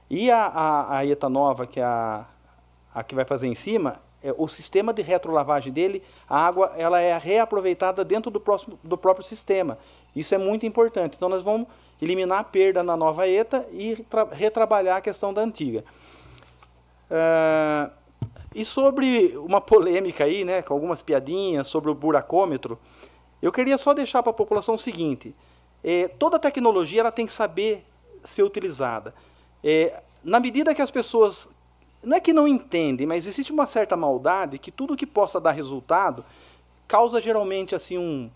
E 0.08 0.30
a, 0.30 0.46
a, 0.46 0.98
a 0.98 1.06
ETA 1.06 1.28
nova, 1.28 1.66
que 1.66 1.80
é 1.80 1.84
a, 1.84 2.26
a 2.94 3.02
que 3.02 3.14
vai 3.14 3.24
fazer 3.24 3.48
em 3.48 3.54
cima, 3.54 3.96
é, 4.22 4.32
o 4.38 4.46
sistema 4.46 4.92
de 4.92 5.02
retrolavagem 5.02 5.72
dele, 5.72 6.02
a 6.28 6.38
água 6.46 6.72
ela 6.76 7.00
é 7.00 7.16
reaproveitada 7.18 8.04
dentro 8.04 8.30
do, 8.30 8.38
próximo, 8.38 8.78
do 8.84 8.96
próprio 8.96 9.24
sistema. 9.26 9.78
Isso 10.14 10.34
é 10.34 10.38
muito 10.38 10.64
importante. 10.66 11.16
Então 11.16 11.28
nós 11.28 11.42
vamos 11.42 11.66
eliminar 12.00 12.40
a 12.40 12.44
perda 12.44 12.82
na 12.82 12.96
nova 12.96 13.26
ETA 13.26 13.66
e 13.72 13.96
tra- 14.08 14.28
retrabalhar 14.30 14.98
a 14.98 15.00
questão 15.00 15.32
da 15.34 15.40
antiga. 15.42 15.82
Ah, 17.10 17.90
e 18.54 18.64
sobre 18.64 19.34
uma 19.38 19.60
polêmica 19.60 20.24
aí, 20.24 20.44
né, 20.44 20.60
com 20.62 20.74
algumas 20.74 21.00
piadinhas 21.02 21.66
sobre 21.66 21.90
o 21.90 21.94
buracômetro, 21.94 22.78
eu 23.42 23.50
queria 23.50 23.76
só 23.76 23.92
deixar 23.92 24.22
para 24.22 24.30
a 24.30 24.34
população 24.34 24.76
o 24.76 24.78
seguinte: 24.78 25.34
eh, 25.82 26.08
toda 26.18 26.38
tecnologia 26.38 27.00
ela 27.00 27.12
tem 27.12 27.26
que 27.26 27.32
saber 27.32 27.84
ser 28.22 28.44
utilizada. 28.44 29.12
Eh, 29.62 30.00
na 30.22 30.38
medida 30.38 30.74
que 30.74 30.80
as 30.80 30.90
pessoas 30.90 31.48
não 32.02 32.16
é 32.16 32.20
que 32.20 32.32
não 32.32 32.46
entendem, 32.46 33.06
mas 33.06 33.26
existe 33.26 33.52
uma 33.52 33.66
certa 33.66 33.96
maldade 33.96 34.58
que 34.58 34.70
tudo 34.70 34.96
que 34.96 35.06
possa 35.06 35.40
dar 35.40 35.50
resultado 35.50 36.24
causa 36.86 37.20
geralmente 37.20 37.74
assim 37.74 37.98
um 37.98 38.30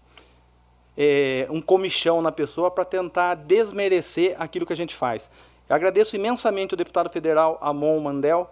é, 0.97 1.47
um 1.51 1.61
comichão 1.61 2.23
na 2.23 2.33
pessoa 2.33 2.70
para 2.70 2.85
tentar 2.85 3.35
desmerecer 3.35 4.35
aquilo 4.39 4.65
que 4.65 4.73
a 4.73 4.77
gente 4.77 4.95
faz. 4.95 5.28
Eu 5.69 5.77
agradeço 5.77 6.16
imensamente 6.16 6.73
o 6.73 6.77
deputado 6.77 7.11
federal 7.11 7.59
Amon 7.61 8.01
Mandel, 8.01 8.51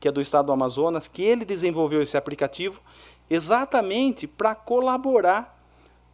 que 0.00 0.08
é 0.08 0.12
do 0.12 0.20
estado 0.20 0.46
do 0.46 0.52
Amazonas, 0.52 1.06
que 1.06 1.22
ele 1.22 1.44
desenvolveu 1.44 2.02
esse 2.02 2.16
aplicativo 2.16 2.80
exatamente 3.30 4.26
para 4.26 4.54
colaborar 4.54 5.53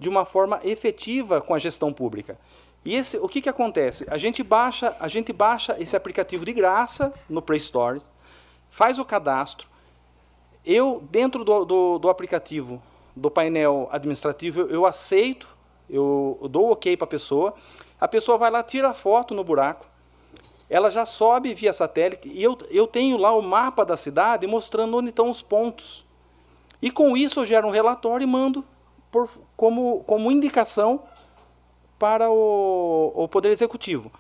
de 0.01 0.09
uma 0.09 0.25
forma 0.25 0.59
efetiva 0.65 1.43
com 1.43 1.55
a 1.55 1.59
gestão 1.59 1.93
pública. 1.93 2.39
E 2.83 2.95
esse, 2.95 3.19
o 3.19 3.29
que, 3.29 3.43
que 3.43 3.49
acontece? 3.49 4.07
A 4.09 4.17
gente 4.17 4.43
baixa, 4.43 4.97
a 4.99 5.07
gente 5.07 5.33
baixa 5.33 5.77
esse 5.79 5.95
aplicativo 5.95 6.47
de 6.47 6.55
graça 6.55 7.13
no 7.29 7.43
Play 7.43 7.59
Store, 7.59 8.01
faz 8.71 8.99
o 8.99 9.05
cadastro. 9.05 9.69
Eu 10.65 11.07
dentro 11.11 11.45
do, 11.45 11.67
do, 11.67 11.99
do 11.99 12.09
aplicativo, 12.09 12.83
do 13.15 13.31
painel 13.31 13.89
administrativo, 13.93 14.63
eu, 14.63 14.71
eu 14.71 14.87
aceito, 14.87 15.47
eu, 15.89 16.39
eu 16.41 16.49
dou 16.49 16.73
ok 16.73 16.97
para 16.97 17.05
a 17.05 17.09
pessoa. 17.09 17.55
A 18.01 18.09
pessoa 18.09 18.39
vai 18.39 18.51
lá, 18.51 18.63
tira 18.63 18.89
a 18.89 18.95
foto 18.95 19.35
no 19.35 19.45
buraco, 19.45 19.87
ela 20.71 20.91
já 20.91 21.05
sobe 21.05 21.53
via 21.53 21.75
satélite 21.75 22.29
e 22.29 22.43
eu, 22.43 22.57
eu 22.71 22.87
tenho 22.87 23.19
lá 23.19 23.37
o 23.37 23.43
mapa 23.43 23.85
da 23.85 23.97
cidade 23.97 24.47
mostrando 24.47 24.97
onde 24.97 25.11
estão 25.11 25.29
os 25.29 25.43
pontos. 25.43 26.07
E 26.81 26.91
com 26.91 27.15
isso 27.15 27.41
eu 27.41 27.45
gero 27.45 27.69
um 27.69 27.71
relatório 27.71 28.25
e 28.25 28.27
mando 28.27 28.65
por, 29.11 29.29
como, 29.57 30.03
como 30.05 30.31
indicação 30.31 31.03
para 31.99 32.31
o, 32.31 33.13
o 33.15 33.29
Poder 33.29 33.51
Executivo. 33.51 34.11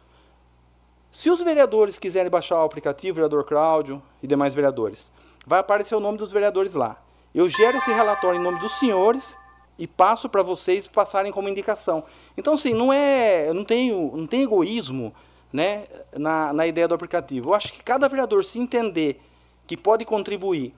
Se 1.12 1.30
os 1.30 1.40
vereadores 1.40 1.98
quiserem 1.98 2.30
baixar 2.30 2.60
o 2.60 2.64
aplicativo, 2.64 3.16
vereador 3.16 3.44
Cláudio 3.44 4.02
e 4.22 4.26
demais 4.26 4.54
vereadores, 4.54 5.10
vai 5.46 5.58
aparecer 5.58 5.94
o 5.94 6.00
nome 6.00 6.18
dos 6.18 6.30
vereadores 6.30 6.74
lá. 6.74 7.02
Eu 7.34 7.48
gero 7.48 7.78
esse 7.78 7.90
relatório 7.90 8.38
em 8.38 8.42
nome 8.42 8.58
dos 8.60 8.72
senhores 8.78 9.36
e 9.78 9.86
passo 9.86 10.28
para 10.28 10.42
vocês 10.42 10.86
passarem 10.86 11.32
como 11.32 11.48
indicação. 11.48 12.04
Então, 12.36 12.54
assim, 12.54 12.74
não 12.74 12.92
é, 12.92 13.52
não 13.52 13.64
tem, 13.64 13.90
não 13.90 14.26
tem 14.26 14.42
egoísmo 14.42 15.14
né, 15.52 15.84
na, 16.12 16.52
na 16.52 16.66
ideia 16.66 16.86
do 16.86 16.94
aplicativo. 16.94 17.50
Eu 17.50 17.54
acho 17.54 17.72
que 17.72 17.82
cada 17.82 18.08
vereador 18.08 18.44
se 18.44 18.58
entender 18.58 19.20
que 19.66 19.76
pode 19.76 20.04
contribuir 20.04 20.74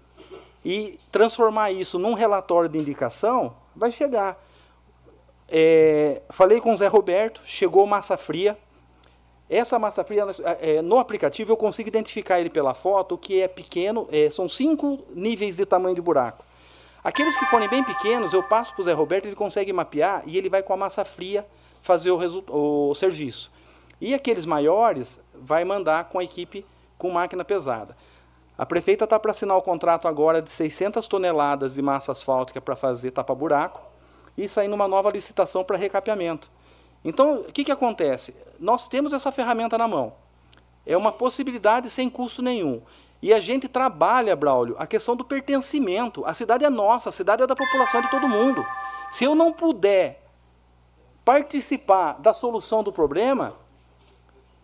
e 0.65 0.99
transformar 1.11 1.73
isso 1.73 1.99
num 1.99 2.13
relatório 2.13 2.69
de 2.69 2.79
indicação, 2.79 3.55
vai 3.75 3.93
chegar. 3.93 4.43
É, 5.49 6.23
falei 6.31 6.61
com 6.61 6.73
o 6.73 6.77
Zé 6.77 6.87
Roberto, 6.87 7.43
chegou 7.45 7.87
massa 7.87 8.17
fria. 8.17 8.57
Essa 9.51 9.79
massa 9.79 10.03
fria, 10.03 10.25
é, 10.61 10.81
no 10.81 10.99
aplicativo, 10.99 11.53
eu 11.53 11.57
consigo 11.57 11.89
identificar 11.89 12.41
ele 12.41 12.49
pela 12.49 12.73
foto, 12.73 13.19
que 13.19 13.43
é 13.43 13.49
pequeno, 13.49 14.09
é, 14.11 14.31
são 14.31 14.49
cinco 14.49 15.05
níveis 15.11 15.57
de 15.57 15.67
tamanho 15.67 15.95
de 15.95 16.01
buraco. 16.01 16.43
Aqueles 17.05 17.37
que 17.37 17.45
forem 17.47 17.69
bem 17.69 17.85
pequenos, 17.85 18.33
eu 18.33 18.43
passo 18.43 18.73
para 18.73 18.81
o 18.81 18.85
Zé 18.85 18.93
Roberto, 18.93 19.27
ele 19.27 19.35
consegue 19.35 19.73
mapear 19.73 20.23
e 20.25 20.39
ele 20.39 20.49
vai 20.49 20.63
com 20.63 20.73
a 20.73 20.77
massa 20.77 21.05
fria 21.05 21.47
fazer 21.83 22.11
o, 22.11 22.19
o 22.49 22.95
serviço. 22.95 23.53
E 24.01 24.15
aqueles 24.15 24.47
maiores, 24.47 25.21
vai 25.35 25.65
mandar 25.65 26.05
com 26.05 26.19
a 26.19 26.25
equipe 26.25 26.65
com 26.97 27.11
máquina 27.11 27.45
pesada. 27.45 27.97
A 28.63 28.65
prefeita 28.65 29.03
está 29.03 29.19
para 29.19 29.33
assinar 29.33 29.57
o 29.57 29.61
contrato 29.61 30.07
agora 30.07 30.41
de 30.41 30.49
600 30.49 31.09
toneladas 31.09 31.75
de 31.75 31.83
massa 31.83 32.13
asfáltica 32.13 32.61
para 32.61 32.77
fazer 32.77 33.11
tapa-buraco 33.11 33.83
e 34.39 34.49
sair 34.49 34.69
numa 34.69 34.87
nova 34.87 35.11
licitação 35.11 35.65
para 35.65 35.77
recapeamento. 35.77 36.49
Então, 37.05 37.41
o 37.41 37.53
que, 37.53 37.65
que 37.65 37.73
acontece? 37.73 38.33
Nós 38.61 38.87
temos 38.87 39.13
essa 39.13 39.33
ferramenta 39.33 39.77
na 39.77 39.89
mão. 39.89 40.13
É 40.87 40.97
uma 40.97 41.11
possibilidade 41.11 41.91
sem 41.91 42.09
custo 42.09 42.41
nenhum. 42.41 42.81
E 43.21 43.35
a 43.35 43.41
gente 43.41 43.67
trabalha, 43.67 44.37
Braulio, 44.37 44.77
a 44.79 44.87
questão 44.87 45.17
do 45.17 45.25
pertencimento. 45.25 46.25
A 46.25 46.33
cidade 46.33 46.65
é 46.65 46.71
nossa, 46.71 47.09
a 47.09 47.13
cidade 47.13 47.43
é 47.43 47.49
da 47.49 47.57
população 47.57 47.99
é 47.99 48.05
de 48.05 48.11
todo 48.13 48.29
mundo. 48.29 48.65
Se 49.11 49.25
eu 49.25 49.35
não 49.35 49.53
puder 49.53 50.23
participar 51.25 52.13
da 52.21 52.33
solução 52.33 52.85
do 52.85 52.93
problema, 52.93 53.57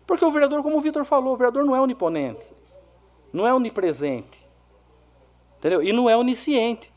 porque 0.07 0.23
o 0.23 0.31
vereador, 0.31 0.63
como 0.63 0.77
o 0.77 0.81
Vitor 0.81 1.03
falou, 1.03 1.33
o 1.33 1.35
vereador 1.35 1.65
não 1.65 1.75
é 1.75 1.81
oniponente, 1.81 2.58
não 3.33 3.45
é 3.47 3.53
onipresente, 3.53 4.47
entendeu? 5.59 5.81
E 5.83 5.91
não 5.91 6.09
é 6.09 6.15
onisciente. 6.15 6.91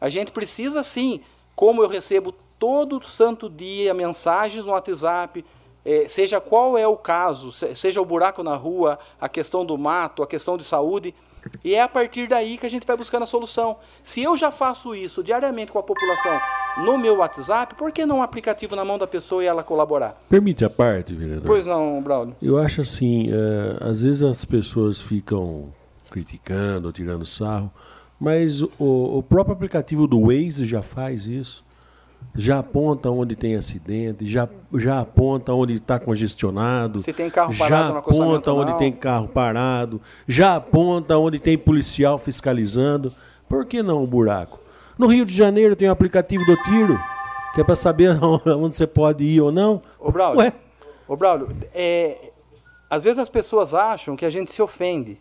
A 0.00 0.08
gente 0.08 0.30
precisa 0.32 0.82
sim, 0.82 1.20
como 1.56 1.82
eu 1.82 1.88
recebo 1.88 2.32
todo 2.58 3.02
santo 3.04 3.48
dia 3.48 3.92
mensagens 3.94 4.64
no 4.66 4.72
WhatsApp, 4.72 5.44
eh, 5.84 6.06
seja 6.08 6.40
qual 6.40 6.76
é 6.76 6.86
o 6.86 6.96
caso, 6.96 7.50
se- 7.52 7.74
seja 7.74 8.00
o 8.00 8.04
buraco 8.04 8.42
na 8.42 8.54
rua, 8.56 8.98
a 9.20 9.28
questão 9.28 9.64
do 9.64 9.76
mato, 9.78 10.22
a 10.22 10.26
questão 10.26 10.56
de 10.56 10.64
saúde, 10.64 11.14
e 11.64 11.74
é 11.74 11.80
a 11.80 11.88
partir 11.88 12.28
daí 12.28 12.58
que 12.58 12.66
a 12.66 12.68
gente 12.68 12.86
vai 12.86 12.96
buscando 12.96 13.22
a 13.22 13.26
solução. 13.26 13.76
Se 14.02 14.22
eu 14.22 14.36
já 14.36 14.50
faço 14.50 14.94
isso 14.94 15.22
diariamente 15.22 15.70
com 15.72 15.78
a 15.78 15.82
população 15.82 16.38
no 16.84 16.98
meu 16.98 17.16
WhatsApp, 17.18 17.74
por 17.76 17.90
que 17.92 18.04
não 18.04 18.18
um 18.18 18.22
aplicativo 18.22 18.74
na 18.76 18.84
mão 18.84 18.98
da 18.98 19.06
pessoa 19.06 19.42
e 19.42 19.46
ela 19.46 19.62
colaborar? 19.62 20.20
Permite 20.28 20.64
a 20.64 20.70
parte, 20.70 21.14
vereador? 21.14 21.46
Pois 21.46 21.64
não, 21.64 22.02
Braulio. 22.02 22.36
Eu 22.42 22.58
acho 22.58 22.80
assim, 22.82 23.30
eh, 23.30 23.76
às 23.80 24.02
vezes 24.02 24.22
as 24.24 24.44
pessoas 24.44 25.00
ficam 25.00 25.72
criticando, 26.10 26.92
tirando 26.92 27.24
sarro, 27.26 27.70
mas 28.20 28.62
o, 28.62 29.18
o 29.18 29.22
próprio 29.22 29.54
aplicativo 29.54 30.06
do 30.06 30.22
Waze 30.26 30.66
já 30.66 30.82
faz 30.82 31.26
isso. 31.26 31.64
já 32.34 32.58
aponta 32.58 33.10
onde 33.10 33.36
tem 33.36 33.54
acidente, 33.54 34.26
já, 34.26 34.48
já 34.74 35.00
aponta 35.00 35.52
onde 35.52 35.74
está 35.74 36.00
congestionado, 36.00 36.98
Se 37.00 37.12
tem 37.12 37.30
carro 37.30 37.52
já 37.52 37.88
aponta 37.98 38.52
onde 38.52 38.72
não. 38.72 38.78
tem 38.78 38.90
carro 38.92 39.28
parado, 39.28 40.00
já 40.26 40.56
aponta 40.56 41.16
onde 41.16 41.38
tem 41.38 41.56
policial 41.56 42.18
fiscalizando. 42.18 43.12
Por 43.48 43.64
que 43.64 43.82
não 43.82 44.02
o 44.02 44.06
buraco? 44.06 44.58
No 44.98 45.06
Rio 45.06 45.24
de 45.24 45.34
Janeiro 45.34 45.76
tem 45.76 45.88
o 45.88 45.92
aplicativo 45.92 46.44
do 46.44 46.56
tiro, 46.64 46.98
que 47.54 47.60
é 47.60 47.64
para 47.64 47.76
saber 47.76 48.10
onde 48.22 48.74
você 48.74 48.86
pode 48.86 49.22
ir 49.24 49.40
ou 49.40 49.52
não. 49.52 49.80
Ô, 49.98 50.10
Braulio, 50.10 50.40
Ué, 50.40 50.52
ô, 51.06 51.16
Braulio 51.16 51.48
é, 51.72 52.32
às 52.90 53.04
vezes 53.04 53.18
as 53.18 53.28
pessoas 53.28 53.72
acham 53.72 54.16
que 54.16 54.24
a 54.24 54.30
gente 54.30 54.52
se 54.52 54.60
ofende. 54.60 55.20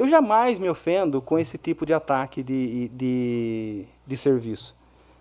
Eu 0.00 0.08
jamais 0.08 0.58
me 0.58 0.66
ofendo 0.66 1.20
com 1.20 1.38
esse 1.38 1.58
tipo 1.58 1.84
de 1.84 1.92
ataque 1.92 2.42
de, 2.42 2.88
de, 2.88 3.84
de 4.06 4.16
serviço. 4.16 4.74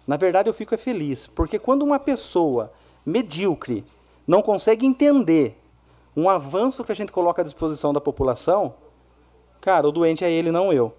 Na 0.07 0.15
verdade, 0.15 0.49
eu 0.49 0.53
fico 0.53 0.77
feliz, 0.77 1.27
porque 1.27 1.59
quando 1.59 1.83
uma 1.83 1.99
pessoa 1.99 2.71
medíocre 3.05 3.83
não 4.25 4.41
consegue 4.41 4.85
entender 4.85 5.59
um 6.15 6.29
avanço 6.29 6.85
que 6.85 6.93
a 6.93 6.95
gente 6.95 7.11
coloca 7.11 7.41
à 7.41 7.43
disposição 7.43 7.91
da 7.91 7.99
população, 7.99 8.73
cara, 9.59 9.85
o 9.85 9.91
doente 9.91 10.23
é 10.23 10.31
ele, 10.31 10.49
não 10.49 10.71
eu. 10.71 10.95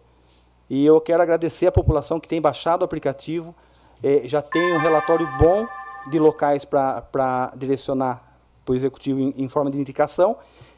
E 0.69 0.85
eu 0.85 1.01
quero 1.01 1.23
agradecer 1.23 1.67
a 1.69 1.73
população 1.73 2.21
que 2.21 2.29
tem 2.29 2.39
baixado 2.39 2.83
o 2.83 2.85
aplicativo, 2.85 3.55
eh, 4.03 4.25
já 4.27 4.43
tem 4.43 4.75
um 4.75 4.79
relatório 4.79 5.27
bom 5.39 5.67
de 6.11 6.19
locais 6.19 6.67
para 6.67 7.51
direcionar 7.57 8.23
para 8.63 8.75
o 8.75 8.77
executivo 8.77 9.21
em, 9.21 9.33
em 9.39 9.49
forma 9.49 9.71
de 9.71 9.79
indicação, 9.79 10.37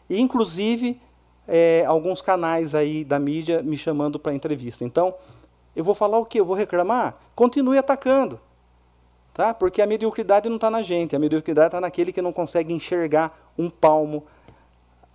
e 0.09 0.21
inclusive 0.21 1.01
eh, 1.47 1.85
alguns 1.87 2.21
canais 2.21 2.75
aí 2.75 3.05
da 3.05 3.19
mídia 3.19 3.63
me 3.63 3.77
chamando 3.77 4.19
para 4.19 4.35
entrevista. 4.35 4.85
Então, 4.85 5.15
eu 5.75 5.85
vou 5.85 5.95
falar 5.95 6.19
o 6.19 6.27
quê? 6.27 6.41
Eu 6.41 6.45
vou 6.45 6.57
reclamar? 6.57 7.17
Continue 7.35 7.79
atacando. 7.79 8.41
Tá? 9.35 9.55
Porque 9.55 9.81
a 9.81 9.87
mediocridade 9.87 10.49
não 10.49 10.57
está 10.57 10.71
na 10.71 10.83
gente, 10.83 11.17
a 11.17 11.19
mediocridade 11.19 11.69
está 11.69 11.81
naquele 11.81 12.13
que 12.13 12.21
não 12.21 12.33
consegue 12.33 12.73
enxergar 12.73 13.51
um 13.59 13.71
palmo 13.71 14.25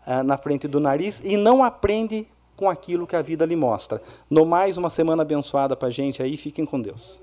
ah, 0.05 0.23
na 0.23 0.37
frente 0.37 0.67
do 0.67 0.79
nariz 0.79 1.21
e 1.23 1.37
não 1.37 1.63
aprende 1.63 2.27
com 2.55 2.67
aquilo 2.67 3.05
que 3.05 3.15
a 3.15 3.21
vida 3.21 3.45
lhe 3.45 3.55
mostra. 3.55 4.01
No 4.27 4.43
mais, 4.43 4.75
uma 4.75 4.89
semana 4.89 5.21
abençoada 5.21 5.75
para 5.75 5.89
a 5.89 5.91
gente 5.91 6.23
aí, 6.23 6.35
fiquem 6.35 6.65
com 6.65 6.81
Deus. 6.81 7.21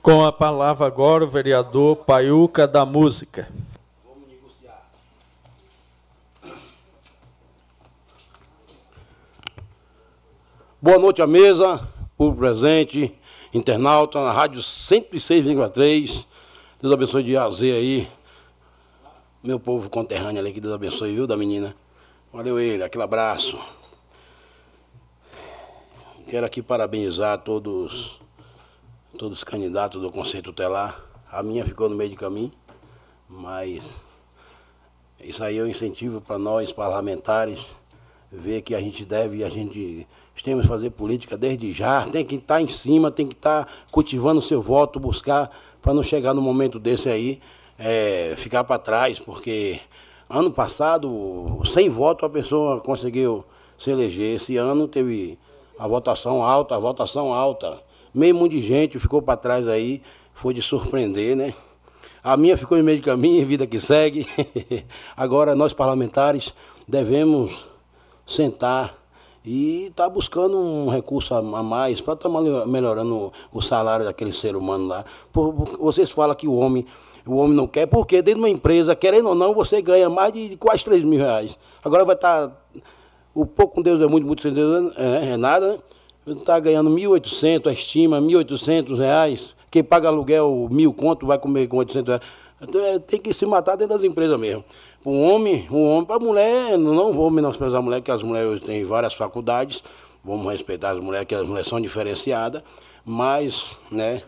Com 0.00 0.24
a 0.24 0.30
palavra 0.30 0.86
agora 0.86 1.24
o 1.24 1.28
vereador 1.28 1.96
Paiuca 1.96 2.68
da 2.68 2.86
Música. 2.86 3.48
Boa 10.86 11.00
noite 11.00 11.20
à 11.20 11.26
mesa, 11.26 11.80
público 12.16 12.42
presente, 12.42 13.12
internauta, 13.52 14.22
na 14.22 14.30
rádio 14.30 14.60
106,3. 14.60 16.24
Deus 16.80 16.94
abençoe 16.94 17.24
de 17.24 17.36
A 17.36 17.42
a 17.42 17.50
Z 17.50 17.72
aí. 17.72 18.08
Meu 19.42 19.58
povo 19.58 19.90
conterrâneo 19.90 20.40
ali, 20.40 20.52
que 20.52 20.60
Deus 20.60 20.72
abençoe, 20.72 21.12
viu, 21.12 21.26
da 21.26 21.36
menina. 21.36 21.74
Valeu 22.32 22.60
ele, 22.60 22.84
aquele 22.84 23.02
abraço. 23.02 23.58
Quero 26.28 26.46
aqui 26.46 26.62
parabenizar 26.62 27.38
todos, 27.38 28.20
todos 29.18 29.38
os 29.38 29.42
candidatos 29.42 30.00
do 30.00 30.12
Conselho 30.12 30.44
Tutelar. 30.44 31.04
A 31.28 31.42
minha 31.42 31.64
ficou 31.64 31.88
no 31.88 31.96
meio 31.96 32.10
de 32.10 32.16
caminho, 32.16 32.52
mas 33.28 34.00
isso 35.18 35.42
aí 35.42 35.58
é 35.58 35.62
um 35.64 35.66
incentivo 35.66 36.20
para 36.20 36.38
nós, 36.38 36.70
parlamentares, 36.70 37.72
ver 38.30 38.62
que 38.62 38.72
a 38.72 38.78
gente 38.78 39.04
deve, 39.04 39.42
a 39.42 39.48
gente 39.48 40.06
temos 40.42 40.62
que 40.62 40.68
fazer 40.68 40.90
política 40.90 41.36
desde 41.36 41.72
já, 41.72 42.06
tem 42.06 42.24
que 42.24 42.36
estar 42.36 42.60
em 42.60 42.68
cima, 42.68 43.10
tem 43.10 43.26
que 43.26 43.34
estar 43.34 43.66
cultivando 43.90 44.38
o 44.38 44.42
seu 44.42 44.60
voto, 44.60 45.00
buscar, 45.00 45.50
para 45.80 45.94
não 45.94 46.02
chegar 46.02 46.34
no 46.34 46.42
momento 46.42 46.78
desse 46.78 47.08
aí, 47.08 47.40
é, 47.78 48.34
ficar 48.36 48.64
para 48.64 48.78
trás, 48.78 49.18
porque 49.18 49.80
ano 50.28 50.50
passado, 50.50 51.60
sem 51.64 51.88
voto, 51.88 52.26
a 52.26 52.30
pessoa 52.30 52.80
conseguiu 52.80 53.44
se 53.78 53.90
eleger. 53.90 54.36
Esse 54.36 54.56
ano 54.56 54.88
teve 54.88 55.38
a 55.78 55.86
votação 55.86 56.42
alta, 56.42 56.74
a 56.74 56.78
votação 56.78 57.32
alta. 57.32 57.80
Meio 58.14 58.34
mundo 58.34 58.50
de 58.50 58.60
gente 58.60 58.98
ficou 58.98 59.20
para 59.20 59.36
trás 59.36 59.68
aí, 59.68 60.02
foi 60.34 60.54
de 60.54 60.62
surpreender, 60.62 61.36
né? 61.36 61.54
A 62.22 62.36
minha 62.36 62.56
ficou 62.56 62.76
em 62.76 62.82
meio 62.82 62.98
de 62.98 63.04
caminho, 63.04 63.46
vida 63.46 63.66
que 63.66 63.78
segue. 63.78 64.26
Agora 65.16 65.54
nós 65.54 65.72
parlamentares 65.72 66.54
devemos 66.88 67.66
sentar 68.26 68.96
e 69.46 69.86
estar 69.86 70.08
buscando 70.10 70.58
um 70.58 70.88
recurso 70.88 71.32
a 71.34 71.40
mais 71.40 72.00
para 72.00 72.14
estar 72.14 72.28
melhorando 72.66 73.32
o 73.52 73.62
salário 73.62 74.04
daquele 74.04 74.32
ser 74.32 74.56
humano 74.56 74.88
lá. 74.88 75.04
Por- 75.32 75.52
por- 75.54 75.78
vocês 75.78 76.10
falam 76.10 76.34
que 76.34 76.48
o 76.48 76.54
homem, 76.54 76.84
o 77.24 77.36
homem 77.36 77.56
não 77.56 77.68
quer, 77.68 77.86
porque 77.86 78.16
dentro 78.20 78.40
de 78.40 78.46
uma 78.46 78.50
empresa, 78.50 78.96
querendo 78.96 79.28
ou 79.28 79.34
não, 79.36 79.54
você 79.54 79.80
ganha 79.80 80.10
mais 80.10 80.32
de 80.32 80.56
quase 80.56 80.84
3 80.84 81.04
mil 81.04 81.20
reais. 81.20 81.56
Agora 81.84 82.04
vai 82.04 82.16
estar. 82.16 82.50
o 83.32 83.46
pouco 83.46 83.76
com 83.76 83.82
Deus 83.82 84.00
é 84.00 84.06
muito, 84.06 84.26
muito 84.26 84.42
sem 84.42 84.52
Deus 84.52 84.96
é, 84.96 85.34
é 85.34 85.36
nada, 85.36 85.74
né? 85.74 85.78
Está 86.34 86.58
ganhando 86.58 86.90
1.800, 86.90 87.68
a 87.68 87.72
estima, 87.72 88.20
1.800 88.20 88.98
reais. 88.98 89.54
Quem 89.70 89.84
paga 89.84 90.08
aluguel 90.08 90.66
mil 90.72 90.92
conto 90.92 91.24
vai 91.24 91.38
comer 91.38 91.68
com 91.68 91.76
800 91.76 92.08
reais. 92.08 92.22
Então, 92.60 92.80
é, 92.80 92.98
tem 92.98 93.20
que 93.20 93.34
se 93.34 93.44
matar 93.44 93.76
dentro 93.76 93.94
das 93.94 94.04
empresas 94.04 94.38
mesmo. 94.38 94.64
O 95.04 95.22
homem, 95.22 95.66
o 95.70 95.84
homem 95.84 96.04
para 96.06 96.16
a 96.16 96.18
mulher, 96.18 96.78
não 96.78 97.12
vou 97.12 97.30
menosprezar 97.30 97.78
a 97.78 97.82
mulher, 97.82 98.00
que 98.00 98.10
as 98.10 98.22
mulheres 98.22 98.50
hoje 98.50 98.60
têm 98.62 98.84
várias 98.84 99.14
faculdades, 99.14 99.82
vamos 100.24 100.50
respeitar 100.50 100.90
as 100.90 101.00
mulheres, 101.00 101.26
que 101.28 101.34
as 101.34 101.46
mulheres 101.46 101.68
são 101.68 101.80
diferenciadas, 101.80 102.62
mas, 103.04 103.76
né, 103.90 104.22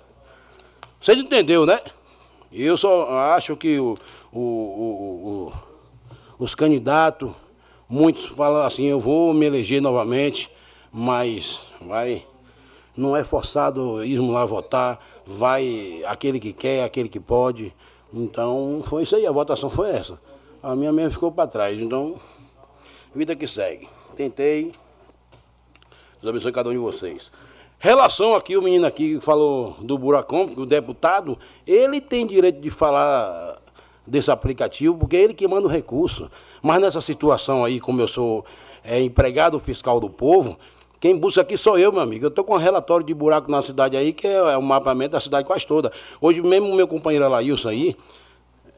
vocês 1.00 1.18
entenderam, 1.18 1.66
né? 1.66 1.80
Eu 2.52 2.76
só 2.76 3.08
acho 3.34 3.56
que 3.56 3.78
o, 3.78 3.94
o- 4.32 4.38
o- 4.38 5.52
os 6.38 6.54
candidatos, 6.54 7.30
muitos 7.88 8.26
falam 8.26 8.62
assim, 8.62 8.84
eu 8.84 9.00
vou 9.00 9.32
me 9.34 9.46
eleger 9.46 9.80
novamente, 9.82 10.50
mas 10.92 11.60
vai, 11.80 12.24
não 12.96 13.16
é 13.16 13.24
forçado 13.24 14.02
irmos 14.04 14.32
lá 14.32 14.44
votar, 14.46 14.98
vai 15.26 16.02
aquele 16.06 16.38
que 16.38 16.52
quer, 16.52 16.84
aquele 16.84 17.08
que 17.08 17.20
pode. 17.20 17.74
Então 18.12 18.82
foi 18.84 19.02
isso 19.02 19.16
aí, 19.16 19.26
a 19.26 19.32
votação 19.32 19.68
foi 19.68 19.90
essa. 19.90 20.18
A 20.62 20.74
minha 20.74 20.92
mesmo 20.92 21.12
ficou 21.12 21.30
para 21.30 21.46
trás, 21.46 21.78
então, 21.80 22.18
vida 23.14 23.36
que 23.36 23.46
segue. 23.46 23.88
Tentei, 24.16 24.72
Deus 26.20 26.30
abençoe 26.30 26.52
cada 26.52 26.68
um 26.68 26.72
de 26.72 26.78
vocês. 26.78 27.30
Relação 27.78 28.34
aqui, 28.34 28.56
o 28.56 28.62
menino 28.62 28.86
aqui 28.86 29.14
que 29.14 29.24
falou 29.24 29.76
do 29.80 29.96
buracão, 29.96 30.48
o 30.56 30.66
deputado, 30.66 31.38
ele 31.64 32.00
tem 32.00 32.26
direito 32.26 32.60
de 32.60 32.70
falar 32.70 33.56
desse 34.04 34.30
aplicativo, 34.32 34.96
porque 34.98 35.16
é 35.16 35.20
ele 35.20 35.34
que 35.34 35.46
manda 35.46 35.68
o 35.68 35.70
recurso. 35.70 36.28
Mas 36.60 36.80
nessa 36.80 37.00
situação 37.00 37.64
aí, 37.64 37.78
como 37.78 38.00
eu 38.00 38.08
sou 38.08 38.44
é, 38.82 39.00
empregado 39.00 39.60
fiscal 39.60 40.00
do 40.00 40.10
povo, 40.10 40.58
quem 41.00 41.16
busca 41.16 41.40
aqui 41.42 41.56
sou 41.56 41.78
eu, 41.78 41.92
meu 41.92 42.00
amigo. 42.00 42.24
Eu 42.24 42.28
estou 42.28 42.44
com 42.44 42.54
um 42.54 42.58
relatório 42.58 43.06
de 43.06 43.14
buraco 43.14 43.50
na 43.50 43.62
cidade 43.62 43.96
aí, 43.96 44.12
que 44.12 44.26
é, 44.26 44.34
é 44.34 44.56
o 44.56 44.62
mapeamento 44.62 45.12
da 45.12 45.20
cidade 45.20 45.46
quase 45.46 45.66
toda. 45.66 45.92
Hoje 46.20 46.42
mesmo 46.42 46.74
meu 46.74 46.88
companheiro 46.88 47.24
Alailson 47.24 47.68
aí, 47.68 47.96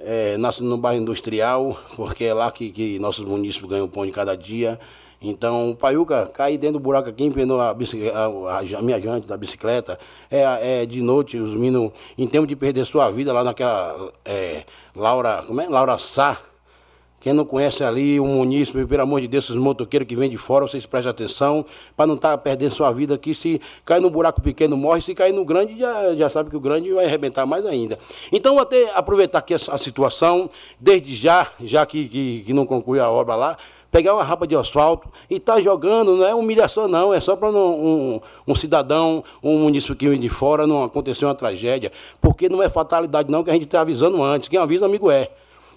é, 0.01 0.37
nasce 0.37 0.63
no 0.63 0.77
bairro 0.77 1.01
industrial, 1.03 1.79
porque 1.97 2.25
é 2.25 2.35
lá 2.35 2.51
que, 2.51 2.71
que 2.71 2.99
nossos 2.99 3.25
municípios 3.25 3.71
ganham 3.71 3.89
pão 3.89 4.05
de 4.05 4.13
cada 4.13 4.37
dia. 4.37 4.79
Então, 5.23 5.71
o 5.71 5.77
Paiuca 5.77 6.27
cai 6.33 6.57
dentro 6.57 6.79
do 6.79 6.81
buraco 6.81 7.11
aqui, 7.11 7.31
bici- 7.77 8.09
a- 8.09 8.27
a- 8.57 8.79
a 8.79 8.83
minha 8.83 8.99
jante 8.99 9.27
da 9.29 9.37
bicicleta. 9.37 9.99
É, 10.31 10.81
é 10.83 10.87
de 10.87 11.03
noite, 11.03 11.37
os 11.39 11.53
meninos, 11.53 11.93
em 12.17 12.27
tempo 12.27 12.47
de 12.47 12.57
perder 12.57 12.87
sua 12.87 13.11
vida, 13.11 13.31
lá 13.31 13.45
naquela 13.45 14.11
é, 14.25 14.65
Laura, 14.97 15.43
como 15.47 15.61
é? 15.61 15.69
Laura 15.69 15.99
Sá. 15.99 16.39
Quem 17.21 17.35
não 17.35 17.45
conhece 17.45 17.85
ali 17.85 18.19
o 18.19 18.25
município, 18.25 18.89
pelo 18.89 19.03
amor 19.03 19.21
de 19.21 19.29
Deus, 19.29 19.45
esses 19.45 19.57
motoqueiros 19.57 20.09
que 20.09 20.17
vêm 20.17 20.31
de 20.31 20.39
fora, 20.39 20.67
vocês 20.67 20.87
prestem 20.87 21.11
atenção, 21.11 21.67
para 21.95 22.07
não 22.07 22.15
estar 22.15 22.37
perdendo 22.39 22.73
sua 22.73 22.91
vida 22.93 23.15
aqui. 23.15 23.35
Se 23.35 23.61
cair 23.85 24.01
no 24.01 24.09
buraco 24.09 24.41
pequeno, 24.41 24.75
morre. 24.75 25.03
Se 25.03 25.15
cair 25.15 25.33
no 25.35 25.45
grande, 25.45 25.79
já, 25.79 26.15
já 26.15 26.31
sabe 26.31 26.49
que 26.49 26.57
o 26.57 26.61
grande 26.61 26.91
vai 26.91 27.05
arrebentar 27.05 27.45
mais 27.45 27.67
ainda. 27.67 27.99
Então, 28.33 28.55
vou 28.55 28.63
até 28.63 28.91
aproveitar 28.95 29.39
aqui 29.39 29.53
a, 29.53 29.59
a 29.69 29.77
situação, 29.77 30.49
desde 30.81 31.15
já, 31.15 31.47
já 31.63 31.85
que, 31.85 32.09
que, 32.09 32.43
que 32.47 32.53
não 32.55 32.65
conclui 32.65 32.99
a 32.99 33.11
obra 33.11 33.35
lá, 33.35 33.59
pegar 33.91 34.15
uma 34.15 34.25
rapa 34.25 34.47
de 34.47 34.57
asfalto 34.57 35.07
e 35.29 35.39
tá 35.39 35.61
jogando, 35.61 36.17
não 36.17 36.27
é 36.27 36.35
humilhação 36.35 36.89
não, 36.89 37.13
é 37.13 37.21
só 37.21 37.37
para 37.37 37.51
um, 37.51 38.21
um 38.47 38.55
cidadão, 38.55 39.23
um 39.43 39.59
município 39.59 39.97
que 39.97 40.09
vem 40.09 40.19
de 40.19 40.29
fora 40.29 40.67
não 40.67 40.85
acontecer 40.85 41.25
uma 41.25 41.35
tragédia, 41.35 41.91
porque 42.21 42.49
não 42.49 42.63
é 42.63 42.69
fatalidade 42.69 43.31
não, 43.31 43.43
que 43.43 43.51
a 43.51 43.53
gente 43.53 43.65
está 43.65 43.81
avisando 43.81 44.23
antes, 44.23 44.49
quem 44.49 44.59
avisa 44.59 44.87
amigo 44.87 45.11
é. 45.11 45.31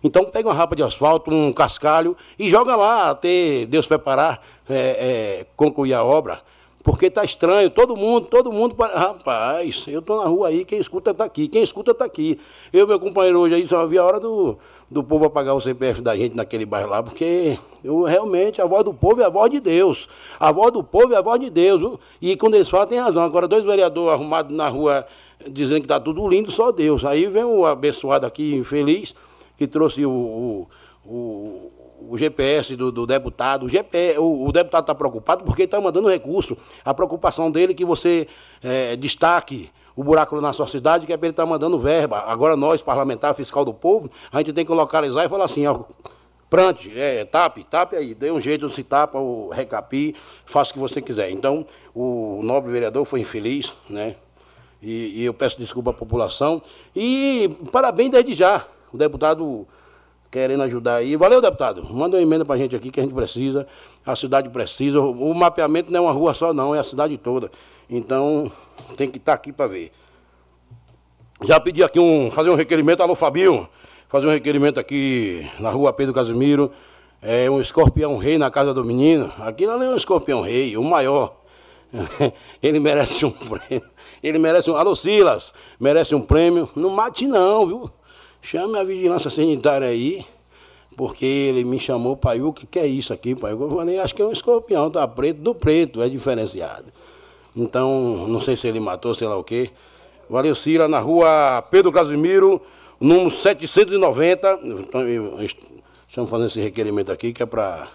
Então 0.04 0.26
pega 0.26 0.50
uma 0.50 0.54
rapa 0.54 0.76
de 0.76 0.84
asfalto, 0.84 1.32
um 1.34 1.54
cascalho 1.54 2.16
e 2.38 2.50
joga 2.50 2.76
lá 2.76 3.12
até 3.12 3.66
Deus 3.66 3.88
preparar, 3.88 4.42
é, 4.70 4.76
é, 4.76 5.46
concluir 5.56 5.94
a 5.94 6.04
obra. 6.04 6.42
Porque 6.84 7.10
tá 7.10 7.24
estranho, 7.24 7.70
todo 7.70 7.96
mundo, 7.96 8.28
todo 8.28 8.52
mundo. 8.52 8.76
Rapaz, 8.78 9.86
eu 9.88 10.02
tô 10.02 10.22
na 10.22 10.28
rua 10.28 10.50
aí, 10.50 10.66
quem 10.66 10.80
escuta 10.80 11.14
tá 11.14 11.24
aqui, 11.24 11.48
quem 11.48 11.64
escuta 11.64 11.94
tá 11.94 12.04
aqui. 12.04 12.38
Eu, 12.74 12.86
meu 12.86 13.00
companheiro, 13.00 13.40
hoje 13.40 13.56
aí 13.56 13.66
só 13.66 13.88
vi 13.88 13.98
a 13.98 14.04
hora 14.04 14.20
do, 14.20 14.58
do 14.92 15.02
povo 15.02 15.24
apagar 15.24 15.56
o 15.56 15.62
CPF 15.62 16.02
da 16.02 16.14
gente 16.18 16.36
naquele 16.36 16.66
bairro 16.66 16.90
lá, 16.90 17.02
porque 17.02 17.58
eu 17.82 18.04
realmente, 18.04 18.62
a 18.62 18.66
voz 18.66 18.84
do 18.84 18.94
povo 18.94 19.22
é 19.22 19.26
a 19.26 19.30
voz 19.30 19.50
de 19.50 19.62
Deus. 19.62 20.10
A 20.38 20.52
voz 20.52 20.74
do 20.74 20.84
povo 20.84 21.14
é 21.14 21.18
a 21.18 21.22
voz 21.22 21.40
de 21.40 21.50
Deus. 21.50 21.98
E 22.22 22.36
quando 22.36 22.56
eles 22.56 22.70
falam, 22.70 22.88
tem 22.88 23.00
razão. 23.00 23.24
Agora, 23.24 23.48
dois 23.48 23.64
vereadores 23.64 24.12
arrumados 24.12 24.54
na 24.54 24.68
rua 24.68 25.08
dizendo 25.50 25.82
que 25.82 25.88
tá 25.88 26.02
tudo 26.02 26.28
lindo, 26.28 26.52
só 26.52 26.72
Deus. 26.72 27.06
Aí 27.06 27.28
vem 27.28 27.44
o 27.44 27.66
abençoado 27.66 28.26
aqui, 28.26 28.56
infeliz, 28.56 29.16
que 29.64 29.68
trouxe 29.68 30.06
o, 30.06 30.68
o, 31.06 31.72
o 32.10 32.18
GPS 32.18 32.76
do, 32.76 32.91
do 32.91 33.07
deputado, 33.07 33.65
o, 33.65 33.69
GP, 33.69 34.18
o, 34.18 34.48
o 34.48 34.52
deputado 34.52 34.84
está 34.84 34.95
preocupado 34.95 35.44
porque 35.44 35.64
está 35.64 35.80
mandando 35.80 36.10
recurso. 36.10 36.57
A 36.84 36.94
preocupação 36.94 37.49
dele 37.49 37.72
é 37.72 37.76
que 37.76 37.85
você 37.85 38.27
é, 38.61 38.95
destaque 38.95 39.69
o 39.95 40.03
buraco 40.03 40.40
na 40.41 40.52
sua 40.52 40.68
cidade, 40.68 41.06
que 41.06 41.14
é 41.14 41.18
para 41.18 41.27
ele 41.27 41.34
estar 41.34 41.44
tá 41.44 41.49
mandando 41.49 41.80
verba. 41.80 42.19
Agora 42.19 42.57
nós, 42.57 42.81
parlamentar, 42.81 43.34
fiscal 43.35 43.64
do 43.64 43.73
povo, 43.73 44.10
a 44.31 44.40
gente 44.40 44.53
tem 44.53 44.65
que 44.65 44.72
localizar 44.72 45.23
e 45.23 45.30
falar 45.30 45.45
assim, 45.45 45.65
ó, 45.65 45.84
prante, 46.49 46.91
é, 46.99 47.23
tape, 47.26 47.64
tape 47.64 47.95
aí, 47.95 48.14
dê 48.14 48.31
um 48.31 48.41
jeito, 48.41 48.69
se 48.69 48.84
tapa, 48.84 49.18
o 49.19 49.49
recapi, 49.49 50.15
faça 50.45 50.72
o 50.72 50.73
que 50.73 50.80
você 50.80 51.02
quiser. 51.02 51.30
Então, 51.30 51.65
o 51.94 52.41
nobre 52.44 52.72
vereador 52.72 53.06
foi 53.06 53.22
infeliz, 53.22 53.72
né? 53.90 54.15
E, 54.81 55.22
e 55.22 55.23
eu 55.23 55.34
peço 55.34 55.57
desculpa 55.57 55.91
à 55.91 55.94
população. 55.94 56.61
E 56.94 57.56
parabéns 57.72 58.10
desde 58.10 58.34
já, 58.34 58.65
o 58.94 58.98
deputado 58.98 59.68
querendo 60.32 60.64
ajudar 60.64 60.95
aí. 60.95 61.15
Valeu, 61.15 61.41
deputado. 61.41 61.84
Manda 61.91 62.18
uma 62.18 62.24
emenda 62.24 62.45
para 62.45 62.56
a 62.56 62.57
gente 62.57 62.76
aqui 62.76 62.90
que 62.90 62.99
a 62.99 63.03
gente 63.03 63.14
precisa, 63.14 63.68
a 64.06 64.15
cidade 64.15 64.49
precisa. 64.49 65.02
O 65.02 65.34
mapeamento 65.34 65.91
não 65.91 65.99
é 65.99 66.02
uma 66.02 66.11
rua 66.11 66.34
só, 66.34 66.53
não, 66.53 66.74
é 66.74 66.80
a 66.80 66.84
cidade 66.84 67.18
toda. 67.18 67.52
Então, 67.90 68.52
tem 68.95 69.10
que 69.10 69.18
estar 69.18 69.34
tá 69.34 69.36
aqui 69.36 69.52
para 69.52 69.68
ver. 69.68 69.91
Já 71.44 71.60
pedi 71.60 71.84
aqui 71.84 71.99
um, 71.99 72.32
fazer 72.32 72.49
um 72.49 72.56
requerimento, 72.56 73.02
alô 73.02 73.15
Fabinho, 73.15 73.68
fazer 74.07 74.28
um 74.28 74.32
requerimento 74.32 74.80
aqui 74.80 75.49
na 75.60 75.70
rua 75.70 75.91
Pedro 75.91 76.14
Casimiro. 76.14 76.72
É 77.22 77.49
um 77.49 77.61
escorpião 77.61 78.18
rei 78.18 78.38
na 78.38 78.52
casa 78.52 78.74
do 78.74 78.84
menino. 78.84 79.32
Aquilo 79.40 79.78
não 79.78 79.84
é 79.84 79.90
um 79.90 79.98
escorpião 79.98 80.41
rei, 80.41 80.76
o 80.78 80.84
maior. 80.84 81.36
Ele 82.61 82.80
merece 82.80 83.26
um 83.26 83.32
prêmio. 83.32 83.90
Ele 84.22 84.40
merece 84.40 84.70
um. 84.70 84.76
Alô, 84.76 84.95
Silas, 84.95 85.53
merece 85.80 86.15
um 86.15 86.22
prêmio. 86.22 86.68
Não 86.76 86.90
mate, 86.90 87.28
não, 87.28 87.68
viu? 87.68 87.91
Chame 88.44 88.78
a 88.78 88.84
vigilância 88.84 89.30
sanitária 89.30 89.88
aí, 89.88 90.26
porque 90.98 91.26
ele 91.26 91.64
me 91.64 91.80
chamou, 91.80 92.18
pai, 92.18 92.41
o 92.41 92.52
que, 92.52 92.68
que 92.68 92.78
é 92.78 92.86
isso 92.86 93.14
aqui, 93.14 93.34
pai? 93.34 93.53
Eu 93.53 93.72
falei, 93.72 93.98
acho 93.98 94.14
que 94.14 94.22
é 94.22 94.26
um 94.26 94.34
escorpião, 94.34 94.91
tá 94.91 95.07
preto 95.07 95.38
do 95.38 95.56
preto, 95.56 96.02
é 96.02 96.10
diferenciado. 96.10 96.91
Então, 97.56 98.28
não 98.28 98.41
sei 98.41 98.57
se 98.57 98.68
ele 98.68 98.82
matou, 98.82 99.15
sei 99.15 99.30
lá 99.30 99.38
o 99.38 99.45
quê. 99.45 99.72
Valeu, 100.30 100.53
Cira, 100.56 100.90
na 100.90 100.99
rua 100.99 101.61
Pedro 101.72 101.90
Casimiro, 101.90 102.61
número 102.99 103.32
790. 103.32 104.60
Então, 104.61 105.02
estamos 106.10 106.30
fazendo 106.30 106.48
esse 106.48 106.60
requerimento 106.60 107.14
aqui, 107.14 107.32
que 107.32 107.41
é 107.41 107.45
para 107.45 107.88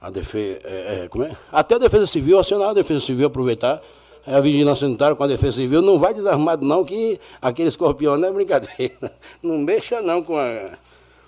a 0.00 0.10
defesa. 0.10 0.60
É, 0.62 1.02
é, 1.04 1.08
como 1.08 1.24
é? 1.24 1.36
Até 1.50 1.74
a 1.74 1.78
Defesa 1.78 2.06
Civil, 2.06 2.38
acionar 2.38 2.68
a 2.68 2.74
Defesa 2.74 3.00
Civil, 3.00 3.26
aproveitar 3.26 3.82
a 4.26 4.40
vigilância 4.40 4.86
sanitária 4.86 5.16
com 5.16 5.24
a 5.24 5.26
defesa 5.26 5.56
civil, 5.56 5.82
não 5.82 5.98
vai 5.98 6.14
desarmado 6.14 6.64
não, 6.64 6.84
que 6.84 7.18
aquele 7.40 7.68
escorpião 7.68 8.16
não 8.16 8.28
é 8.28 8.32
brincadeira. 8.32 9.12
Não 9.42 9.58
mexa 9.58 10.00
não 10.00 10.22
com 10.22 10.36
a, 10.36 10.70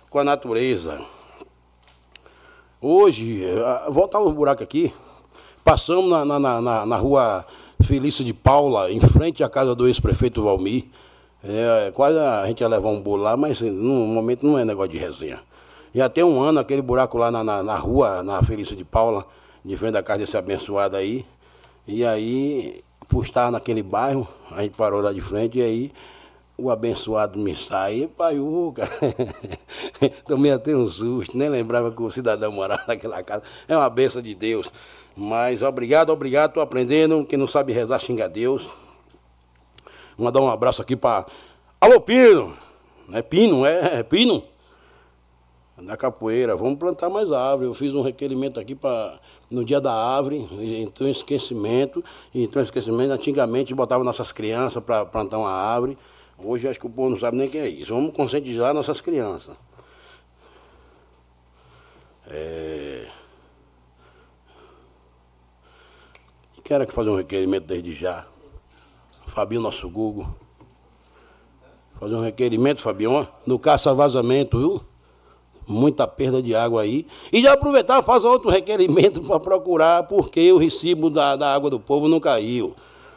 com 0.09 0.19
a 0.19 0.25
natureza. 0.25 1.01
Hoje, 2.81 3.43
voltar 3.89 4.21
o 4.21 4.31
buraco 4.31 4.63
aqui, 4.63 4.93
passamos 5.65 6.11
na, 6.11 6.25
na, 6.25 6.61
na, 6.61 6.87
na 6.87 6.97
rua 6.97 7.45
Felício 7.83 8.25
de 8.25 8.33
Paula, 8.33 8.91
em 8.91 9.01
frente 9.01 9.43
à 9.43 9.49
casa 9.49 9.75
do 9.75 9.87
ex-prefeito 9.87 10.43
Valmir. 10.43 10.85
É, 11.43 11.91
quase 11.93 12.19
a 12.19 12.47
gente 12.47 12.61
ia 12.61 12.69
levar 12.69 12.89
um 12.89 13.01
bolo 13.01 13.23
lá, 13.23 13.37
mas 13.37 13.61
no 13.61 14.07
momento 14.07 14.47
não 14.47 14.59
é 14.59 14.65
negócio 14.65 14.93
de 14.93 14.99
resenha. 14.99 15.41
Já 15.95 16.09
tem 16.09 16.25
um 16.25 16.41
ano 16.41 16.61
aquele 16.61 16.83
buraco 16.83 17.19
lá 17.19 17.31
na, 17.31 17.43
na, 17.45 17.63
na 17.63 17.77
rua, 17.77 18.23
na 18.23 18.43
Felício 18.43 18.75
de 18.77 18.85
Paula, 18.85 19.27
de 19.65 19.77
frente 19.77 19.93
da 19.93 20.03
casa 20.03 20.21
desse 20.21 20.37
abençoado 20.37 20.97
aí. 20.97 21.25
E 21.87 22.05
aí, 22.05 22.83
por 23.09 23.25
estar 23.25 23.51
naquele 23.51 23.83
bairro, 23.83 24.27
a 24.51 24.63
gente 24.63 24.75
parou 24.75 25.03
lá 25.03 25.13
de 25.13 25.21
frente 25.21 25.59
e 25.59 25.63
aí 25.63 25.93
o 26.57 26.71
abençoado 26.71 27.39
me 27.39 27.55
sai, 27.55 28.09
paiuca. 28.17 28.85
Tomei 30.27 30.53
até 30.53 30.75
um 30.75 30.87
susto, 30.89 31.37
nem 31.37 31.49
lembrava 31.49 31.91
que 31.93 32.03
o 32.03 32.11
cidadão 32.11 32.53
morava 32.53 32.85
naquela 32.89 33.23
casa. 33.23 33.43
É 33.69 33.77
uma 33.77 33.91
benção 33.91 34.23
de 34.23 34.35
Deus. 34.35 34.71
Mas 35.17 35.63
obrigado, 35.63 36.11
obrigado, 36.11 36.51
estou 36.51 36.63
aprendendo. 36.63 37.25
Quem 37.27 37.39
não 37.39 37.47
sabe 37.47 37.73
rezar, 37.73 37.99
xinga 37.99 38.29
Deus. 38.29 38.65
Vou 40.17 40.25
mandar 40.25 40.41
um 40.41 40.49
abraço 40.49 40.81
aqui 40.81 40.97
para. 40.97 41.27
Alô, 41.81 42.01
Pino! 42.01 42.57
É 43.13 43.21
Pino, 43.21 43.67
é, 43.67 43.99
é 43.99 44.03
Pino? 44.03 44.43
Da 45.77 45.97
capoeira. 45.97 46.57
Vamos 46.57 46.79
plantar 46.79 47.11
mais 47.11 47.31
árvore. 47.31 47.69
Eu 47.69 47.75
fiz 47.75 47.93
um 47.93 48.01
requerimento 48.01 48.59
aqui 48.59 48.75
para 48.75 49.19
no 49.55 49.65
dia 49.65 49.81
da 49.81 49.93
árvore, 49.93 50.47
entrou 50.83 51.09
em 51.09 51.13
esquecimento, 51.13 52.05
entrou 52.35 52.61
em 52.61 52.65
esquecimento, 52.65 53.13
antigamente 53.13 53.75
botava 53.75 54.03
nossas 54.05 54.33
crianças 54.33 54.83
para 54.83 55.07
plantar 55.07 55.39
uma 55.39 55.51
árvore, 55.51 55.97
hoje 56.39 56.69
acho 56.69 56.81
que 56.81 56.87
o 56.87 56.91
povo 56.91 57.11
não 57.11 57.19
sabe 57.19 57.37
nem 57.37 57.47
o 57.47 57.51
que 57.51 57.59
é 57.59 57.69
isso. 57.69 57.95
Vamos 57.95 58.15
conscientizar 58.15 58.75
nossas 58.75 59.01
crianças. 59.01 59.57
É... 62.27 63.07
Quero 66.65 66.87
que 66.87 66.95
fazer 66.95 67.11
um 67.11 67.17
requerimento 67.17 67.67
desde 67.67 67.93
já. 67.93 68.27
Fabinho, 69.27 69.61
nosso 69.61 69.89
Google. 69.89 70.27
Fazer 72.01 72.15
um 72.15 72.23
requerimento, 72.23 72.81
Fabinho, 72.81 73.29
no 73.47 73.59
caça-vazamento, 73.59 74.59
viu? 74.59 74.94
Muita 75.67 76.07
perda 76.07 76.43
de 76.43 76.55
água 76.55 76.83
aí. 76.83 77.07
E 77.33 77.43
já 77.43 77.53
aproveitar 77.53 78.03
fazer 78.03 78.27
outro 78.27 78.51
requerimento 78.51 79.23
para 79.27 79.41
procurar 79.41 80.05
porque 80.05 80.53
o 80.53 80.59
recibo 80.59 81.11
da, 81.11 81.37
da 81.37 81.55
água 81.55 81.71
do 81.71 81.81
povo 81.81 82.09
não 82.09 82.21
caiu. 82.21 82.75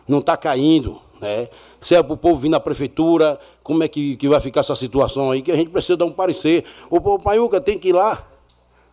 Não 0.08 0.20
está 0.20 0.38
caindo. 0.38 1.00
Né? 1.20 1.50
Se 1.82 1.96
é 1.96 2.04
para 2.04 2.14
o 2.14 2.18
povo 2.18 2.38
vir 2.38 2.50
na 2.50 2.60
prefeitura, 2.60 3.40
como 3.64 3.84
é 3.84 3.88
que, 3.88 4.16
que 4.16 4.28
vai 4.28 4.40
ficar 4.40 4.62
essa 4.62 4.76
situação 4.76 5.32
aí? 5.32 5.42
Que 5.42 5.52
a 5.52 5.56
gente 5.56 5.70
precisa 5.70 5.98
dar 5.98 6.06
um 6.06 6.12
parecer. 6.12 6.64
O 6.90 7.02
povo 7.02 7.22
Paiuca 7.22 7.60
tem 7.60 7.78
que 7.78 7.90
ir 7.90 7.94
lá. 7.94 8.26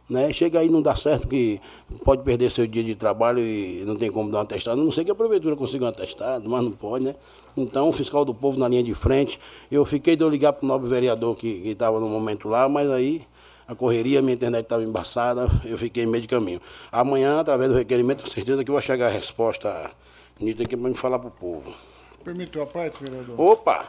Né? 0.08 0.30
Chega 0.34 0.58
aí 0.58 0.68
não 0.68 0.82
dá 0.82 0.94
certo, 0.94 1.26
que 1.26 1.58
pode 2.04 2.22
perder 2.22 2.50
seu 2.50 2.66
dia 2.66 2.84
de 2.84 2.94
trabalho 2.94 3.38
e 3.38 3.84
não 3.86 3.96
tem 3.96 4.10
como 4.10 4.30
dar 4.30 4.38
um 4.38 4.40
atestado. 4.42 4.82
Não 4.82 4.92
sei 4.92 5.02
que 5.02 5.10
a 5.10 5.14
prefeitura 5.14 5.56
consiga 5.56 5.86
um 5.86 5.88
atestado, 5.88 6.48
mas 6.48 6.62
não 6.62 6.72
pode, 6.72 7.04
né? 7.04 7.14
Então, 7.56 7.88
o 7.88 7.92
fiscal 7.92 8.22
do 8.22 8.34
povo 8.34 8.58
na 8.58 8.68
linha 8.68 8.82
de 8.82 8.92
frente. 8.94 9.40
Eu 9.70 9.84
fiquei 9.86 10.14
de 10.14 10.22
eu 10.22 10.28
ligar 10.28 10.52
para 10.52 10.64
o 10.64 10.68
novo 10.68 10.86
vereador 10.86 11.34
que 11.36 11.62
estava 11.64 11.98
no 12.00 12.08
momento 12.08 12.48
lá, 12.48 12.68
mas 12.68 12.90
aí 12.90 13.22
a 13.66 13.74
correria, 13.74 14.20
minha 14.20 14.34
internet 14.34 14.64
estava 14.64 14.82
embaçada, 14.82 15.48
eu 15.64 15.78
fiquei 15.78 16.04
em 16.04 16.06
meio 16.06 16.22
de 16.22 16.28
caminho. 16.28 16.60
Amanhã, 16.92 17.40
através 17.40 17.70
do 17.70 17.76
requerimento, 17.76 18.22
com 18.22 18.30
certeza 18.30 18.64
que 18.64 18.70
vai 18.70 18.82
chegar 18.82 19.06
a 19.06 19.10
resposta 19.10 19.90
nítida 20.38 20.64
aqui 20.64 20.76
para 20.76 20.88
me 20.88 20.94
falar 20.94 21.18
para 21.18 21.28
o 21.28 21.30
povo. 21.30 21.74
Permitiu 22.22 22.62
a 22.62 22.66
parte, 22.66 23.02
vereador? 23.02 23.40
Opa, 23.40 23.86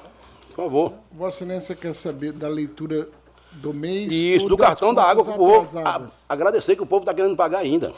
por 0.47 0.55
favor. 0.55 0.93
Vossa 1.11 1.43
Excelência 1.43 1.75
quer 1.75 1.93
saber 1.93 2.31
da 2.31 2.47
leitura 2.47 3.09
do 3.53 3.73
mês? 3.73 4.13
Isso, 4.13 4.47
do 4.47 4.57
cartão 4.57 4.93
da 4.93 5.03
água 5.03 5.23
para 5.23 5.33
o 5.33 5.37
povo. 5.37 5.79
A, 5.79 6.07
agradecer 6.29 6.75
que 6.75 6.83
o 6.83 6.85
povo 6.85 7.03
está 7.03 7.13
querendo 7.13 7.35
pagar 7.35 7.59
ainda. 7.59 7.93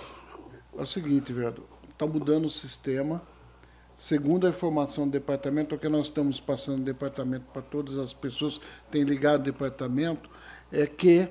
É 0.78 0.82
o 0.82 0.86
seguinte, 0.86 1.34
vereador, 1.34 1.66
está 1.92 2.06
mudando 2.06 2.46
o 2.46 2.50
sistema. 2.50 3.22
Segundo 3.96 4.46
a 4.46 4.50
informação 4.52 5.06
do 5.06 5.12
departamento, 5.12 5.74
o 5.74 5.78
que 5.80 5.90
nós 5.90 6.06
estamos 6.06 6.40
passando 6.40 6.80
no 6.80 6.84
departamento 6.84 7.46
para 7.52 7.64
todas 7.64 7.98
as 7.98 8.14
pessoas 8.14 8.60
que 8.60 8.66
têm 8.92 9.04
ligado 9.04 9.38
ao 9.38 9.44
departamento, 9.44 10.30
é 10.72 10.86
que 10.86 11.28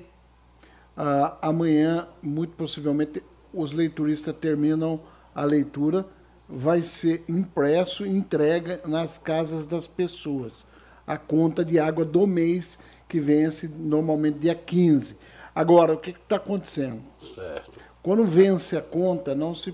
ah, 0.97 1.37
amanhã, 1.43 2.07
muito 2.23 2.53
possivelmente, 2.55 3.23
os 3.53 3.71
leituristas 3.71 4.35
terminam 4.35 4.99
a 5.33 5.43
leitura, 5.43 6.05
vai 6.49 6.81
ser 6.81 7.23
impresso 7.27 8.05
e 8.05 8.09
entrega 8.09 8.81
nas 8.87 9.17
casas 9.17 9.67
das 9.67 9.85
pessoas. 9.85 10.65
A 11.05 11.15
conta 11.15 11.63
de 11.63 11.79
água 11.79 12.03
do 12.03 12.25
mês, 12.25 12.79
que 13.07 13.19
vence 13.19 13.67
normalmente 13.67 14.39
dia 14.39 14.55
15. 14.55 15.17
Agora, 15.53 15.93
o 15.93 15.97
que 15.97 16.09
está 16.09 16.37
acontecendo? 16.37 17.01
Certo. 17.35 17.73
Quando 18.01 18.25
vence 18.25 18.75
a 18.75 18.81
conta, 18.81 19.35
não, 19.35 19.53
se, 19.53 19.73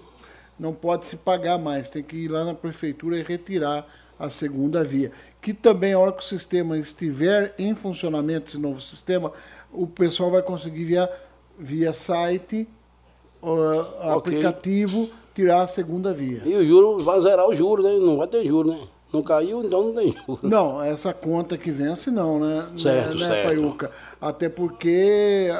não 0.59 0.73
pode 0.73 1.07
se 1.07 1.17
pagar 1.17 1.57
mais, 1.57 1.89
tem 1.89 2.03
que 2.03 2.17
ir 2.17 2.27
lá 2.27 2.43
na 2.43 2.53
prefeitura 2.53 3.17
e 3.17 3.23
retirar 3.23 3.87
a 4.25 4.29
segunda 4.29 4.83
via. 4.83 5.11
Que 5.41 5.53
também, 5.53 5.93
a 5.93 5.99
hora 5.99 6.11
que 6.11 6.21
o 6.21 6.25
sistema 6.25 6.77
estiver 6.77 7.53
em 7.57 7.75
funcionamento, 7.75 8.49
esse 8.49 8.57
novo 8.57 8.79
sistema, 8.79 9.31
o 9.71 9.85
pessoal 9.85 10.31
vai 10.31 10.41
conseguir 10.41 10.85
via, 10.85 11.11
via 11.59 11.93
site, 11.93 12.67
uh, 13.41 13.49
okay. 13.49 14.09
aplicativo, 14.11 15.09
tirar 15.35 15.63
a 15.63 15.67
segunda 15.67 16.13
via. 16.13 16.41
E 16.45 16.55
o 16.55 16.65
juro 16.65 17.03
vai 17.03 17.19
zerar 17.19 17.47
o 17.47 17.55
juro, 17.55 17.83
né? 17.83 17.91
Não 17.99 18.17
vai 18.17 18.27
ter 18.27 18.45
juro, 18.45 18.69
né? 18.69 18.79
Não 19.11 19.21
caiu, 19.21 19.63
então 19.63 19.83
não 19.83 19.93
tem 19.93 20.15
juro. 20.25 20.39
Não, 20.41 20.81
essa 20.81 21.13
conta 21.13 21.55
que 21.55 21.69
vence 21.69 22.09
não, 22.09 22.39
né? 22.39 22.67
Certo, 22.79 23.15
né, 23.15 23.27
certo. 23.27 23.47
Paiuca? 23.47 23.91
Até 24.19 24.49
porque 24.49 25.51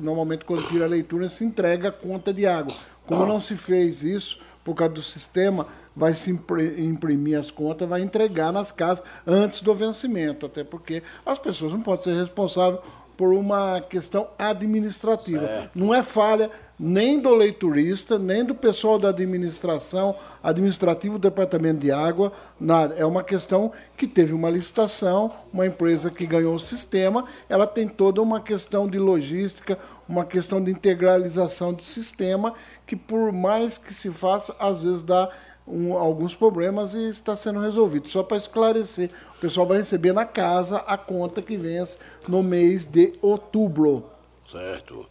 normalmente 0.00 0.44
quando 0.44 0.66
tira 0.66 0.84
a 0.84 0.88
leitura 0.88 1.28
se 1.28 1.44
entrega 1.44 1.90
a 1.90 1.92
conta 1.92 2.32
de 2.32 2.44
água. 2.44 2.74
Como 3.06 3.24
não 3.24 3.40
se 3.40 3.56
fez 3.56 4.02
isso, 4.02 4.40
por 4.64 4.74
causa 4.74 4.94
do 4.94 5.02
sistema, 5.02 5.66
vai 5.98 6.14
se 6.14 6.30
impri- 6.30 6.80
imprimir 6.82 7.38
as 7.38 7.50
contas, 7.50 7.88
vai 7.88 8.00
entregar 8.00 8.52
nas 8.52 8.70
casas 8.70 9.04
antes 9.26 9.60
do 9.60 9.74
vencimento, 9.74 10.46
até 10.46 10.62
porque 10.62 11.02
as 11.26 11.38
pessoas 11.38 11.72
não 11.72 11.80
podem 11.80 12.04
ser 12.04 12.20
responsáveis 12.20 12.80
por 13.16 13.32
uma 13.34 13.80
questão 13.80 14.28
administrativa. 14.38 15.68
Não 15.74 15.92
é 15.92 16.04
falha 16.04 16.50
nem 16.78 17.18
do 17.18 17.34
leiturista, 17.34 18.16
nem 18.16 18.44
do 18.44 18.54
pessoal 18.54 18.96
da 18.96 19.08
administração, 19.08 20.14
administrativo 20.40 21.18
do 21.18 21.28
departamento 21.28 21.80
de 21.80 21.90
água, 21.90 22.30
nada. 22.60 22.94
É 22.94 23.04
uma 23.04 23.24
questão 23.24 23.72
que 23.96 24.06
teve 24.06 24.32
uma 24.32 24.48
licitação, 24.48 25.32
uma 25.52 25.66
empresa 25.66 26.12
que 26.12 26.24
ganhou 26.24 26.54
o 26.54 26.60
sistema, 26.60 27.24
ela 27.48 27.66
tem 27.66 27.88
toda 27.88 28.22
uma 28.22 28.40
questão 28.40 28.86
de 28.86 29.00
logística, 29.00 29.76
uma 30.08 30.24
questão 30.24 30.62
de 30.62 30.70
integralização 30.70 31.74
do 31.74 31.82
sistema, 31.82 32.54
que 32.86 32.94
por 32.94 33.32
mais 33.32 33.76
que 33.76 33.92
se 33.92 34.10
faça, 34.10 34.54
às 34.60 34.84
vezes 34.84 35.02
dá 35.02 35.28
um- 35.70 35.96
alguns 35.96 36.34
problemas 36.34 36.94
e 36.94 37.08
está 37.08 37.36
sendo 37.36 37.60
resolvido. 37.60 38.08
Só 38.08 38.22
para 38.22 38.36
esclarecer, 38.36 39.10
o 39.36 39.40
pessoal 39.40 39.66
vai 39.66 39.78
receber 39.78 40.12
na 40.12 40.24
casa 40.24 40.78
a 40.86 40.96
conta 40.96 41.40
que 41.42 41.56
vence 41.56 41.96
no 42.26 42.42
mês 42.42 42.84
de 42.86 43.14
outubro. 43.22 44.04
Certo. 44.50 45.06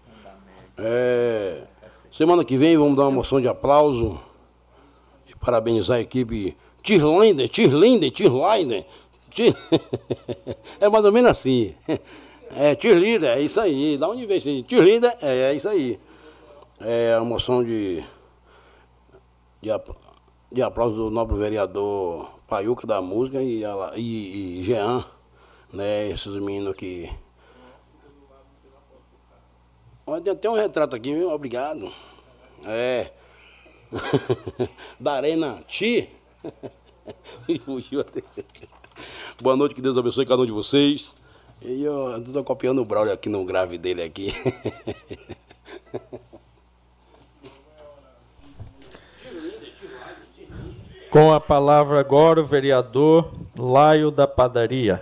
É, 0.78 1.64
semana 2.12 2.44
que 2.46 2.56
vem 2.58 2.78
vamos 2.78 2.96
dar 2.96 3.04
uma 3.04 3.12
moção 3.12 3.42
de 3.42 3.48
aplauso 3.48 4.20
e 5.28 5.36
parabenizar 5.36 5.98
a 5.98 6.02
equipe 6.02 6.56
Tirlinder, 6.84 7.50
Tirlinder, 7.50 8.12
Tirlinder. 8.12 8.86
Tir- 9.32 9.56
É 10.80 10.88
mais 10.90 11.04
ou 11.06 11.12
menos 11.12 11.32
assim. 11.32 11.74
É, 12.56 12.76
Tirlinder, 12.76 13.30
é 13.38 13.42
isso 13.42 13.60
aí. 13.60 13.98
Da 13.98 14.08
onde 14.08 14.26
vem 14.26 14.38
esse 14.38 14.64
Tirlinder? 14.64 15.16
É, 15.22 15.52
é 15.52 15.54
isso 15.54 15.68
aí. 15.68 16.00
É 16.80 17.14
a 17.16 17.22
moção 17.24 17.64
de, 17.64 18.04
de, 19.62 19.72
apl- 19.72 19.92
de 20.52 20.62
aplauso 20.62 20.96
do 20.96 21.12
nobre 21.12 21.38
vereador 21.38 22.30
Paiuca 22.48 22.88
da 22.88 23.02
Música 23.02 23.42
e, 23.42 23.64
e, 23.96 24.60
e 24.60 24.64
Jean, 24.64 25.06
né? 25.74 26.10
Esses 26.10 26.34
meninos 26.34 26.76
que 26.76 27.10
Olha, 30.10 30.34
tem 30.34 30.50
um 30.50 30.54
retrato 30.54 30.96
aqui, 30.96 31.14
viu? 31.14 31.30
Obrigado. 31.30 31.92
É. 32.64 33.12
da 34.98 35.16
Arena 35.16 35.62
Ti. 35.68 36.10
Boa 39.44 39.58
noite, 39.58 39.76
que 39.76 39.82
Deus 39.82 39.98
abençoe 39.98 40.26
cada 40.26 40.44
um 40.44 40.46
de 40.46 40.54
vocês. 40.54 41.14
E 41.62 41.84
eu 41.84 42.18
estou 42.20 42.42
copiando 42.46 42.82
o 42.82 42.86
Braulio 42.86 43.12
aqui 43.12 43.28
no 43.28 43.44
grave 43.44 43.78
dele 43.78 44.02
aqui. 44.02 44.32
Com 51.12 51.32
a 51.34 51.40
palavra 51.40 52.00
agora 52.00 52.40
o 52.42 52.46
vereador 52.46 53.32
Laio 53.58 54.12
da 54.12 54.28
Padaria. 54.28 55.02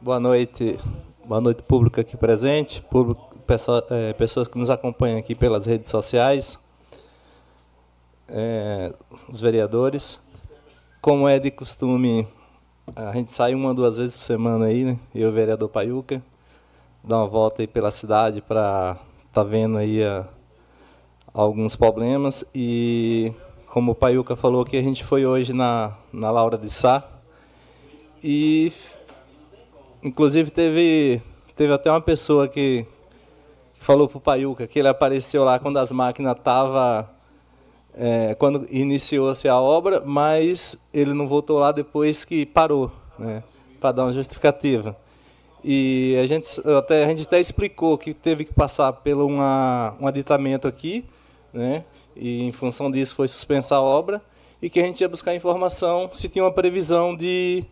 Boa 0.00 0.18
noite, 0.18 0.78
boa 1.24 1.40
noite 1.40 1.62
público 1.62 2.00
aqui 2.00 2.16
presente, 2.16 2.80
público, 2.82 3.36
pessoa- 3.46 3.86
eh, 3.90 4.12
pessoas 4.14 4.48
que 4.48 4.58
nos 4.58 4.70
acompanham 4.70 5.18
aqui 5.18 5.34
pelas 5.34 5.66
redes 5.66 5.90
sociais, 5.90 6.58
eh, 8.28 8.94
os 9.28 9.40
vereadores. 9.40 10.18
Como 11.02 11.28
é 11.28 11.38
de 11.38 11.50
costume, 11.50 12.26
a 12.96 13.12
gente 13.12 13.30
sai 13.30 13.54
uma, 13.54 13.74
duas 13.74 13.96
vezes 13.98 14.16
por 14.16 14.24
semana 14.24 14.66
aí, 14.66 14.84
né? 14.84 14.98
Eu 15.14 15.32
vereador 15.32 15.68
Paiuca, 15.68 16.22
dá 17.02 17.16
uma 17.18 17.26
volta 17.26 17.62
aí 17.62 17.66
pela 17.66 17.90
cidade 17.90 18.40
para 18.40 18.96
tá 19.32 19.42
vendo 19.42 19.78
aí 19.78 20.02
a- 20.04 20.26
alguns 21.32 21.76
problemas 21.76 22.44
e 22.54 23.32
como 23.66 23.92
o 23.92 23.94
Paiuca 23.94 24.34
falou 24.36 24.64
que 24.64 24.76
a 24.76 24.82
gente 24.82 25.04
foi 25.04 25.24
hoje 25.24 25.52
na, 25.52 25.96
na 26.12 26.30
Laura 26.30 26.58
de 26.58 26.68
Sá 26.70 27.04
e 28.22 28.72
Inclusive 30.02 30.50
teve, 30.50 31.20
teve 31.54 31.74
até 31.74 31.90
uma 31.90 32.00
pessoa 32.00 32.48
que 32.48 32.86
falou 33.78 34.08
pro 34.08 34.18
Paiuca 34.18 34.66
que 34.66 34.78
ele 34.78 34.88
apareceu 34.88 35.44
lá 35.44 35.58
quando 35.58 35.78
as 35.78 35.92
máquinas 35.92 36.36
estavam. 36.36 37.06
quando 38.38 38.66
iniciou-se 38.70 39.46
a 39.46 39.60
obra, 39.60 40.02
mas 40.04 40.88
ele 40.92 41.12
não 41.12 41.28
voltou 41.28 41.58
lá 41.58 41.70
depois 41.70 42.24
que 42.24 42.46
parou, 42.46 42.90
né, 43.18 43.42
para 43.78 43.92
dar 43.92 44.04
uma 44.04 44.12
justificativa. 44.12 44.96
E 45.62 46.16
a 46.22 46.26
gente 46.26 46.46
até, 46.78 47.04
a 47.04 47.08
gente 47.08 47.22
até 47.22 47.38
explicou 47.38 47.98
que 47.98 48.14
teve 48.14 48.44
que 48.44 48.54
passar 48.54 48.92
pelo 48.92 49.26
uma, 49.26 49.94
um 50.00 50.06
aditamento 50.06 50.66
aqui, 50.66 51.04
né, 51.52 51.84
e 52.16 52.44
em 52.44 52.52
função 52.52 52.90
disso 52.90 53.14
foi 53.14 53.28
suspensa 53.28 53.74
a 53.76 53.80
obra, 53.82 54.22
e 54.62 54.70
que 54.70 54.80
a 54.80 54.82
gente 54.82 55.00
ia 55.00 55.08
buscar 55.08 55.34
informação 55.34 56.08
se 56.14 56.28
tinha 56.28 56.44
uma 56.44 56.52
previsão 56.52 57.14
de 57.14 57.64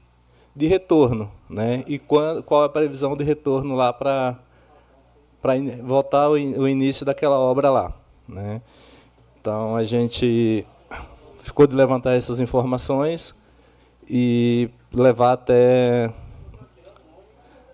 de 0.58 0.66
retorno, 0.66 1.30
né? 1.48 1.84
E 1.86 2.00
qual, 2.00 2.64
a 2.64 2.68
previsão 2.68 3.16
de 3.16 3.22
retorno 3.22 3.76
lá 3.76 3.92
para 3.92 4.36
para 5.40 5.54
voltar 5.84 6.28
o, 6.28 6.32
o 6.32 6.68
início 6.68 7.06
daquela 7.06 7.38
obra 7.38 7.70
lá, 7.70 7.94
né? 8.28 8.60
Então 9.40 9.76
a 9.76 9.84
gente 9.84 10.66
ficou 11.44 11.64
de 11.64 11.76
levantar 11.76 12.14
essas 12.14 12.40
informações 12.40 13.36
e 14.10 14.68
levar 14.92 15.34
até 15.34 16.12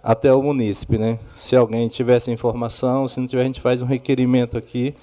até 0.05 0.31
o 0.35 0.43
munícipe, 0.43 0.99
né? 0.99 1.19
Se 1.35 1.57
alguém 1.57 1.89
tivesse 1.89 2.31
informação, 2.31 3.09
se 3.09 3.19
não 3.19 3.27
tiver, 3.27 3.41
a 3.41 3.47
gente 3.47 3.61
faz 3.63 3.81
um 3.81 3.87
requerimento 3.87 4.59
aqui 4.59 4.95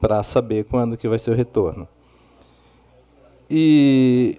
para 0.00 0.22
saber 0.24 0.64
quando 0.64 0.96
que 0.96 1.06
vai 1.06 1.18
ser 1.18 1.30
o 1.30 1.34
retorno. 1.34 1.86
E 3.48 4.36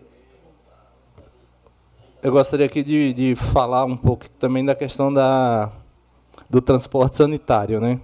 eu 2.22 2.32
gostaria 2.32 2.66
aqui 2.66 2.84
de, 2.84 3.14
de 3.14 3.36
falar 3.36 3.86
um 3.86 3.96
pouco 3.96 4.30
também 4.32 4.66
da 4.66 4.76
questão 4.76 5.14
da, 5.14 5.72
do 6.50 6.62
transporte 6.62 7.18
sanitário. 7.18 7.80
Né? 7.80 8.02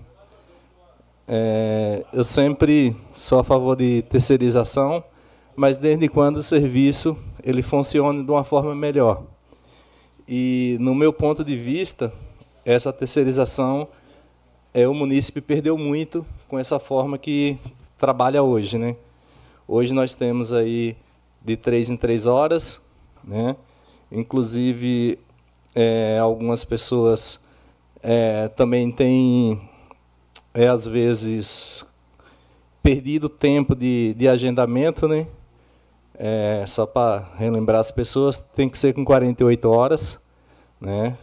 É, 1.28 2.06
eu 2.14 2.24
sempre 2.24 2.96
sou 3.14 3.40
a 3.40 3.44
favor 3.44 3.76
de 3.76 4.04
terceirização, 4.04 5.04
mas 5.54 5.76
desde 5.78 6.08
quando 6.08 6.38
o 6.38 6.44
serviço 6.44 7.18
ele 7.44 7.62
funcione 7.62 8.24
de 8.24 8.32
uma 8.32 8.44
forma 8.46 8.74
melhor. 8.74 9.24
E, 10.32 10.78
no 10.80 10.94
meu 10.94 11.12
ponto 11.12 11.44
de 11.44 11.56
vista, 11.56 12.14
essa 12.64 12.94
terceirização, 12.94 13.88
é, 14.72 14.88
o 14.88 14.94
munícipe 14.94 15.42
perdeu 15.42 15.76
muito 15.76 16.24
com 16.48 16.60
essa 16.60 16.78
forma 16.78 17.18
que 17.18 17.58
trabalha 17.98 18.44
hoje. 18.44 18.78
Né? 18.78 18.96
Hoje 19.68 19.92
nós 19.92 20.14
temos 20.14 20.54
aí 20.54 20.96
de 21.44 21.58
três 21.58 21.90
em 21.90 21.98
três 21.98 22.28
horas, 22.28 22.80
né? 23.24 23.56
Inclusive, 24.12 25.18
é, 25.74 26.20
algumas 26.22 26.64
pessoas 26.64 27.40
é, 28.04 28.50
também 28.50 28.92
têm, 28.92 29.60
é, 30.54 30.68
às 30.68 30.86
vezes, 30.86 31.84
perdido 32.84 33.30
tempo 33.30 33.74
de, 33.74 34.14
de 34.14 34.28
agendamento, 34.28 35.08
né? 35.08 35.26
É, 36.22 36.66
só 36.68 36.86
para 36.86 37.30
relembrar 37.38 37.80
as 37.80 37.92
pessoas, 37.92 38.38
tem 38.38 38.68
que 38.68 38.78
ser 38.78 38.94
com 38.94 39.06
48 39.06 39.70
horas, 39.70 40.20
né? 40.80 41.18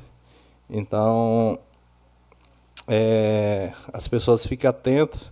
Então, 0.71 1.59
é, 2.89 3.75
as 3.93 4.09
pessoas 4.09 4.47
fiquem 4.47 4.69
atentas, 4.71 5.31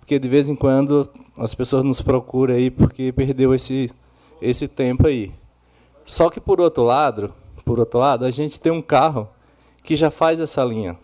porque 0.00 0.18
de 0.18 0.28
vez 0.28 0.48
em 0.48 0.56
quando 0.56 1.06
as 1.36 1.54
pessoas 1.54 1.84
nos 1.84 2.00
procuram 2.00 2.54
aí 2.54 2.70
porque 2.70 3.12
perdeu 3.12 3.54
esse, 3.54 3.90
esse 4.40 4.66
tempo 4.66 5.06
aí. 5.06 5.30
Só 6.06 6.30
que 6.30 6.40
por 6.40 6.58
outro 6.58 6.82
lado, 6.82 7.34
por 7.66 7.78
outro 7.78 8.00
lado, 8.00 8.24
a 8.24 8.30
gente 8.30 8.58
tem 8.58 8.72
um 8.72 8.82
carro 8.82 9.28
que 9.84 9.94
já 9.94 10.10
faz 10.10 10.40
essa 10.40 10.64
linha. 10.64 10.96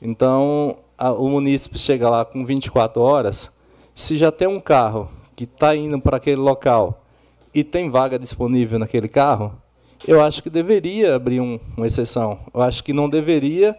Então, 0.00 0.76
a, 0.96 1.10
o 1.12 1.28
munícipe 1.28 1.76
chega 1.76 2.08
lá 2.08 2.24
com 2.24 2.46
24 2.46 3.02
horas, 3.02 3.50
se 3.96 4.16
já 4.16 4.30
tem 4.30 4.46
um 4.46 4.60
carro 4.60 5.10
que 5.34 5.44
está 5.44 5.74
indo 5.74 6.00
para 6.00 6.16
aquele 6.16 6.40
local 6.40 6.99
e 7.52 7.64
tem 7.64 7.90
vaga 7.90 8.18
disponível 8.18 8.78
naquele 8.78 9.08
carro, 9.08 9.54
eu 10.06 10.20
acho 10.22 10.42
que 10.42 10.48
deveria 10.48 11.14
abrir 11.14 11.40
um, 11.40 11.58
uma 11.76 11.86
exceção. 11.86 12.38
Eu 12.54 12.62
acho 12.62 12.82
que 12.82 12.92
não 12.92 13.08
deveria 13.08 13.76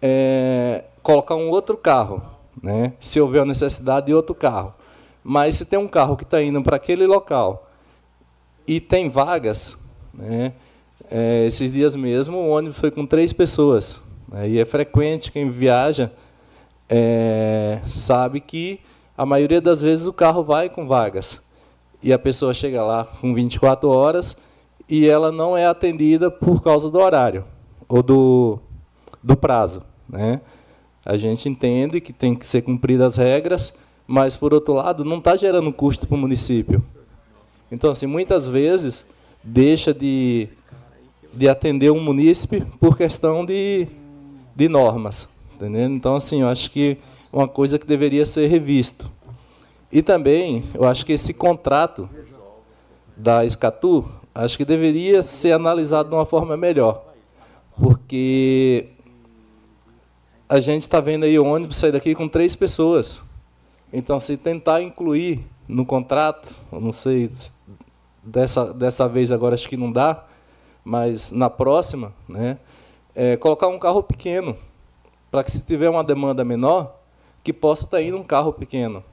é, 0.00 0.84
colocar 1.02 1.34
um 1.34 1.50
outro 1.50 1.76
carro, 1.76 2.22
né? 2.62 2.92
se 2.98 3.20
houver 3.20 3.42
a 3.42 3.44
necessidade 3.44 4.06
de 4.06 4.14
outro 4.14 4.34
carro. 4.34 4.74
Mas 5.22 5.56
se 5.56 5.66
tem 5.66 5.78
um 5.78 5.88
carro 5.88 6.16
que 6.16 6.24
está 6.24 6.42
indo 6.42 6.62
para 6.62 6.76
aquele 6.76 7.06
local 7.06 7.70
e 8.66 8.80
tem 8.80 9.08
vagas, 9.08 9.78
né? 10.12 10.52
É, 11.10 11.44
esses 11.46 11.70
dias 11.70 11.94
mesmo 11.94 12.38
o 12.38 12.48
ônibus 12.48 12.78
foi 12.78 12.90
com 12.90 13.04
três 13.04 13.32
pessoas. 13.32 14.02
Né? 14.28 14.48
E 14.48 14.58
é 14.58 14.64
frequente 14.64 15.30
quem 15.30 15.50
viaja 15.50 16.10
é, 16.88 17.80
sabe 17.86 18.40
que 18.40 18.80
a 19.16 19.26
maioria 19.26 19.60
das 19.60 19.82
vezes 19.82 20.06
o 20.06 20.12
carro 20.12 20.42
vai 20.42 20.68
com 20.68 20.86
vagas. 20.86 21.40
E 22.02 22.12
a 22.12 22.18
pessoa 22.18 22.52
chega 22.52 22.82
lá 22.82 23.04
com 23.04 23.32
24 23.32 23.88
horas 23.88 24.36
e 24.88 25.06
ela 25.06 25.30
não 25.30 25.56
é 25.56 25.66
atendida 25.66 26.30
por 26.30 26.62
causa 26.62 26.90
do 26.90 26.98
horário 26.98 27.44
ou 27.88 28.02
do, 28.02 28.58
do 29.22 29.36
prazo. 29.36 29.82
Né? 30.08 30.40
A 31.04 31.16
gente 31.16 31.48
entende 31.48 32.00
que 32.00 32.12
tem 32.12 32.34
que 32.34 32.46
ser 32.46 32.62
cumpridas 32.62 33.14
as 33.14 33.16
regras, 33.16 33.74
mas, 34.06 34.36
por 34.36 34.52
outro 34.52 34.74
lado, 34.74 35.04
não 35.04 35.18
está 35.18 35.36
gerando 35.36 35.72
custo 35.72 36.06
para 36.06 36.14
o 36.14 36.18
município. 36.18 36.82
Então, 37.70 37.90
assim, 37.90 38.06
muitas 38.06 38.46
vezes 38.46 39.06
deixa 39.42 39.94
de, 39.94 40.48
de 41.32 41.48
atender 41.48 41.90
um 41.90 42.00
munícipe 42.00 42.60
por 42.78 42.96
questão 42.96 43.44
de, 43.44 43.86
de 44.54 44.68
normas. 44.68 45.28
Entendendo? 45.54 45.94
Então, 45.94 46.16
assim, 46.16 46.42
eu 46.42 46.48
acho 46.48 46.70
que 46.70 46.98
uma 47.32 47.48
coisa 47.48 47.78
que 47.78 47.86
deveria 47.86 48.26
ser 48.26 48.46
revisto. 48.48 49.10
E 49.92 50.00
também, 50.00 50.64
eu 50.72 50.84
acho 50.84 51.04
que 51.04 51.12
esse 51.12 51.34
contrato 51.34 52.08
da 53.14 53.44
Escatu, 53.44 54.10
acho 54.34 54.56
que 54.56 54.64
deveria 54.64 55.22
ser 55.22 55.52
analisado 55.52 56.08
de 56.08 56.14
uma 56.14 56.24
forma 56.24 56.56
melhor. 56.56 57.04
Porque 57.78 58.88
a 60.48 60.60
gente 60.60 60.82
está 60.82 60.98
vendo 60.98 61.24
aí 61.24 61.38
o 61.38 61.44
ônibus 61.44 61.76
sair 61.76 61.92
daqui 61.92 62.14
com 62.14 62.26
três 62.26 62.56
pessoas. 62.56 63.22
Então, 63.92 64.18
se 64.18 64.38
tentar 64.38 64.80
incluir 64.80 65.44
no 65.68 65.84
contrato, 65.84 66.54
não 66.72 66.90
sei, 66.90 67.30
dessa, 68.22 68.72
dessa 68.72 69.06
vez 69.06 69.30
agora 69.30 69.54
acho 69.54 69.68
que 69.68 69.76
não 69.76 69.92
dá, 69.92 70.24
mas 70.82 71.30
na 71.30 71.50
próxima, 71.50 72.14
né, 72.26 72.58
é, 73.14 73.36
colocar 73.36 73.68
um 73.68 73.78
carro 73.78 74.02
pequeno, 74.02 74.56
para 75.30 75.44
que 75.44 75.50
se 75.50 75.60
tiver 75.60 75.90
uma 75.90 76.02
demanda 76.02 76.42
menor, 76.44 76.98
que 77.44 77.52
possa 77.52 77.84
estar 77.84 77.98
tá 77.98 78.02
indo 78.02 78.16
um 78.16 78.24
carro 78.24 78.54
pequeno. 78.54 79.04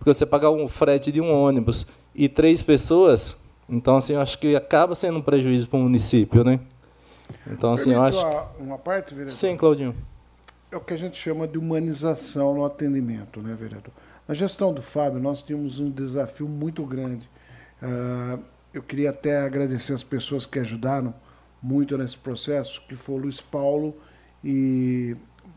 Porque 0.00 0.12
você 0.12 0.26
pagar 0.26 0.50
um 0.50 0.66
frete 0.66 1.12
de 1.12 1.20
um 1.20 1.30
ônibus 1.30 1.86
e 2.12 2.28
três 2.28 2.64
pessoas, 2.64 3.36
então 3.68 3.96
assim, 3.96 4.14
eu 4.14 4.20
acho 4.20 4.36
que 4.40 4.56
acaba 4.56 4.96
sendo 4.96 5.18
um 5.18 5.22
prejuízo 5.22 5.68
para 5.68 5.78
o 5.78 5.82
município, 5.82 6.42
né? 6.42 6.58
Então 7.46 7.72
assim, 7.72 7.92
eu 7.92 8.02
acho. 8.02 8.18
Uma 8.58 8.78
parte, 8.78 9.14
vereador? 9.14 9.32
Sim, 9.32 9.56
Claudinho 9.56 9.94
é 10.70 10.76
o 10.76 10.80
que 10.80 10.94
a 10.94 10.96
gente 10.96 11.16
chama 11.16 11.48
de 11.48 11.58
humanização 11.58 12.54
no 12.54 12.64
atendimento, 12.64 13.42
né, 13.42 13.54
vereador? 13.54 13.92
Na 14.26 14.34
gestão 14.34 14.72
do 14.72 14.80
Fábio, 14.80 15.18
nós 15.18 15.42
tínhamos 15.42 15.80
um 15.80 15.90
desafio 15.90 16.48
muito 16.48 16.84
grande. 16.84 17.28
Uh, 17.82 18.40
eu 18.72 18.82
queria 18.82 19.10
até 19.10 19.38
agradecer 19.38 19.92
as 19.92 20.04
pessoas 20.04 20.46
que 20.46 20.58
ajudaram 20.60 21.12
muito 21.60 21.98
nesse 21.98 22.16
processo, 22.16 22.80
que 22.88 22.94
foi 22.94 23.16
o 23.16 23.18
Luiz 23.18 23.40
Paulo 23.40 23.96
e 24.44 25.16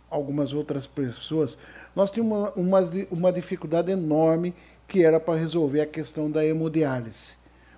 algumas 0.10 0.53
outras 0.53 0.88
pessoas. 0.88 1.60
Nós 1.95 2.10
tínhamos 2.10 2.52
uma, 2.56 2.82
uma, 3.11 3.32
dificuldade 3.32 3.91
enorme 3.91 4.53
que 4.88 5.03
era 5.03 5.20
para 5.20 5.40
resolver 5.40 5.82
a 5.82 5.86
questão 5.86 6.30
da 6.30 6.45
hemodiálise. 6.45 7.36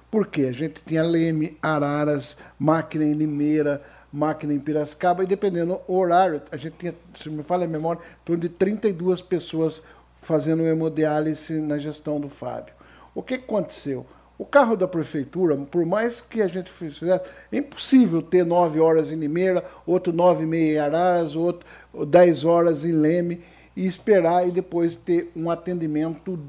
Por 0.10 0.28
quê? 0.28 0.44
A 0.44 0.54
gente 0.54 0.82
tinha 0.86 1.04
Leme, 1.04 1.58
Araras, 1.62 2.38
máquina 2.58 3.04
em 3.04 3.14
Limeira, 3.14 3.82
máquina 4.12 4.54
em 4.54 4.60
Piracicaba, 4.60 5.24
e 5.24 5.28
dependendo 5.28 5.82
do 5.86 5.94
horário, 5.94 6.42
a 6.52 6.56
gente 6.56 6.76
tinha, 6.78 6.96
se 7.14 7.30
me 7.30 7.44
fala 7.44 7.66
a 7.66 7.68
memória, 7.68 8.00
em 8.00 8.26
torno 8.26 8.42
de 8.42 8.50
32 8.50 9.22
pessoas 9.22 9.84
fazendo 10.22 10.64
hemodiálise 10.64 11.60
na 11.60 11.78
gestão 11.78 12.20
do 12.20 12.30
Fábio. 12.30 12.74
O 13.14 13.22
que 13.22 13.36
aconteceu? 13.36 14.06
O 14.38 14.46
carro 14.46 14.76
da 14.76 14.88
prefeitura, 14.88 15.56
por 15.56 15.86
mais 15.86 16.20
que 16.20 16.42
a 16.42 16.48
gente 16.48 16.70
fizesse, 16.70 17.24
é 17.52 17.58
impossível 17.58 18.22
ter 18.22 18.46
nove 18.46 18.80
horas 18.80 19.12
em 19.12 19.16
Limeira, 19.16 19.64
outro 19.86 20.12
nove 20.12 20.44
e 20.44 20.48
meia 20.48 20.74
em 20.74 20.80
Araras, 20.80 21.36
outro 21.36 21.66
dez 22.08 22.44
horas 22.44 22.84
em 22.84 22.92
Leme, 22.92 23.42
e 23.76 23.86
esperar 23.86 24.48
e 24.48 24.52
depois 24.52 24.96
ter 24.96 25.32
um 25.36 25.50
atendimento 25.50 26.40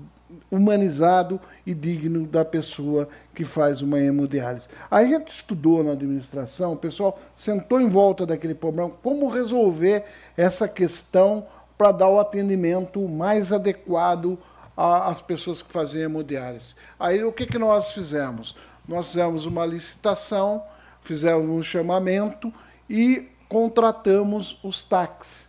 humanizado 0.51 1.41
e 1.65 1.75
digno 1.75 2.27
da 2.27 2.45
pessoa 2.45 3.09
que 3.35 3.45
faz 3.45 3.83
uma 3.83 3.99
hemodiálise. 3.99 4.69
A 4.91 5.03
gente 5.05 5.29
estudou 5.29 5.83
na 5.83 5.93
administração, 5.93 6.73
o 6.73 6.77
pessoal 6.77 7.19
sentou 7.37 7.81
em 7.81 7.89
volta 7.89 8.27
daquele 8.27 8.55
problema, 8.55 8.91
como 9.03 9.29
resolver 9.29 10.05
essa 10.37 10.69
questão 10.69 11.47
para 11.77 11.93
dar 11.93 12.09
o 12.09 12.19
atendimento 12.19 13.01
mais 13.09 13.53
adequado 13.53 14.39
às 14.77 15.23
pessoas 15.23 15.63
que 15.63 15.73
fazem 15.73 16.03
hemodiálise. 16.03 16.75
Aí 16.99 17.23
o 17.25 17.33
que, 17.33 17.47
que 17.47 17.59
nós 17.59 17.93
fizemos? 17.93 18.55
Nós 18.87 19.09
fizemos 19.09 19.47
uma 19.47 19.65
licitação, 19.67 20.63
fizemos 21.01 21.49
um 21.49 21.63
chamamento 21.63 22.53
e 22.89 23.29
contratamos 23.49 24.59
os 24.63 24.83
táxis 24.83 25.47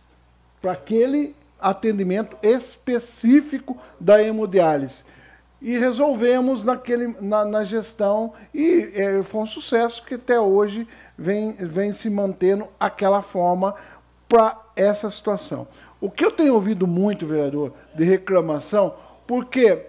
para 0.60 0.72
aquele 0.72 1.34
atendimento 1.60 2.36
específico 2.42 3.76
da 3.98 4.22
hemodiálise. 4.22 5.04
E 5.60 5.76
resolvemos 5.76 6.62
naquele, 6.62 7.16
na, 7.20 7.44
na 7.44 7.64
gestão, 7.64 8.32
e 8.54 8.92
é, 8.94 9.22
foi 9.22 9.42
um 9.42 9.46
sucesso 9.46 10.04
que 10.04 10.14
até 10.14 10.38
hoje 10.38 10.86
vem, 11.16 11.52
vem 11.52 11.92
se 11.92 12.08
mantendo 12.08 12.68
aquela 12.78 13.22
forma 13.22 13.74
para 14.28 14.56
essa 14.76 15.10
situação. 15.10 15.66
O 16.00 16.08
que 16.08 16.24
eu 16.24 16.30
tenho 16.30 16.54
ouvido 16.54 16.86
muito, 16.86 17.26
vereador, 17.26 17.72
de 17.94 18.04
reclamação, 18.04 18.94
porque 19.26 19.84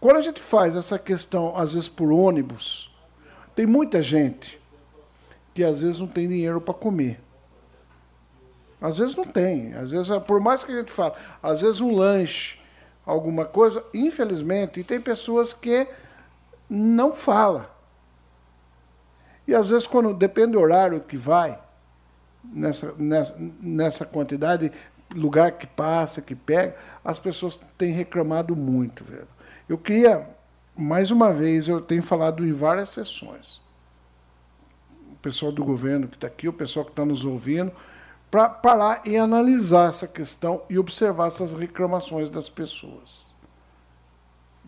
quando 0.00 0.16
a 0.16 0.22
gente 0.22 0.40
faz 0.40 0.74
essa 0.74 0.98
questão, 0.98 1.54
às 1.54 1.74
vezes 1.74 1.88
por 1.88 2.10
ônibus, 2.10 2.90
tem 3.54 3.66
muita 3.66 4.02
gente 4.02 4.58
que 5.52 5.62
às 5.62 5.82
vezes 5.82 6.00
não 6.00 6.06
tem 6.06 6.26
dinheiro 6.26 6.62
para 6.62 6.72
comer. 6.72 7.20
Às 8.80 8.98
vezes 8.98 9.14
não 9.14 9.26
tem. 9.26 9.74
Às 9.74 9.90
vezes, 9.90 10.10
por 10.26 10.40
mais 10.40 10.64
que 10.64 10.72
a 10.72 10.78
gente 10.78 10.92
fale, 10.92 11.14
às 11.42 11.60
vezes 11.60 11.80
um 11.80 11.94
lanche, 11.94 12.58
alguma 13.04 13.44
coisa, 13.44 13.84
infelizmente, 13.92 14.80
e 14.80 14.84
tem 14.84 15.00
pessoas 15.00 15.52
que 15.52 15.86
não 16.68 17.12
fala. 17.12 17.74
E 19.46 19.54
às 19.54 19.70
vezes, 19.70 19.86
quando 19.86 20.14
depende 20.14 20.52
do 20.52 20.60
horário 20.60 21.00
que 21.00 21.16
vai, 21.16 21.58
nessa, 22.44 22.94
nessa, 22.96 23.36
nessa 23.60 24.06
quantidade, 24.06 24.72
lugar 25.14 25.52
que 25.52 25.66
passa, 25.66 26.22
que 26.22 26.34
pega, 26.34 26.76
as 27.04 27.18
pessoas 27.18 27.60
têm 27.76 27.92
reclamado 27.92 28.54
muito. 28.54 29.04
Velho. 29.04 29.28
Eu 29.68 29.76
queria, 29.76 30.28
mais 30.76 31.10
uma 31.10 31.32
vez, 31.32 31.68
eu 31.68 31.80
tenho 31.80 32.02
falado 32.02 32.46
em 32.46 32.52
várias 32.52 32.90
sessões. 32.90 33.60
O 35.12 35.16
pessoal 35.16 35.52
do 35.52 35.64
governo 35.64 36.08
que 36.08 36.16
está 36.16 36.26
aqui, 36.26 36.48
o 36.48 36.52
pessoal 36.52 36.84
que 36.84 36.92
está 36.92 37.04
nos 37.04 37.24
ouvindo, 37.24 37.72
para 38.30 38.48
parar 38.48 39.02
e 39.04 39.16
analisar 39.16 39.90
essa 39.90 40.06
questão 40.06 40.62
e 40.70 40.78
observar 40.78 41.26
essas 41.26 41.52
reclamações 41.52 42.30
das 42.30 42.48
pessoas. 42.48 43.34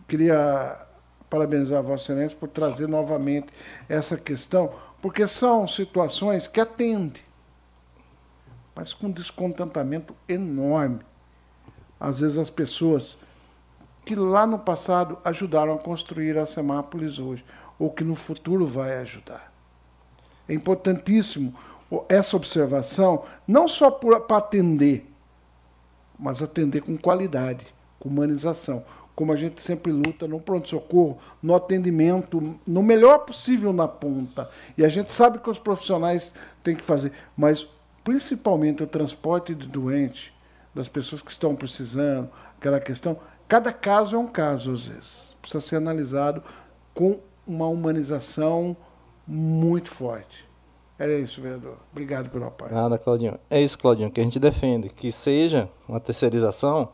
Queria 0.07 0.85
parabenizar 1.29 1.79
a 1.79 1.81
Vossa 1.81 2.11
Excelência 2.11 2.37
por 2.37 2.49
trazer 2.49 2.87
novamente 2.87 3.47
essa 3.87 4.17
questão, 4.17 4.73
porque 5.01 5.27
são 5.27 5.67
situações 5.67 6.47
que 6.47 6.59
atendem, 6.59 7.23
mas 8.75 8.93
com 8.93 9.09
descontentamento 9.09 10.15
enorme. 10.27 10.99
Às 11.99 12.19
vezes 12.19 12.37
as 12.37 12.49
pessoas 12.49 13.17
que 14.05 14.13
lá 14.13 14.45
no 14.45 14.59
passado 14.59 15.17
ajudaram 15.23 15.73
a 15.73 15.79
construir 15.79 16.37
a 16.37 16.45
Semápolis 16.45 17.17
hoje, 17.17 17.45
ou 17.79 17.89
que 17.89 18.03
no 18.03 18.15
futuro 18.15 18.67
vai 18.67 18.97
ajudar. 18.97 19.53
É 20.47 20.53
importantíssimo 20.53 21.55
essa 22.09 22.35
observação, 22.35 23.23
não 23.47 23.67
só 23.67 23.91
para 23.91 24.37
atender, 24.37 25.09
mas 26.17 26.41
atender 26.41 26.81
com 26.81 26.97
qualidade, 26.97 27.73
com 27.99 28.09
humanização. 28.09 28.83
Como 29.15 29.31
a 29.31 29.35
gente 29.35 29.61
sempre 29.61 29.91
luta 29.91 30.27
no 30.27 30.39
pronto-socorro, 30.39 31.17
no 31.41 31.53
atendimento, 31.53 32.57
no 32.65 32.81
melhor 32.81 33.19
possível 33.19 33.71
na 33.71 33.87
ponta. 33.87 34.49
E 34.75 34.83
a 34.83 34.89
gente 34.89 35.13
sabe 35.13 35.37
que 35.37 35.49
os 35.49 35.59
profissionais 35.59 36.33
têm 36.63 36.75
que 36.75 36.83
fazer, 36.83 37.11
mas 37.37 37.67
principalmente 38.03 38.81
o 38.81 38.87
transporte 38.87 39.53
de 39.53 39.67
doente, 39.67 40.33
das 40.73 40.89
pessoas 40.89 41.21
que 41.21 41.29
estão 41.29 41.55
precisando, 41.55 42.29
aquela 42.57 42.79
questão. 42.79 43.19
Cada 43.47 43.71
caso 43.71 44.15
é 44.15 44.19
um 44.19 44.27
caso, 44.27 44.71
às 44.73 44.87
vezes. 44.87 45.37
Precisa 45.41 45.61
ser 45.61 45.75
analisado 45.75 46.43
com 46.93 47.19
uma 47.45 47.67
humanização 47.67 48.75
muito 49.27 49.89
forte. 49.89 50.47
Era 51.03 51.19
isso, 51.19 51.41
vereador. 51.41 51.75
Obrigado 51.91 52.29
pelo 52.29 52.45
apoio. 52.45 52.73
Nada, 52.73 52.97
Claudinho. 52.97 53.37
É 53.49 53.61
isso, 53.61 53.77
Claudinho, 53.77 54.09
que 54.09 54.21
a 54.21 54.23
gente 54.23 54.39
defende. 54.39 54.87
Que 54.87 55.11
seja 55.11 55.67
uma 55.85 55.99
terceirização, 55.99 56.87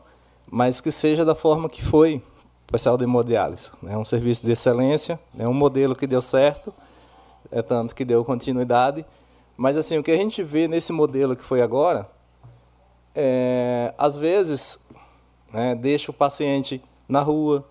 mas 0.50 0.80
que 0.80 0.90
seja 0.90 1.24
da 1.24 1.36
forma 1.36 1.68
que 1.68 1.80
foi 1.80 2.16
o 2.16 2.22
especial 2.66 2.98
de 2.98 3.04
hemodiálise. 3.04 3.70
É 3.84 3.86
né? 3.86 3.96
um 3.96 4.04
serviço 4.04 4.44
de 4.44 4.50
excelência, 4.50 5.20
é 5.38 5.46
um 5.46 5.54
modelo 5.54 5.94
que 5.94 6.08
deu 6.08 6.20
certo, 6.20 6.74
é 7.52 7.62
tanto 7.62 7.94
que 7.94 8.04
deu 8.04 8.24
continuidade. 8.24 9.06
Mas, 9.56 9.76
assim, 9.76 9.96
o 9.96 10.02
que 10.02 10.10
a 10.10 10.16
gente 10.16 10.42
vê 10.42 10.66
nesse 10.66 10.92
modelo 10.92 11.36
que 11.36 11.44
foi 11.44 11.62
agora, 11.62 12.10
é, 13.14 13.94
às 13.96 14.16
vezes, 14.16 14.76
né, 15.52 15.76
deixa 15.76 16.10
o 16.10 16.14
paciente 16.14 16.82
na 17.08 17.20
rua, 17.20 17.64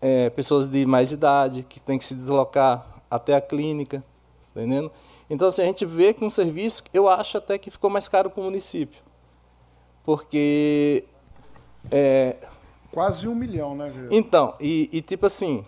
é, 0.00 0.30
pessoas 0.30 0.64
de 0.64 0.86
mais 0.86 1.10
idade, 1.10 1.66
que 1.68 1.80
tem 1.80 1.98
que 1.98 2.04
se 2.04 2.14
deslocar 2.14 2.86
até 3.10 3.34
a 3.34 3.40
clínica, 3.40 3.98
tá 4.54 4.60
entendendo? 4.60 4.88
Então, 5.32 5.48
assim, 5.48 5.62
a 5.62 5.64
gente 5.64 5.86
vê 5.86 6.12
que 6.12 6.22
um 6.22 6.28
serviço, 6.28 6.84
eu 6.92 7.08
acho 7.08 7.38
até 7.38 7.56
que 7.56 7.70
ficou 7.70 7.88
mais 7.88 8.06
caro 8.06 8.28
para 8.28 8.38
o 8.38 8.44
município. 8.44 9.02
Porque. 10.04 11.06
É... 11.90 12.36
Quase 12.90 13.26
um 13.26 13.34
milhão, 13.34 13.74
né, 13.74 13.88
Gil? 13.88 14.08
Então, 14.10 14.54
e, 14.60 14.90
e 14.92 15.00
tipo 15.00 15.24
assim, 15.24 15.64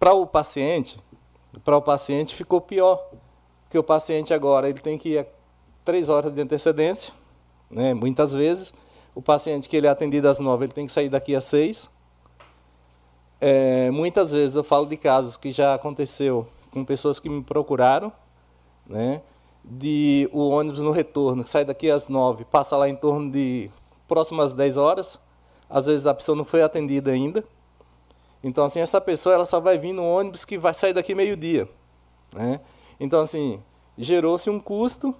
para 0.00 0.12
o 0.14 0.26
paciente, 0.26 0.98
para 1.64 1.76
o 1.76 1.80
paciente 1.80 2.34
ficou 2.34 2.60
pior, 2.60 3.08
porque 3.62 3.78
o 3.78 3.84
paciente 3.84 4.34
agora 4.34 4.68
ele 4.68 4.80
tem 4.80 4.98
que 4.98 5.10
ir 5.10 5.18
a 5.20 5.26
três 5.84 6.08
horas 6.08 6.34
de 6.34 6.42
antecedência, 6.42 7.14
né? 7.70 7.94
muitas 7.94 8.32
vezes. 8.32 8.74
O 9.14 9.22
paciente 9.22 9.68
que 9.68 9.76
ele 9.76 9.86
é 9.86 9.90
atendido 9.90 10.28
às 10.28 10.40
nove, 10.40 10.64
ele 10.64 10.72
tem 10.72 10.86
que 10.86 10.92
sair 10.92 11.08
daqui 11.08 11.36
às 11.36 11.44
seis. 11.44 11.88
É, 13.40 13.92
muitas 13.92 14.32
vezes 14.32 14.56
eu 14.56 14.64
falo 14.64 14.86
de 14.86 14.96
casos 14.96 15.36
que 15.36 15.52
já 15.52 15.72
aconteceu 15.72 16.48
com 16.72 16.84
pessoas 16.84 17.20
que 17.20 17.28
me 17.28 17.40
procuraram, 17.40 18.12
né? 18.86 19.22
de 19.64 20.28
o 20.30 20.50
ônibus 20.50 20.80
no 20.80 20.90
retorno, 20.90 21.46
sai 21.46 21.64
daqui 21.64 21.90
às 21.90 22.06
nove, 22.06 22.44
passa 22.44 22.76
lá 22.76 22.88
em 22.88 22.94
torno 22.94 23.30
de 23.30 23.70
próximas 24.06 24.52
dez 24.52 24.76
horas. 24.76 25.18
Às 25.70 25.86
vezes 25.86 26.06
a 26.06 26.12
pessoa 26.12 26.36
não 26.36 26.44
foi 26.44 26.62
atendida 26.62 27.10
ainda. 27.10 27.42
Então, 28.42 28.66
assim, 28.66 28.80
essa 28.80 29.00
pessoa 29.00 29.34
ela 29.34 29.46
só 29.46 29.58
vai 29.58 29.78
vir 29.78 29.94
no 29.94 30.04
ônibus 30.04 30.44
que 30.44 30.58
vai 30.58 30.74
sair 30.74 30.92
daqui 30.92 31.14
meio-dia. 31.14 31.66
Né? 32.34 32.60
Então, 33.00 33.22
assim, 33.22 33.62
gerou-se 33.96 34.50
um 34.50 34.60
custo. 34.60 35.14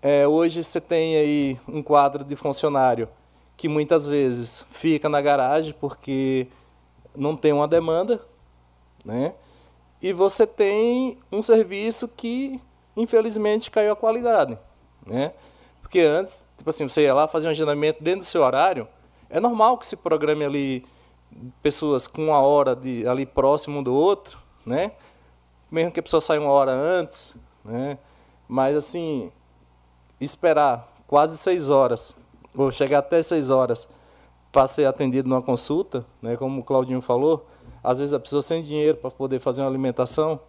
É, 0.00 0.28
hoje 0.28 0.62
você 0.62 0.80
tem 0.80 1.16
aí 1.16 1.58
um 1.66 1.82
quadro 1.82 2.22
de 2.22 2.36
funcionário 2.36 3.08
que 3.56 3.68
muitas 3.68 4.06
vezes 4.06 4.64
fica 4.70 5.08
na 5.08 5.20
garagem 5.20 5.74
porque 5.80 6.46
não 7.16 7.36
tem 7.36 7.52
uma 7.52 7.66
demanda, 7.66 8.24
né? 9.04 9.34
E 10.00 10.12
você 10.12 10.46
tem 10.46 11.18
um 11.32 11.42
serviço 11.42 12.06
que 12.06 12.60
infelizmente 12.98 13.70
caiu 13.70 13.92
a 13.92 13.96
qualidade, 13.96 14.58
né? 15.06 15.32
Porque 15.80 16.00
antes, 16.00 16.46
tipo 16.56 16.68
assim, 16.68 16.88
você 16.88 17.02
ia 17.02 17.14
lá 17.14 17.26
fazer 17.26 17.46
um 17.46 17.50
agendamento 17.50 18.02
dentro 18.02 18.20
do 18.20 18.26
seu 18.26 18.42
horário, 18.42 18.86
é 19.30 19.40
normal 19.40 19.78
que 19.78 19.86
se 19.86 19.96
programe 19.96 20.44
ali 20.44 20.84
pessoas 21.62 22.06
com 22.06 22.26
uma 22.26 22.40
hora 22.40 22.74
de, 22.74 23.06
ali 23.06 23.24
próximo 23.24 23.78
um 23.78 23.82
do 23.82 23.94
outro, 23.94 24.38
né? 24.66 24.92
Mesmo 25.70 25.92
que 25.92 26.00
a 26.00 26.02
pessoa 26.02 26.20
saia 26.20 26.40
uma 26.40 26.50
hora 26.50 26.72
antes, 26.72 27.36
né? 27.64 27.98
Mas 28.46 28.76
assim, 28.76 29.30
esperar 30.20 30.92
quase 31.06 31.36
seis 31.38 31.70
horas, 31.70 32.14
ou 32.54 32.70
chegar 32.70 32.98
até 32.98 33.22
seis 33.22 33.50
horas 33.50 33.88
para 34.50 34.66
ser 34.66 34.86
atendido 34.86 35.28
numa 35.28 35.42
consulta, 35.42 36.04
né? 36.20 36.36
Como 36.36 36.60
o 36.60 36.64
Claudinho 36.64 37.00
falou, 37.00 37.46
às 37.82 37.98
vezes 37.98 38.12
a 38.12 38.20
pessoa 38.20 38.42
sem 38.42 38.62
dinheiro 38.62 38.98
para 38.98 39.10
poder 39.10 39.38
fazer 39.40 39.60
uma 39.60 39.68
alimentação. 39.68 40.40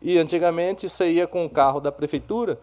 E 0.00 0.18
antigamente 0.18 0.88
você 0.88 1.10
ia 1.10 1.26
com 1.26 1.44
o 1.44 1.50
carro 1.50 1.80
da 1.80 1.90
prefeitura, 1.90 2.60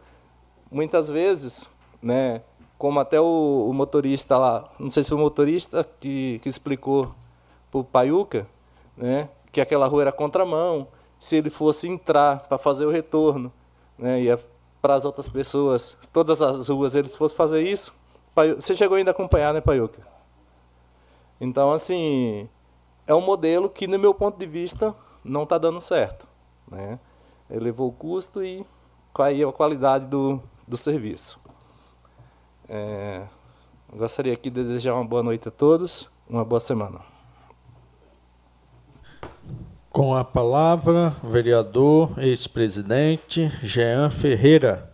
muitas 0.72 1.10
vezes, 1.10 1.70
né? 2.02 2.41
Como 2.78 2.99
até 2.99 3.20
o, 3.20 3.68
o 3.70 3.74
motorista 3.74 4.38
lá, 4.38 4.66
não 4.80 4.90
sei 4.90 5.03
se 5.03 5.10
foi 5.10 5.18
o 5.18 5.22
motorista 5.22 5.88
que, 5.99 6.40
que 6.40 6.49
explicou 6.49 7.14
para 7.72 7.80
o 7.80 7.84
Paiuca, 7.84 8.48
né, 8.98 9.30
que 9.52 9.62
aquela 9.62 9.88
rua 9.88 10.03
era 10.03 10.12
contramão, 10.12 10.88
se 11.18 11.38
ele 11.38 11.49
fosse 11.49 11.88
entrar 11.88 12.40
para 12.48 12.57
fazer 12.57 12.86
o 12.86 12.90
retorno, 12.90 13.52
né, 13.98 14.22
ia 14.22 14.40
para 14.82 14.95
as 14.95 15.06
outras 15.06 15.30
pessoas, 15.30 15.98
todas 16.12 16.41
as 16.41 16.68
ruas 16.68 16.95
ele 16.95 17.07
fosse 17.07 17.34
fazer 17.34 17.62
isso, 17.62 17.94
você 18.57 18.76
chegou 18.76 18.98
ainda 18.98 19.12
a 19.12 19.14
acompanhar, 19.14 19.53
né, 19.53 19.62
Paiuca? 19.62 20.06
Então, 21.40 21.72
assim, 21.72 22.49
é 23.07 23.14
um 23.14 23.22
modelo 23.22 23.70
que, 23.70 23.88
no 23.88 23.98
meu 23.98 24.14
ponto 24.14 24.38
de 24.38 24.45
vista, 24.45 24.95
não 25.24 25.44
está 25.44 25.57
dando 25.57 25.80
certo. 25.82 26.28
Né? 26.70 26.99
Elevou 27.49 27.89
o 27.89 27.91
custo 27.91 28.43
e 28.43 28.65
caiu 29.13 29.49
a 29.49 29.53
qualidade 29.53 30.07
do, 30.07 30.41
do 30.67 30.76
serviço. 30.76 31.39
É, 32.67 33.23
gostaria 33.93 34.34
aqui 34.34 34.49
de 34.49 34.63
desejar 34.63 34.95
uma 34.95 35.05
boa 35.05 35.22
noite 35.22 35.47
a 35.47 35.51
todos, 35.51 36.09
uma 36.27 36.43
boa 36.43 36.59
semana. 36.59 36.99
Com 39.91 40.13
a 40.13 40.26
palavra, 40.26 41.15
o 41.23 41.30
vereador, 41.30 42.19
ex-presidente 42.19 43.47
Jean 43.63 44.09
Ferreira. 44.09 44.91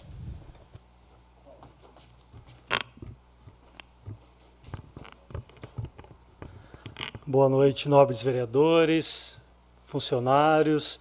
Boa 7.25 7.47
noite, 7.47 7.87
nobres 7.87 8.21
vereadores, 8.21 9.41
funcionários, 9.85 10.99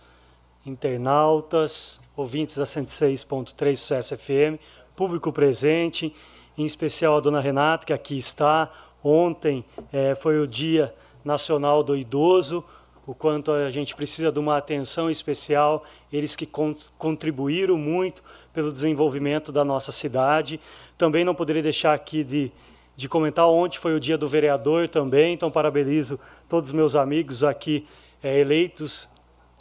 internautas, 0.71 2.01
ouvintes 2.17 2.57
da 2.57 2.65
106.3 2.65 3.77
Sucesso 3.77 4.17
FM, 4.17 4.61
público 4.95 5.33
presente, 5.33 6.15
em 6.57 6.65
especial 6.65 7.17
a 7.17 7.21
dona 7.21 7.41
Renata, 7.41 7.87
que 7.87 7.93
aqui 7.93 8.17
está. 8.17 8.71
Ontem 9.03 9.65
é, 9.93 10.15
foi 10.15 10.39
o 10.39 10.47
Dia 10.47 10.95
Nacional 11.25 11.83
do 11.83 11.97
Idoso 11.97 12.65
o 13.11 13.15
quanto 13.15 13.51
a 13.51 13.71
gente 13.71 13.97
precisa 13.97 14.31
de 14.31 14.39
uma 14.39 14.57
atenção 14.57 15.11
especial, 15.11 15.83
eles 16.13 16.37
que 16.37 16.49
contribuíram 16.97 17.77
muito 17.77 18.23
pelo 18.53 18.73
desenvolvimento 18.73 19.51
da 19.51 19.65
nossa 19.65 19.91
cidade. 19.91 20.61
Também 20.97 21.25
não 21.25 21.35
poderia 21.35 21.61
deixar 21.61 21.93
aqui 21.93 22.23
de, 22.23 22.53
de 22.95 23.09
comentar 23.09 23.49
ontem 23.49 23.79
foi 23.79 23.97
o 23.97 24.01
dia 24.01 24.17
do 24.17 24.29
vereador 24.29 24.89
também, 24.89 25.35
então 25.35 25.51
parabenizo 25.51 26.21
todos 26.49 26.71
os 26.71 26.73
meus 26.73 26.95
amigos 26.95 27.43
aqui 27.43 27.85
é, 28.23 28.39
eleitos 28.39 29.09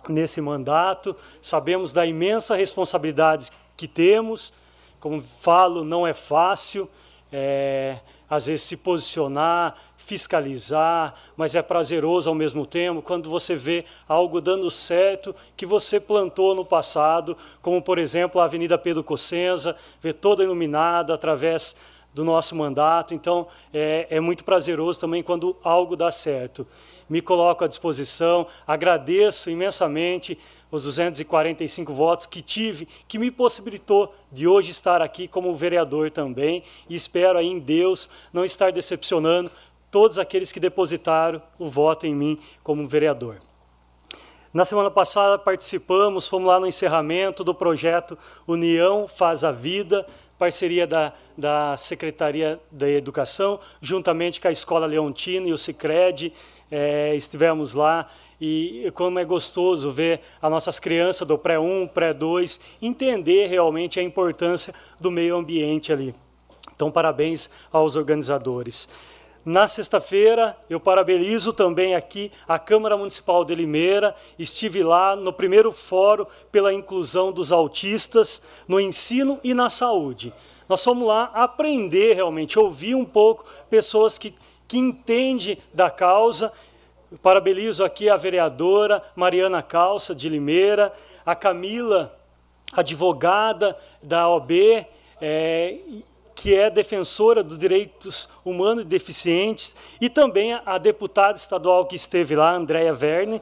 nesse 0.07 0.39
mandato. 0.41 1.15
Sabemos 1.41 1.91
da 1.91 2.05
imensa 2.05 2.55
responsabilidade 2.55 3.49
que 3.75 3.87
temos, 3.87 4.53
como 4.99 5.21
falo, 5.21 5.83
não 5.83 6.05
é 6.05 6.13
fácil. 6.13 6.89
É, 7.31 7.97
às 8.29 8.45
vezes 8.45 8.61
se 8.61 8.77
posicionar, 8.77 9.75
fiscalizar, 9.97 11.15
mas 11.35 11.55
é 11.55 11.61
prazeroso 11.61 12.29
ao 12.29 12.35
mesmo 12.35 12.65
tempo 12.65 13.01
quando 13.01 13.29
você 13.29 13.55
vê 13.55 13.85
algo 14.07 14.39
dando 14.39 14.69
certo 14.69 15.35
que 15.57 15.65
você 15.65 15.99
plantou 15.99 16.53
no 16.53 16.63
passado, 16.63 17.35
como 17.61 17.81
por 17.81 17.97
exemplo 17.97 18.39
a 18.39 18.45
Avenida 18.45 18.77
Pedro 18.77 19.03
Cossenza, 19.03 19.75
ver 20.01 20.13
toda 20.13 20.43
iluminada 20.43 21.13
através 21.13 21.75
do 22.13 22.23
nosso 22.23 22.55
mandato. 22.55 23.13
Então 23.13 23.47
é, 23.73 24.07
é 24.09 24.19
muito 24.19 24.43
prazeroso 24.43 24.99
também 24.99 25.23
quando 25.23 25.55
algo 25.63 25.95
dá 25.95 26.11
certo. 26.11 26.67
Me 27.09 27.21
coloco 27.21 27.63
à 27.63 27.67
disposição, 27.67 28.45
agradeço 28.67 29.49
imensamente 29.49 30.37
os 30.71 30.83
245 30.83 31.93
votos 31.93 32.25
que 32.25 32.41
tive, 32.41 32.87
que 33.07 33.17
me 33.17 33.31
possibilitou 33.31 34.13
de 34.31 34.47
hoje 34.47 34.71
estar 34.71 35.01
aqui 35.01 35.27
como 35.27 35.55
vereador 35.55 36.11
também, 36.11 36.63
e 36.87 36.95
espero 36.95 37.39
aí 37.39 37.47
em 37.47 37.59
Deus 37.59 38.09
não 38.31 38.45
estar 38.45 38.71
decepcionando 38.71 39.49
todos 39.89 40.19
aqueles 40.19 40.51
que 40.51 40.59
depositaram 40.59 41.41
o 41.57 41.67
voto 41.67 42.05
em 42.05 42.13
mim 42.13 42.39
como 42.63 42.87
vereador. 42.87 43.37
Na 44.51 44.65
semana 44.65 44.89
passada 44.89 45.37
participamos, 45.37 46.27
fomos 46.27 46.47
lá 46.47 46.59
no 46.59 46.65
encerramento 46.65 47.43
do 47.43 47.53
projeto 47.53 48.17
União 48.47 49.07
Faz 49.07 49.43
a 49.43 49.51
Vida, 49.51 50.05
parceria 50.39 50.87
da, 50.87 51.13
da 51.37 51.77
Secretaria 51.77 52.59
da 52.71 52.89
Educação, 52.89 53.59
juntamente 53.79 54.41
com 54.41 54.47
a 54.47 54.51
Escola 54.51 54.87
Leontina 54.87 55.47
e 55.47 55.53
o 55.53 55.57
Cicred, 55.57 56.33
é, 56.71 57.15
estivemos 57.15 57.73
lá 57.73 58.05
e 58.39 58.89
como 58.95 59.19
é 59.19 59.25
gostoso 59.25 59.91
ver 59.91 60.21
as 60.41 60.49
nossas 60.49 60.79
crianças 60.79 61.27
do 61.27 61.37
pré-1, 61.37 61.89
pré-2 61.89 62.59
entender 62.81 63.47
realmente 63.47 63.99
a 63.99 64.03
importância 64.03 64.73
do 64.99 65.11
meio 65.11 65.35
ambiente 65.35 65.91
ali. 65.91 66.15
Então, 66.73 66.89
parabéns 66.89 67.49
aos 67.71 67.97
organizadores. 67.97 68.87
Na 69.43 69.67
sexta-feira, 69.67 70.55
eu 70.69 70.79
parabenizo 70.79 71.51
também 71.53 71.95
aqui 71.95 72.31
a 72.47 72.59
Câmara 72.59 72.95
Municipal 72.95 73.43
de 73.43 73.55
Limeira. 73.55 74.15
Estive 74.37 74.83
lá 74.83 75.15
no 75.15 75.33
primeiro 75.33 75.71
fórum 75.71 76.25
pela 76.51 76.73
inclusão 76.73 77.31
dos 77.31 77.51
autistas 77.51 78.41
no 78.67 78.79
ensino 78.79 79.39
e 79.43 79.53
na 79.53 79.69
saúde. 79.69 80.33
Nós 80.67 80.83
fomos 80.83 81.07
lá 81.07 81.31
aprender 81.33 82.13
realmente, 82.13 82.59
ouvir 82.59 82.95
um 82.95 83.05
pouco 83.05 83.45
pessoas 83.69 84.17
que, 84.17 84.35
que 84.69 84.77
entendem 84.77 85.57
da 85.73 85.89
causa. 85.89 86.53
Parabenizo 87.23 87.83
aqui 87.83 88.07
a 88.07 88.15
vereadora 88.15 89.03
Mariana 89.15 89.63
Calça, 89.63 90.13
de 90.13 90.29
Limeira, 90.29 90.93
a 91.25 91.35
Camila, 91.35 92.15
advogada 92.71 93.75
da 94.01 94.29
OB, 94.29 94.85
é, 95.19 95.77
que 96.35 96.55
é 96.55 96.69
defensora 96.69 97.43
dos 97.43 97.57
direitos 97.57 98.29
humanos 98.45 98.83
e 98.83 98.87
deficientes, 98.87 99.75
e 99.99 100.07
também 100.07 100.53
a 100.63 100.77
deputada 100.77 101.35
estadual 101.35 101.87
que 101.87 101.95
esteve 101.95 102.35
lá, 102.35 102.53
Andréia 102.53 102.93
Verne, 102.93 103.41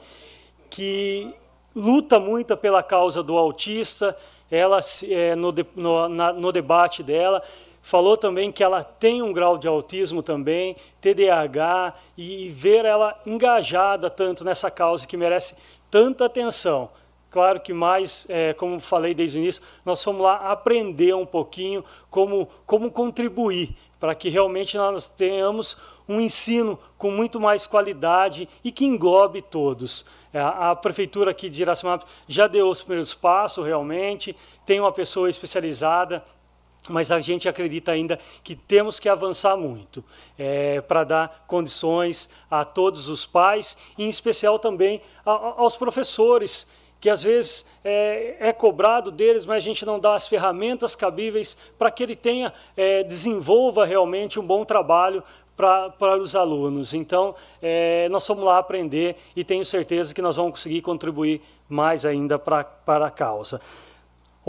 que 0.70 1.34
luta 1.76 2.20
muito 2.20 2.56
pela 2.56 2.82
causa 2.82 3.22
do 3.22 3.38
autista, 3.38 4.18
ela 4.50 4.80
é, 5.10 5.36
no, 5.36 5.54
no, 5.76 6.08
na, 6.08 6.32
no 6.32 6.54
debate 6.54 7.04
dela 7.04 7.44
Falou 7.88 8.18
também 8.18 8.52
que 8.52 8.62
ela 8.62 8.84
tem 8.84 9.22
um 9.22 9.32
grau 9.32 9.58
de 9.58 9.66
autismo 9.66 10.22
também, 10.22 10.76
TDAH, 11.00 11.94
e 12.18 12.50
ver 12.50 12.84
ela 12.84 13.18
engajada 13.26 14.10
tanto 14.10 14.44
nessa 14.44 14.70
causa 14.70 15.08
que 15.08 15.16
merece 15.16 15.56
tanta 15.90 16.26
atenção. 16.26 16.90
Claro 17.32 17.62
que 17.62 17.72
mais, 17.72 18.28
é, 18.28 18.52
como 18.52 18.78
falei 18.82 19.14
desde 19.14 19.38
o 19.38 19.42
início, 19.42 19.64
nós 19.86 20.04
fomos 20.04 20.22
lá 20.22 20.36
aprender 20.52 21.16
um 21.16 21.26
pouquinho 21.26 21.82
como, 22.10 22.50
como 22.66 22.92
contribuir 22.92 23.74
para 23.98 24.14
que 24.14 24.28
realmente 24.28 24.76
nós 24.76 25.08
tenhamos 25.08 25.78
um 26.10 26.20
ensino 26.20 26.78
com 26.98 27.10
muito 27.10 27.40
mais 27.40 27.66
qualidade 27.66 28.50
e 28.66 28.70
que 28.70 28.84
englobe 28.84 29.42
todos. 29.42 30.06
É, 30.34 30.42
a 30.42 30.76
prefeitura 30.76 31.32
aqui 31.32 31.50
de 31.50 31.62
Iracemápolis 31.62 32.14
já 32.28 32.48
deu 32.48 32.70
os 32.70 32.82
primeiros 32.82 33.14
passos, 33.14 33.66
realmente, 33.66 34.36
tem 34.66 34.78
uma 34.78 34.92
pessoa 34.92 35.30
especializada 35.30 36.22
mas 36.90 37.12
a 37.12 37.20
gente 37.20 37.50
acredita 37.50 37.92
ainda 37.92 38.20
que 38.44 38.56
temos 38.56 39.00
que 39.00 39.10
avançar 39.10 39.58
muito 39.58 40.04
é, 40.38 40.82
para 40.82 41.04
dar 41.04 41.46
condições 41.48 42.30
a 42.50 42.64
todos 42.64 43.10
os 43.10 43.26
pais, 43.26 43.78
e 43.98 44.06
em 44.06 44.10
especial 44.10 44.58
também 44.58 45.02
a, 45.26 45.32
aos 45.32 45.76
professores, 45.76 46.68
que 47.00 47.10
às 47.10 47.24
vezes 47.24 47.70
é, 47.84 48.38
é, 48.40 48.54
cobrado 48.54 49.12
deles, 49.12 49.46
mas 49.46 49.58
a 49.58 49.60
gente 49.60 49.86
não 49.86 50.00
dá 50.00 50.16
as 50.16 50.28
ferramentas 50.28 50.96
cabíveis 50.96 51.58
para 51.78 51.92
que 51.92 52.02
ele 52.02 52.16
tenha, 52.16 52.54
é, 52.76 53.04
desenvolva 53.04 53.86
realmente 53.86 54.40
um 54.40 54.46
bom 54.46 54.66
trabalho 54.66 55.24
para, 55.56 55.90
para 55.90 56.18
os 56.18 56.36
alunos. 56.36 56.94
Então, 56.94 57.36
é, 57.62 58.08
nós 58.10 58.28
vamos 58.28 58.44
lá 58.44 58.58
aprender 58.58 59.16
e 59.36 59.44
tenho 59.44 59.66
certeza 59.66 60.14
que 60.14 60.22
nós 60.22 60.36
vamos 60.36 60.52
conseguir 60.52 60.82
contribuir 60.82 61.42
mais 61.70 62.06
ainda 62.06 62.40
para, 62.40 62.64
para 62.64 63.08
a 63.08 63.12
causa. 63.12 63.62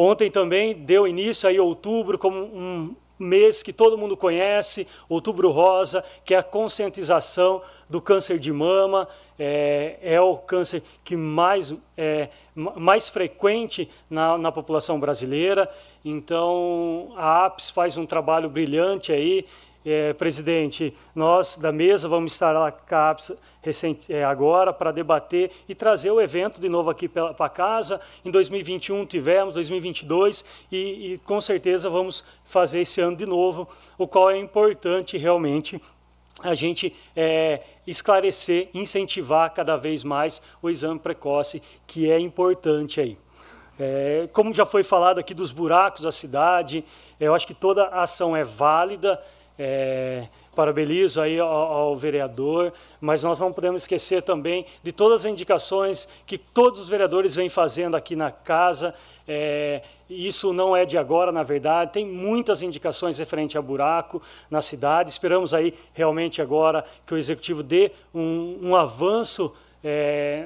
Ontem 0.00 0.30
também 0.30 0.74
deu 0.74 1.08
início 1.08 1.48
aí 1.48 1.58
outubro 1.58 2.16
como 2.16 2.38
um 2.38 2.94
mês 3.18 3.64
que 3.64 3.72
todo 3.72 3.98
mundo 3.98 4.16
conhece, 4.16 4.86
Outubro 5.08 5.50
Rosa, 5.50 6.04
que 6.24 6.34
é 6.34 6.38
a 6.38 6.42
conscientização 6.42 7.60
do 7.90 8.00
câncer 8.00 8.38
de 8.38 8.52
mama, 8.52 9.08
é, 9.36 9.98
é 10.00 10.20
o 10.20 10.36
câncer 10.36 10.84
que 11.02 11.16
mais 11.16 11.74
é 11.96 12.28
mais 12.54 13.08
frequente 13.08 13.88
na, 14.08 14.38
na 14.38 14.52
população 14.52 15.00
brasileira. 15.00 15.68
Então, 16.04 17.12
a 17.16 17.46
APS 17.46 17.70
faz 17.70 17.96
um 17.96 18.06
trabalho 18.06 18.48
brilhante 18.48 19.12
aí. 19.12 19.44
É, 19.84 20.12
presidente, 20.12 20.94
nós 21.12 21.56
da 21.56 21.72
mesa 21.72 22.08
vamos 22.08 22.32
estar 22.32 22.52
lá 22.52 22.70
com 22.70 22.94
a 22.94 23.10
APS 23.10 23.32
recente, 23.62 24.12
é, 24.12 24.24
agora 24.24 24.72
para 24.72 24.92
debater 24.92 25.50
e 25.68 25.74
trazer 25.74 26.10
o 26.10 26.20
evento 26.20 26.60
de 26.60 26.68
novo 26.68 26.90
aqui 26.90 27.08
para 27.08 27.48
casa. 27.48 28.00
Em 28.24 28.30
2021 28.30 29.04
tivemos, 29.06 29.54
2022 29.54 30.44
e, 30.70 31.14
e 31.14 31.18
com 31.18 31.40
certeza 31.40 31.90
vamos 31.90 32.24
fazer 32.44 32.80
esse 32.80 33.00
ano 33.00 33.16
de 33.16 33.26
novo, 33.26 33.68
o 33.96 34.06
qual 34.06 34.30
é 34.30 34.38
importante 34.38 35.16
realmente 35.16 35.80
a 36.42 36.54
gente 36.54 36.94
é, 37.16 37.62
esclarecer, 37.86 38.68
incentivar 38.72 39.52
cada 39.52 39.76
vez 39.76 40.04
mais 40.04 40.40
o 40.62 40.70
exame 40.70 41.00
precoce, 41.00 41.62
que 41.86 42.10
é 42.10 42.18
importante 42.18 43.00
aí. 43.00 43.18
É, 43.78 44.28
como 44.32 44.52
já 44.52 44.66
foi 44.66 44.82
falado 44.82 45.18
aqui 45.18 45.32
dos 45.32 45.50
buracos 45.50 46.02
da 46.02 46.12
cidade, 46.12 46.84
eu 47.18 47.34
acho 47.34 47.46
que 47.46 47.54
toda 47.54 47.88
ação 47.88 48.36
é 48.36 48.44
válida. 48.44 49.22
É, 49.58 50.28
parabenizo 50.58 51.20
aí 51.20 51.38
ao, 51.38 51.48
ao, 51.48 51.96
vereador, 51.96 52.72
mas 53.00 53.22
nós 53.22 53.40
não 53.40 53.52
podemos 53.52 53.82
esquecer 53.82 54.22
também 54.22 54.66
de 54.82 54.90
todas 54.90 55.24
as 55.24 55.30
indicações 55.30 56.08
que 56.26 56.36
todos 56.36 56.80
os 56.80 56.88
vereadores 56.88 57.36
vêm 57.36 57.48
fazendo 57.48 57.94
aqui 57.94 58.16
na 58.16 58.32
casa. 58.32 58.92
É, 59.28 59.82
isso 60.10 60.52
não 60.52 60.74
é 60.74 60.84
de 60.84 60.98
agora, 60.98 61.30
na 61.30 61.44
verdade, 61.44 61.92
tem 61.92 62.04
muitas 62.04 62.60
indicações 62.60 63.20
referente 63.20 63.56
a 63.56 63.62
buraco 63.62 64.20
na 64.50 64.60
cidade. 64.60 65.12
Esperamos 65.12 65.54
aí 65.54 65.72
realmente 65.94 66.42
agora 66.42 66.84
que 67.06 67.14
o 67.14 67.16
executivo 67.16 67.62
dê 67.62 67.92
um, 68.12 68.58
um 68.60 68.74
avanço 68.74 69.54
é, 69.84 70.44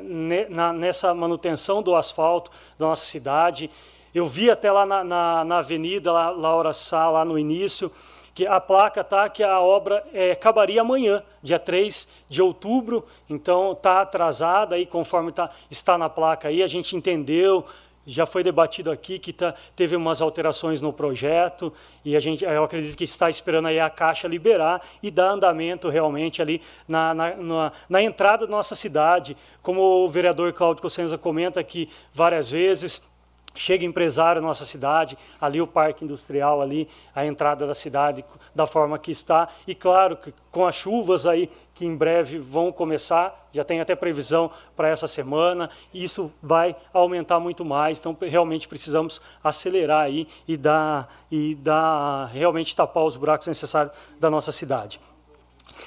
na, 0.50 0.74
nessa 0.74 1.14
manutenção 1.14 1.82
do 1.82 1.96
asfalto 1.96 2.50
da 2.78 2.86
nossa 2.86 3.06
cidade. 3.06 3.70
Eu 4.14 4.26
vi 4.26 4.50
até 4.50 4.70
lá 4.70 4.84
na, 4.84 5.02
na, 5.02 5.42
na 5.42 5.58
Avenida 5.60 6.12
lá, 6.12 6.28
Laura 6.28 6.74
Sá, 6.74 7.08
lá 7.08 7.24
no 7.24 7.38
início, 7.38 7.90
que 8.34 8.46
a 8.46 8.60
placa 8.60 9.04
tá 9.04 9.28
que 9.28 9.42
a 9.42 9.60
obra 9.60 10.04
é, 10.12 10.32
acabaria 10.32 10.80
amanhã, 10.80 11.22
dia 11.42 11.58
3 11.58 12.08
de 12.28 12.40
outubro, 12.40 13.04
então 13.28 13.72
está 13.72 14.00
atrasada 14.00 14.74
aí, 14.74 14.86
conforme 14.86 15.32
tá, 15.32 15.50
está 15.70 15.98
na 15.98 16.08
placa 16.08 16.48
aí, 16.48 16.62
a 16.62 16.68
gente 16.68 16.96
entendeu, 16.96 17.66
já 18.06 18.26
foi 18.26 18.42
debatido 18.42 18.90
aqui 18.90 19.18
que 19.18 19.32
tá, 19.32 19.54
teve 19.76 19.94
umas 19.94 20.20
alterações 20.20 20.80
no 20.80 20.92
projeto 20.92 21.72
e 22.04 22.16
a 22.16 22.20
gente, 22.20 22.44
eu 22.44 22.64
acredito 22.64 22.96
que 22.96 23.04
está 23.04 23.30
esperando 23.30 23.68
aí 23.68 23.78
a 23.78 23.88
Caixa 23.88 24.26
liberar 24.26 24.82
e 25.02 25.10
dar 25.10 25.30
andamento 25.30 25.88
realmente 25.88 26.42
ali 26.42 26.60
na, 26.86 27.14
na, 27.14 27.36
na, 27.36 27.72
na 27.88 28.02
entrada 28.02 28.46
da 28.46 28.50
nossa 28.50 28.74
cidade. 28.74 29.36
Como 29.62 29.80
o 29.80 30.08
vereador 30.08 30.52
Cláudio 30.52 30.82
Cossenza 30.82 31.16
comenta 31.16 31.60
aqui 31.60 31.88
várias 32.12 32.50
vezes, 32.50 33.08
Chega 33.54 33.84
empresário 33.84 34.40
na 34.40 34.48
nossa 34.48 34.64
cidade, 34.64 35.16
ali 35.40 35.60
o 35.60 35.66
parque 35.66 36.04
industrial, 36.04 36.62
ali 36.62 36.88
a 37.14 37.26
entrada 37.26 37.66
da 37.66 37.74
cidade 37.74 38.24
da 38.54 38.66
forma 38.66 38.98
que 38.98 39.10
está. 39.10 39.48
E 39.66 39.74
claro 39.74 40.16
que 40.16 40.32
com 40.50 40.66
as 40.66 40.74
chuvas 40.74 41.26
aí 41.26 41.50
que 41.74 41.84
em 41.84 41.94
breve 41.96 42.38
vão 42.38 42.72
começar, 42.72 43.48
já 43.52 43.62
tem 43.62 43.80
até 43.80 43.94
previsão 43.94 44.50
para 44.74 44.88
essa 44.88 45.06
semana, 45.06 45.68
isso 45.92 46.32
vai 46.42 46.74
aumentar 46.92 47.38
muito 47.40 47.64
mais. 47.64 47.98
Então 47.98 48.16
realmente 48.20 48.66
precisamos 48.66 49.20
acelerar 49.44 50.04
aí 50.04 50.26
e 50.48 50.56
dar, 50.56 51.24
e 51.30 51.54
dar 51.54 52.26
realmente 52.26 52.74
tapar 52.74 53.04
os 53.04 53.16
buracos 53.16 53.46
necessários 53.46 53.94
da 54.18 54.30
nossa 54.30 54.50
cidade. 54.50 54.98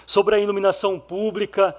Sobre 0.05 0.35
a 0.35 0.39
iluminação 0.39 0.99
pública, 0.99 1.75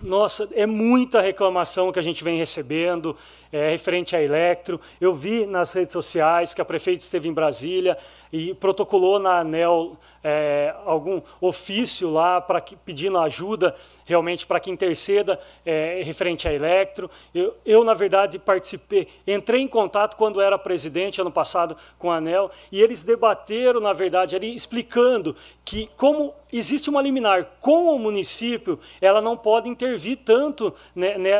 nossa, 0.00 0.48
é 0.52 0.66
muita 0.66 1.20
reclamação 1.20 1.92
que 1.92 1.98
a 1.98 2.02
gente 2.02 2.24
vem 2.24 2.38
recebendo 2.38 3.16
é, 3.52 3.70
referente 3.70 4.14
à 4.14 4.22
Electro. 4.22 4.80
Eu 5.00 5.14
vi 5.14 5.46
nas 5.46 5.72
redes 5.72 5.92
sociais 5.92 6.54
que 6.54 6.60
a 6.60 6.64
prefeita 6.64 7.02
esteve 7.02 7.28
em 7.28 7.32
Brasília 7.32 7.96
e 8.32 8.54
protocolou 8.54 9.18
na 9.18 9.40
ANEL 9.40 9.96
é, 10.22 10.74
algum 10.84 11.22
ofício 11.40 12.10
lá 12.10 12.40
para 12.40 12.60
pedindo 12.60 13.18
ajuda 13.18 13.74
realmente 14.04 14.46
para 14.46 14.58
que 14.58 14.70
interceda 14.70 15.38
é, 15.64 16.00
referente 16.02 16.48
à 16.48 16.52
Electro. 16.52 17.10
Eu, 17.34 17.54
eu, 17.64 17.84
na 17.84 17.92
verdade, 17.92 18.38
participei, 18.38 19.06
entrei 19.26 19.60
em 19.60 19.68
contato 19.68 20.16
quando 20.16 20.40
era 20.40 20.58
presidente, 20.58 21.20
ano 21.20 21.30
passado, 21.30 21.76
com 21.98 22.10
a 22.10 22.16
ANEL, 22.16 22.50
e 22.72 22.80
eles 22.80 23.04
debateram, 23.04 23.80
na 23.80 23.92
verdade, 23.92 24.34
ali, 24.34 24.54
explicando 24.54 25.36
que, 25.62 25.90
como 25.94 26.32
existe 26.50 26.88
uma 26.88 27.02
liminar 27.02 27.44
com 27.60 27.94
o 27.94 27.98
município, 27.98 28.80
ela 29.00 29.20
não 29.20 29.36
pode 29.36 29.68
intervir 29.68 30.18
tanto 30.24 30.74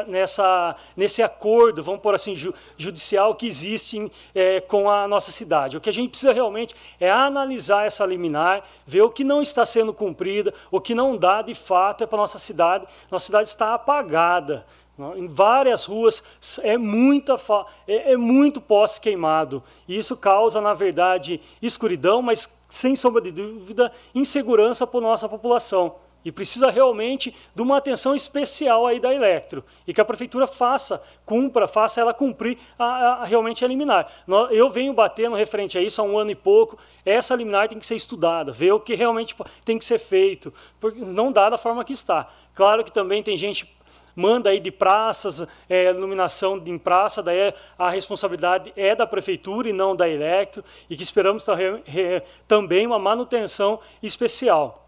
nessa, 0.06 0.76
nesse 0.94 1.22
acordo, 1.22 1.82
vamos 1.82 1.97
por 1.98 2.14
assim, 2.14 2.34
ju, 2.36 2.54
judicial 2.76 3.34
que 3.34 3.46
existe 3.46 4.10
é, 4.34 4.60
com 4.60 4.88
a 4.90 5.06
nossa 5.08 5.30
cidade. 5.30 5.76
O 5.76 5.80
que 5.80 5.90
a 5.90 5.92
gente 5.92 6.10
precisa 6.10 6.32
realmente 6.32 6.74
é 7.00 7.10
analisar 7.10 7.86
essa 7.86 8.04
liminar, 8.06 8.62
ver 8.86 9.02
o 9.02 9.10
que 9.10 9.24
não 9.24 9.42
está 9.42 9.64
sendo 9.66 9.92
cumprida, 9.92 10.52
o 10.70 10.80
que 10.80 10.94
não 10.94 11.16
dá 11.16 11.42
de 11.42 11.54
fato 11.54 12.04
é 12.04 12.06
para 12.06 12.18
a 12.18 12.22
nossa 12.22 12.38
cidade. 12.38 12.86
Nossa 13.10 13.26
cidade 13.26 13.48
está 13.48 13.74
apagada. 13.74 14.66
Em 15.16 15.28
várias 15.28 15.84
ruas 15.84 16.24
é, 16.60 16.76
muita 16.76 17.38
é, 17.86 18.12
é 18.12 18.16
muito 18.16 18.60
poste 18.60 19.00
queimado. 19.00 19.62
E 19.86 19.96
isso 19.96 20.16
causa, 20.16 20.60
na 20.60 20.74
verdade, 20.74 21.40
escuridão, 21.62 22.20
mas, 22.20 22.52
sem 22.68 22.96
sombra 22.96 23.22
de 23.22 23.30
dúvida, 23.30 23.92
insegurança 24.12 24.86
para 24.86 24.98
a 24.98 25.02
nossa 25.02 25.28
população. 25.28 25.94
E 26.24 26.32
precisa 26.32 26.70
realmente 26.70 27.34
de 27.54 27.62
uma 27.62 27.76
atenção 27.76 28.14
especial 28.14 28.86
aí 28.86 28.98
da 28.98 29.14
Electro. 29.14 29.64
E 29.86 29.94
que 29.94 30.00
a 30.00 30.04
prefeitura 30.04 30.46
faça, 30.46 31.02
cumpra, 31.24 31.68
faça 31.68 32.00
ela 32.00 32.12
cumprir 32.12 32.58
a, 32.78 32.84
a, 32.84 33.24
realmente 33.24 33.64
a 33.64 33.68
liminar. 33.68 34.10
Eu 34.50 34.68
venho 34.68 34.92
batendo 34.92 35.36
referente 35.36 35.78
a 35.78 35.80
isso 35.80 36.00
há 36.00 36.04
um 36.04 36.18
ano 36.18 36.30
e 36.30 36.34
pouco. 36.34 36.76
Essa 37.04 37.34
liminar 37.34 37.68
tem 37.68 37.78
que 37.78 37.86
ser 37.86 37.96
estudada, 37.96 38.52
ver 38.52 38.72
o 38.72 38.80
que 38.80 38.94
realmente 38.94 39.34
tem 39.64 39.78
que 39.78 39.84
ser 39.84 39.98
feito. 39.98 40.52
Porque 40.80 41.00
não 41.00 41.30
dá 41.30 41.48
da 41.48 41.56
forma 41.56 41.84
que 41.84 41.92
está. 41.92 42.28
Claro 42.54 42.84
que 42.84 42.92
também 42.92 43.22
tem 43.22 43.36
gente 43.36 43.78
manda 44.18 44.50
aí 44.50 44.58
de 44.58 44.72
praças, 44.72 45.46
é, 45.68 45.90
iluminação 45.90 46.60
em 46.66 46.76
praça, 46.76 47.22
daí 47.22 47.54
a 47.78 47.88
responsabilidade 47.88 48.72
é 48.76 48.92
da 48.94 49.06
prefeitura 49.06 49.68
e 49.68 49.72
não 49.72 49.94
da 49.94 50.08
Electro, 50.08 50.64
e 50.90 50.96
que 50.96 51.04
esperamos 51.04 51.46
também 52.48 52.84
uma 52.84 52.98
manutenção 52.98 53.78
especial. 54.02 54.87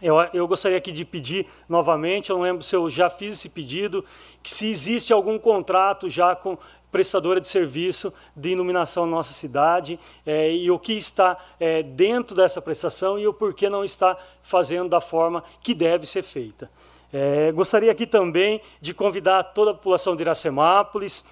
Eu, 0.00 0.16
eu, 0.32 0.46
gostaria 0.46 0.78
aqui 0.78 0.92
de 0.92 1.04
pedir 1.04 1.46
novamente, 1.68 2.30
eu 2.30 2.36
não 2.36 2.42
lembro 2.44 2.62
se 2.62 2.74
eu 2.74 2.88
já 2.88 3.10
fiz 3.10 3.34
esse 3.34 3.48
pedido, 3.48 4.04
que 4.42 4.50
se 4.50 4.70
existe 4.70 5.12
algum 5.12 5.38
contrato 5.38 6.08
já 6.08 6.36
com 6.36 6.56
prestadora 6.90 7.40
de 7.40 7.48
serviço 7.48 8.12
de 8.34 8.50
iluminação 8.50 9.04
na 9.04 9.16
nossa 9.16 9.32
cidade 9.32 9.98
é, 10.24 10.52
e 10.52 10.70
o 10.70 10.78
que 10.78 10.92
está 10.92 11.36
é, 11.58 11.82
dentro 11.82 12.34
dessa 12.34 12.62
prestação 12.62 13.18
e 13.18 13.26
o 13.26 13.34
porquê 13.34 13.68
não 13.68 13.84
está 13.84 14.16
fazendo 14.42 14.88
da 14.88 15.00
forma 15.00 15.42
que 15.62 15.74
deve 15.74 16.06
ser 16.06 16.22
feita. 16.22 16.70
É, 17.12 17.50
gostaria 17.52 17.90
aqui 17.90 18.06
também 18.06 18.60
de 18.80 18.94
convidar 18.94 19.42
toda 19.42 19.72
a 19.72 19.74
população 19.74 20.14
de 20.14 20.22
Iracemápolis, 20.22 21.24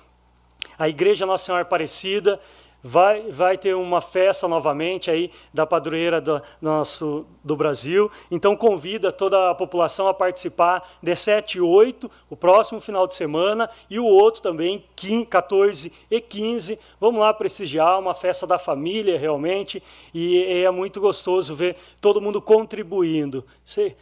a 0.79 0.89
Igreja 0.89 1.25
Nossa 1.25 1.45
Senhora 1.45 1.63
Aparecida, 1.63 2.41
vai, 2.87 3.33
vai 3.33 3.59
ter 3.59 3.75
uma 3.75 4.01
festa 4.01 4.47
novamente 4.47 5.11
aí 5.11 5.31
da 5.53 5.67
padroeira 5.67 6.21
do, 6.21 6.41
nosso, 6.63 7.27
do 7.43 7.57
Brasil. 7.57 8.11
Então 8.31 8.57
convida 8.57 9.11
toda 9.11 9.51
a 9.51 9.55
população 9.55 10.07
a 10.07 10.15
participar 10.15 10.89
de 11.03 11.17
7 11.17 11.59
e 11.59 11.61
8, 11.61 12.09
o 12.31 12.37
próximo 12.37 12.81
final 12.81 13.07
de 13.07 13.17
semana, 13.17 13.69
e 13.91 13.99
o 13.99 14.05
outro 14.05 14.41
também, 14.41 14.85
15, 14.95 15.27
14 15.27 15.93
e 16.11 16.21
15. 16.21 16.79
Vamos 17.01 17.21
lá 17.21 17.35
prestigiar 17.35 17.99
uma 17.99 18.15
festa 18.15 18.47
da 18.47 18.59
família 18.59 19.19
realmente, 19.19 19.83
e 20.15 20.63
é 20.65 20.71
muito 20.71 21.01
gostoso 21.01 21.57
ver 21.57 21.77
todo 22.01 22.21
mundo 22.21 22.41
contribuindo. 22.41 23.45
Você 23.65 23.97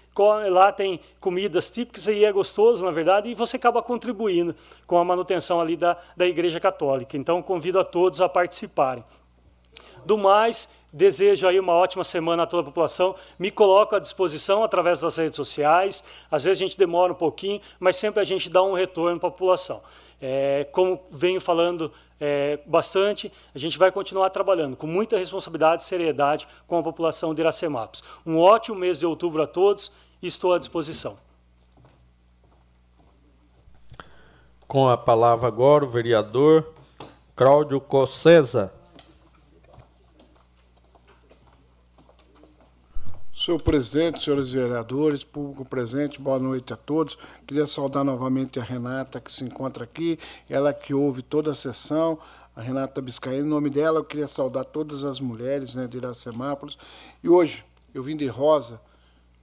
lá 0.50 0.72
tem 0.72 1.00
comidas 1.20 1.70
típicas 1.70 2.06
e 2.06 2.24
é 2.24 2.32
gostoso, 2.32 2.84
na 2.84 2.90
verdade, 2.90 3.28
e 3.28 3.34
você 3.34 3.56
acaba 3.56 3.82
contribuindo 3.82 4.54
com 4.86 4.96
a 4.98 5.04
manutenção 5.04 5.60
ali 5.60 5.76
da, 5.76 5.96
da 6.16 6.26
Igreja 6.26 6.60
Católica. 6.60 7.16
Então, 7.16 7.42
convido 7.42 7.78
a 7.80 7.84
todos 7.84 8.20
a 8.20 8.28
participarem. 8.28 9.04
Do 10.04 10.18
mais, 10.18 10.68
desejo 10.92 11.48
aí 11.48 11.58
uma 11.58 11.72
ótima 11.72 12.04
semana 12.04 12.44
a 12.44 12.46
toda 12.46 12.62
a 12.62 12.66
população. 12.66 13.16
Me 13.38 13.50
coloco 13.50 13.96
à 13.96 13.98
disposição 13.98 14.62
através 14.62 15.00
das 15.00 15.16
redes 15.16 15.34
sociais. 15.34 16.04
Às 16.30 16.44
vezes 16.44 16.62
a 16.62 16.64
gente 16.64 16.78
demora 16.78 17.12
um 17.12 17.16
pouquinho, 17.16 17.60
mas 17.80 17.96
sempre 17.96 18.20
a 18.20 18.24
gente 18.24 18.48
dá 18.48 18.62
um 18.62 18.74
retorno 18.74 19.18
para 19.18 19.28
a 19.28 19.32
população. 19.32 19.82
É, 20.22 20.66
como 20.70 21.02
venho 21.10 21.40
falando 21.40 21.92
é, 22.20 22.60
bastante, 22.64 23.30
a 23.54 23.58
gente 23.58 23.76
vai 23.76 23.90
continuar 23.90 24.30
trabalhando 24.30 24.76
com 24.76 24.86
muita 24.86 25.18
responsabilidade 25.18 25.82
e 25.82 25.84
seriedade 25.84 26.46
com 26.66 26.78
a 26.78 26.82
população 26.82 27.34
de 27.34 27.40
Iracemápolis. 27.40 28.02
Um 28.24 28.38
ótimo 28.38 28.76
mês 28.76 28.98
de 28.98 29.04
outubro 29.04 29.42
a 29.42 29.46
todos 29.46 29.90
estou 30.22 30.52
à 30.52 30.58
disposição. 30.58 31.16
Com 34.66 34.88
a 34.88 34.96
palavra 34.96 35.46
agora 35.46 35.84
o 35.84 35.88
vereador 35.88 36.72
Cláudio 37.36 37.80
Cossesa. 37.80 38.72
Senhor 43.34 43.60
presidente, 43.60 44.24
senhores 44.24 44.52
vereadores, 44.52 45.22
público 45.22 45.64
presente, 45.66 46.18
boa 46.18 46.38
noite 46.38 46.72
a 46.72 46.76
todos. 46.76 47.18
Queria 47.46 47.66
saudar 47.66 48.02
novamente 48.02 48.58
a 48.58 48.62
Renata, 48.62 49.20
que 49.20 49.30
se 49.30 49.44
encontra 49.44 49.84
aqui, 49.84 50.18
ela 50.48 50.72
que 50.72 50.94
ouve 50.94 51.20
toda 51.20 51.50
a 51.50 51.54
sessão, 51.54 52.18
a 52.56 52.62
Renata 52.62 53.02
Biscaí. 53.02 53.40
Em 53.40 53.42
nome 53.42 53.68
dela, 53.68 53.98
eu 53.98 54.04
queria 54.04 54.26
saudar 54.26 54.64
todas 54.64 55.04
as 55.04 55.20
mulheres 55.20 55.74
né, 55.74 55.86
de 55.86 55.98
Iracemápolis. 55.98 56.78
E 57.22 57.28
hoje, 57.28 57.64
eu 57.92 58.02
vim 58.02 58.16
de 58.16 58.26
rosa, 58.26 58.80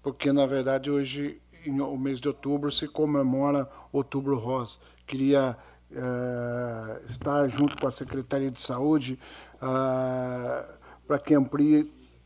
porque, 0.01 0.31
na 0.31 0.45
verdade, 0.45 0.89
hoje, 0.89 1.41
o 1.67 1.97
mês 1.97 2.19
de 2.19 2.27
outubro, 2.27 2.71
se 2.71 2.87
comemora 2.87 3.69
Outubro 3.91 4.37
Rosa. 4.37 4.77
Queria 5.05 5.57
uh, 5.91 7.05
estar 7.05 7.47
junto 7.47 7.77
com 7.77 7.87
a 7.87 7.91
Secretaria 7.91 8.49
de 8.49 8.59
Saúde 8.59 9.19
uh, 9.57 10.77
para 11.05 11.19
que 11.19 11.33
amplie 11.33 11.83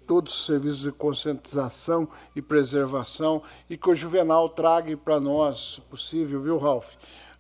todos 0.08 0.34
os 0.34 0.46
serviços 0.46 0.82
de 0.82 0.92
conscientização 0.92 2.08
e 2.36 2.42
preservação 2.42 3.42
e 3.70 3.76
que 3.78 3.90
o 3.90 3.96
Juvenal 3.96 4.50
traga 4.50 4.96
para 4.96 5.20
nós, 5.20 5.76
se 5.76 5.82
possível, 5.82 6.42
viu, 6.42 6.58
Ralph, 6.58 6.94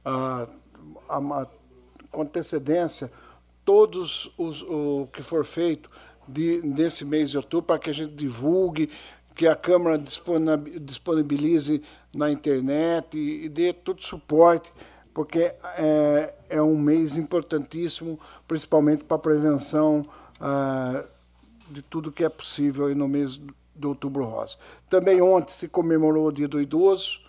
a, 0.03 0.47
a, 1.09 1.47
com 2.11 2.23
antecedência, 2.23 3.11
todos 3.63 4.31
os, 4.37 4.63
o 4.63 5.07
que 5.13 5.21
for 5.21 5.45
feito 5.45 5.89
de, 6.27 6.61
nesse 6.63 7.05
mês 7.05 7.31
de 7.31 7.37
outubro 7.37 7.67
para 7.67 7.79
que 7.79 7.89
a 7.89 7.93
gente 7.93 8.13
divulgue, 8.13 8.89
que 9.35 9.47
a 9.47 9.55
Câmara 9.55 10.01
disponibilize 10.81 11.83
na 12.13 12.31
internet 12.31 13.17
e, 13.17 13.45
e 13.45 13.49
dê 13.49 13.73
todo 13.73 14.01
suporte, 14.01 14.71
porque 15.13 15.53
é, 15.77 16.35
é 16.49 16.61
um 16.61 16.77
mês 16.77 17.17
importantíssimo, 17.17 18.19
principalmente 18.47 19.03
para 19.03 19.15
a 19.15 19.19
prevenção 19.19 20.03
ah, 20.39 21.03
de 21.69 21.81
tudo 21.81 22.11
que 22.11 22.23
é 22.23 22.29
possível 22.29 22.93
no 22.95 23.07
mês 23.07 23.39
de 23.75 23.87
Outubro 23.87 24.25
Rosa. 24.25 24.57
Também 24.89 25.21
ontem 25.21 25.51
se 25.51 25.67
comemorou 25.67 26.27
o 26.27 26.31
Dia 26.31 26.47
do 26.47 26.61
Idoso 26.61 27.19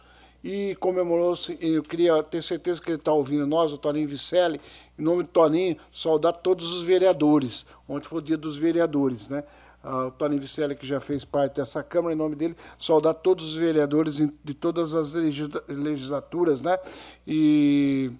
e 0.45 0.77
comemorou-se, 0.77 1.59
eu 1.61 1.83
queria 1.83 2.23
ter 2.23 2.43
certeza 2.43 2.81
que 2.81 2.91
ele 2.91 2.99
está 2.99 3.13
ouvindo 3.13 3.47
nós, 3.47 3.73
o 3.73 3.79
Toninho 3.79 4.09
Vicelli, 4.09 4.61
em 4.97 5.03
nome 5.03 5.25
do 5.25 5.29
Toninho, 5.29 5.77
saudar 5.91 6.35
todos 6.35 6.73
os 6.73 6.83
vereadores. 6.83 7.67
Ontem 7.89 8.07
foi 8.07 8.19
o 8.19 8.23
Dia 8.23 8.37
dos 8.37 8.57
Vereadores, 8.57 9.29
né? 9.29 9.43
O 10.07 10.11
Toninho 10.11 10.41
Vicelli, 10.41 10.75
que 10.75 10.87
já 10.87 10.99
fez 10.99 11.25
parte 11.25 11.57
dessa 11.57 11.83
Câmara, 11.83 12.13
em 12.13 12.19
nome 12.19 12.35
dele, 12.35 12.57
saudar 12.79 13.15
todos 13.15 13.53
os 13.53 13.55
vereadores 13.55 14.17
de 14.17 14.55
todas 14.55 14.95
as 14.95 15.15
legislaturas, 15.15 16.61
né? 16.61 16.79
E 17.27 18.11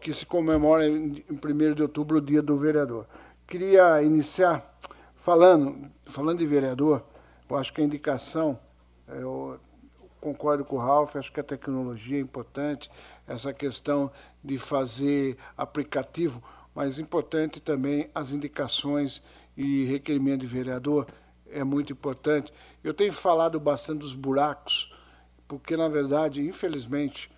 que 0.00 0.12
se 0.12 0.26
comemora 0.26 0.86
em 0.86 1.24
1 1.30 1.74
de 1.74 1.82
outubro 1.82 2.18
o 2.18 2.20
Dia 2.20 2.42
do 2.42 2.56
Vereador. 2.58 3.06
Queria 3.46 4.02
iniciar 4.02 4.72
Falando, 5.22 5.88
falando 6.04 6.38
de 6.38 6.46
vereador, 6.46 7.00
eu 7.48 7.56
acho 7.56 7.72
que 7.72 7.80
a 7.80 7.84
indicação, 7.84 8.58
eu 9.06 9.56
concordo 10.20 10.64
com 10.64 10.74
o 10.74 10.78
Ralf, 10.80 11.14
acho 11.14 11.32
que 11.32 11.38
a 11.38 11.44
tecnologia 11.44 12.18
é 12.18 12.20
importante, 12.20 12.90
essa 13.24 13.54
questão 13.54 14.10
de 14.42 14.58
fazer 14.58 15.38
aplicativo, 15.56 16.42
mas 16.74 16.98
importante 16.98 17.60
também 17.60 18.10
as 18.12 18.32
indicações 18.32 19.22
e 19.56 19.84
requerimento 19.84 20.40
de 20.40 20.46
vereador, 20.46 21.06
é 21.50 21.62
muito 21.62 21.92
importante. 21.92 22.52
Eu 22.82 22.94
tenho 22.94 23.12
falado 23.12 23.60
bastante 23.60 24.00
dos 24.00 24.14
buracos, 24.14 24.92
porque, 25.46 25.76
na 25.76 25.88
verdade, 25.88 26.40
infelizmente, 26.46 27.30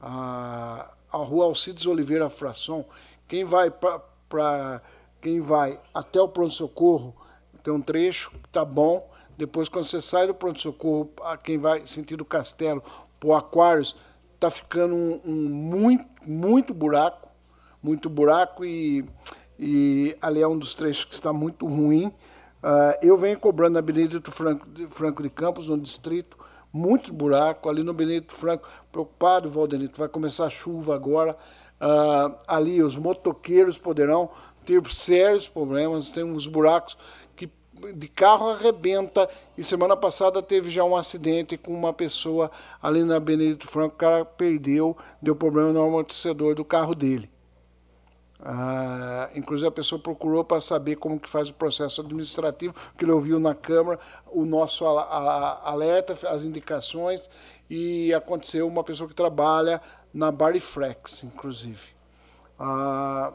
a, 0.00 0.92
a 1.10 1.16
rua 1.16 1.46
Alcides 1.46 1.86
Oliveira 1.86 2.28
Fração, 2.28 2.84
quem 3.26 3.44
vai 3.44 3.70
para 3.70 4.82
quem 5.20 5.40
vai 5.40 5.78
até 5.94 6.20
o 6.20 6.28
pronto-socorro 6.28 7.14
tem 7.62 7.72
um 7.72 7.80
trecho 7.80 8.30
que 8.30 8.48
está 8.48 8.64
bom. 8.64 9.08
Depois, 9.38 9.68
quando 9.68 9.86
você 9.86 10.02
sai 10.02 10.26
do 10.26 10.34
pronto-socorro, 10.34 11.10
quem 11.44 11.58
vai 11.58 11.86
sentido 11.86 12.24
Castelo, 12.24 12.82
para 13.20 13.38
Aquários, 13.38 13.96
está 14.34 14.50
ficando 14.50 14.94
um, 14.94 15.20
um, 15.24 15.48
muito, 15.48 16.06
muito 16.26 16.74
buraco. 16.74 17.28
Muito 17.82 18.08
buraco 18.10 18.64
e, 18.64 19.04
e 19.58 20.16
ali 20.20 20.40
é 20.40 20.48
um 20.48 20.58
dos 20.58 20.74
trechos 20.74 21.04
que 21.04 21.14
está 21.14 21.32
muito 21.32 21.66
ruim. 21.66 22.06
Uh, 22.06 22.94
eu 23.02 23.16
venho 23.16 23.38
cobrando 23.38 23.74
na 23.74 23.82
Benedito 23.82 24.30
Franco, 24.30 24.66
Franco 24.90 25.22
de 25.22 25.30
Campos, 25.30 25.68
no 25.68 25.78
distrito, 25.78 26.36
muito 26.72 27.12
buraco. 27.12 27.68
Ali 27.68 27.82
no 27.82 27.92
Benedito 27.92 28.34
Franco, 28.34 28.68
preocupado, 28.90 29.50
Valdenito, 29.50 29.98
vai 29.98 30.08
começar 30.08 30.46
a 30.46 30.50
chuva 30.50 30.94
agora. 30.94 31.36
Uh, 31.80 32.36
ali 32.46 32.82
os 32.82 32.96
motoqueiros 32.96 33.78
poderão 33.78 34.30
ter 34.64 34.80
sérios 34.92 35.48
problemas, 35.48 36.10
tem 36.10 36.22
uns 36.22 36.46
buracos 36.46 36.96
de 37.94 38.08
carro 38.08 38.50
arrebenta. 38.50 39.28
E 39.56 39.64
semana 39.64 39.96
passada 39.96 40.42
teve 40.42 40.70
já 40.70 40.84
um 40.84 40.96
acidente 40.96 41.56
com 41.56 41.72
uma 41.72 41.92
pessoa 41.92 42.50
ali 42.80 43.02
na 43.02 43.18
Benedito 43.18 43.66
Franco, 43.66 43.94
o 43.94 43.98
cara 43.98 44.24
perdeu, 44.24 44.96
deu 45.20 45.34
problema 45.34 45.72
no 45.72 45.82
amortecedor 45.82 46.54
do 46.54 46.64
carro 46.64 46.94
dele. 46.94 47.31
Ah, 48.44 49.30
inclusive 49.36 49.68
a 49.68 49.70
pessoa 49.70 50.00
procurou 50.00 50.44
para 50.44 50.60
saber 50.60 50.96
como 50.96 51.20
que 51.20 51.28
faz 51.28 51.48
o 51.48 51.54
processo 51.54 52.00
administrativo, 52.00 52.74
que 52.98 53.04
ele 53.04 53.12
ouviu 53.12 53.38
na 53.38 53.54
Câmara 53.54 54.00
o 54.32 54.44
nosso 54.44 54.84
alerta, 54.84 56.14
as 56.28 56.42
indicações, 56.42 57.30
e 57.70 58.12
aconteceu 58.12 58.66
uma 58.66 58.82
pessoa 58.82 59.08
que 59.08 59.14
trabalha 59.14 59.80
na 60.12 60.32
Bariflex, 60.32 61.22
inclusive. 61.22 61.94
Ah, 62.58 63.32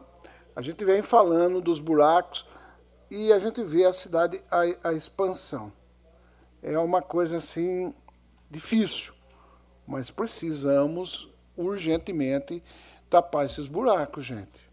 a 0.54 0.62
gente 0.62 0.84
vem 0.84 1.02
falando 1.02 1.62
dos 1.62 1.80
buracos, 1.80 2.46
e 3.10 3.32
a 3.32 3.40
gente 3.40 3.64
vê 3.64 3.86
a 3.86 3.94
cidade, 3.94 4.42
a, 4.52 4.90
a 4.90 4.94
expansão. 4.94 5.72
É 6.62 6.78
uma 6.78 7.02
coisa 7.02 7.38
assim 7.38 7.94
difícil, 8.52 9.14
mas 9.88 10.12
precisamos 10.12 11.32
urgentemente 11.56 12.62
tapar 13.10 13.46
esses 13.46 13.68
buracos, 13.68 14.26
gente. 14.26 14.67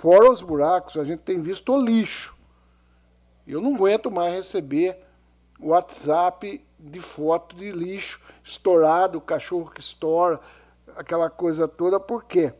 Fora 0.00 0.30
os 0.30 0.40
buracos, 0.40 0.96
a 0.96 1.04
gente 1.04 1.20
tem 1.20 1.42
visto 1.42 1.74
o 1.74 1.78
lixo. 1.78 2.34
Eu 3.46 3.60
não 3.60 3.74
aguento 3.74 4.10
mais 4.10 4.32
receber 4.32 4.98
WhatsApp 5.60 6.66
de 6.78 7.00
foto 7.00 7.54
de 7.54 7.70
lixo 7.70 8.18
estourado, 8.42 9.20
cachorro 9.20 9.70
que 9.70 9.82
estoura, 9.82 10.40
aquela 10.96 11.28
coisa 11.28 11.68
toda, 11.68 12.00
por 12.00 12.24
quê? 12.24 12.54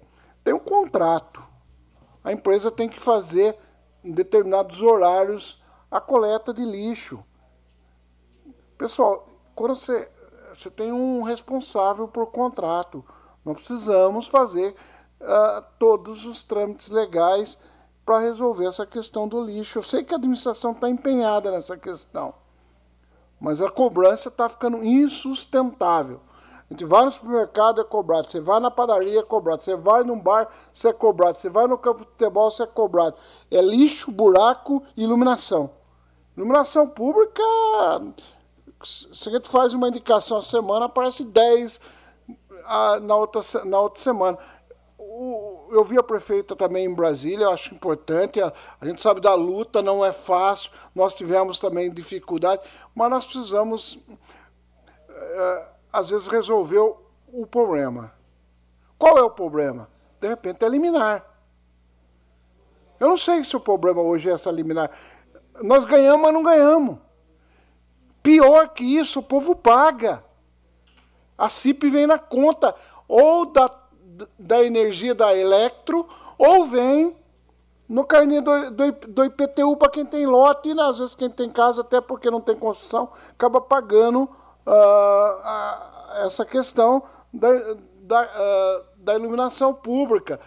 Tem 0.45 0.53
um 0.53 0.59
contrato. 0.59 1.43
A 2.23 2.31
empresa 2.31 2.71
tem 2.71 2.91
que 2.91 3.01
fazer 3.01 3.57
em 4.05 4.13
determinados 4.13 4.83
horários 4.83 5.63
a 5.91 5.99
coleta 5.99 6.53
de 6.53 6.63
lixo. 6.63 7.25
Pessoal, 8.77 9.27
quando 9.55 9.75
você, 9.75 10.13
você 10.53 10.71
tem 10.71 10.93
um 10.93 11.23
responsável 11.23 12.07
por 12.07 12.27
contrato, 12.27 13.03
nós 13.43 13.55
precisamos 13.55 14.27
fazer 14.27 14.77
uh, 15.21 15.65
todos 15.79 16.25
os 16.25 16.43
trâmites 16.43 16.91
legais 16.91 17.59
para 18.05 18.19
resolver 18.19 18.67
essa 18.67 18.87
questão 18.87 19.29
do 19.29 19.43
lixo. 19.43 19.79
Eu 19.79 19.83
sei 19.83 20.03
que 20.03 20.13
a 20.13 20.17
administração 20.17 20.73
está 20.73 20.89
empenhada 20.89 21.51
nessa 21.51 21.77
questão, 21.77 22.35
mas 23.41 23.63
a 23.63 23.71
cobrança 23.71 24.29
está 24.29 24.49
ficando 24.49 24.83
insustentável. 24.85 26.21
A 26.71 26.73
gente 26.73 26.85
vai 26.85 27.05
no 27.05 27.11
supermercado, 27.11 27.81
é 27.81 27.85
cobrado. 27.85 28.31
Você 28.31 28.41
vai 28.41 28.61
na 28.61 28.71
padaria, 28.71 29.19
é 29.19 29.23
cobrado. 29.25 29.61
Você 29.61 29.75
vai 29.75 30.05
num 30.05 30.19
bar, 30.19 30.49
você 30.73 30.89
é 30.89 30.93
cobrado. 30.93 31.37
Você 31.37 31.49
vai 31.49 31.67
no 31.67 31.77
campo 31.77 32.05
de 32.05 32.11
futebol, 32.11 32.49
você 32.49 32.63
é 32.63 32.67
cobrado. 32.67 33.17
É 33.51 33.61
lixo, 33.61 34.13
buraco 34.13 34.81
e 34.97 35.03
iluminação. 35.03 35.69
Iluminação 36.37 36.89
pública, 36.89 37.43
se 38.85 39.29
a 39.29 39.33
gente 39.33 39.49
faz 39.49 39.75
uma 39.75 39.89
indicação 39.89 40.39
a 40.39 40.43
semana, 40.43 40.87
aparece 40.87 41.25
10 41.25 41.81
ah, 42.65 43.01
na, 43.01 43.17
outra, 43.17 43.43
na 43.65 43.81
outra 43.81 44.01
semana. 44.01 44.39
Eu 45.71 45.85
vi 45.85 45.99
a 45.99 46.03
prefeita 46.03 46.57
também 46.57 46.87
em 46.87 46.95
Brasília, 46.95 47.45
eu 47.45 47.51
acho 47.51 47.75
importante. 47.75 48.41
A, 48.41 48.53
a 48.81 48.87
gente 48.87 49.03
sabe 49.03 49.21
da 49.21 49.35
luta, 49.35 49.83
não 49.83 50.05
é 50.05 50.13
fácil. 50.13 50.71
Nós 50.95 51.15
tivemos 51.15 51.59
também 51.59 51.93
dificuldade, 51.93 52.63
mas 52.95 53.11
nós 53.11 53.25
precisamos 53.27 53.99
é, 55.09 55.69
às 55.93 56.11
vezes 56.11 56.27
resolveu 56.27 57.05
o 57.33 57.47
problema. 57.47 58.13
Qual 58.99 59.19
é 59.19 59.23
o 59.23 59.31
problema? 59.31 59.89
De 60.21 60.29
repente 60.29 60.65
é 60.65 60.69
liminar. 60.69 61.25
Eu 62.99 63.09
não 63.09 63.17
sei 63.17 63.45
se 63.45 63.57
o 63.57 63.61
problema 63.61 64.01
hoje 64.01 64.29
é 64.29 64.33
essa 64.33 64.51
liminar. 64.51 64.91
Nós 65.63 65.85
ganhamos, 65.85 66.23
mas 66.23 66.35
não 66.35 66.43
ganhamos. 66.43 66.99
Pior 68.23 68.69
que 68.69 68.85
isso, 68.85 69.21
o 69.21 69.23
povo 69.23 69.55
paga. 69.55 70.23
A 71.37 71.49
CIP 71.49 71.89
vem 71.89 72.07
na 72.07 72.19
conta 72.19 72.75
ou 73.09 73.47
da, 73.47 73.69
da 74.39 74.63
energia 74.63 75.15
da 75.15 75.37
Electro, 75.37 76.07
ou 76.39 76.67
vem 76.67 77.17
no 77.89 78.05
carnê 78.05 78.41
do, 78.41 78.71
do, 78.71 78.93
do 78.93 79.25
IPTU 79.25 79.77
para 79.77 79.91
quem 79.91 80.07
tem 80.07 80.27
lote, 80.27 80.69
e 80.69 80.81
às 80.81 80.99
vezes 80.99 81.15
quem 81.15 81.29
tem 81.29 81.51
casa, 81.51 81.81
até 81.81 82.01
porque 82.01 82.31
não 82.31 82.41
tem 82.41 82.57
construção, 82.57 83.11
acaba 83.31 83.61
pagando 83.61 84.25
uh, 84.25 86.25
essa 86.25 86.45
questão 86.45 87.03
da, 87.33 87.49
da, 88.03 88.23
uh, 88.23 88.85
da 88.97 89.15
iluminação 89.15 89.75
pública. 89.75 90.39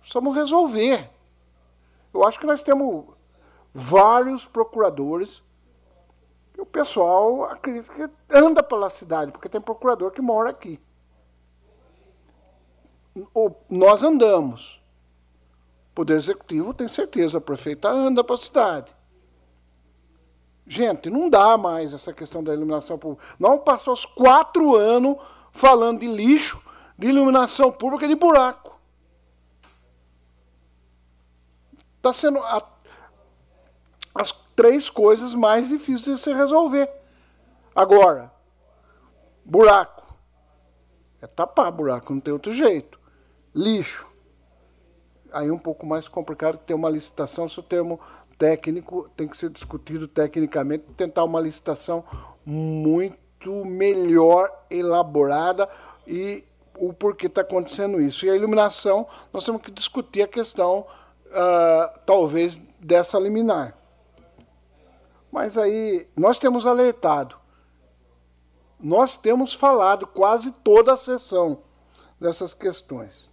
Precisamos 0.00 0.34
resolver. 0.34 1.10
Eu 2.14 2.26
acho 2.26 2.40
que 2.40 2.46
nós 2.46 2.62
temos 2.62 3.04
vários 3.74 4.46
procuradores 4.46 5.42
o 6.58 6.66
pessoal 6.66 7.44
acredita 7.44 7.92
que 7.94 8.36
anda 8.36 8.62
pela 8.62 8.90
cidade, 8.90 9.30
porque 9.30 9.48
tem 9.48 9.60
procurador 9.60 10.10
que 10.10 10.20
mora 10.20 10.50
aqui. 10.50 10.80
Nós 13.68 14.02
andamos. 14.02 14.80
O 15.90 15.94
Poder 15.94 16.16
Executivo 16.16 16.74
tem 16.74 16.86
certeza, 16.86 17.38
a 17.38 17.40
prefeita 17.40 17.88
anda 17.88 18.22
para 18.22 18.34
a 18.34 18.38
cidade. 18.38 18.94
Gente, 20.66 21.08
não 21.08 21.30
dá 21.30 21.56
mais 21.56 21.94
essa 21.94 22.12
questão 22.12 22.44
da 22.44 22.52
iluminação 22.52 22.98
pública. 22.98 23.24
Não 23.38 23.58
passar 23.58 23.90
os 23.90 24.04
quatro 24.04 24.76
anos 24.76 25.16
falando 25.50 26.00
de 26.00 26.06
lixo, 26.06 26.62
de 26.98 27.08
iluminação 27.08 27.72
pública 27.72 28.04
e 28.04 28.08
de 28.08 28.14
buraco. 28.14 28.78
Está 31.96 32.12
sendo. 32.12 32.38
A, 32.40 32.62
as 34.14 34.32
três 34.54 34.90
coisas 34.90 35.34
mais 35.34 35.68
difíceis 35.68 36.16
de 36.16 36.22
se 36.22 36.34
resolver. 36.34 36.90
Agora, 37.74 38.30
buraco. 39.44 40.06
É 41.20 41.26
tapar 41.26 41.70
buraco, 41.72 42.12
não 42.12 42.20
tem 42.20 42.32
outro 42.32 42.52
jeito. 42.52 42.97
Lixo. 43.54 44.12
Aí 45.32 45.48
é 45.48 45.52
um 45.52 45.58
pouco 45.58 45.86
mais 45.86 46.08
complicado 46.08 46.58
ter 46.58 46.74
uma 46.74 46.88
licitação, 46.88 47.48
se 47.48 47.58
o 47.60 47.62
termo 47.62 48.00
técnico 48.38 49.08
tem 49.16 49.26
que 49.26 49.36
ser 49.36 49.50
discutido 49.50 50.06
tecnicamente, 50.06 50.84
tentar 50.96 51.24
uma 51.24 51.40
licitação 51.40 52.04
muito 52.46 53.64
melhor 53.64 54.50
elaborada 54.70 55.68
e 56.06 56.44
o 56.78 56.92
porquê 56.92 57.26
está 57.26 57.40
acontecendo 57.40 58.00
isso. 58.00 58.24
E 58.24 58.30
a 58.30 58.36
iluminação, 58.36 59.06
nós 59.32 59.44
temos 59.44 59.60
que 59.60 59.70
discutir 59.70 60.22
a 60.22 60.28
questão, 60.28 60.86
uh, 61.26 61.98
talvez, 62.06 62.58
dessa 62.78 63.18
liminar. 63.18 63.76
Mas 65.30 65.58
aí 65.58 66.08
nós 66.16 66.38
temos 66.38 66.64
alertado, 66.64 67.36
nós 68.80 69.16
temos 69.16 69.52
falado 69.52 70.06
quase 70.06 70.52
toda 70.64 70.94
a 70.94 70.96
sessão 70.96 71.62
dessas 72.18 72.54
questões. 72.54 73.30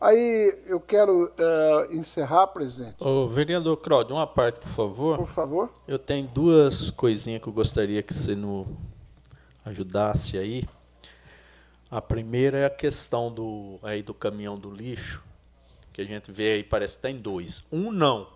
Aí 0.00 0.52
eu 0.66 0.80
quero 0.80 1.24
uh, 1.24 1.94
encerrar, 1.94 2.48
presidente. 2.48 2.96
O 3.00 3.26
vereador 3.26 3.76
Claudio, 3.78 4.16
uma 4.16 4.26
parte, 4.26 4.60
por 4.60 4.68
favor. 4.68 5.16
Por 5.16 5.26
favor. 5.26 5.70
Eu 5.88 5.98
tenho 5.98 6.26
duas 6.26 6.90
coisinhas 6.90 7.42
que 7.42 7.48
eu 7.48 7.52
gostaria 7.52 8.02
que 8.02 8.12
você 8.12 8.34
nos 8.34 8.66
ajudasse 9.64 10.36
aí. 10.36 10.64
A 11.90 12.02
primeira 12.02 12.58
é 12.58 12.64
a 12.66 12.70
questão 12.70 13.32
do, 13.32 13.78
aí 13.82 14.02
do 14.02 14.12
caminhão 14.12 14.58
do 14.58 14.70
lixo, 14.70 15.22
que 15.92 16.02
a 16.02 16.04
gente 16.04 16.30
vê 16.32 16.54
aí, 16.54 16.62
parece 16.62 16.96
que 16.96 17.02
tem 17.02 17.16
dois. 17.16 17.64
Um 17.70 17.90
não. 17.90 18.28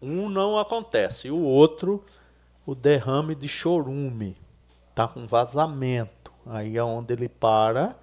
Um 0.00 0.28
não 0.28 0.58
acontece. 0.58 1.28
E 1.28 1.30
o 1.30 1.40
outro 1.40 2.04
o 2.64 2.74
derrame 2.74 3.34
de 3.34 3.48
chorume. 3.48 4.36
Tá 4.94 5.08
com 5.08 5.26
vazamento. 5.26 6.32
Aí 6.46 6.76
é 6.76 6.82
onde 6.82 7.12
ele 7.12 7.28
para 7.28 7.96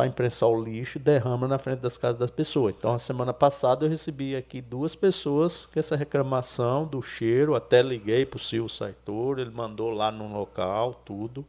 para 0.00 0.06
impressar 0.06 0.46
o 0.46 0.58
lixo 0.58 0.96
e 0.96 0.98
derrama 0.98 1.46
na 1.46 1.58
frente 1.58 1.80
das 1.80 1.98
casas 1.98 2.18
das 2.18 2.30
pessoas. 2.30 2.74
Então, 2.74 2.94
a 2.94 2.98
semana 2.98 3.34
passada 3.34 3.84
eu 3.84 3.90
recebi 3.90 4.34
aqui 4.34 4.62
duas 4.62 4.96
pessoas 4.96 5.66
com 5.66 5.78
essa 5.78 5.94
reclamação 5.94 6.86
do 6.86 7.02
cheiro. 7.02 7.54
Até 7.54 7.82
liguei 7.82 8.24
para 8.24 8.38
o 8.38 8.40
Silvio 8.40 8.70
Saitor, 8.70 9.38
ele 9.38 9.50
mandou 9.50 9.90
lá 9.90 10.10
no 10.10 10.32
local 10.32 10.94
tudo 11.04 11.44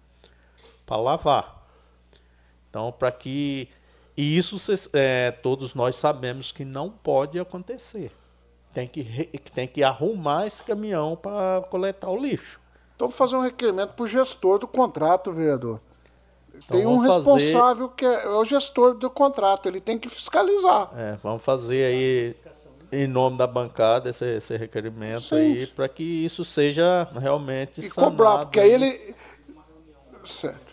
para 0.86 0.98
lavar. 0.98 1.66
Então, 2.70 2.92
para 2.92 3.10
que. 3.10 3.70
E 4.18 4.38
isso 4.38 4.58
é, 4.92 5.32
todos 5.32 5.74
nós 5.74 5.96
sabemos 5.96 6.52
que 6.52 6.66
não 6.66 6.90
pode 6.90 7.40
acontecer 7.40 8.12
tem 8.74 8.86
que, 8.88 9.04
tem 9.54 9.68
que 9.68 9.82
arrumar 9.82 10.46
esse 10.46 10.62
caminhão 10.62 11.16
para 11.16 11.62
coletar 11.70 12.10
o 12.10 12.18
lixo. 12.18 12.60
Então, 12.96 13.08
vou 13.08 13.18
fazer 13.18 13.38
um 13.38 13.42
requerimento 13.42 13.94
para 13.94 14.04
o 14.04 14.08
gestor 14.08 14.60
do 14.60 14.68
contrato, 14.68 15.32
vereador. 15.32 15.80
Então, 16.54 16.78
tem 16.78 16.86
um 16.86 16.98
responsável 16.98 17.88
fazer... 17.88 17.98
que 17.98 18.06
é, 18.06 18.24
é, 18.26 18.30
o 18.30 18.46
gestor 18.46 18.94
do 18.94 19.10
contrato, 19.10 19.68
ele 19.68 19.82
tem 19.82 19.98
que 19.98 20.10
fiscalizar. 20.10 20.92
É, 20.96 21.18
vamos 21.24 21.42
fazer 21.44 21.86
aí, 21.86 22.36
em 22.92 23.08
nome 23.08 23.38
da 23.38 23.48
bancada, 23.48 24.10
esse, 24.10 24.26
esse 24.26 24.56
requerimento 24.58 25.24
Sim. 25.24 25.36
aí, 25.36 25.68
para 25.68 25.88
que 25.88 26.04
isso 26.04 26.44
seja 26.44 27.08
realmente 27.20 27.80
e 27.80 27.90
sanado. 27.90 28.12
cobrar, 28.12 28.38
porque 28.40 28.60
aí 28.60 28.72
ele... 28.72 29.16
Certo. 30.26 30.72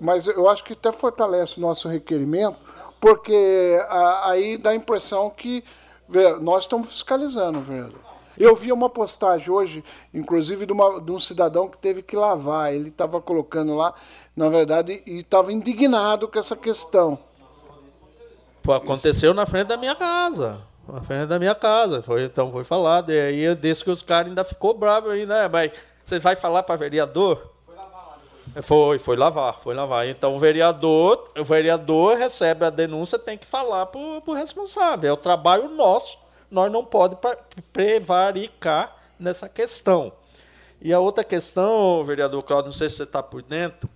Mas 0.00 0.26
eu 0.26 0.48
acho 0.48 0.62
que 0.64 0.74
até 0.74 0.92
fortalece 0.92 1.58
o 1.58 1.60
nosso 1.60 1.88
requerimento, 1.88 2.58
porque 3.00 3.78
a, 3.88 4.30
aí 4.30 4.58
dá 4.58 4.70
a 4.70 4.74
impressão 4.74 5.30
que 5.30 5.64
nós 6.40 6.64
estamos 6.64 6.88
fiscalizando, 6.88 7.60
vereador. 7.60 8.09
Eu 8.40 8.56
vi 8.56 8.72
uma 8.72 8.88
postagem 8.88 9.50
hoje, 9.50 9.84
inclusive, 10.14 10.64
de, 10.64 10.72
uma, 10.72 10.98
de 10.98 11.12
um 11.12 11.18
cidadão 11.18 11.68
que 11.68 11.76
teve 11.76 12.02
que 12.02 12.16
lavar. 12.16 12.72
Ele 12.72 12.88
estava 12.88 13.20
colocando 13.20 13.76
lá, 13.76 13.92
na 14.34 14.48
verdade, 14.48 15.02
e 15.06 15.18
estava 15.18 15.52
indignado 15.52 16.26
com 16.26 16.38
essa 16.38 16.56
questão. 16.56 17.18
Pô, 18.62 18.72
aconteceu 18.72 19.34
na 19.34 19.44
frente 19.44 19.66
da 19.66 19.76
minha 19.76 19.94
casa. 19.94 20.62
Na 20.88 21.02
frente 21.02 21.26
da 21.26 21.38
minha 21.38 21.54
casa. 21.54 22.00
Foi, 22.00 22.24
então 22.24 22.50
foi 22.50 22.64
falado. 22.64 23.12
E 23.12 23.20
aí, 23.20 23.54
desse 23.54 23.84
que 23.84 23.90
os 23.90 24.02
caras 24.02 24.28
ainda 24.28 24.42
ficou 24.42 24.72
bravos 24.72 25.10
aí, 25.10 25.26
né? 25.26 25.46
Mas 25.46 25.72
você 26.02 26.18
vai 26.18 26.34
falar 26.34 26.62
para 26.62 26.76
vereador? 26.76 27.50
Foi, 28.62 28.98
foi 28.98 29.16
lavar, 29.16 29.60
foi 29.60 29.74
lavar. 29.74 30.08
Então 30.08 30.34
o 30.34 30.38
vereador, 30.38 31.30
o 31.38 31.44
vereador 31.44 32.16
recebe 32.16 32.64
a 32.64 32.70
denúncia, 32.70 33.18
tem 33.18 33.36
que 33.36 33.46
falar 33.46 33.84
para 33.86 34.00
o 34.00 34.32
responsável. 34.32 35.10
É 35.10 35.12
o 35.12 35.16
trabalho 35.16 35.68
nosso. 35.68 36.18
Nós 36.50 36.70
não 36.70 36.84
podemos 36.84 37.36
prevaricar 37.72 38.96
nessa 39.18 39.48
questão. 39.48 40.12
E 40.80 40.92
a 40.92 40.98
outra 40.98 41.22
questão, 41.22 42.04
vereador 42.04 42.42
Claudio, 42.42 42.66
não 42.66 42.76
sei 42.76 42.88
se 42.88 42.96
você 42.96 43.02
está 43.04 43.22
por 43.22 43.42
dentro, 43.42 43.88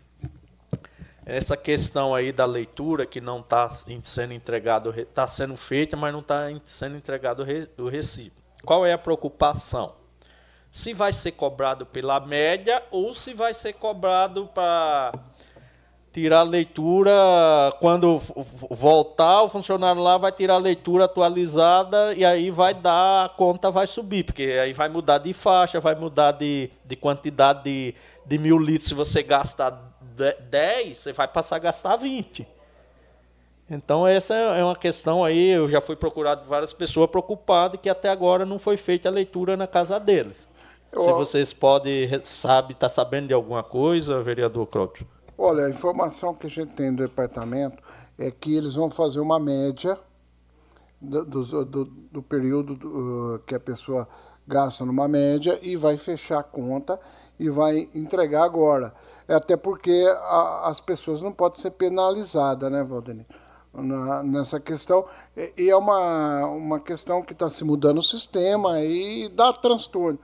essa 1.27 1.57
questão 1.57 2.15
aí 2.15 2.31
da 2.31 2.45
leitura 2.45 3.07
que 3.07 3.21
não 3.21 3.41
está 3.41 3.69
sendo 3.71 4.35
entregado, 4.35 4.91
está 4.99 5.27
sendo 5.27 5.57
feita, 5.57 5.97
mas 5.97 6.13
não 6.13 6.21
está 6.21 6.49
sendo 6.67 6.97
entregado 6.97 7.45
o 7.79 7.89
recibo. 7.89 8.37
Qual 8.63 8.85
é 8.85 8.93
a 8.93 8.99
preocupação? 8.99 9.95
se 10.75 10.93
vai 10.93 11.13
ser 11.13 11.31
cobrado 11.31 11.87
pela 11.87 12.19
média 12.19 12.83
ou 12.91 13.15
se 13.15 13.33
vai 13.33 13.55
ser 13.55 13.75
cobrado 13.75 14.51
para 14.53 15.13
tirar 16.15 16.41
a 16.41 16.43
leitura 16.45 17.13
quando 17.81 18.21
voltar 18.71 19.43
o 19.43 19.49
funcionário 19.49 20.01
lá 20.01 20.17
vai 20.17 20.31
tirar 20.31 20.55
a 20.55 20.59
leitura 20.59 21.07
atualizada 21.07 22.15
e 22.15 22.25
aí 22.25 22.53
vai 22.53 22.73
dar 22.73 23.25
a 23.25 23.29
conta 23.29 23.69
vai 23.69 23.85
subir 23.85 24.23
porque 24.23 24.45
aí 24.63 24.73
vai 24.73 24.89
mudar 24.89 25.19
de 25.19 25.33
faixa 25.33 25.81
vai 25.81 25.97
mudar 25.97 26.31
de, 26.31 26.71
de 26.85 26.95
quantidade 26.95 27.65
de, 27.65 27.95
de 28.25 28.39
mil 28.39 28.57
litros. 28.57 28.91
Se 28.91 28.95
você 28.95 29.25
gasta 29.25 29.77
10 30.49 30.97
você 30.97 31.13
vai 31.13 31.27
passar 31.27 31.57
a 31.57 31.59
gastar 31.59 31.97
20 31.97 32.47
então 33.69 34.07
essa 34.07 34.35
é 34.35 34.63
uma 34.63 34.77
questão 34.77 35.25
aí. 35.25 35.49
Eu 35.49 35.69
já 35.69 35.81
fui 35.81 35.97
procurado 35.97 36.43
por 36.43 36.49
várias 36.49 36.73
pessoas 36.73 37.11
preocupadas 37.11 37.81
que 37.81 37.89
até 37.89 38.09
agora 38.09 38.45
não 38.45 38.59
foi 38.59 38.77
feita 38.77 39.09
a 39.09 39.13
leitura 39.13 39.57
na 39.57 39.67
casa 39.67 39.99
deles. 39.99 40.49
Eu... 40.93 41.01
Se 41.01 41.13
vocês 41.13 41.53
podem, 41.53 42.09
sabe, 42.25 42.73
está 42.73 42.89
sabendo 42.89 43.29
de 43.29 43.35
alguma 43.35 43.65
coisa, 43.65 44.23
vereador 44.23 44.67
Cláudio? 44.67 45.07
Olha, 45.37 45.67
a 45.67 45.71
informação 45.71 46.35
que 46.35 46.47
a 46.47 46.51
gente 46.51 46.75
tem 46.75 46.95
do 46.95 47.03
departamento 47.03 47.83
é 48.19 48.31
que 48.31 48.57
eles 48.57 48.75
vão 48.75 48.89
fazer 48.89 49.21
uma 49.21 49.41
média 49.41 49.99
do, 51.01 51.25
do, 51.25 51.65
do, 51.65 51.85
do 51.85 52.23
período 52.23 52.77
do, 52.77 53.43
que 53.45 53.55
a 53.55 53.61
pessoa 53.61 54.09
gasta 54.47 54.85
numa 54.85 55.09
média 55.09 55.59
e 55.63 55.77
vai 55.77 55.97
fechar 55.97 56.39
a 56.39 56.43
conta 56.43 57.01
e 57.39 57.51
vai 57.51 57.89
entregar 57.95 58.45
agora. 58.45 58.95
É 59.27 59.35
até 59.35 59.57
porque 59.57 60.07
a, 60.09 60.69
as 60.69 60.81
pessoas 60.81 61.21
não 61.21 61.33
podem 61.33 61.61
ser 61.61 61.73
penalizadas, 61.73 62.71
né, 62.71 62.83
Valdemir? 62.83 63.27
Na, 63.73 64.23
nessa 64.23 64.61
questão. 64.61 65.05
E, 65.37 65.65
e 65.65 65.71
é 65.71 65.77
uma, 65.77 66.47
uma 66.47 66.79
questão 66.79 67.23
que 67.23 67.33
está 67.33 67.51
se 67.51 67.65
mudando 67.65 67.99
o 67.99 68.03
sistema 68.03 68.81
e 68.83 69.29
dá 69.31 69.53
transtorno. 69.53 70.19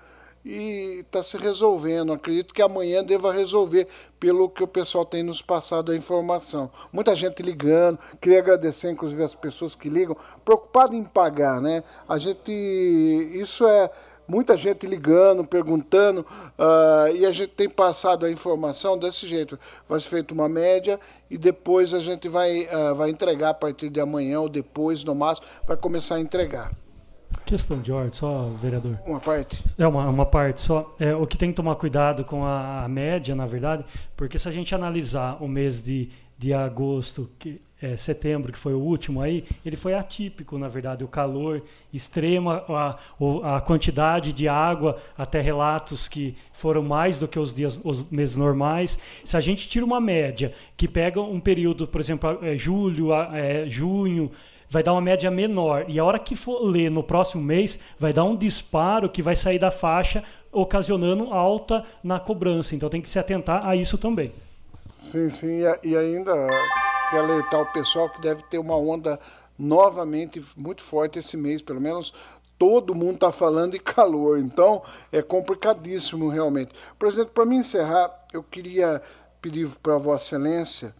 E 0.45 1.01
está 1.01 1.23
se 1.23 1.37
resolvendo. 1.37 2.13
Acredito 2.13 2.55
que 2.55 2.63
amanhã 2.63 3.05
deva 3.05 3.33
resolver, 3.33 3.87
pelo 4.19 4.49
que 4.49 4.63
o 4.63 4.69
pessoal 4.69 5.05
tem 5.05 5.23
nos 5.23 5.43
passado 5.43 5.93
a 5.93 5.97
informação. 5.97 6.71
Muita 6.93 7.15
gente 7.15 7.43
ligando, 7.43 7.99
queria 8.21 8.39
agradecer, 8.39 8.91
inclusive, 8.91 9.23
as 9.23 9.35
pessoas 9.35 9.75
que 9.75 9.89
ligam, 9.89 10.17
preocupado 10.45 10.95
em 10.95 11.05
pagar, 11.05 11.61
né? 11.61 11.83
A 12.09 12.19
gente. 12.19 12.51
Isso 12.51 13.67
é 13.67 13.91
muita 14.31 14.57
gente 14.57 14.87
ligando, 14.87 15.45
perguntando, 15.45 16.21
uh, 16.21 17.13
e 17.13 17.27
a 17.27 17.33
gente 17.33 17.51
tem 17.51 17.69
passado 17.69 18.25
a 18.25 18.31
informação 18.31 18.97
desse 18.97 19.27
jeito. 19.27 19.59
Vai 19.89 19.99
ser 19.99 20.09
feita 20.09 20.33
uma 20.33 20.49
média 20.49 21.01
e 21.29 21.37
depois 21.37 21.93
a 21.93 21.99
gente 21.99 22.29
vai, 22.29 22.63
uh, 22.67 22.95
vai 22.95 23.11
entregar 23.11 23.51
a 23.51 23.55
partir 23.55 23.91
de 23.91 24.01
amanhã 24.01 24.41
ou 24.41 24.49
depois, 24.49 25.03
no 25.03 25.17
máximo, 25.17 25.49
vai 25.67 25.77
começar 25.77 26.15
a 26.15 26.21
entregar. 26.21 26.71
Questão 27.51 27.81
de 27.81 27.91
ordem, 27.91 28.13
só, 28.13 28.49
vereador. 28.63 28.97
Uma 29.05 29.19
parte? 29.19 29.61
É, 29.77 29.85
uma, 29.85 30.09
uma 30.09 30.25
parte 30.25 30.63
só. 30.63 30.95
É, 31.01 31.17
o 31.17 31.27
que 31.27 31.37
tem 31.37 31.51
que 31.51 31.57
tomar 31.57 31.75
cuidado 31.75 32.25
com 32.25 32.45
a, 32.45 32.85
a 32.85 32.89
média, 32.89 33.35
na 33.35 33.45
verdade, 33.45 33.85
porque 34.17 34.39
se 34.39 34.49
a 34.49 34.53
gente 34.53 34.73
analisar 34.73 35.37
o 35.43 35.49
mês 35.49 35.83
de, 35.83 36.11
de 36.39 36.55
agosto, 36.55 37.29
que, 37.41 37.61
é, 37.83 37.97
setembro, 37.97 38.53
que 38.53 38.59
foi 38.59 38.73
o 38.73 38.79
último 38.79 39.21
aí, 39.21 39.45
ele 39.67 39.75
foi 39.75 39.95
atípico, 39.95 40.59
na 40.59 40.69
verdade. 40.69 41.03
O 41.03 41.09
calor 41.09 41.61
extremo, 41.93 42.51
a, 42.51 42.99
a 43.43 43.61
quantidade 43.61 44.33
de 44.33 44.47
água, 44.47 44.99
até 45.19 45.41
relatos 45.41 46.07
que 46.07 46.37
foram 46.53 46.85
mais 46.85 47.19
do 47.19 47.27
que 47.27 47.39
os 47.39 47.53
dias, 47.53 47.81
os 47.83 48.09
meses 48.11 48.37
normais. 48.37 48.97
Se 49.25 49.37
a 49.37 49.41
gente 49.41 49.69
tira 49.69 49.85
uma 49.85 50.01
média 50.01 50.53
que 50.77 50.87
pega 50.87 51.21
um 51.21 51.41
período, 51.41 51.89
por 51.89 52.01
exemplo, 52.01 52.39
é, 52.43 52.57
julho, 52.57 53.13
é, 53.13 53.69
junho, 53.69 54.31
vai 54.71 54.83
dar 54.83 54.93
uma 54.93 55.01
média 55.01 55.31
menor. 55.31 55.85
E 55.89 55.99
a 55.99 56.05
hora 56.05 56.19
que 56.19 56.37
for 56.37 56.63
ler 56.63 56.91
no 56.91 57.03
próximo 57.03 57.43
mês, 57.43 57.81
vai 57.99 58.13
dar 58.13 58.25
um 58.25 58.37
disparo 58.37 59.11
que 59.11 59.21
vai 59.21 59.35
sair 59.35 59.59
da 59.59 59.73
faixa, 59.73 60.23
ocasionando 60.53 61.33
alta 61.35 61.85
na 62.03 62.21
cobrança. 62.21 62.75
Então 62.77 62.89
tem 62.89 63.03
que 63.03 63.11
se 63.11 63.19
atentar 63.19 63.67
a 63.67 63.75
isso 63.75 63.99
também. 63.99 64.33
Sim, 65.03 65.29
sim. 65.29 65.59
E 65.83 65.97
ainda 65.97 66.33
quero 67.11 67.25
alertar 67.25 67.63
o 67.63 67.73
pessoal 67.73 68.09
que 68.09 68.21
deve 68.21 68.45
ter 68.45 68.59
uma 68.59 68.77
onda 68.77 69.19
novamente 69.59 70.43
muito 70.57 70.83
forte 70.83 71.19
esse 71.19 71.37
mês, 71.37 71.61
pelo 71.61 71.81
menos 71.81 72.15
todo 72.57 72.95
mundo 72.95 73.15
está 73.15 73.33
falando 73.33 73.73
de 73.73 73.79
calor, 73.79 74.39
então 74.39 74.83
é 75.11 75.23
complicadíssimo 75.23 76.29
realmente. 76.29 76.73
Por 76.99 77.09
exemplo, 77.09 77.33
para 77.33 77.47
me 77.47 77.57
encerrar, 77.57 78.11
eu 78.35 78.43
queria 78.43 79.01
pedir 79.41 79.67
para 79.83 79.97
Vossa 79.97 80.37
Excelência 80.37 80.95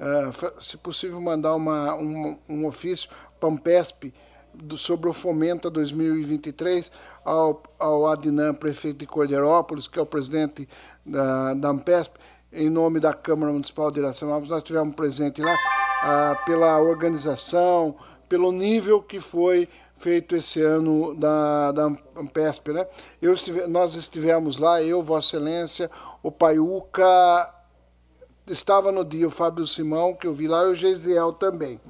uh, 0.00 0.62
se 0.62 0.76
possível, 0.76 1.20
mandar 1.20 1.54
uma, 1.54 1.94
um, 1.94 2.38
um 2.48 2.66
ofício 2.66 3.08
para 3.38 3.48
Ampesp 3.48 4.12
do, 4.52 4.76
sobre 4.76 5.08
o 5.08 5.12
Fomenta 5.12 5.70
2023 5.70 6.90
ao, 7.24 7.62
ao 7.78 8.06
Adnan, 8.06 8.54
prefeito 8.54 8.98
de 8.98 9.06
Cordeirópolis, 9.06 9.86
que 9.86 9.98
é 9.98 10.02
o 10.02 10.06
presidente 10.06 10.68
da, 11.04 11.54
da 11.54 11.68
Ampesp, 11.68 12.16
em 12.52 12.70
nome 12.70 13.00
da 13.00 13.12
Câmara 13.12 13.52
Municipal 13.52 13.90
de 13.90 14.00
Iracemápolis. 14.00 14.50
Nós 14.50 14.62
tivemos 14.62 14.94
presente 14.94 15.42
lá 15.42 15.54
uh, 15.54 16.46
pela 16.46 16.78
organização, 16.80 17.96
pelo 18.28 18.50
nível 18.50 19.02
que 19.02 19.20
foi 19.20 19.68
feito 19.98 20.36
esse 20.36 20.60
ano 20.60 21.14
da, 21.14 21.72
da 21.72 21.84
Ampesp. 22.16 22.68
Né? 22.68 22.86
Eu 23.20 23.32
estive, 23.32 23.66
nós 23.66 23.94
estivemos 23.94 24.58
lá, 24.58 24.82
eu, 24.82 25.02
Vossa 25.02 25.36
Excelência, 25.36 25.90
o 26.22 26.30
Paiuca 26.30 27.54
estava 28.46 28.92
no 28.92 29.04
dia 29.04 29.26
o 29.26 29.30
Fábio 29.30 29.66
Simão, 29.66 30.14
que 30.14 30.26
eu 30.26 30.34
vi 30.34 30.46
lá, 30.46 30.64
e 30.64 30.70
o 30.70 30.74
Geisiel 30.74 31.32
também. 31.32 31.80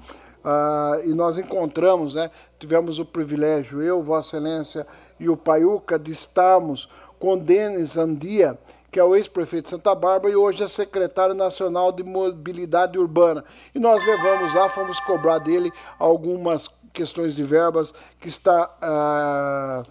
Ah, 0.44 1.00
e 1.04 1.12
nós 1.12 1.38
encontramos, 1.38 2.14
né, 2.14 2.30
tivemos 2.58 2.98
o 2.98 3.04
privilégio, 3.04 3.82
eu, 3.82 4.02
Vossa 4.02 4.36
Excelência 4.36 4.86
e 5.18 5.28
o 5.28 5.36
Paiuca, 5.36 5.98
de 5.98 6.12
estarmos 6.12 6.88
com 7.18 7.36
Denis 7.36 7.96
Andia, 7.96 8.56
que 8.90 9.00
é 9.00 9.04
o 9.04 9.16
ex-prefeito 9.16 9.64
de 9.64 9.70
Santa 9.70 9.94
Bárbara 9.94 10.32
e 10.32 10.36
hoje 10.36 10.62
é 10.62 10.68
secretário 10.68 11.34
nacional 11.34 11.90
de 11.90 12.02
mobilidade 12.02 12.98
urbana. 12.98 13.44
E 13.74 13.78
nós 13.78 14.04
levamos 14.06 14.54
lá, 14.54 14.68
fomos 14.68 15.00
cobrar 15.00 15.38
dele 15.38 15.72
algumas 15.98 16.70
questões 16.92 17.36
de 17.36 17.42
verbas, 17.42 17.92
que 18.20 18.28
está, 18.28 18.74
ah, 18.80 19.82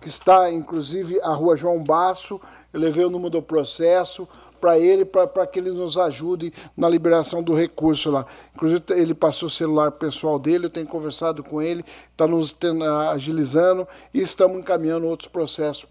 que 0.00 0.08
está 0.08 0.50
inclusive 0.50 1.20
a 1.22 1.32
rua 1.32 1.56
João 1.56 1.82
Basso, 1.82 2.40
eu 2.72 2.80
levei 2.80 3.04
o 3.04 3.10
número 3.10 3.30
do 3.30 3.42
processo, 3.42 4.28
para 4.60 4.78
ele, 4.78 5.04
para 5.04 5.46
que 5.46 5.58
ele 5.58 5.70
nos 5.70 5.96
ajude 5.96 6.52
na 6.76 6.88
liberação 6.88 7.42
do 7.42 7.54
recurso 7.54 8.10
lá. 8.10 8.26
Inclusive, 8.54 8.82
ele 8.90 9.14
passou 9.14 9.46
o 9.46 9.50
celular 9.50 9.92
pessoal 9.92 10.38
dele, 10.38 10.66
eu 10.66 10.70
tenho 10.70 10.86
conversado 10.86 11.42
com 11.42 11.62
ele, 11.62 11.84
está 12.12 12.26
nos 12.26 12.56
agilizando 13.10 13.88
e 14.12 14.20
estamos 14.20 14.58
encaminhando 14.58 15.06
outros 15.06 15.28
processos 15.28 15.86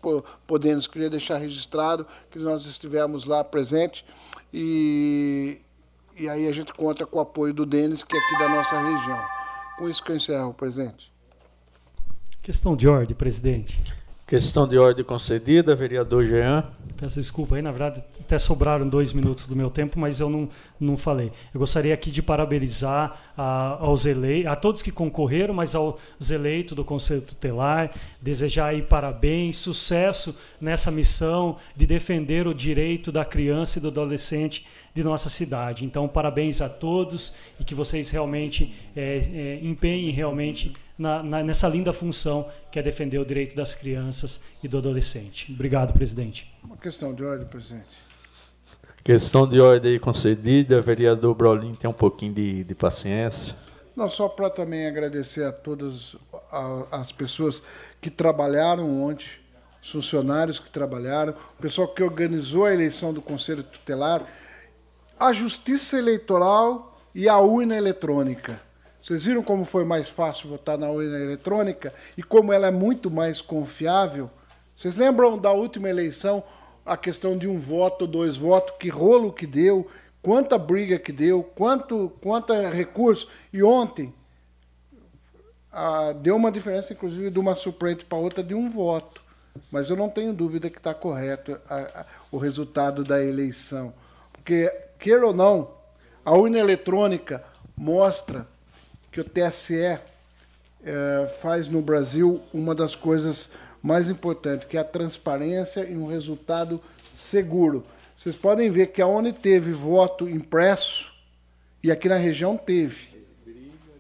podendo. 0.47 0.87
Queria 0.89 1.09
deixar 1.09 1.37
registrado 1.37 2.05
que 2.29 2.39
nós 2.39 2.65
estivemos 2.65 3.25
lá 3.25 3.43
presente 3.43 4.05
e, 4.53 5.57
e 6.17 6.29
aí 6.29 6.47
a 6.47 6.51
gente 6.51 6.73
conta 6.73 7.05
com 7.05 7.17
o 7.17 7.21
apoio 7.21 7.53
do 7.53 7.65
Denis, 7.65 8.03
que 8.03 8.15
é 8.15 8.19
aqui 8.19 8.39
da 8.39 8.49
nossa 8.49 8.79
região. 8.79 9.19
Com 9.77 9.89
isso 9.89 10.03
que 10.03 10.11
eu 10.11 10.15
encerro, 10.15 10.53
presidente. 10.53 11.11
Questão 12.41 12.75
de 12.75 12.87
ordem, 12.87 13.15
presidente. 13.15 13.79
Questão 14.29 14.67
de 14.67 14.77
ordem 14.77 15.03
concedida, 15.03 15.73
vereador 15.73 16.23
Jean. 16.23 16.63
Peço 16.95 17.19
desculpa 17.19 17.55
aí, 17.55 17.63
na 17.63 17.71
verdade, 17.71 18.03
até 18.21 18.37
sobraram 18.37 18.87
dois 18.87 19.11
minutos 19.11 19.47
do 19.47 19.55
meu 19.55 19.71
tempo, 19.71 19.97
mas 19.99 20.19
eu 20.19 20.29
não, 20.29 20.47
não 20.79 20.95
falei. 20.95 21.31
Eu 21.51 21.59
gostaria 21.59 21.91
aqui 21.95 22.11
de 22.11 22.21
parabenizar 22.21 23.19
a, 23.35 23.77
aos 23.79 24.05
eleitos, 24.05 24.51
a 24.51 24.55
todos 24.55 24.83
que 24.83 24.91
concorreram, 24.91 25.55
mas 25.55 25.73
aos 25.73 26.29
eleitos 26.29 26.75
do 26.75 26.85
Conselho 26.85 27.23
Tutelar, 27.23 27.89
desejar 28.21 28.67
aí 28.67 28.83
parabéns, 28.83 29.57
sucesso 29.57 30.37
nessa 30.61 30.91
missão 30.91 31.57
de 31.75 31.87
defender 31.87 32.45
o 32.45 32.53
direito 32.53 33.11
da 33.11 33.25
criança 33.25 33.79
e 33.79 33.81
do 33.81 33.87
adolescente 33.87 34.63
de 34.93 35.03
nossa 35.03 35.27
cidade. 35.27 35.85
Então, 35.85 36.07
parabéns 36.07 36.61
a 36.61 36.69
todos 36.69 37.33
e 37.59 37.63
que 37.63 37.73
vocês 37.73 38.11
realmente 38.11 38.75
é, 38.95 39.23
é, 39.33 39.59
empenhem 39.63 40.11
realmente 40.11 40.71
na, 40.99 41.23
na, 41.23 41.41
nessa 41.41 41.67
linda 41.69 41.93
função 41.93 42.51
que 42.69 42.77
é 42.77 42.83
defender 42.83 43.17
o 43.17 43.25
direito 43.25 43.55
das 43.55 43.73
crianças 43.73 44.41
e 44.61 44.67
do 44.67 44.77
adolescente. 44.77 45.51
Obrigado, 45.51 45.93
presidente. 45.93 46.53
Uma 46.61 46.75
questão 46.75 47.13
de 47.15 47.23
ordem, 47.23 47.47
presidente. 47.47 48.09
Questão 49.01 49.47
de 49.47 49.61
ordem 49.61 49.97
concedida, 49.97 50.81
vereador 50.81 51.33
Brolin 51.33 51.73
tem 51.73 51.89
um 51.89 51.93
pouquinho 51.93 52.33
de, 52.33 52.65
de 52.65 52.75
paciência. 52.75 53.55
Não, 53.95 54.09
só 54.09 54.27
para 54.27 54.49
também 54.49 54.85
agradecer 54.85 55.45
a 55.45 55.51
todas 55.51 56.17
as 56.91 57.11
pessoas 57.11 57.63
que 58.01 58.09
trabalharam 58.09 59.01
ontem, 59.01 59.27
os 59.81 59.91
funcionários 59.91 60.59
que 60.59 60.69
trabalharam, 60.69 61.33
o 61.57 61.61
pessoal 61.61 61.87
que 61.87 62.03
organizou 62.03 62.65
a 62.65 62.73
eleição 62.73 63.13
do 63.13 63.21
Conselho 63.21 63.63
Tutelar, 63.63 64.25
a 65.17 65.31
Justiça 65.31 65.97
Eleitoral 65.97 67.01
e 67.15 67.27
a 67.29 67.37
urna 67.39 67.75
eletrônica. 67.75 68.68
Vocês 69.01 69.23
viram 69.23 69.41
como 69.41 69.63
foi 69.63 69.85
mais 69.85 70.09
fácil 70.09 70.49
votar 70.49 70.77
na 70.77 70.89
urna 70.89 71.17
eletrônica 71.17 71.93
e 72.17 72.23
como 72.23 72.51
ela 72.51 72.67
é 72.67 72.71
muito 72.71 73.09
mais 73.09 73.39
confiável? 73.39 74.29
Vocês 74.75 74.95
lembram 74.95 75.37
da 75.37 75.51
última 75.51 75.89
eleição, 75.89 76.43
a 76.85 76.97
questão 76.97 77.37
de 77.37 77.47
um 77.47 77.57
voto, 77.57 78.05
dois 78.05 78.35
votos, 78.35 78.75
que 78.77 78.89
rolo 78.89 79.31
que 79.31 79.47
deu, 79.47 79.87
quanta 80.21 80.57
briga 80.57 80.99
que 80.99 81.11
deu, 81.11 81.43
quanto, 81.43 82.11
quanta 82.21 82.69
recurso. 82.69 83.29
E 83.53 83.63
ontem 83.63 84.13
ah, 85.71 86.13
deu 86.13 86.35
uma 86.35 86.51
diferença, 86.51 86.93
inclusive, 86.93 87.29
de 87.29 87.39
uma 87.39 87.55
suplente 87.55 88.03
para 88.03 88.17
outra 88.17 88.43
de 88.43 88.53
um 88.53 88.69
voto. 88.69 89.23
Mas 89.71 89.89
eu 89.89 89.95
não 89.95 90.09
tenho 90.09 90.33
dúvida 90.33 90.69
que 90.69 90.77
está 90.77 90.93
correto 90.93 91.59
a, 91.69 91.75
a, 91.75 92.05
o 92.31 92.37
resultado 92.37 93.03
da 93.03 93.23
eleição. 93.23 93.93
Porque 94.33 94.67
queira 94.97 95.25
ou 95.25 95.33
não, 95.33 95.71
a 96.25 96.31
urna 96.31 96.59
eletrônica 96.59 97.43
mostra 97.77 98.47
que 99.11 99.19
o 99.19 99.23
TSE 99.23 99.99
é, 100.83 101.27
faz 101.41 101.67
no 101.67 101.81
Brasil 101.81 102.41
uma 102.53 102.73
das 102.73 102.95
coisas 102.95 103.51
mais 103.81 104.09
importantes, 104.09 104.67
que 104.67 104.77
é 104.77 104.79
a 104.79 104.83
transparência 104.83 105.81
e 105.85 105.97
um 105.97 106.07
resultado 106.07 106.81
seguro. 107.13 107.85
Vocês 108.15 108.35
podem 108.35 108.69
ver 108.69 108.87
que 108.87 109.01
aonde 109.01 109.31
teve 109.31 109.71
voto 109.71 110.27
impresso, 110.27 111.11
e 111.81 111.91
aqui 111.91 112.09
na 112.09 112.17
região 112.17 112.57
teve. 112.57 113.07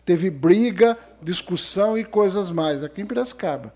Teve 0.03 0.29
briga, 0.29 0.97
discussão 1.21 1.97
e 1.97 2.03
coisas 2.03 2.49
mais. 2.49 2.83
Aqui 2.83 3.01
em 3.01 3.05
Piracicaba. 3.05 3.73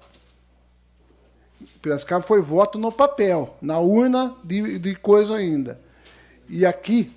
Piracicaba 1.81 2.21
foi 2.21 2.41
voto 2.41 2.77
no 2.77 2.91
papel, 2.91 3.55
na 3.61 3.79
urna 3.79 4.35
de, 4.43 4.79
de 4.79 4.95
coisa 4.95 5.35
ainda. 5.35 5.79
E 6.49 6.65
aqui 6.65 7.15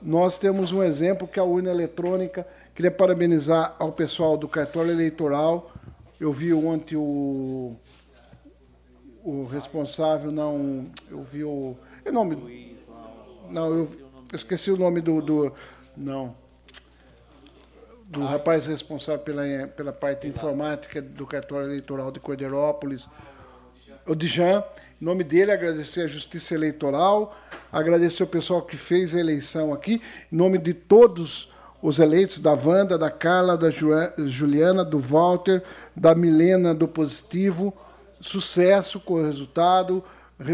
nós 0.00 0.38
temos 0.38 0.72
um 0.72 0.82
exemplo 0.82 1.26
que 1.26 1.38
é 1.38 1.42
a 1.42 1.46
urna 1.46 1.70
eletrônica. 1.70 2.46
Queria 2.74 2.90
parabenizar 2.90 3.76
ao 3.78 3.92
pessoal 3.92 4.36
do 4.36 4.48
cartório 4.48 4.90
eleitoral. 4.90 5.70
Eu 6.18 6.32
vi 6.32 6.54
ontem 6.54 6.96
o, 6.96 7.76
o 9.22 9.44
responsável, 9.44 10.32
não. 10.32 10.86
Eu 11.10 11.22
vi 11.22 11.44
o. 11.44 11.76
o 12.06 12.12
nome. 12.12 12.80
Não, 13.50 13.74
eu, 13.74 13.88
esqueci 14.32 14.70
o 14.70 14.76
nome 14.78 15.02
do. 15.02 15.20
do 15.20 15.52
não. 15.94 16.34
Do 18.08 18.24
rapaz 18.24 18.66
responsável 18.66 19.22
pela, 19.22 19.66
pela 19.68 19.92
parte 19.92 20.26
informática 20.26 21.00
do 21.00 21.26
cartório 21.26 21.68
eleitoral 21.68 22.10
de 22.10 22.20
Cordeirópolis. 22.20 23.08
o 24.06 24.14
Dijan, 24.14 24.64
em 25.00 25.04
nome 25.04 25.24
dele, 25.24 25.50
agradecer 25.50 26.02
a 26.02 26.06
Justiça 26.06 26.54
Eleitoral, 26.54 27.36
agradecer 27.70 28.22
o 28.22 28.26
pessoal 28.26 28.62
que 28.62 28.76
fez 28.76 29.14
a 29.14 29.20
eleição 29.20 29.72
aqui, 29.72 30.00
em 30.30 30.36
nome 30.36 30.58
de 30.58 30.74
todos 30.74 31.51
os 31.82 31.98
eleitos 31.98 32.38
da 32.38 32.52
Wanda, 32.52 32.96
da 32.96 33.10
Carla, 33.10 33.58
da 33.58 33.68
Juliana, 33.68 34.84
do 34.84 34.98
Walter, 34.98 35.62
da 35.94 36.14
Milena, 36.14 36.72
do 36.72 36.86
Positivo. 36.86 37.74
Sucesso 38.20 39.00
com 39.00 39.14
o 39.14 39.26
resultado, 39.26 40.02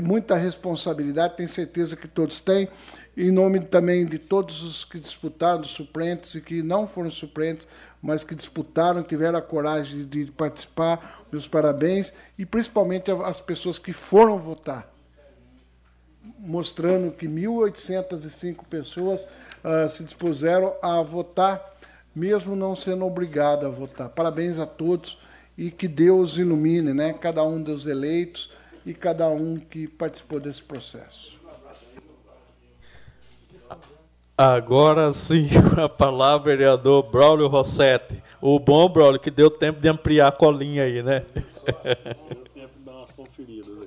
muita 0.03 0.35
responsabilidade, 0.37 1.37
tenho 1.37 1.49
certeza 1.49 1.95
que 1.97 2.09
todos 2.09 2.41
têm. 2.41 2.67
Em 3.15 3.31
nome 3.31 3.61
também 3.61 4.07
de 4.07 4.19
todos 4.19 4.63
os 4.63 4.85
que 4.85 4.99
disputaram, 4.99 5.61
dos 5.61 5.73
suplentes 5.73 6.35
e 6.37 6.41
que 6.41 6.63
não 6.63 6.87
foram 6.87 7.11
suplentes, 7.11 7.69
mas 8.01 8.23
que 8.25 8.35
disputaram, 8.35 9.03
tiveram 9.03 9.39
a 9.39 9.43
coragem 9.43 10.05
de 10.05 10.27
participar, 10.33 11.25
meus 11.31 11.47
parabéns, 11.49 12.15
e 12.39 12.47
principalmente 12.47 13.11
as 13.11 13.41
pessoas 13.41 13.79
que 13.79 13.93
foram 13.93 14.39
votar, 14.39 14.89
mostrando 16.39 17.13
que 17.13 17.27
1.805 17.27 18.65
pessoas 18.69 19.25
uh, 19.65 19.91
se 19.91 20.05
dispuseram 20.05 20.75
a 20.83 21.03
votar, 21.03 21.77
mesmo 22.15 22.57
não 22.57 22.75
sendo 22.75 23.07
obrigado 23.07 23.67
a 23.67 23.71
votar. 23.71 24.09
Parabéns 24.09 24.59
a 24.59 24.67
todos 24.67 25.19
e 25.57 25.71
que 25.71 25.89
Deus 25.89 26.37
ilumine 26.37 26.95
né, 26.95 27.13
cada 27.13 27.43
um 27.43 27.61
dos 27.61 27.87
eleitos 27.87 28.51
e 28.87 28.95
cada 28.95 29.29
um 29.29 29.59
que 29.59 29.89
participou 29.89 30.39
desse 30.39 30.63
processo. 30.63 31.39
Agora 34.37 35.13
sim, 35.13 35.49
a 35.77 35.89
palavra, 35.89 36.57
vereador 36.57 37.03
Braulio 37.11 37.49
Rossetti. 37.49 38.23
O 38.41 38.61
bom, 38.61 38.89
Braulio, 38.89 39.19
que 39.19 39.33
deu 39.33 39.51
tempo 39.51 39.81
de 39.81 39.89
ampliar 39.89 40.29
a 40.29 40.33
colinha 40.33 40.85
aí, 40.85 41.03
né? 41.03 41.25
Deu 41.35 42.45
tempo 42.55 42.79
de 42.79 42.85
dar 42.85 42.93
umas 42.93 43.11
conferidas 43.11 43.78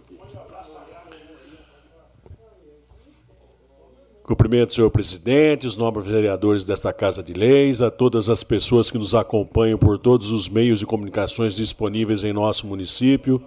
Cumprimento, 4.32 4.74
senhor 4.74 4.90
presidente, 4.90 5.68
os 5.68 5.76
nobres 5.76 6.08
vereadores 6.08 6.66
desta 6.66 6.94
Casa 6.94 7.22
de 7.22 7.34
Leis, 7.34 7.82
a 7.82 7.92
todas 7.92 8.30
as 8.30 8.46
pessoas 8.46 8.90
que 8.90 8.98
nos 8.98 9.14
acompanham 9.14 9.78
por 9.78 9.98
todos 9.98 10.32
os 10.32 10.48
meios 10.48 10.80
de 10.80 10.86
comunicações 10.86 11.58
disponíveis 11.58 12.24
em 12.24 12.32
nosso 12.32 12.66
município, 12.66 13.44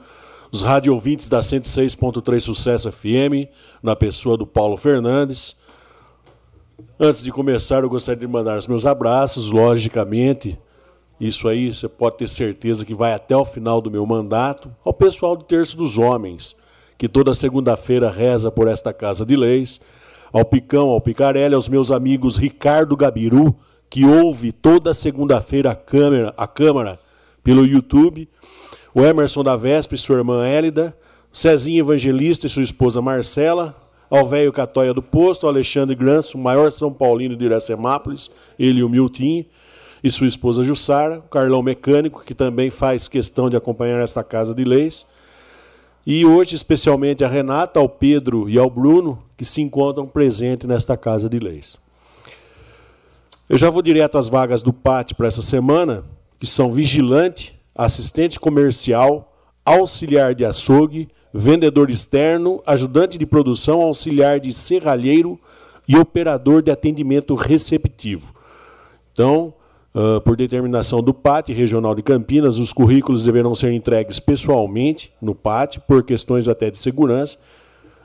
os 0.53 0.61
rádio 0.61 0.95
da 1.31 1.41
106.3 1.41 2.39
Sucesso 2.39 2.93
FM, 2.93 3.49
na 3.83 3.97
pessoa 3.97 4.37
do 4.37 4.47
Paulo 4.47 4.77
Fernandes, 4.77 5.57
Antes 7.01 7.23
de 7.23 7.33
começar, 7.33 7.83
eu 7.83 7.89
gostaria 7.89 8.21
de 8.21 8.27
mandar 8.27 8.59
os 8.59 8.67
meus 8.67 8.85
abraços, 8.85 9.51
logicamente. 9.51 10.59
Isso 11.19 11.49
aí 11.49 11.73
você 11.73 11.89
pode 11.89 12.19
ter 12.19 12.29
certeza 12.29 12.85
que 12.85 12.95
vai 12.95 13.15
até 13.15 13.35
o 13.35 13.47
final 13.47 13.81
do 13.81 13.91
meu 13.91 14.05
mandato. 14.05 14.71
Ao 14.85 14.93
pessoal 14.93 15.35
do 15.35 15.45
Terço 15.45 15.79
dos 15.79 15.97
Homens, 15.97 16.55
que 16.99 17.09
toda 17.09 17.33
segunda-feira 17.33 18.11
reza 18.11 18.51
por 18.51 18.69
esta 18.69 18.93
Casa 18.93 19.25
de 19.25 19.35
Leis. 19.35 19.81
Ao 20.35 20.45
Picão, 20.45 20.89
ao 20.89 21.01
Picarelli, 21.01 21.55
aos 21.55 21.69
meus 21.69 21.93
amigos 21.93 22.37
Ricardo 22.37 22.97
Gabiru, 22.97 23.55
que 23.89 24.05
ouve 24.05 24.51
toda 24.51 24.93
segunda-feira 24.93 25.71
a 25.71 25.77
Câmara, 25.77 26.35
a 26.37 26.45
Câmara 26.45 26.99
pelo 27.45 27.65
YouTube. 27.65 28.29
O 28.93 29.03
Emerson 29.03 29.45
da 29.45 29.55
Vespa 29.55 29.95
e 29.95 29.99
sua 29.99 30.17
irmã 30.17 30.45
Hélida. 30.45 30.93
Cezinho 31.33 31.85
Evangelista 31.85 32.49
e 32.49 32.51
sua 32.51 32.65
esposa 32.65 33.01
Marcela 33.01 33.77
ao 34.11 34.25
velho 34.25 34.53
Catóia 34.53 34.93
do 34.93 35.01
Posto, 35.01 35.47
Alexandre 35.47 35.95
Granço, 35.95 36.37
o 36.37 36.41
maior 36.41 36.73
São 36.73 36.93
Paulino 36.93 37.37
de 37.37 37.45
Iracemápolis, 37.45 38.29
ele 38.59 38.81
e 38.81 38.85
o 38.85 38.89
Milton, 38.89 39.45
e 40.03 40.11
sua 40.11 40.27
esposa 40.27 40.65
Jussara, 40.65 41.19
o 41.19 41.29
Carlão 41.29 41.63
Mecânico, 41.63 42.25
que 42.25 42.35
também 42.35 42.71
faz 42.71 43.07
questão 43.07 43.49
de 43.49 43.57
acompanhar 43.57 44.01
esta 44.01 44.25
casa 44.25 44.53
de 44.53 44.65
leis, 44.65 45.07
e 46.07 46.25
hoje 46.25 46.55
especialmente 46.55 47.25
a 47.25 47.29
Renata, 47.29 47.81
ao 47.81 47.89
Pedro 47.89 48.49
e 48.49 48.59
ao 48.59 48.69
Bruno, 48.69 49.23
que 49.37 49.45
se 49.45 49.63
encontram 49.63 50.07
presentes 50.07 50.69
nesta 50.69 50.97
casa 50.97 51.29
de 51.29 51.39
leis. 51.39 51.77
Eu 53.49 53.59
já 53.59 53.71
vou 53.71 53.83
direto 53.83 54.19
às 54.19 54.29
vagas 54.29 54.63
do 54.63 54.73
PAT 54.73 55.15
para 55.15 55.29
essa 55.29 55.43
semana, 55.43 56.05
que 56.39 56.47
são 56.47 56.73
vigilante, 56.73 57.59
assistente 57.75 58.39
comercial, 58.39 59.33
auxiliar 59.65 60.35
de 60.35 60.45
açougue, 60.45 61.09
vendedor 61.33 61.91
externo, 61.91 62.63
ajudante 62.67 63.19
de 63.19 63.27
produção, 63.27 63.83
auxiliar 63.83 64.39
de 64.39 64.53
serralheiro 64.53 65.39
e 65.89 65.97
operador 65.97 66.63
de 66.63 66.71
atendimento 66.71 67.35
receptivo. 67.35 68.35
Então, 69.13 69.55
uh, 69.95 70.21
por 70.21 70.37
determinação 70.37 71.03
do 71.03 71.15
PAT 71.15 71.49
Regional 71.51 71.95
de 71.95 72.03
Campinas, 72.03 72.59
os 72.59 72.71
currículos 72.73 73.23
deverão 73.25 73.55
ser 73.55 73.73
entregues 73.73 74.19
pessoalmente 74.19 75.13
no 75.21 75.35
PAT, 75.35 75.79
por 75.87 76.03
questões 76.03 76.49
até 76.49 76.71
de 76.71 76.79
segurança. 76.79 77.37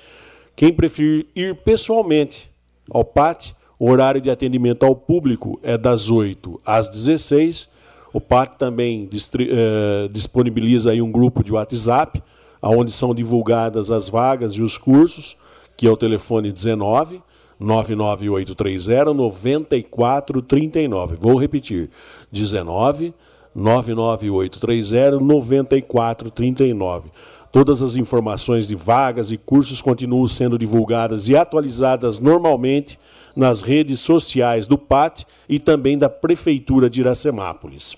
Quem 0.55 0.75
preferir 0.75 1.27
ir 1.35 1.57
pessoalmente 1.57 2.51
ao 2.91 3.03
PAT, 3.03 3.55
o 3.79 3.91
horário 3.91 4.21
de 4.21 4.31
atendimento 4.31 4.85
ao 4.85 4.95
público 4.95 5.59
é 5.63 5.79
das 5.79 6.11
8 6.11 6.61
às 6.67 6.91
16. 6.91 7.71
O 8.13 8.21
PAT 8.21 8.59
também 8.59 9.09
eh, 9.39 10.07
disponibiliza 10.13 10.91
aí 10.91 11.01
um 11.01 11.11
grupo 11.11 11.43
de 11.43 11.53
WhatsApp, 11.53 12.23
onde 12.61 12.93
são 12.93 13.15
divulgadas 13.15 13.91
as 13.91 14.11
vagas 14.11 14.53
e 14.53 14.61
os 14.61 14.77
cursos, 14.77 15.35
que 15.79 15.87
é 15.87 15.91
o 15.91 15.97
telefone 15.97 16.53
19 16.53 17.23
99830 17.61 19.13
9439. 19.13 21.17
Vou 21.21 21.39
repetir: 21.39 21.91
19 22.33 23.13
99830 23.55 25.21
9439. 25.21 27.11
Todas 27.53 27.83
as 27.83 27.97
informações 27.97 28.69
de 28.69 28.75
vagas 28.75 29.31
e 29.31 29.37
cursos 29.37 29.83
continuam 29.83 30.27
sendo 30.29 30.57
divulgadas 30.57 31.29
e 31.29 31.37
atualizadas 31.37 32.21
normalmente 32.21 32.99
nas 33.35 33.61
redes 33.61 34.01
sociais 34.01 34.67
do 34.67 34.79
PAT 34.79 35.25
e 35.49 35.59
também 35.59 35.99
da 35.99 36.09
Prefeitura 36.09 36.89
de 36.89 37.01
Iracemápolis. 37.01 37.97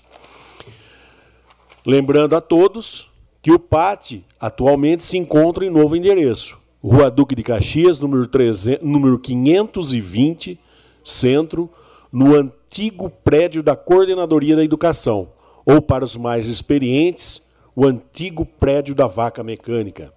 Lembrando 1.85 2.35
a 2.35 2.41
todos 2.41 3.11
que 3.41 3.51
o 3.51 3.59
PAT 3.59 4.23
atualmente 4.39 5.03
se 5.03 5.17
encontra 5.17 5.65
em 5.65 5.69
novo 5.69 5.95
endereço 5.95 6.62
Rua 6.83 7.09
Duque 7.09 7.33
de 7.33 7.43
Caxias, 7.43 7.97
número, 7.97 8.27
300, 8.27 8.83
número 8.83 9.17
520, 9.17 10.59
centro, 11.01 11.69
no 12.11 12.35
antigo 12.35 13.09
prédio 13.09 13.63
da 13.63 13.73
Coordenadoria 13.73 14.57
da 14.57 14.65
Educação, 14.65 15.29
ou 15.65 15.81
para 15.81 16.03
os 16.03 16.17
mais 16.17 16.49
experientes, 16.49 17.53
o 17.73 17.85
antigo 17.85 18.45
prédio 18.45 18.93
da 18.93 19.07
Vaca 19.07 19.41
Mecânica. 19.41 20.13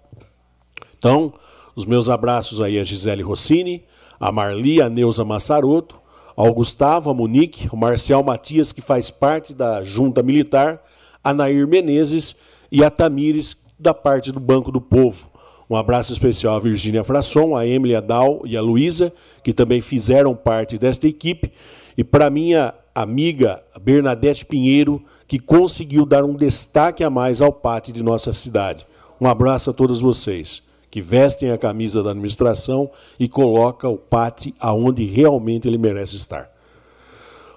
Então, 0.97 1.33
os 1.73 1.85
meus 1.85 2.09
abraços 2.09 2.59
aí 2.59 2.77
a 2.77 2.83
Gisele 2.83 3.23
Rossini, 3.23 3.85
a 4.19 4.29
Marli, 4.29 4.81
a 4.81 4.89
Neuza 4.89 5.23
Massaroto, 5.23 5.95
ao 6.35 6.53
Gustavo, 6.53 7.09
a 7.09 7.13
Monique, 7.13 7.69
o 7.71 7.77
Marcial 7.77 8.21
Matias, 8.23 8.73
que 8.73 8.81
faz 8.81 9.09
parte 9.09 9.55
da 9.55 9.85
Junta 9.85 10.21
Militar, 10.21 10.83
a 11.23 11.33
Nair 11.33 11.65
Menezes 11.65 12.41
e 12.69 12.83
a 12.83 12.91
Tamires, 12.91 13.65
da 13.79 13.93
parte 13.93 14.33
do 14.33 14.39
Banco 14.39 14.69
do 14.69 14.81
Povo. 14.81 15.36
Um 15.69 15.75
abraço 15.75 16.13
especial 16.13 16.55
à 16.55 16.59
Virgínia 16.59 17.03
Frasson, 17.03 17.55
a 17.55 17.67
Emily 17.67 17.95
Adal 17.95 18.41
e 18.45 18.55
a 18.55 18.61
Luísa, 18.61 19.11
que 19.43 19.53
também 19.53 19.81
fizeram 19.81 20.33
parte 20.33 20.77
desta 20.77 21.07
equipe, 21.07 21.51
e 21.97 22.03
para 22.03 22.29
minha 22.29 22.73
amiga 22.95 23.61
Bernadette 23.81 24.45
Pinheiro, 24.45 25.03
que 25.27 25.39
conseguiu 25.39 26.05
dar 26.05 26.23
um 26.23 26.35
destaque 26.35 27.03
a 27.03 27.09
mais 27.09 27.41
ao 27.41 27.51
pátio 27.51 27.93
de 27.93 28.01
nossa 28.01 28.31
cidade. 28.31 28.87
Um 29.19 29.27
abraço 29.27 29.69
a 29.69 29.73
todos 29.73 29.99
vocês 29.99 30.63
que 30.89 31.01
vestem 31.01 31.51
a 31.51 31.57
camisa 31.57 32.01
da 32.01 32.11
administração 32.11 32.89
e 33.19 33.27
colocam 33.27 33.93
o 33.93 33.97
pátio 33.97 34.53
aonde 34.59 35.05
realmente 35.05 35.67
ele 35.67 35.77
merece 35.77 36.15
estar. 36.15 36.49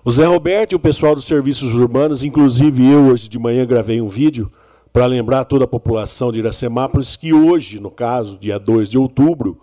O 0.05 0.11
Zé 0.11 0.25
Roberto 0.25 0.73
e 0.73 0.77
o 0.77 0.81
pessoal 0.81 1.15
dos 1.15 1.25
serviços 1.25 1.75
urbanos, 1.75 2.23
inclusive 2.25 2.85
eu 2.85 3.07
hoje 3.07 3.29
de 3.29 3.39
manhã 3.39 3.65
gravei 3.65 4.01
um 4.01 4.09
vídeo 4.09 4.51
para 4.93 5.07
lembrar 5.07 5.45
toda 5.45 5.65
a 5.65 5.69
população 5.69 6.33
de 6.33 6.41
Iracemápolis 6.41 7.17
que 7.17 7.33
hoje, 7.33 7.79
no 7.79 7.91
caso, 7.91 8.39
dia 8.39 8.59
2 8.59 8.91
de 8.91 8.99
outubro, 8.99 9.61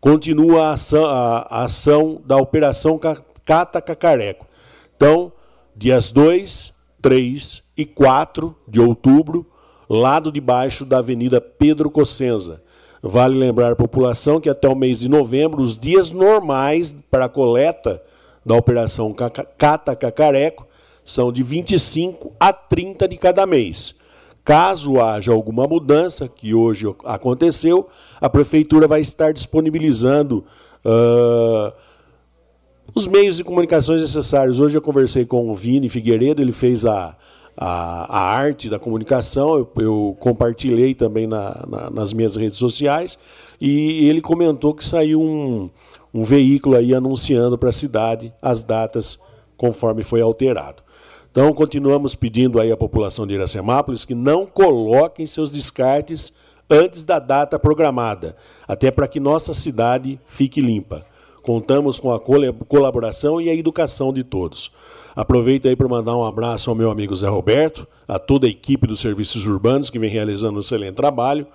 continua 0.00 0.68
a 0.68 0.72
ação, 0.72 1.04
a, 1.04 1.46
a 1.48 1.64
ação 1.64 2.20
da 2.24 2.36
Operação 2.36 2.98
Cata 3.44 3.80
Cacareco. 3.80 4.46
Então, 4.96 5.32
dias 5.76 6.10
2, 6.10 6.72
3 7.00 7.62
e 7.76 7.84
4 7.84 8.54
de 8.66 8.80
outubro, 8.80 9.46
lado 9.88 10.32
de 10.32 10.40
baixo 10.40 10.84
da 10.84 10.98
Avenida 10.98 11.40
Pedro 11.40 11.90
Cossenza. 11.90 12.62
Vale 13.02 13.36
lembrar 13.36 13.72
a 13.72 13.76
população 13.76 14.40
que 14.40 14.48
até 14.48 14.68
o 14.68 14.76
mês 14.76 15.00
de 15.00 15.08
novembro, 15.08 15.60
os 15.60 15.78
dias 15.78 16.12
normais 16.12 16.94
para 17.10 17.24
a 17.24 17.28
coleta 17.28 18.02
da 18.46 18.54
Operação 18.54 19.14
Cata 19.58 19.94
Cacareco 19.94 20.66
são 21.04 21.32
de 21.32 21.42
25 21.42 22.32
a 22.38 22.52
30 22.52 23.08
de 23.08 23.16
cada 23.16 23.44
mês. 23.44 24.00
Caso 24.44 25.00
haja 25.00 25.32
alguma 25.32 25.68
mudança, 25.68 26.28
que 26.28 26.52
hoje 26.52 26.86
aconteceu, 27.04 27.88
a 28.20 28.28
Prefeitura 28.28 28.88
vai 28.88 29.00
estar 29.00 29.32
disponibilizando 29.32 30.44
uh, 30.84 31.72
os 32.92 33.06
meios 33.06 33.36
de 33.36 33.44
comunicações 33.44 34.00
necessários. 34.02 34.58
Hoje 34.58 34.76
eu 34.76 34.82
conversei 34.82 35.24
com 35.24 35.48
o 35.48 35.54
Vini 35.54 35.88
Figueiredo, 35.88 36.42
ele 36.42 36.50
fez 36.50 36.84
a, 36.84 37.16
a, 37.56 38.18
a 38.18 38.20
arte 38.34 38.68
da 38.68 38.80
comunicação, 38.80 39.58
eu, 39.58 39.70
eu 39.78 40.16
compartilhei 40.18 40.92
também 40.92 41.28
na, 41.28 41.64
na, 41.68 41.90
nas 41.90 42.12
minhas 42.12 42.34
redes 42.34 42.58
sociais, 42.58 43.16
e 43.60 44.08
ele 44.08 44.20
comentou 44.20 44.74
que 44.74 44.84
saiu 44.84 45.22
um, 45.22 45.70
um 46.12 46.24
veículo 46.24 46.76
aí 46.76 46.92
anunciando 46.92 47.56
para 47.56 47.68
a 47.68 47.72
cidade 47.72 48.32
as 48.42 48.64
datas 48.64 49.20
conforme 49.56 50.02
foi 50.02 50.20
alterado. 50.20 50.82
Então, 51.32 51.50
continuamos 51.54 52.14
pedindo 52.14 52.60
aí 52.60 52.70
à 52.70 52.76
população 52.76 53.26
de 53.26 53.32
Iracemápolis 53.32 54.04
que 54.04 54.14
não 54.14 54.44
coloquem 54.44 55.24
seus 55.24 55.50
descartes 55.50 56.34
antes 56.68 57.06
da 57.06 57.18
data 57.18 57.58
programada, 57.58 58.36
até 58.68 58.90
para 58.90 59.08
que 59.08 59.18
nossa 59.18 59.54
cidade 59.54 60.20
fique 60.26 60.60
limpa. 60.60 61.06
Contamos 61.42 61.98
com 61.98 62.12
a 62.12 62.20
colaboração 62.20 63.40
e 63.40 63.48
a 63.48 63.54
educação 63.54 64.12
de 64.12 64.22
todos. 64.22 64.72
Aproveito 65.16 65.66
aí 65.66 65.74
para 65.74 65.88
mandar 65.88 66.14
um 66.14 66.22
abraço 66.22 66.68
ao 66.68 66.76
meu 66.76 66.90
amigo 66.90 67.16
Zé 67.16 67.28
Roberto, 67.28 67.88
a 68.06 68.18
toda 68.18 68.46
a 68.46 68.50
equipe 68.50 68.86
dos 68.86 69.00
serviços 69.00 69.46
urbanos 69.46 69.88
que 69.88 69.98
vem 69.98 70.10
realizando 70.10 70.58
um 70.58 70.60
excelente 70.60 70.96
trabalho. 70.96 71.46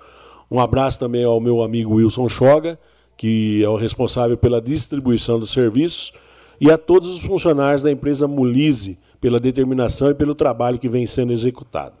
Um 0.50 0.58
abraço 0.58 0.98
também 0.98 1.22
ao 1.22 1.40
meu 1.40 1.62
amigo 1.62 1.94
Wilson 1.94 2.28
Choga, 2.28 2.76
que 3.16 3.62
é 3.62 3.68
o 3.68 3.76
responsável 3.76 4.36
pela 4.36 4.60
distribuição 4.60 5.38
dos 5.38 5.52
serviços, 5.52 6.12
e 6.60 6.68
a 6.68 6.76
todos 6.76 7.14
os 7.14 7.20
funcionários 7.20 7.84
da 7.84 7.92
empresa 7.92 8.26
Mulise, 8.26 8.98
pela 9.20 9.40
determinação 9.40 10.10
e 10.10 10.14
pelo 10.14 10.34
trabalho 10.34 10.78
que 10.78 10.88
vem 10.88 11.06
sendo 11.06 11.32
executado. 11.32 11.96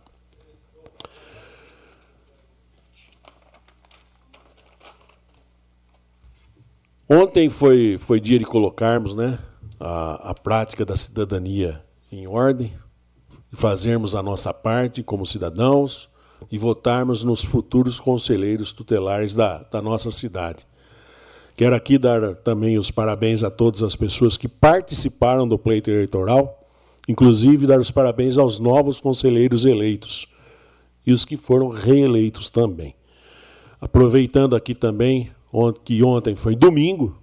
Ontem 7.08 7.48
foi, 7.48 7.96
foi 7.98 8.20
dia 8.20 8.38
de 8.38 8.44
colocarmos 8.44 9.14
né, 9.14 9.38
a, 9.80 10.30
a 10.30 10.34
prática 10.34 10.84
da 10.84 10.94
cidadania 10.94 11.82
em 12.12 12.26
ordem, 12.26 12.74
fazermos 13.52 14.14
a 14.14 14.22
nossa 14.22 14.52
parte 14.52 15.02
como 15.02 15.24
cidadãos 15.24 16.10
e 16.52 16.58
votarmos 16.58 17.24
nos 17.24 17.42
futuros 17.42 17.98
conselheiros 17.98 18.72
tutelares 18.72 19.34
da, 19.34 19.62
da 19.62 19.80
nossa 19.80 20.10
cidade. 20.10 20.66
Quero 21.56 21.74
aqui 21.74 21.98
dar 21.98 22.36
também 22.36 22.78
os 22.78 22.90
parabéns 22.90 23.42
a 23.42 23.50
todas 23.50 23.82
as 23.82 23.96
pessoas 23.96 24.36
que 24.36 24.46
participaram 24.46 25.48
do 25.48 25.58
pleito 25.58 25.90
eleitoral 25.90 26.67
Inclusive, 27.08 27.66
dar 27.66 27.80
os 27.80 27.90
parabéns 27.90 28.36
aos 28.36 28.60
novos 28.60 29.00
conselheiros 29.00 29.64
eleitos 29.64 30.26
e 31.06 31.10
os 31.10 31.24
que 31.24 31.38
foram 31.38 31.70
reeleitos 31.70 32.50
também. 32.50 32.94
Aproveitando 33.80 34.54
aqui 34.54 34.74
também, 34.74 35.30
que 35.82 36.02
ontem 36.02 36.36
foi 36.36 36.54
domingo, 36.54 37.16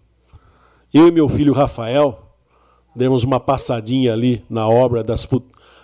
eu 0.91 1.07
e 1.07 1.11
meu 1.11 1.29
filho 1.29 1.53
Rafael 1.53 2.35
demos 2.95 3.23
uma 3.23 3.39
passadinha 3.39 4.13
ali 4.13 4.43
na 4.49 4.67
obra 4.67 5.03
das, 5.03 5.27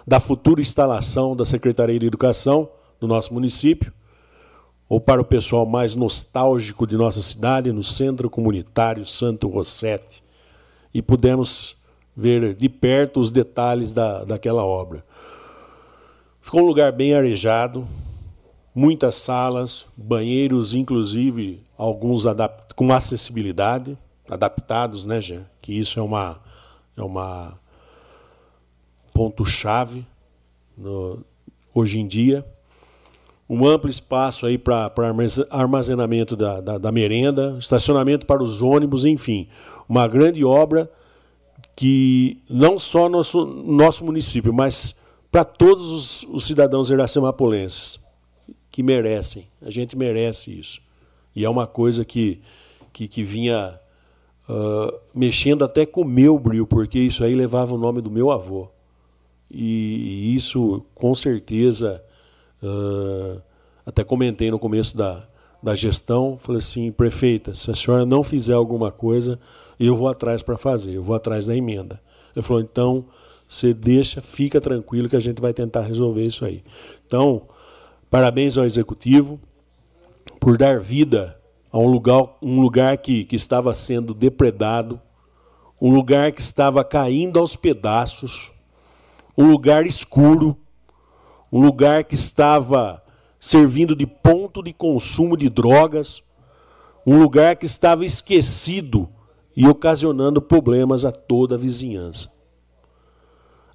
da 0.07 0.19
futura 0.19 0.61
instalação 0.61 1.35
da 1.35 1.45
Secretaria 1.45 1.99
de 1.99 2.05
Educação 2.07 2.69
do 2.99 3.07
nosso 3.07 3.33
município, 3.33 3.93
ou 4.89 4.99
para 4.99 5.21
o 5.21 5.25
pessoal 5.25 5.65
mais 5.65 5.93
nostálgico 5.93 6.87
de 6.87 6.97
nossa 6.97 7.21
cidade, 7.21 7.71
no 7.71 7.83
Centro 7.83 8.29
Comunitário 8.29 9.05
Santo 9.05 9.47
Rossetti. 9.47 10.23
E 10.93 11.01
pudemos 11.01 11.77
ver 12.15 12.53
de 12.55 12.69
perto 12.69 13.19
os 13.19 13.31
detalhes 13.31 13.93
da, 13.93 14.23
daquela 14.23 14.63
obra. 14.63 15.03
Ficou 16.41 16.61
um 16.61 16.65
lugar 16.65 16.91
bem 16.91 17.13
arejado, 17.13 17.87
muitas 18.73 19.15
salas, 19.15 19.85
banheiros, 19.95 20.73
inclusive 20.73 21.61
alguns 21.77 22.23
com 22.75 22.91
acessibilidade, 22.91 23.97
adaptados, 24.29 25.05
né, 25.05 25.21
Jean? 25.21 25.45
Que 25.61 25.73
isso 25.77 25.99
é 25.99 26.03
uma 26.03 26.39
é 26.95 27.03
uma 27.03 27.59
ponto 29.13 29.45
chave 29.45 30.05
hoje 31.73 31.99
em 31.99 32.07
dia. 32.07 32.45
Um 33.49 33.67
amplo 33.67 33.89
espaço 33.89 34.45
aí 34.45 34.57
para 34.57 34.91
armazenamento 35.49 36.37
da, 36.37 36.61
da, 36.61 36.77
da 36.77 36.91
merenda, 36.91 37.57
estacionamento 37.59 38.25
para 38.25 38.41
os 38.41 38.61
ônibus, 38.61 39.03
enfim, 39.03 39.49
uma 39.89 40.07
grande 40.07 40.43
obra 40.45 40.89
que 41.81 42.37
não 42.47 42.77
só 42.77 43.09
nosso, 43.09 43.43
nosso 43.43 44.05
município, 44.05 44.53
mas 44.53 45.01
para 45.31 45.43
todos 45.43 45.91
os, 45.91 46.23
os 46.31 46.45
cidadãos 46.45 46.91
iracemapolenses 46.91 47.99
que 48.69 48.83
merecem. 48.83 49.47
A 49.59 49.71
gente 49.71 49.97
merece 49.97 50.59
isso. 50.59 50.79
E 51.35 51.43
é 51.43 51.49
uma 51.49 51.65
coisa 51.65 52.05
que, 52.05 52.39
que, 52.93 53.07
que 53.07 53.23
vinha 53.23 53.79
uh, 54.47 54.95
mexendo 55.11 55.65
até 55.65 55.83
com 55.83 56.01
o 56.01 56.05
meu 56.05 56.37
brilho, 56.37 56.67
porque 56.67 56.99
isso 56.99 57.23
aí 57.23 57.33
levava 57.33 57.73
o 57.73 57.79
nome 57.79 57.99
do 57.99 58.11
meu 58.11 58.29
avô. 58.29 58.67
E, 59.49 59.63
e 60.29 60.35
isso, 60.35 60.85
com 60.93 61.15
certeza, 61.15 61.99
uh, 62.61 63.41
até 63.83 64.03
comentei 64.03 64.51
no 64.51 64.59
começo 64.59 64.95
da, 64.95 65.27
da 65.63 65.73
gestão, 65.73 66.37
falei 66.37 66.59
assim, 66.59 66.91
prefeita, 66.91 67.55
se 67.55 67.71
a 67.71 67.73
senhora 67.73 68.05
não 68.05 68.21
fizer 68.21 68.53
alguma 68.53 68.91
coisa, 68.91 69.39
eu 69.87 69.95
vou 69.95 70.07
atrás 70.07 70.43
para 70.43 70.57
fazer, 70.57 70.93
eu 70.93 71.03
vou 71.03 71.15
atrás 71.15 71.47
da 71.47 71.55
emenda. 71.55 71.99
Ele 72.35 72.43
falou, 72.43 72.61
então, 72.61 73.05
você 73.47 73.73
deixa, 73.73 74.21
fica 74.21 74.61
tranquilo 74.61 75.09
que 75.09 75.15
a 75.15 75.19
gente 75.19 75.41
vai 75.41 75.53
tentar 75.53 75.81
resolver 75.81 76.25
isso 76.25 76.45
aí. 76.45 76.63
Então, 77.05 77.47
parabéns 78.09 78.57
ao 78.57 78.65
executivo 78.65 79.39
por 80.39 80.57
dar 80.57 80.79
vida 80.79 81.37
a 81.71 81.77
um 81.77 81.87
lugar, 81.87 82.37
um 82.41 82.61
lugar 82.61 82.97
que, 82.97 83.23
que 83.25 83.35
estava 83.35 83.73
sendo 83.73 84.13
depredado, 84.13 85.01
um 85.81 85.93
lugar 85.93 86.31
que 86.31 86.41
estava 86.41 86.83
caindo 86.83 87.39
aos 87.39 87.55
pedaços, 87.55 88.51
um 89.37 89.49
lugar 89.49 89.85
escuro, 89.85 90.57
um 91.51 91.59
lugar 91.59 92.03
que 92.03 92.13
estava 92.13 93.03
servindo 93.39 93.95
de 93.95 94.05
ponto 94.05 94.61
de 94.61 94.71
consumo 94.71 95.35
de 95.35 95.49
drogas, 95.49 96.21
um 97.05 97.19
lugar 97.19 97.55
que 97.55 97.65
estava 97.65 98.05
esquecido 98.05 99.09
e 99.61 99.67
ocasionando 99.67 100.41
problemas 100.41 101.05
a 101.05 101.11
toda 101.11 101.53
a 101.53 101.57
vizinhança. 101.57 102.31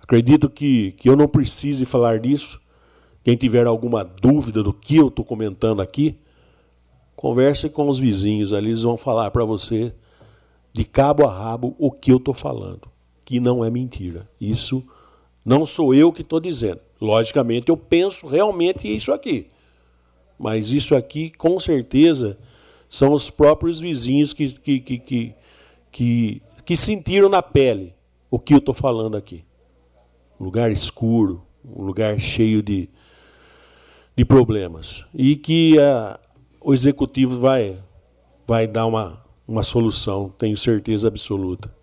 Acredito 0.02 0.50
que, 0.50 0.90
que 0.98 1.08
eu 1.08 1.14
não 1.14 1.28
precise 1.28 1.84
falar 1.84 2.18
disso. 2.18 2.60
Quem 3.22 3.36
tiver 3.36 3.68
alguma 3.68 4.02
dúvida 4.02 4.64
do 4.64 4.72
que 4.72 4.96
eu 4.96 5.06
estou 5.06 5.24
comentando 5.24 5.80
aqui, 5.80 6.18
converse 7.14 7.68
com 7.68 7.88
os 7.88 8.00
vizinhos 8.00 8.52
ali, 8.52 8.66
eles 8.66 8.82
vão 8.82 8.96
falar 8.96 9.30
para 9.30 9.44
você 9.44 9.94
de 10.72 10.84
cabo 10.84 11.24
a 11.24 11.32
rabo 11.32 11.76
o 11.78 11.92
que 11.92 12.10
eu 12.10 12.16
estou 12.16 12.34
falando, 12.34 12.90
que 13.24 13.38
não 13.38 13.64
é 13.64 13.70
mentira. 13.70 14.28
Isso 14.40 14.84
não 15.44 15.64
sou 15.64 15.94
eu 15.94 16.12
que 16.12 16.22
estou 16.22 16.40
dizendo. 16.40 16.80
Logicamente, 17.00 17.68
eu 17.68 17.76
penso 17.76 18.26
realmente 18.26 18.92
isso 18.92 19.12
aqui. 19.12 19.46
Mas 20.36 20.72
isso 20.72 20.96
aqui, 20.96 21.30
com 21.30 21.60
certeza, 21.60 22.36
são 22.90 23.12
os 23.12 23.30
próprios 23.30 23.78
vizinhos 23.78 24.32
que, 24.32 24.48
que, 24.50 24.80
que, 24.80 24.98
que 24.98 25.34
que, 25.96 26.42
que 26.62 26.76
sentiram 26.76 27.26
na 27.26 27.40
pele 27.40 27.94
o 28.30 28.38
que 28.38 28.52
eu 28.52 28.58
estou 28.58 28.74
falando 28.74 29.16
aqui. 29.16 29.46
Um 30.38 30.44
lugar 30.44 30.70
escuro, 30.70 31.42
um 31.64 31.84
lugar 31.84 32.20
cheio 32.20 32.62
de, 32.62 32.90
de 34.14 34.22
problemas. 34.22 35.06
E 35.14 35.36
que 35.36 35.80
a, 35.80 36.20
o 36.60 36.74
executivo 36.74 37.40
vai, 37.40 37.78
vai 38.46 38.66
dar 38.66 38.84
uma, 38.84 39.24
uma 39.48 39.62
solução, 39.62 40.28
tenho 40.36 40.54
certeza 40.54 41.08
absoluta. 41.08 41.74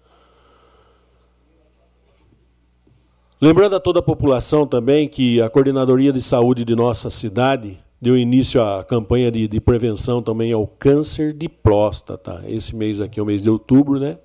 Lembrando 3.41 3.77
a 3.77 3.79
toda 3.79 3.97
a 3.97 4.03
população 4.03 4.67
também 4.67 5.09
que 5.09 5.41
a 5.41 5.49
Coordenadoria 5.49 6.13
de 6.13 6.21
Saúde 6.21 6.63
de 6.63 6.75
nossa 6.75 7.09
cidade 7.09 7.82
deu 8.03 8.17
início 8.17 8.61
à 8.61 8.83
campanha 8.83 9.31
de, 9.31 9.47
de, 9.47 9.61
prevenção 9.61 10.21
também 10.21 10.51
ao 10.51 10.67
câncer 10.67 11.31
de 11.31 11.47
próstata. 11.47 12.43
Esse 12.45 12.75
mês 12.75 12.99
aqui 12.99 13.17
é 13.17 13.23
o 13.23 13.25
mês 13.25 13.43
de 13.43 13.49
outubro, 13.49 13.97
né? 13.97 14.17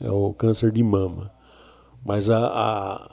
É 0.00 0.10
o 0.10 0.34
câncer 0.34 0.72
de 0.72 0.82
mama. 0.82 1.30
Mas 2.04 2.28
a, 2.28 2.38
a, 2.44 3.10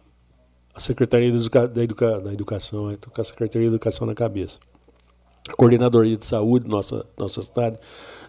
a 0.73 0.80
Secretaria 0.80 1.32
da, 1.32 1.38
Educa, 1.38 1.67
da, 1.67 1.83
Educa, 1.83 2.19
da 2.19 2.33
Educação, 2.33 2.91
estou 2.91 3.14
com 3.14 3.22
a 3.22 3.23
Secretaria 3.23 3.69
da 3.69 3.75
Educação 3.75 4.07
na 4.07 4.15
cabeça. 4.15 4.57
A 5.48 5.53
Coordenadoria 5.53 6.17
de 6.17 6.25
Saúde, 6.25 6.67
nossa, 6.67 7.06
nossa 7.15 7.43
cidade, 7.43 7.77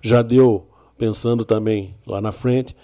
já 0.03 0.21
deu, 0.21 0.69
pensando 0.99 1.43
também 1.43 1.97
lá 2.07 2.21
na 2.21 2.33
frente, 2.33 2.77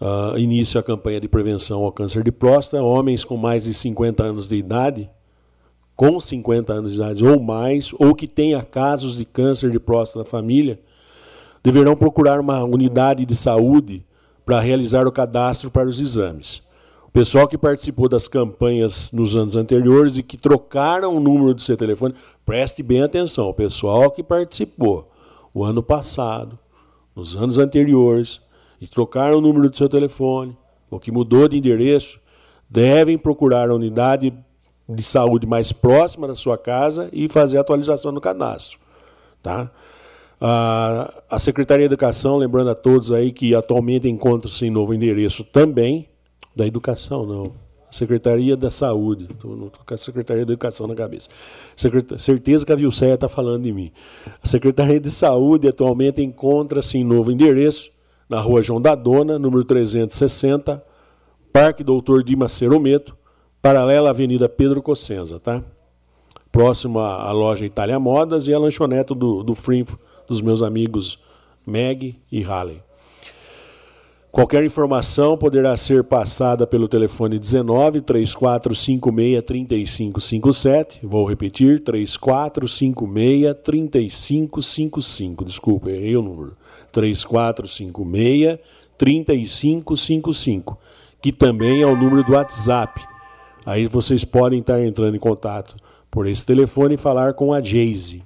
uh, 0.00 0.38
início 0.38 0.80
à 0.80 0.82
campanha 0.82 1.20
de 1.20 1.28
prevenção 1.28 1.84
ao 1.84 1.92
câncer 1.92 2.24
de 2.24 2.32
próstata. 2.32 2.82
Homens 2.82 3.22
com 3.22 3.36
mais 3.36 3.64
de 3.64 3.74
50 3.74 4.22
anos 4.24 4.48
de 4.48 4.56
idade, 4.56 5.10
com 5.96 6.18
50 6.20 6.72
anos 6.72 6.94
de 6.94 7.02
idade 7.02 7.24
ou 7.24 7.40
mais, 7.40 7.92
ou 7.98 8.14
que 8.14 8.26
tenha 8.26 8.62
casos 8.62 9.16
de 9.16 9.24
câncer 9.24 9.70
de 9.70 9.78
próstata 9.78 10.20
na 10.20 10.24
família, 10.24 10.80
deverão 11.62 11.94
procurar 11.94 12.40
uma 12.40 12.62
unidade 12.64 13.24
de 13.24 13.34
saúde 13.34 14.04
para 14.44 14.60
realizar 14.60 15.06
o 15.06 15.12
cadastro 15.12 15.70
para 15.70 15.88
os 15.88 16.00
exames. 16.00 16.68
O 17.06 17.10
pessoal 17.12 17.46
que 17.46 17.58
participou 17.58 18.08
das 18.08 18.26
campanhas 18.26 19.12
nos 19.12 19.36
anos 19.36 19.54
anteriores 19.54 20.16
e 20.16 20.22
que 20.22 20.36
trocaram 20.36 21.14
o 21.14 21.20
número 21.20 21.54
do 21.54 21.60
seu 21.60 21.76
telefone, 21.76 22.14
preste 22.44 22.82
bem 22.82 23.02
atenção, 23.02 23.48
o 23.48 23.54
pessoal 23.54 24.10
que 24.10 24.22
participou 24.22 25.10
o 25.52 25.62
ano 25.62 25.82
passado, 25.82 26.58
nos 27.14 27.36
anos 27.36 27.58
anteriores, 27.58 28.40
e 28.80 28.88
trocaram 28.88 29.38
o 29.38 29.40
número 29.40 29.68
do 29.68 29.76
seu 29.76 29.88
telefone, 29.88 30.56
ou 30.90 30.98
que 30.98 31.12
mudou 31.12 31.46
de 31.46 31.58
endereço, 31.58 32.18
devem 32.68 33.18
procurar 33.18 33.70
a 33.70 33.74
unidade 33.74 34.32
de 34.94 35.02
saúde 35.02 35.46
mais 35.46 35.72
próxima 35.72 36.28
da 36.28 36.34
sua 36.34 36.56
casa 36.56 37.08
e 37.12 37.28
fazer 37.28 37.58
a 37.58 37.60
atualização 37.60 38.12
no 38.12 38.20
cadastro. 38.20 38.78
Tá? 39.42 39.70
A 40.40 41.38
Secretaria 41.38 41.88
de 41.88 41.94
Educação, 41.94 42.36
lembrando 42.36 42.70
a 42.70 42.74
todos 42.74 43.12
aí 43.12 43.30
que 43.32 43.54
atualmente 43.54 44.08
encontra-se 44.08 44.66
em 44.66 44.70
novo 44.70 44.92
endereço 44.92 45.44
também, 45.44 46.08
da 46.54 46.66
Educação 46.66 47.24
não, 47.24 47.52
Secretaria 47.92 48.56
da 48.56 48.70
Saúde, 48.70 49.28
estou 49.30 49.70
com 49.86 49.94
a 49.94 49.96
Secretaria 49.96 50.46
da 50.46 50.52
Educação 50.52 50.86
na 50.86 50.94
cabeça. 50.94 51.28
certeza 52.16 52.64
que 52.64 52.72
a 52.72 52.76
Vilceia 52.76 53.14
está 53.14 53.28
falando 53.28 53.64
de 53.64 53.72
mim. 53.72 53.92
A 54.42 54.46
Secretaria 54.46 54.98
de 54.98 55.10
Saúde 55.10 55.68
atualmente 55.68 56.22
encontra-se 56.22 56.96
em 56.96 57.04
novo 57.04 57.30
endereço, 57.30 57.90
na 58.28 58.40
rua 58.40 58.62
João 58.62 58.80
da 58.80 58.94
Dona, 58.94 59.38
número 59.38 59.62
360, 59.62 60.82
Parque 61.52 61.84
Doutor 61.84 62.24
Dimas 62.24 62.54
Cerometo, 62.54 63.14
paralela 63.62 64.08
à 64.08 64.10
Avenida 64.10 64.48
Pedro 64.48 64.82
Cossenza, 64.82 65.38
tá? 65.38 65.62
Próximo 66.50 66.98
à 66.98 67.30
loja 67.30 67.64
Itália 67.64 67.98
Modas 68.00 68.48
e 68.48 68.52
a 68.52 68.58
lanchonete 68.58 69.14
do, 69.14 69.42
do 69.44 69.56
dos 70.26 70.40
meus 70.42 70.60
amigos 70.62 71.18
Meg 71.64 72.20
e 72.30 72.42
Halley. 72.42 72.82
Qualquer 74.32 74.64
informação 74.64 75.36
poderá 75.36 75.76
ser 75.76 76.02
passada 76.04 76.66
pelo 76.66 76.88
telefone 76.88 77.38
19 77.38 78.00
3456 78.00 79.44
3557. 79.44 81.00
Vou 81.02 81.28
repetir: 81.28 81.80
3456 81.84 83.54
3555. 83.62 85.44
Desculpa, 85.44 85.90
errei 85.90 86.16
o 86.16 86.22
número. 86.22 86.56
3456 86.90 88.58
3555, 88.96 90.78
que 91.20 91.30
também 91.30 91.82
é 91.82 91.86
o 91.86 91.94
número 91.96 92.24
do 92.24 92.32
WhatsApp. 92.32 93.11
Aí 93.64 93.86
vocês 93.86 94.24
podem 94.24 94.60
estar 94.60 94.82
entrando 94.82 95.16
em 95.16 95.20
contato 95.20 95.76
por 96.10 96.26
esse 96.26 96.44
telefone 96.44 96.94
e 96.94 96.98
falar 96.98 97.34
com 97.34 97.52
a 97.52 97.60
Jayce. 97.60 98.22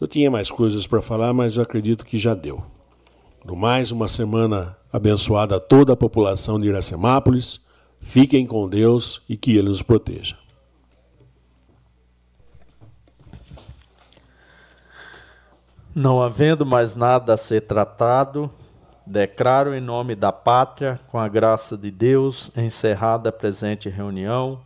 Eu 0.00 0.06
tinha 0.06 0.30
mais 0.30 0.50
coisas 0.50 0.86
para 0.86 1.00
falar, 1.00 1.32
mas 1.32 1.58
acredito 1.58 2.04
que 2.04 2.18
já 2.18 2.34
deu. 2.34 2.64
No 3.44 3.56
mais, 3.56 3.90
uma 3.90 4.08
semana 4.08 4.76
abençoada 4.92 5.56
a 5.56 5.60
toda 5.60 5.92
a 5.92 5.96
população 5.96 6.58
de 6.58 6.68
Iracemápolis. 6.68 7.60
Fiquem 7.98 8.46
com 8.46 8.68
Deus 8.68 9.22
e 9.28 9.36
que 9.36 9.56
Ele 9.56 9.68
nos 9.68 9.82
proteja. 9.82 10.36
Não 15.94 16.22
havendo 16.22 16.66
mais 16.66 16.94
nada 16.94 17.34
a 17.34 17.36
ser 17.36 17.62
tratado, 17.62 18.50
declaro 19.06 19.74
em 19.74 19.80
nome 19.80 20.14
da 20.14 20.32
pátria, 20.32 21.00
com 21.08 21.18
a 21.18 21.28
graça 21.28 21.76
de 21.76 21.90
Deus, 21.90 22.50
encerrada 22.56 23.28
a 23.28 23.32
presente 23.32 23.88
reunião, 23.88 24.60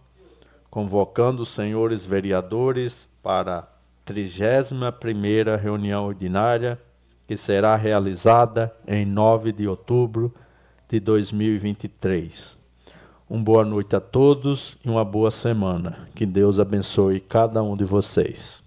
convocando 0.70 1.42
os 1.42 1.49
senhores 1.50 2.05
vereadores 2.07 3.07
para 3.23 3.68
31ª 4.07 5.58
reunião 5.58 6.07
ordinária, 6.07 6.78
que 7.26 7.36
será 7.36 7.76
realizada 7.76 8.75
em 8.86 9.05
9 9.05 9.52
de 9.52 9.68
outubro 9.68 10.33
de 10.89 10.99
2023. 10.99 12.57
Uma 13.28 13.44
boa 13.44 13.65
noite 13.65 13.94
a 13.94 14.00
todos 14.00 14.78
e 14.83 14.89
uma 14.89 15.05
boa 15.05 15.31
semana. 15.31 16.08
Que 16.15 16.25
Deus 16.25 16.58
abençoe 16.58 17.20
cada 17.20 17.62
um 17.62 17.76
de 17.76 17.84
vocês. 17.84 18.67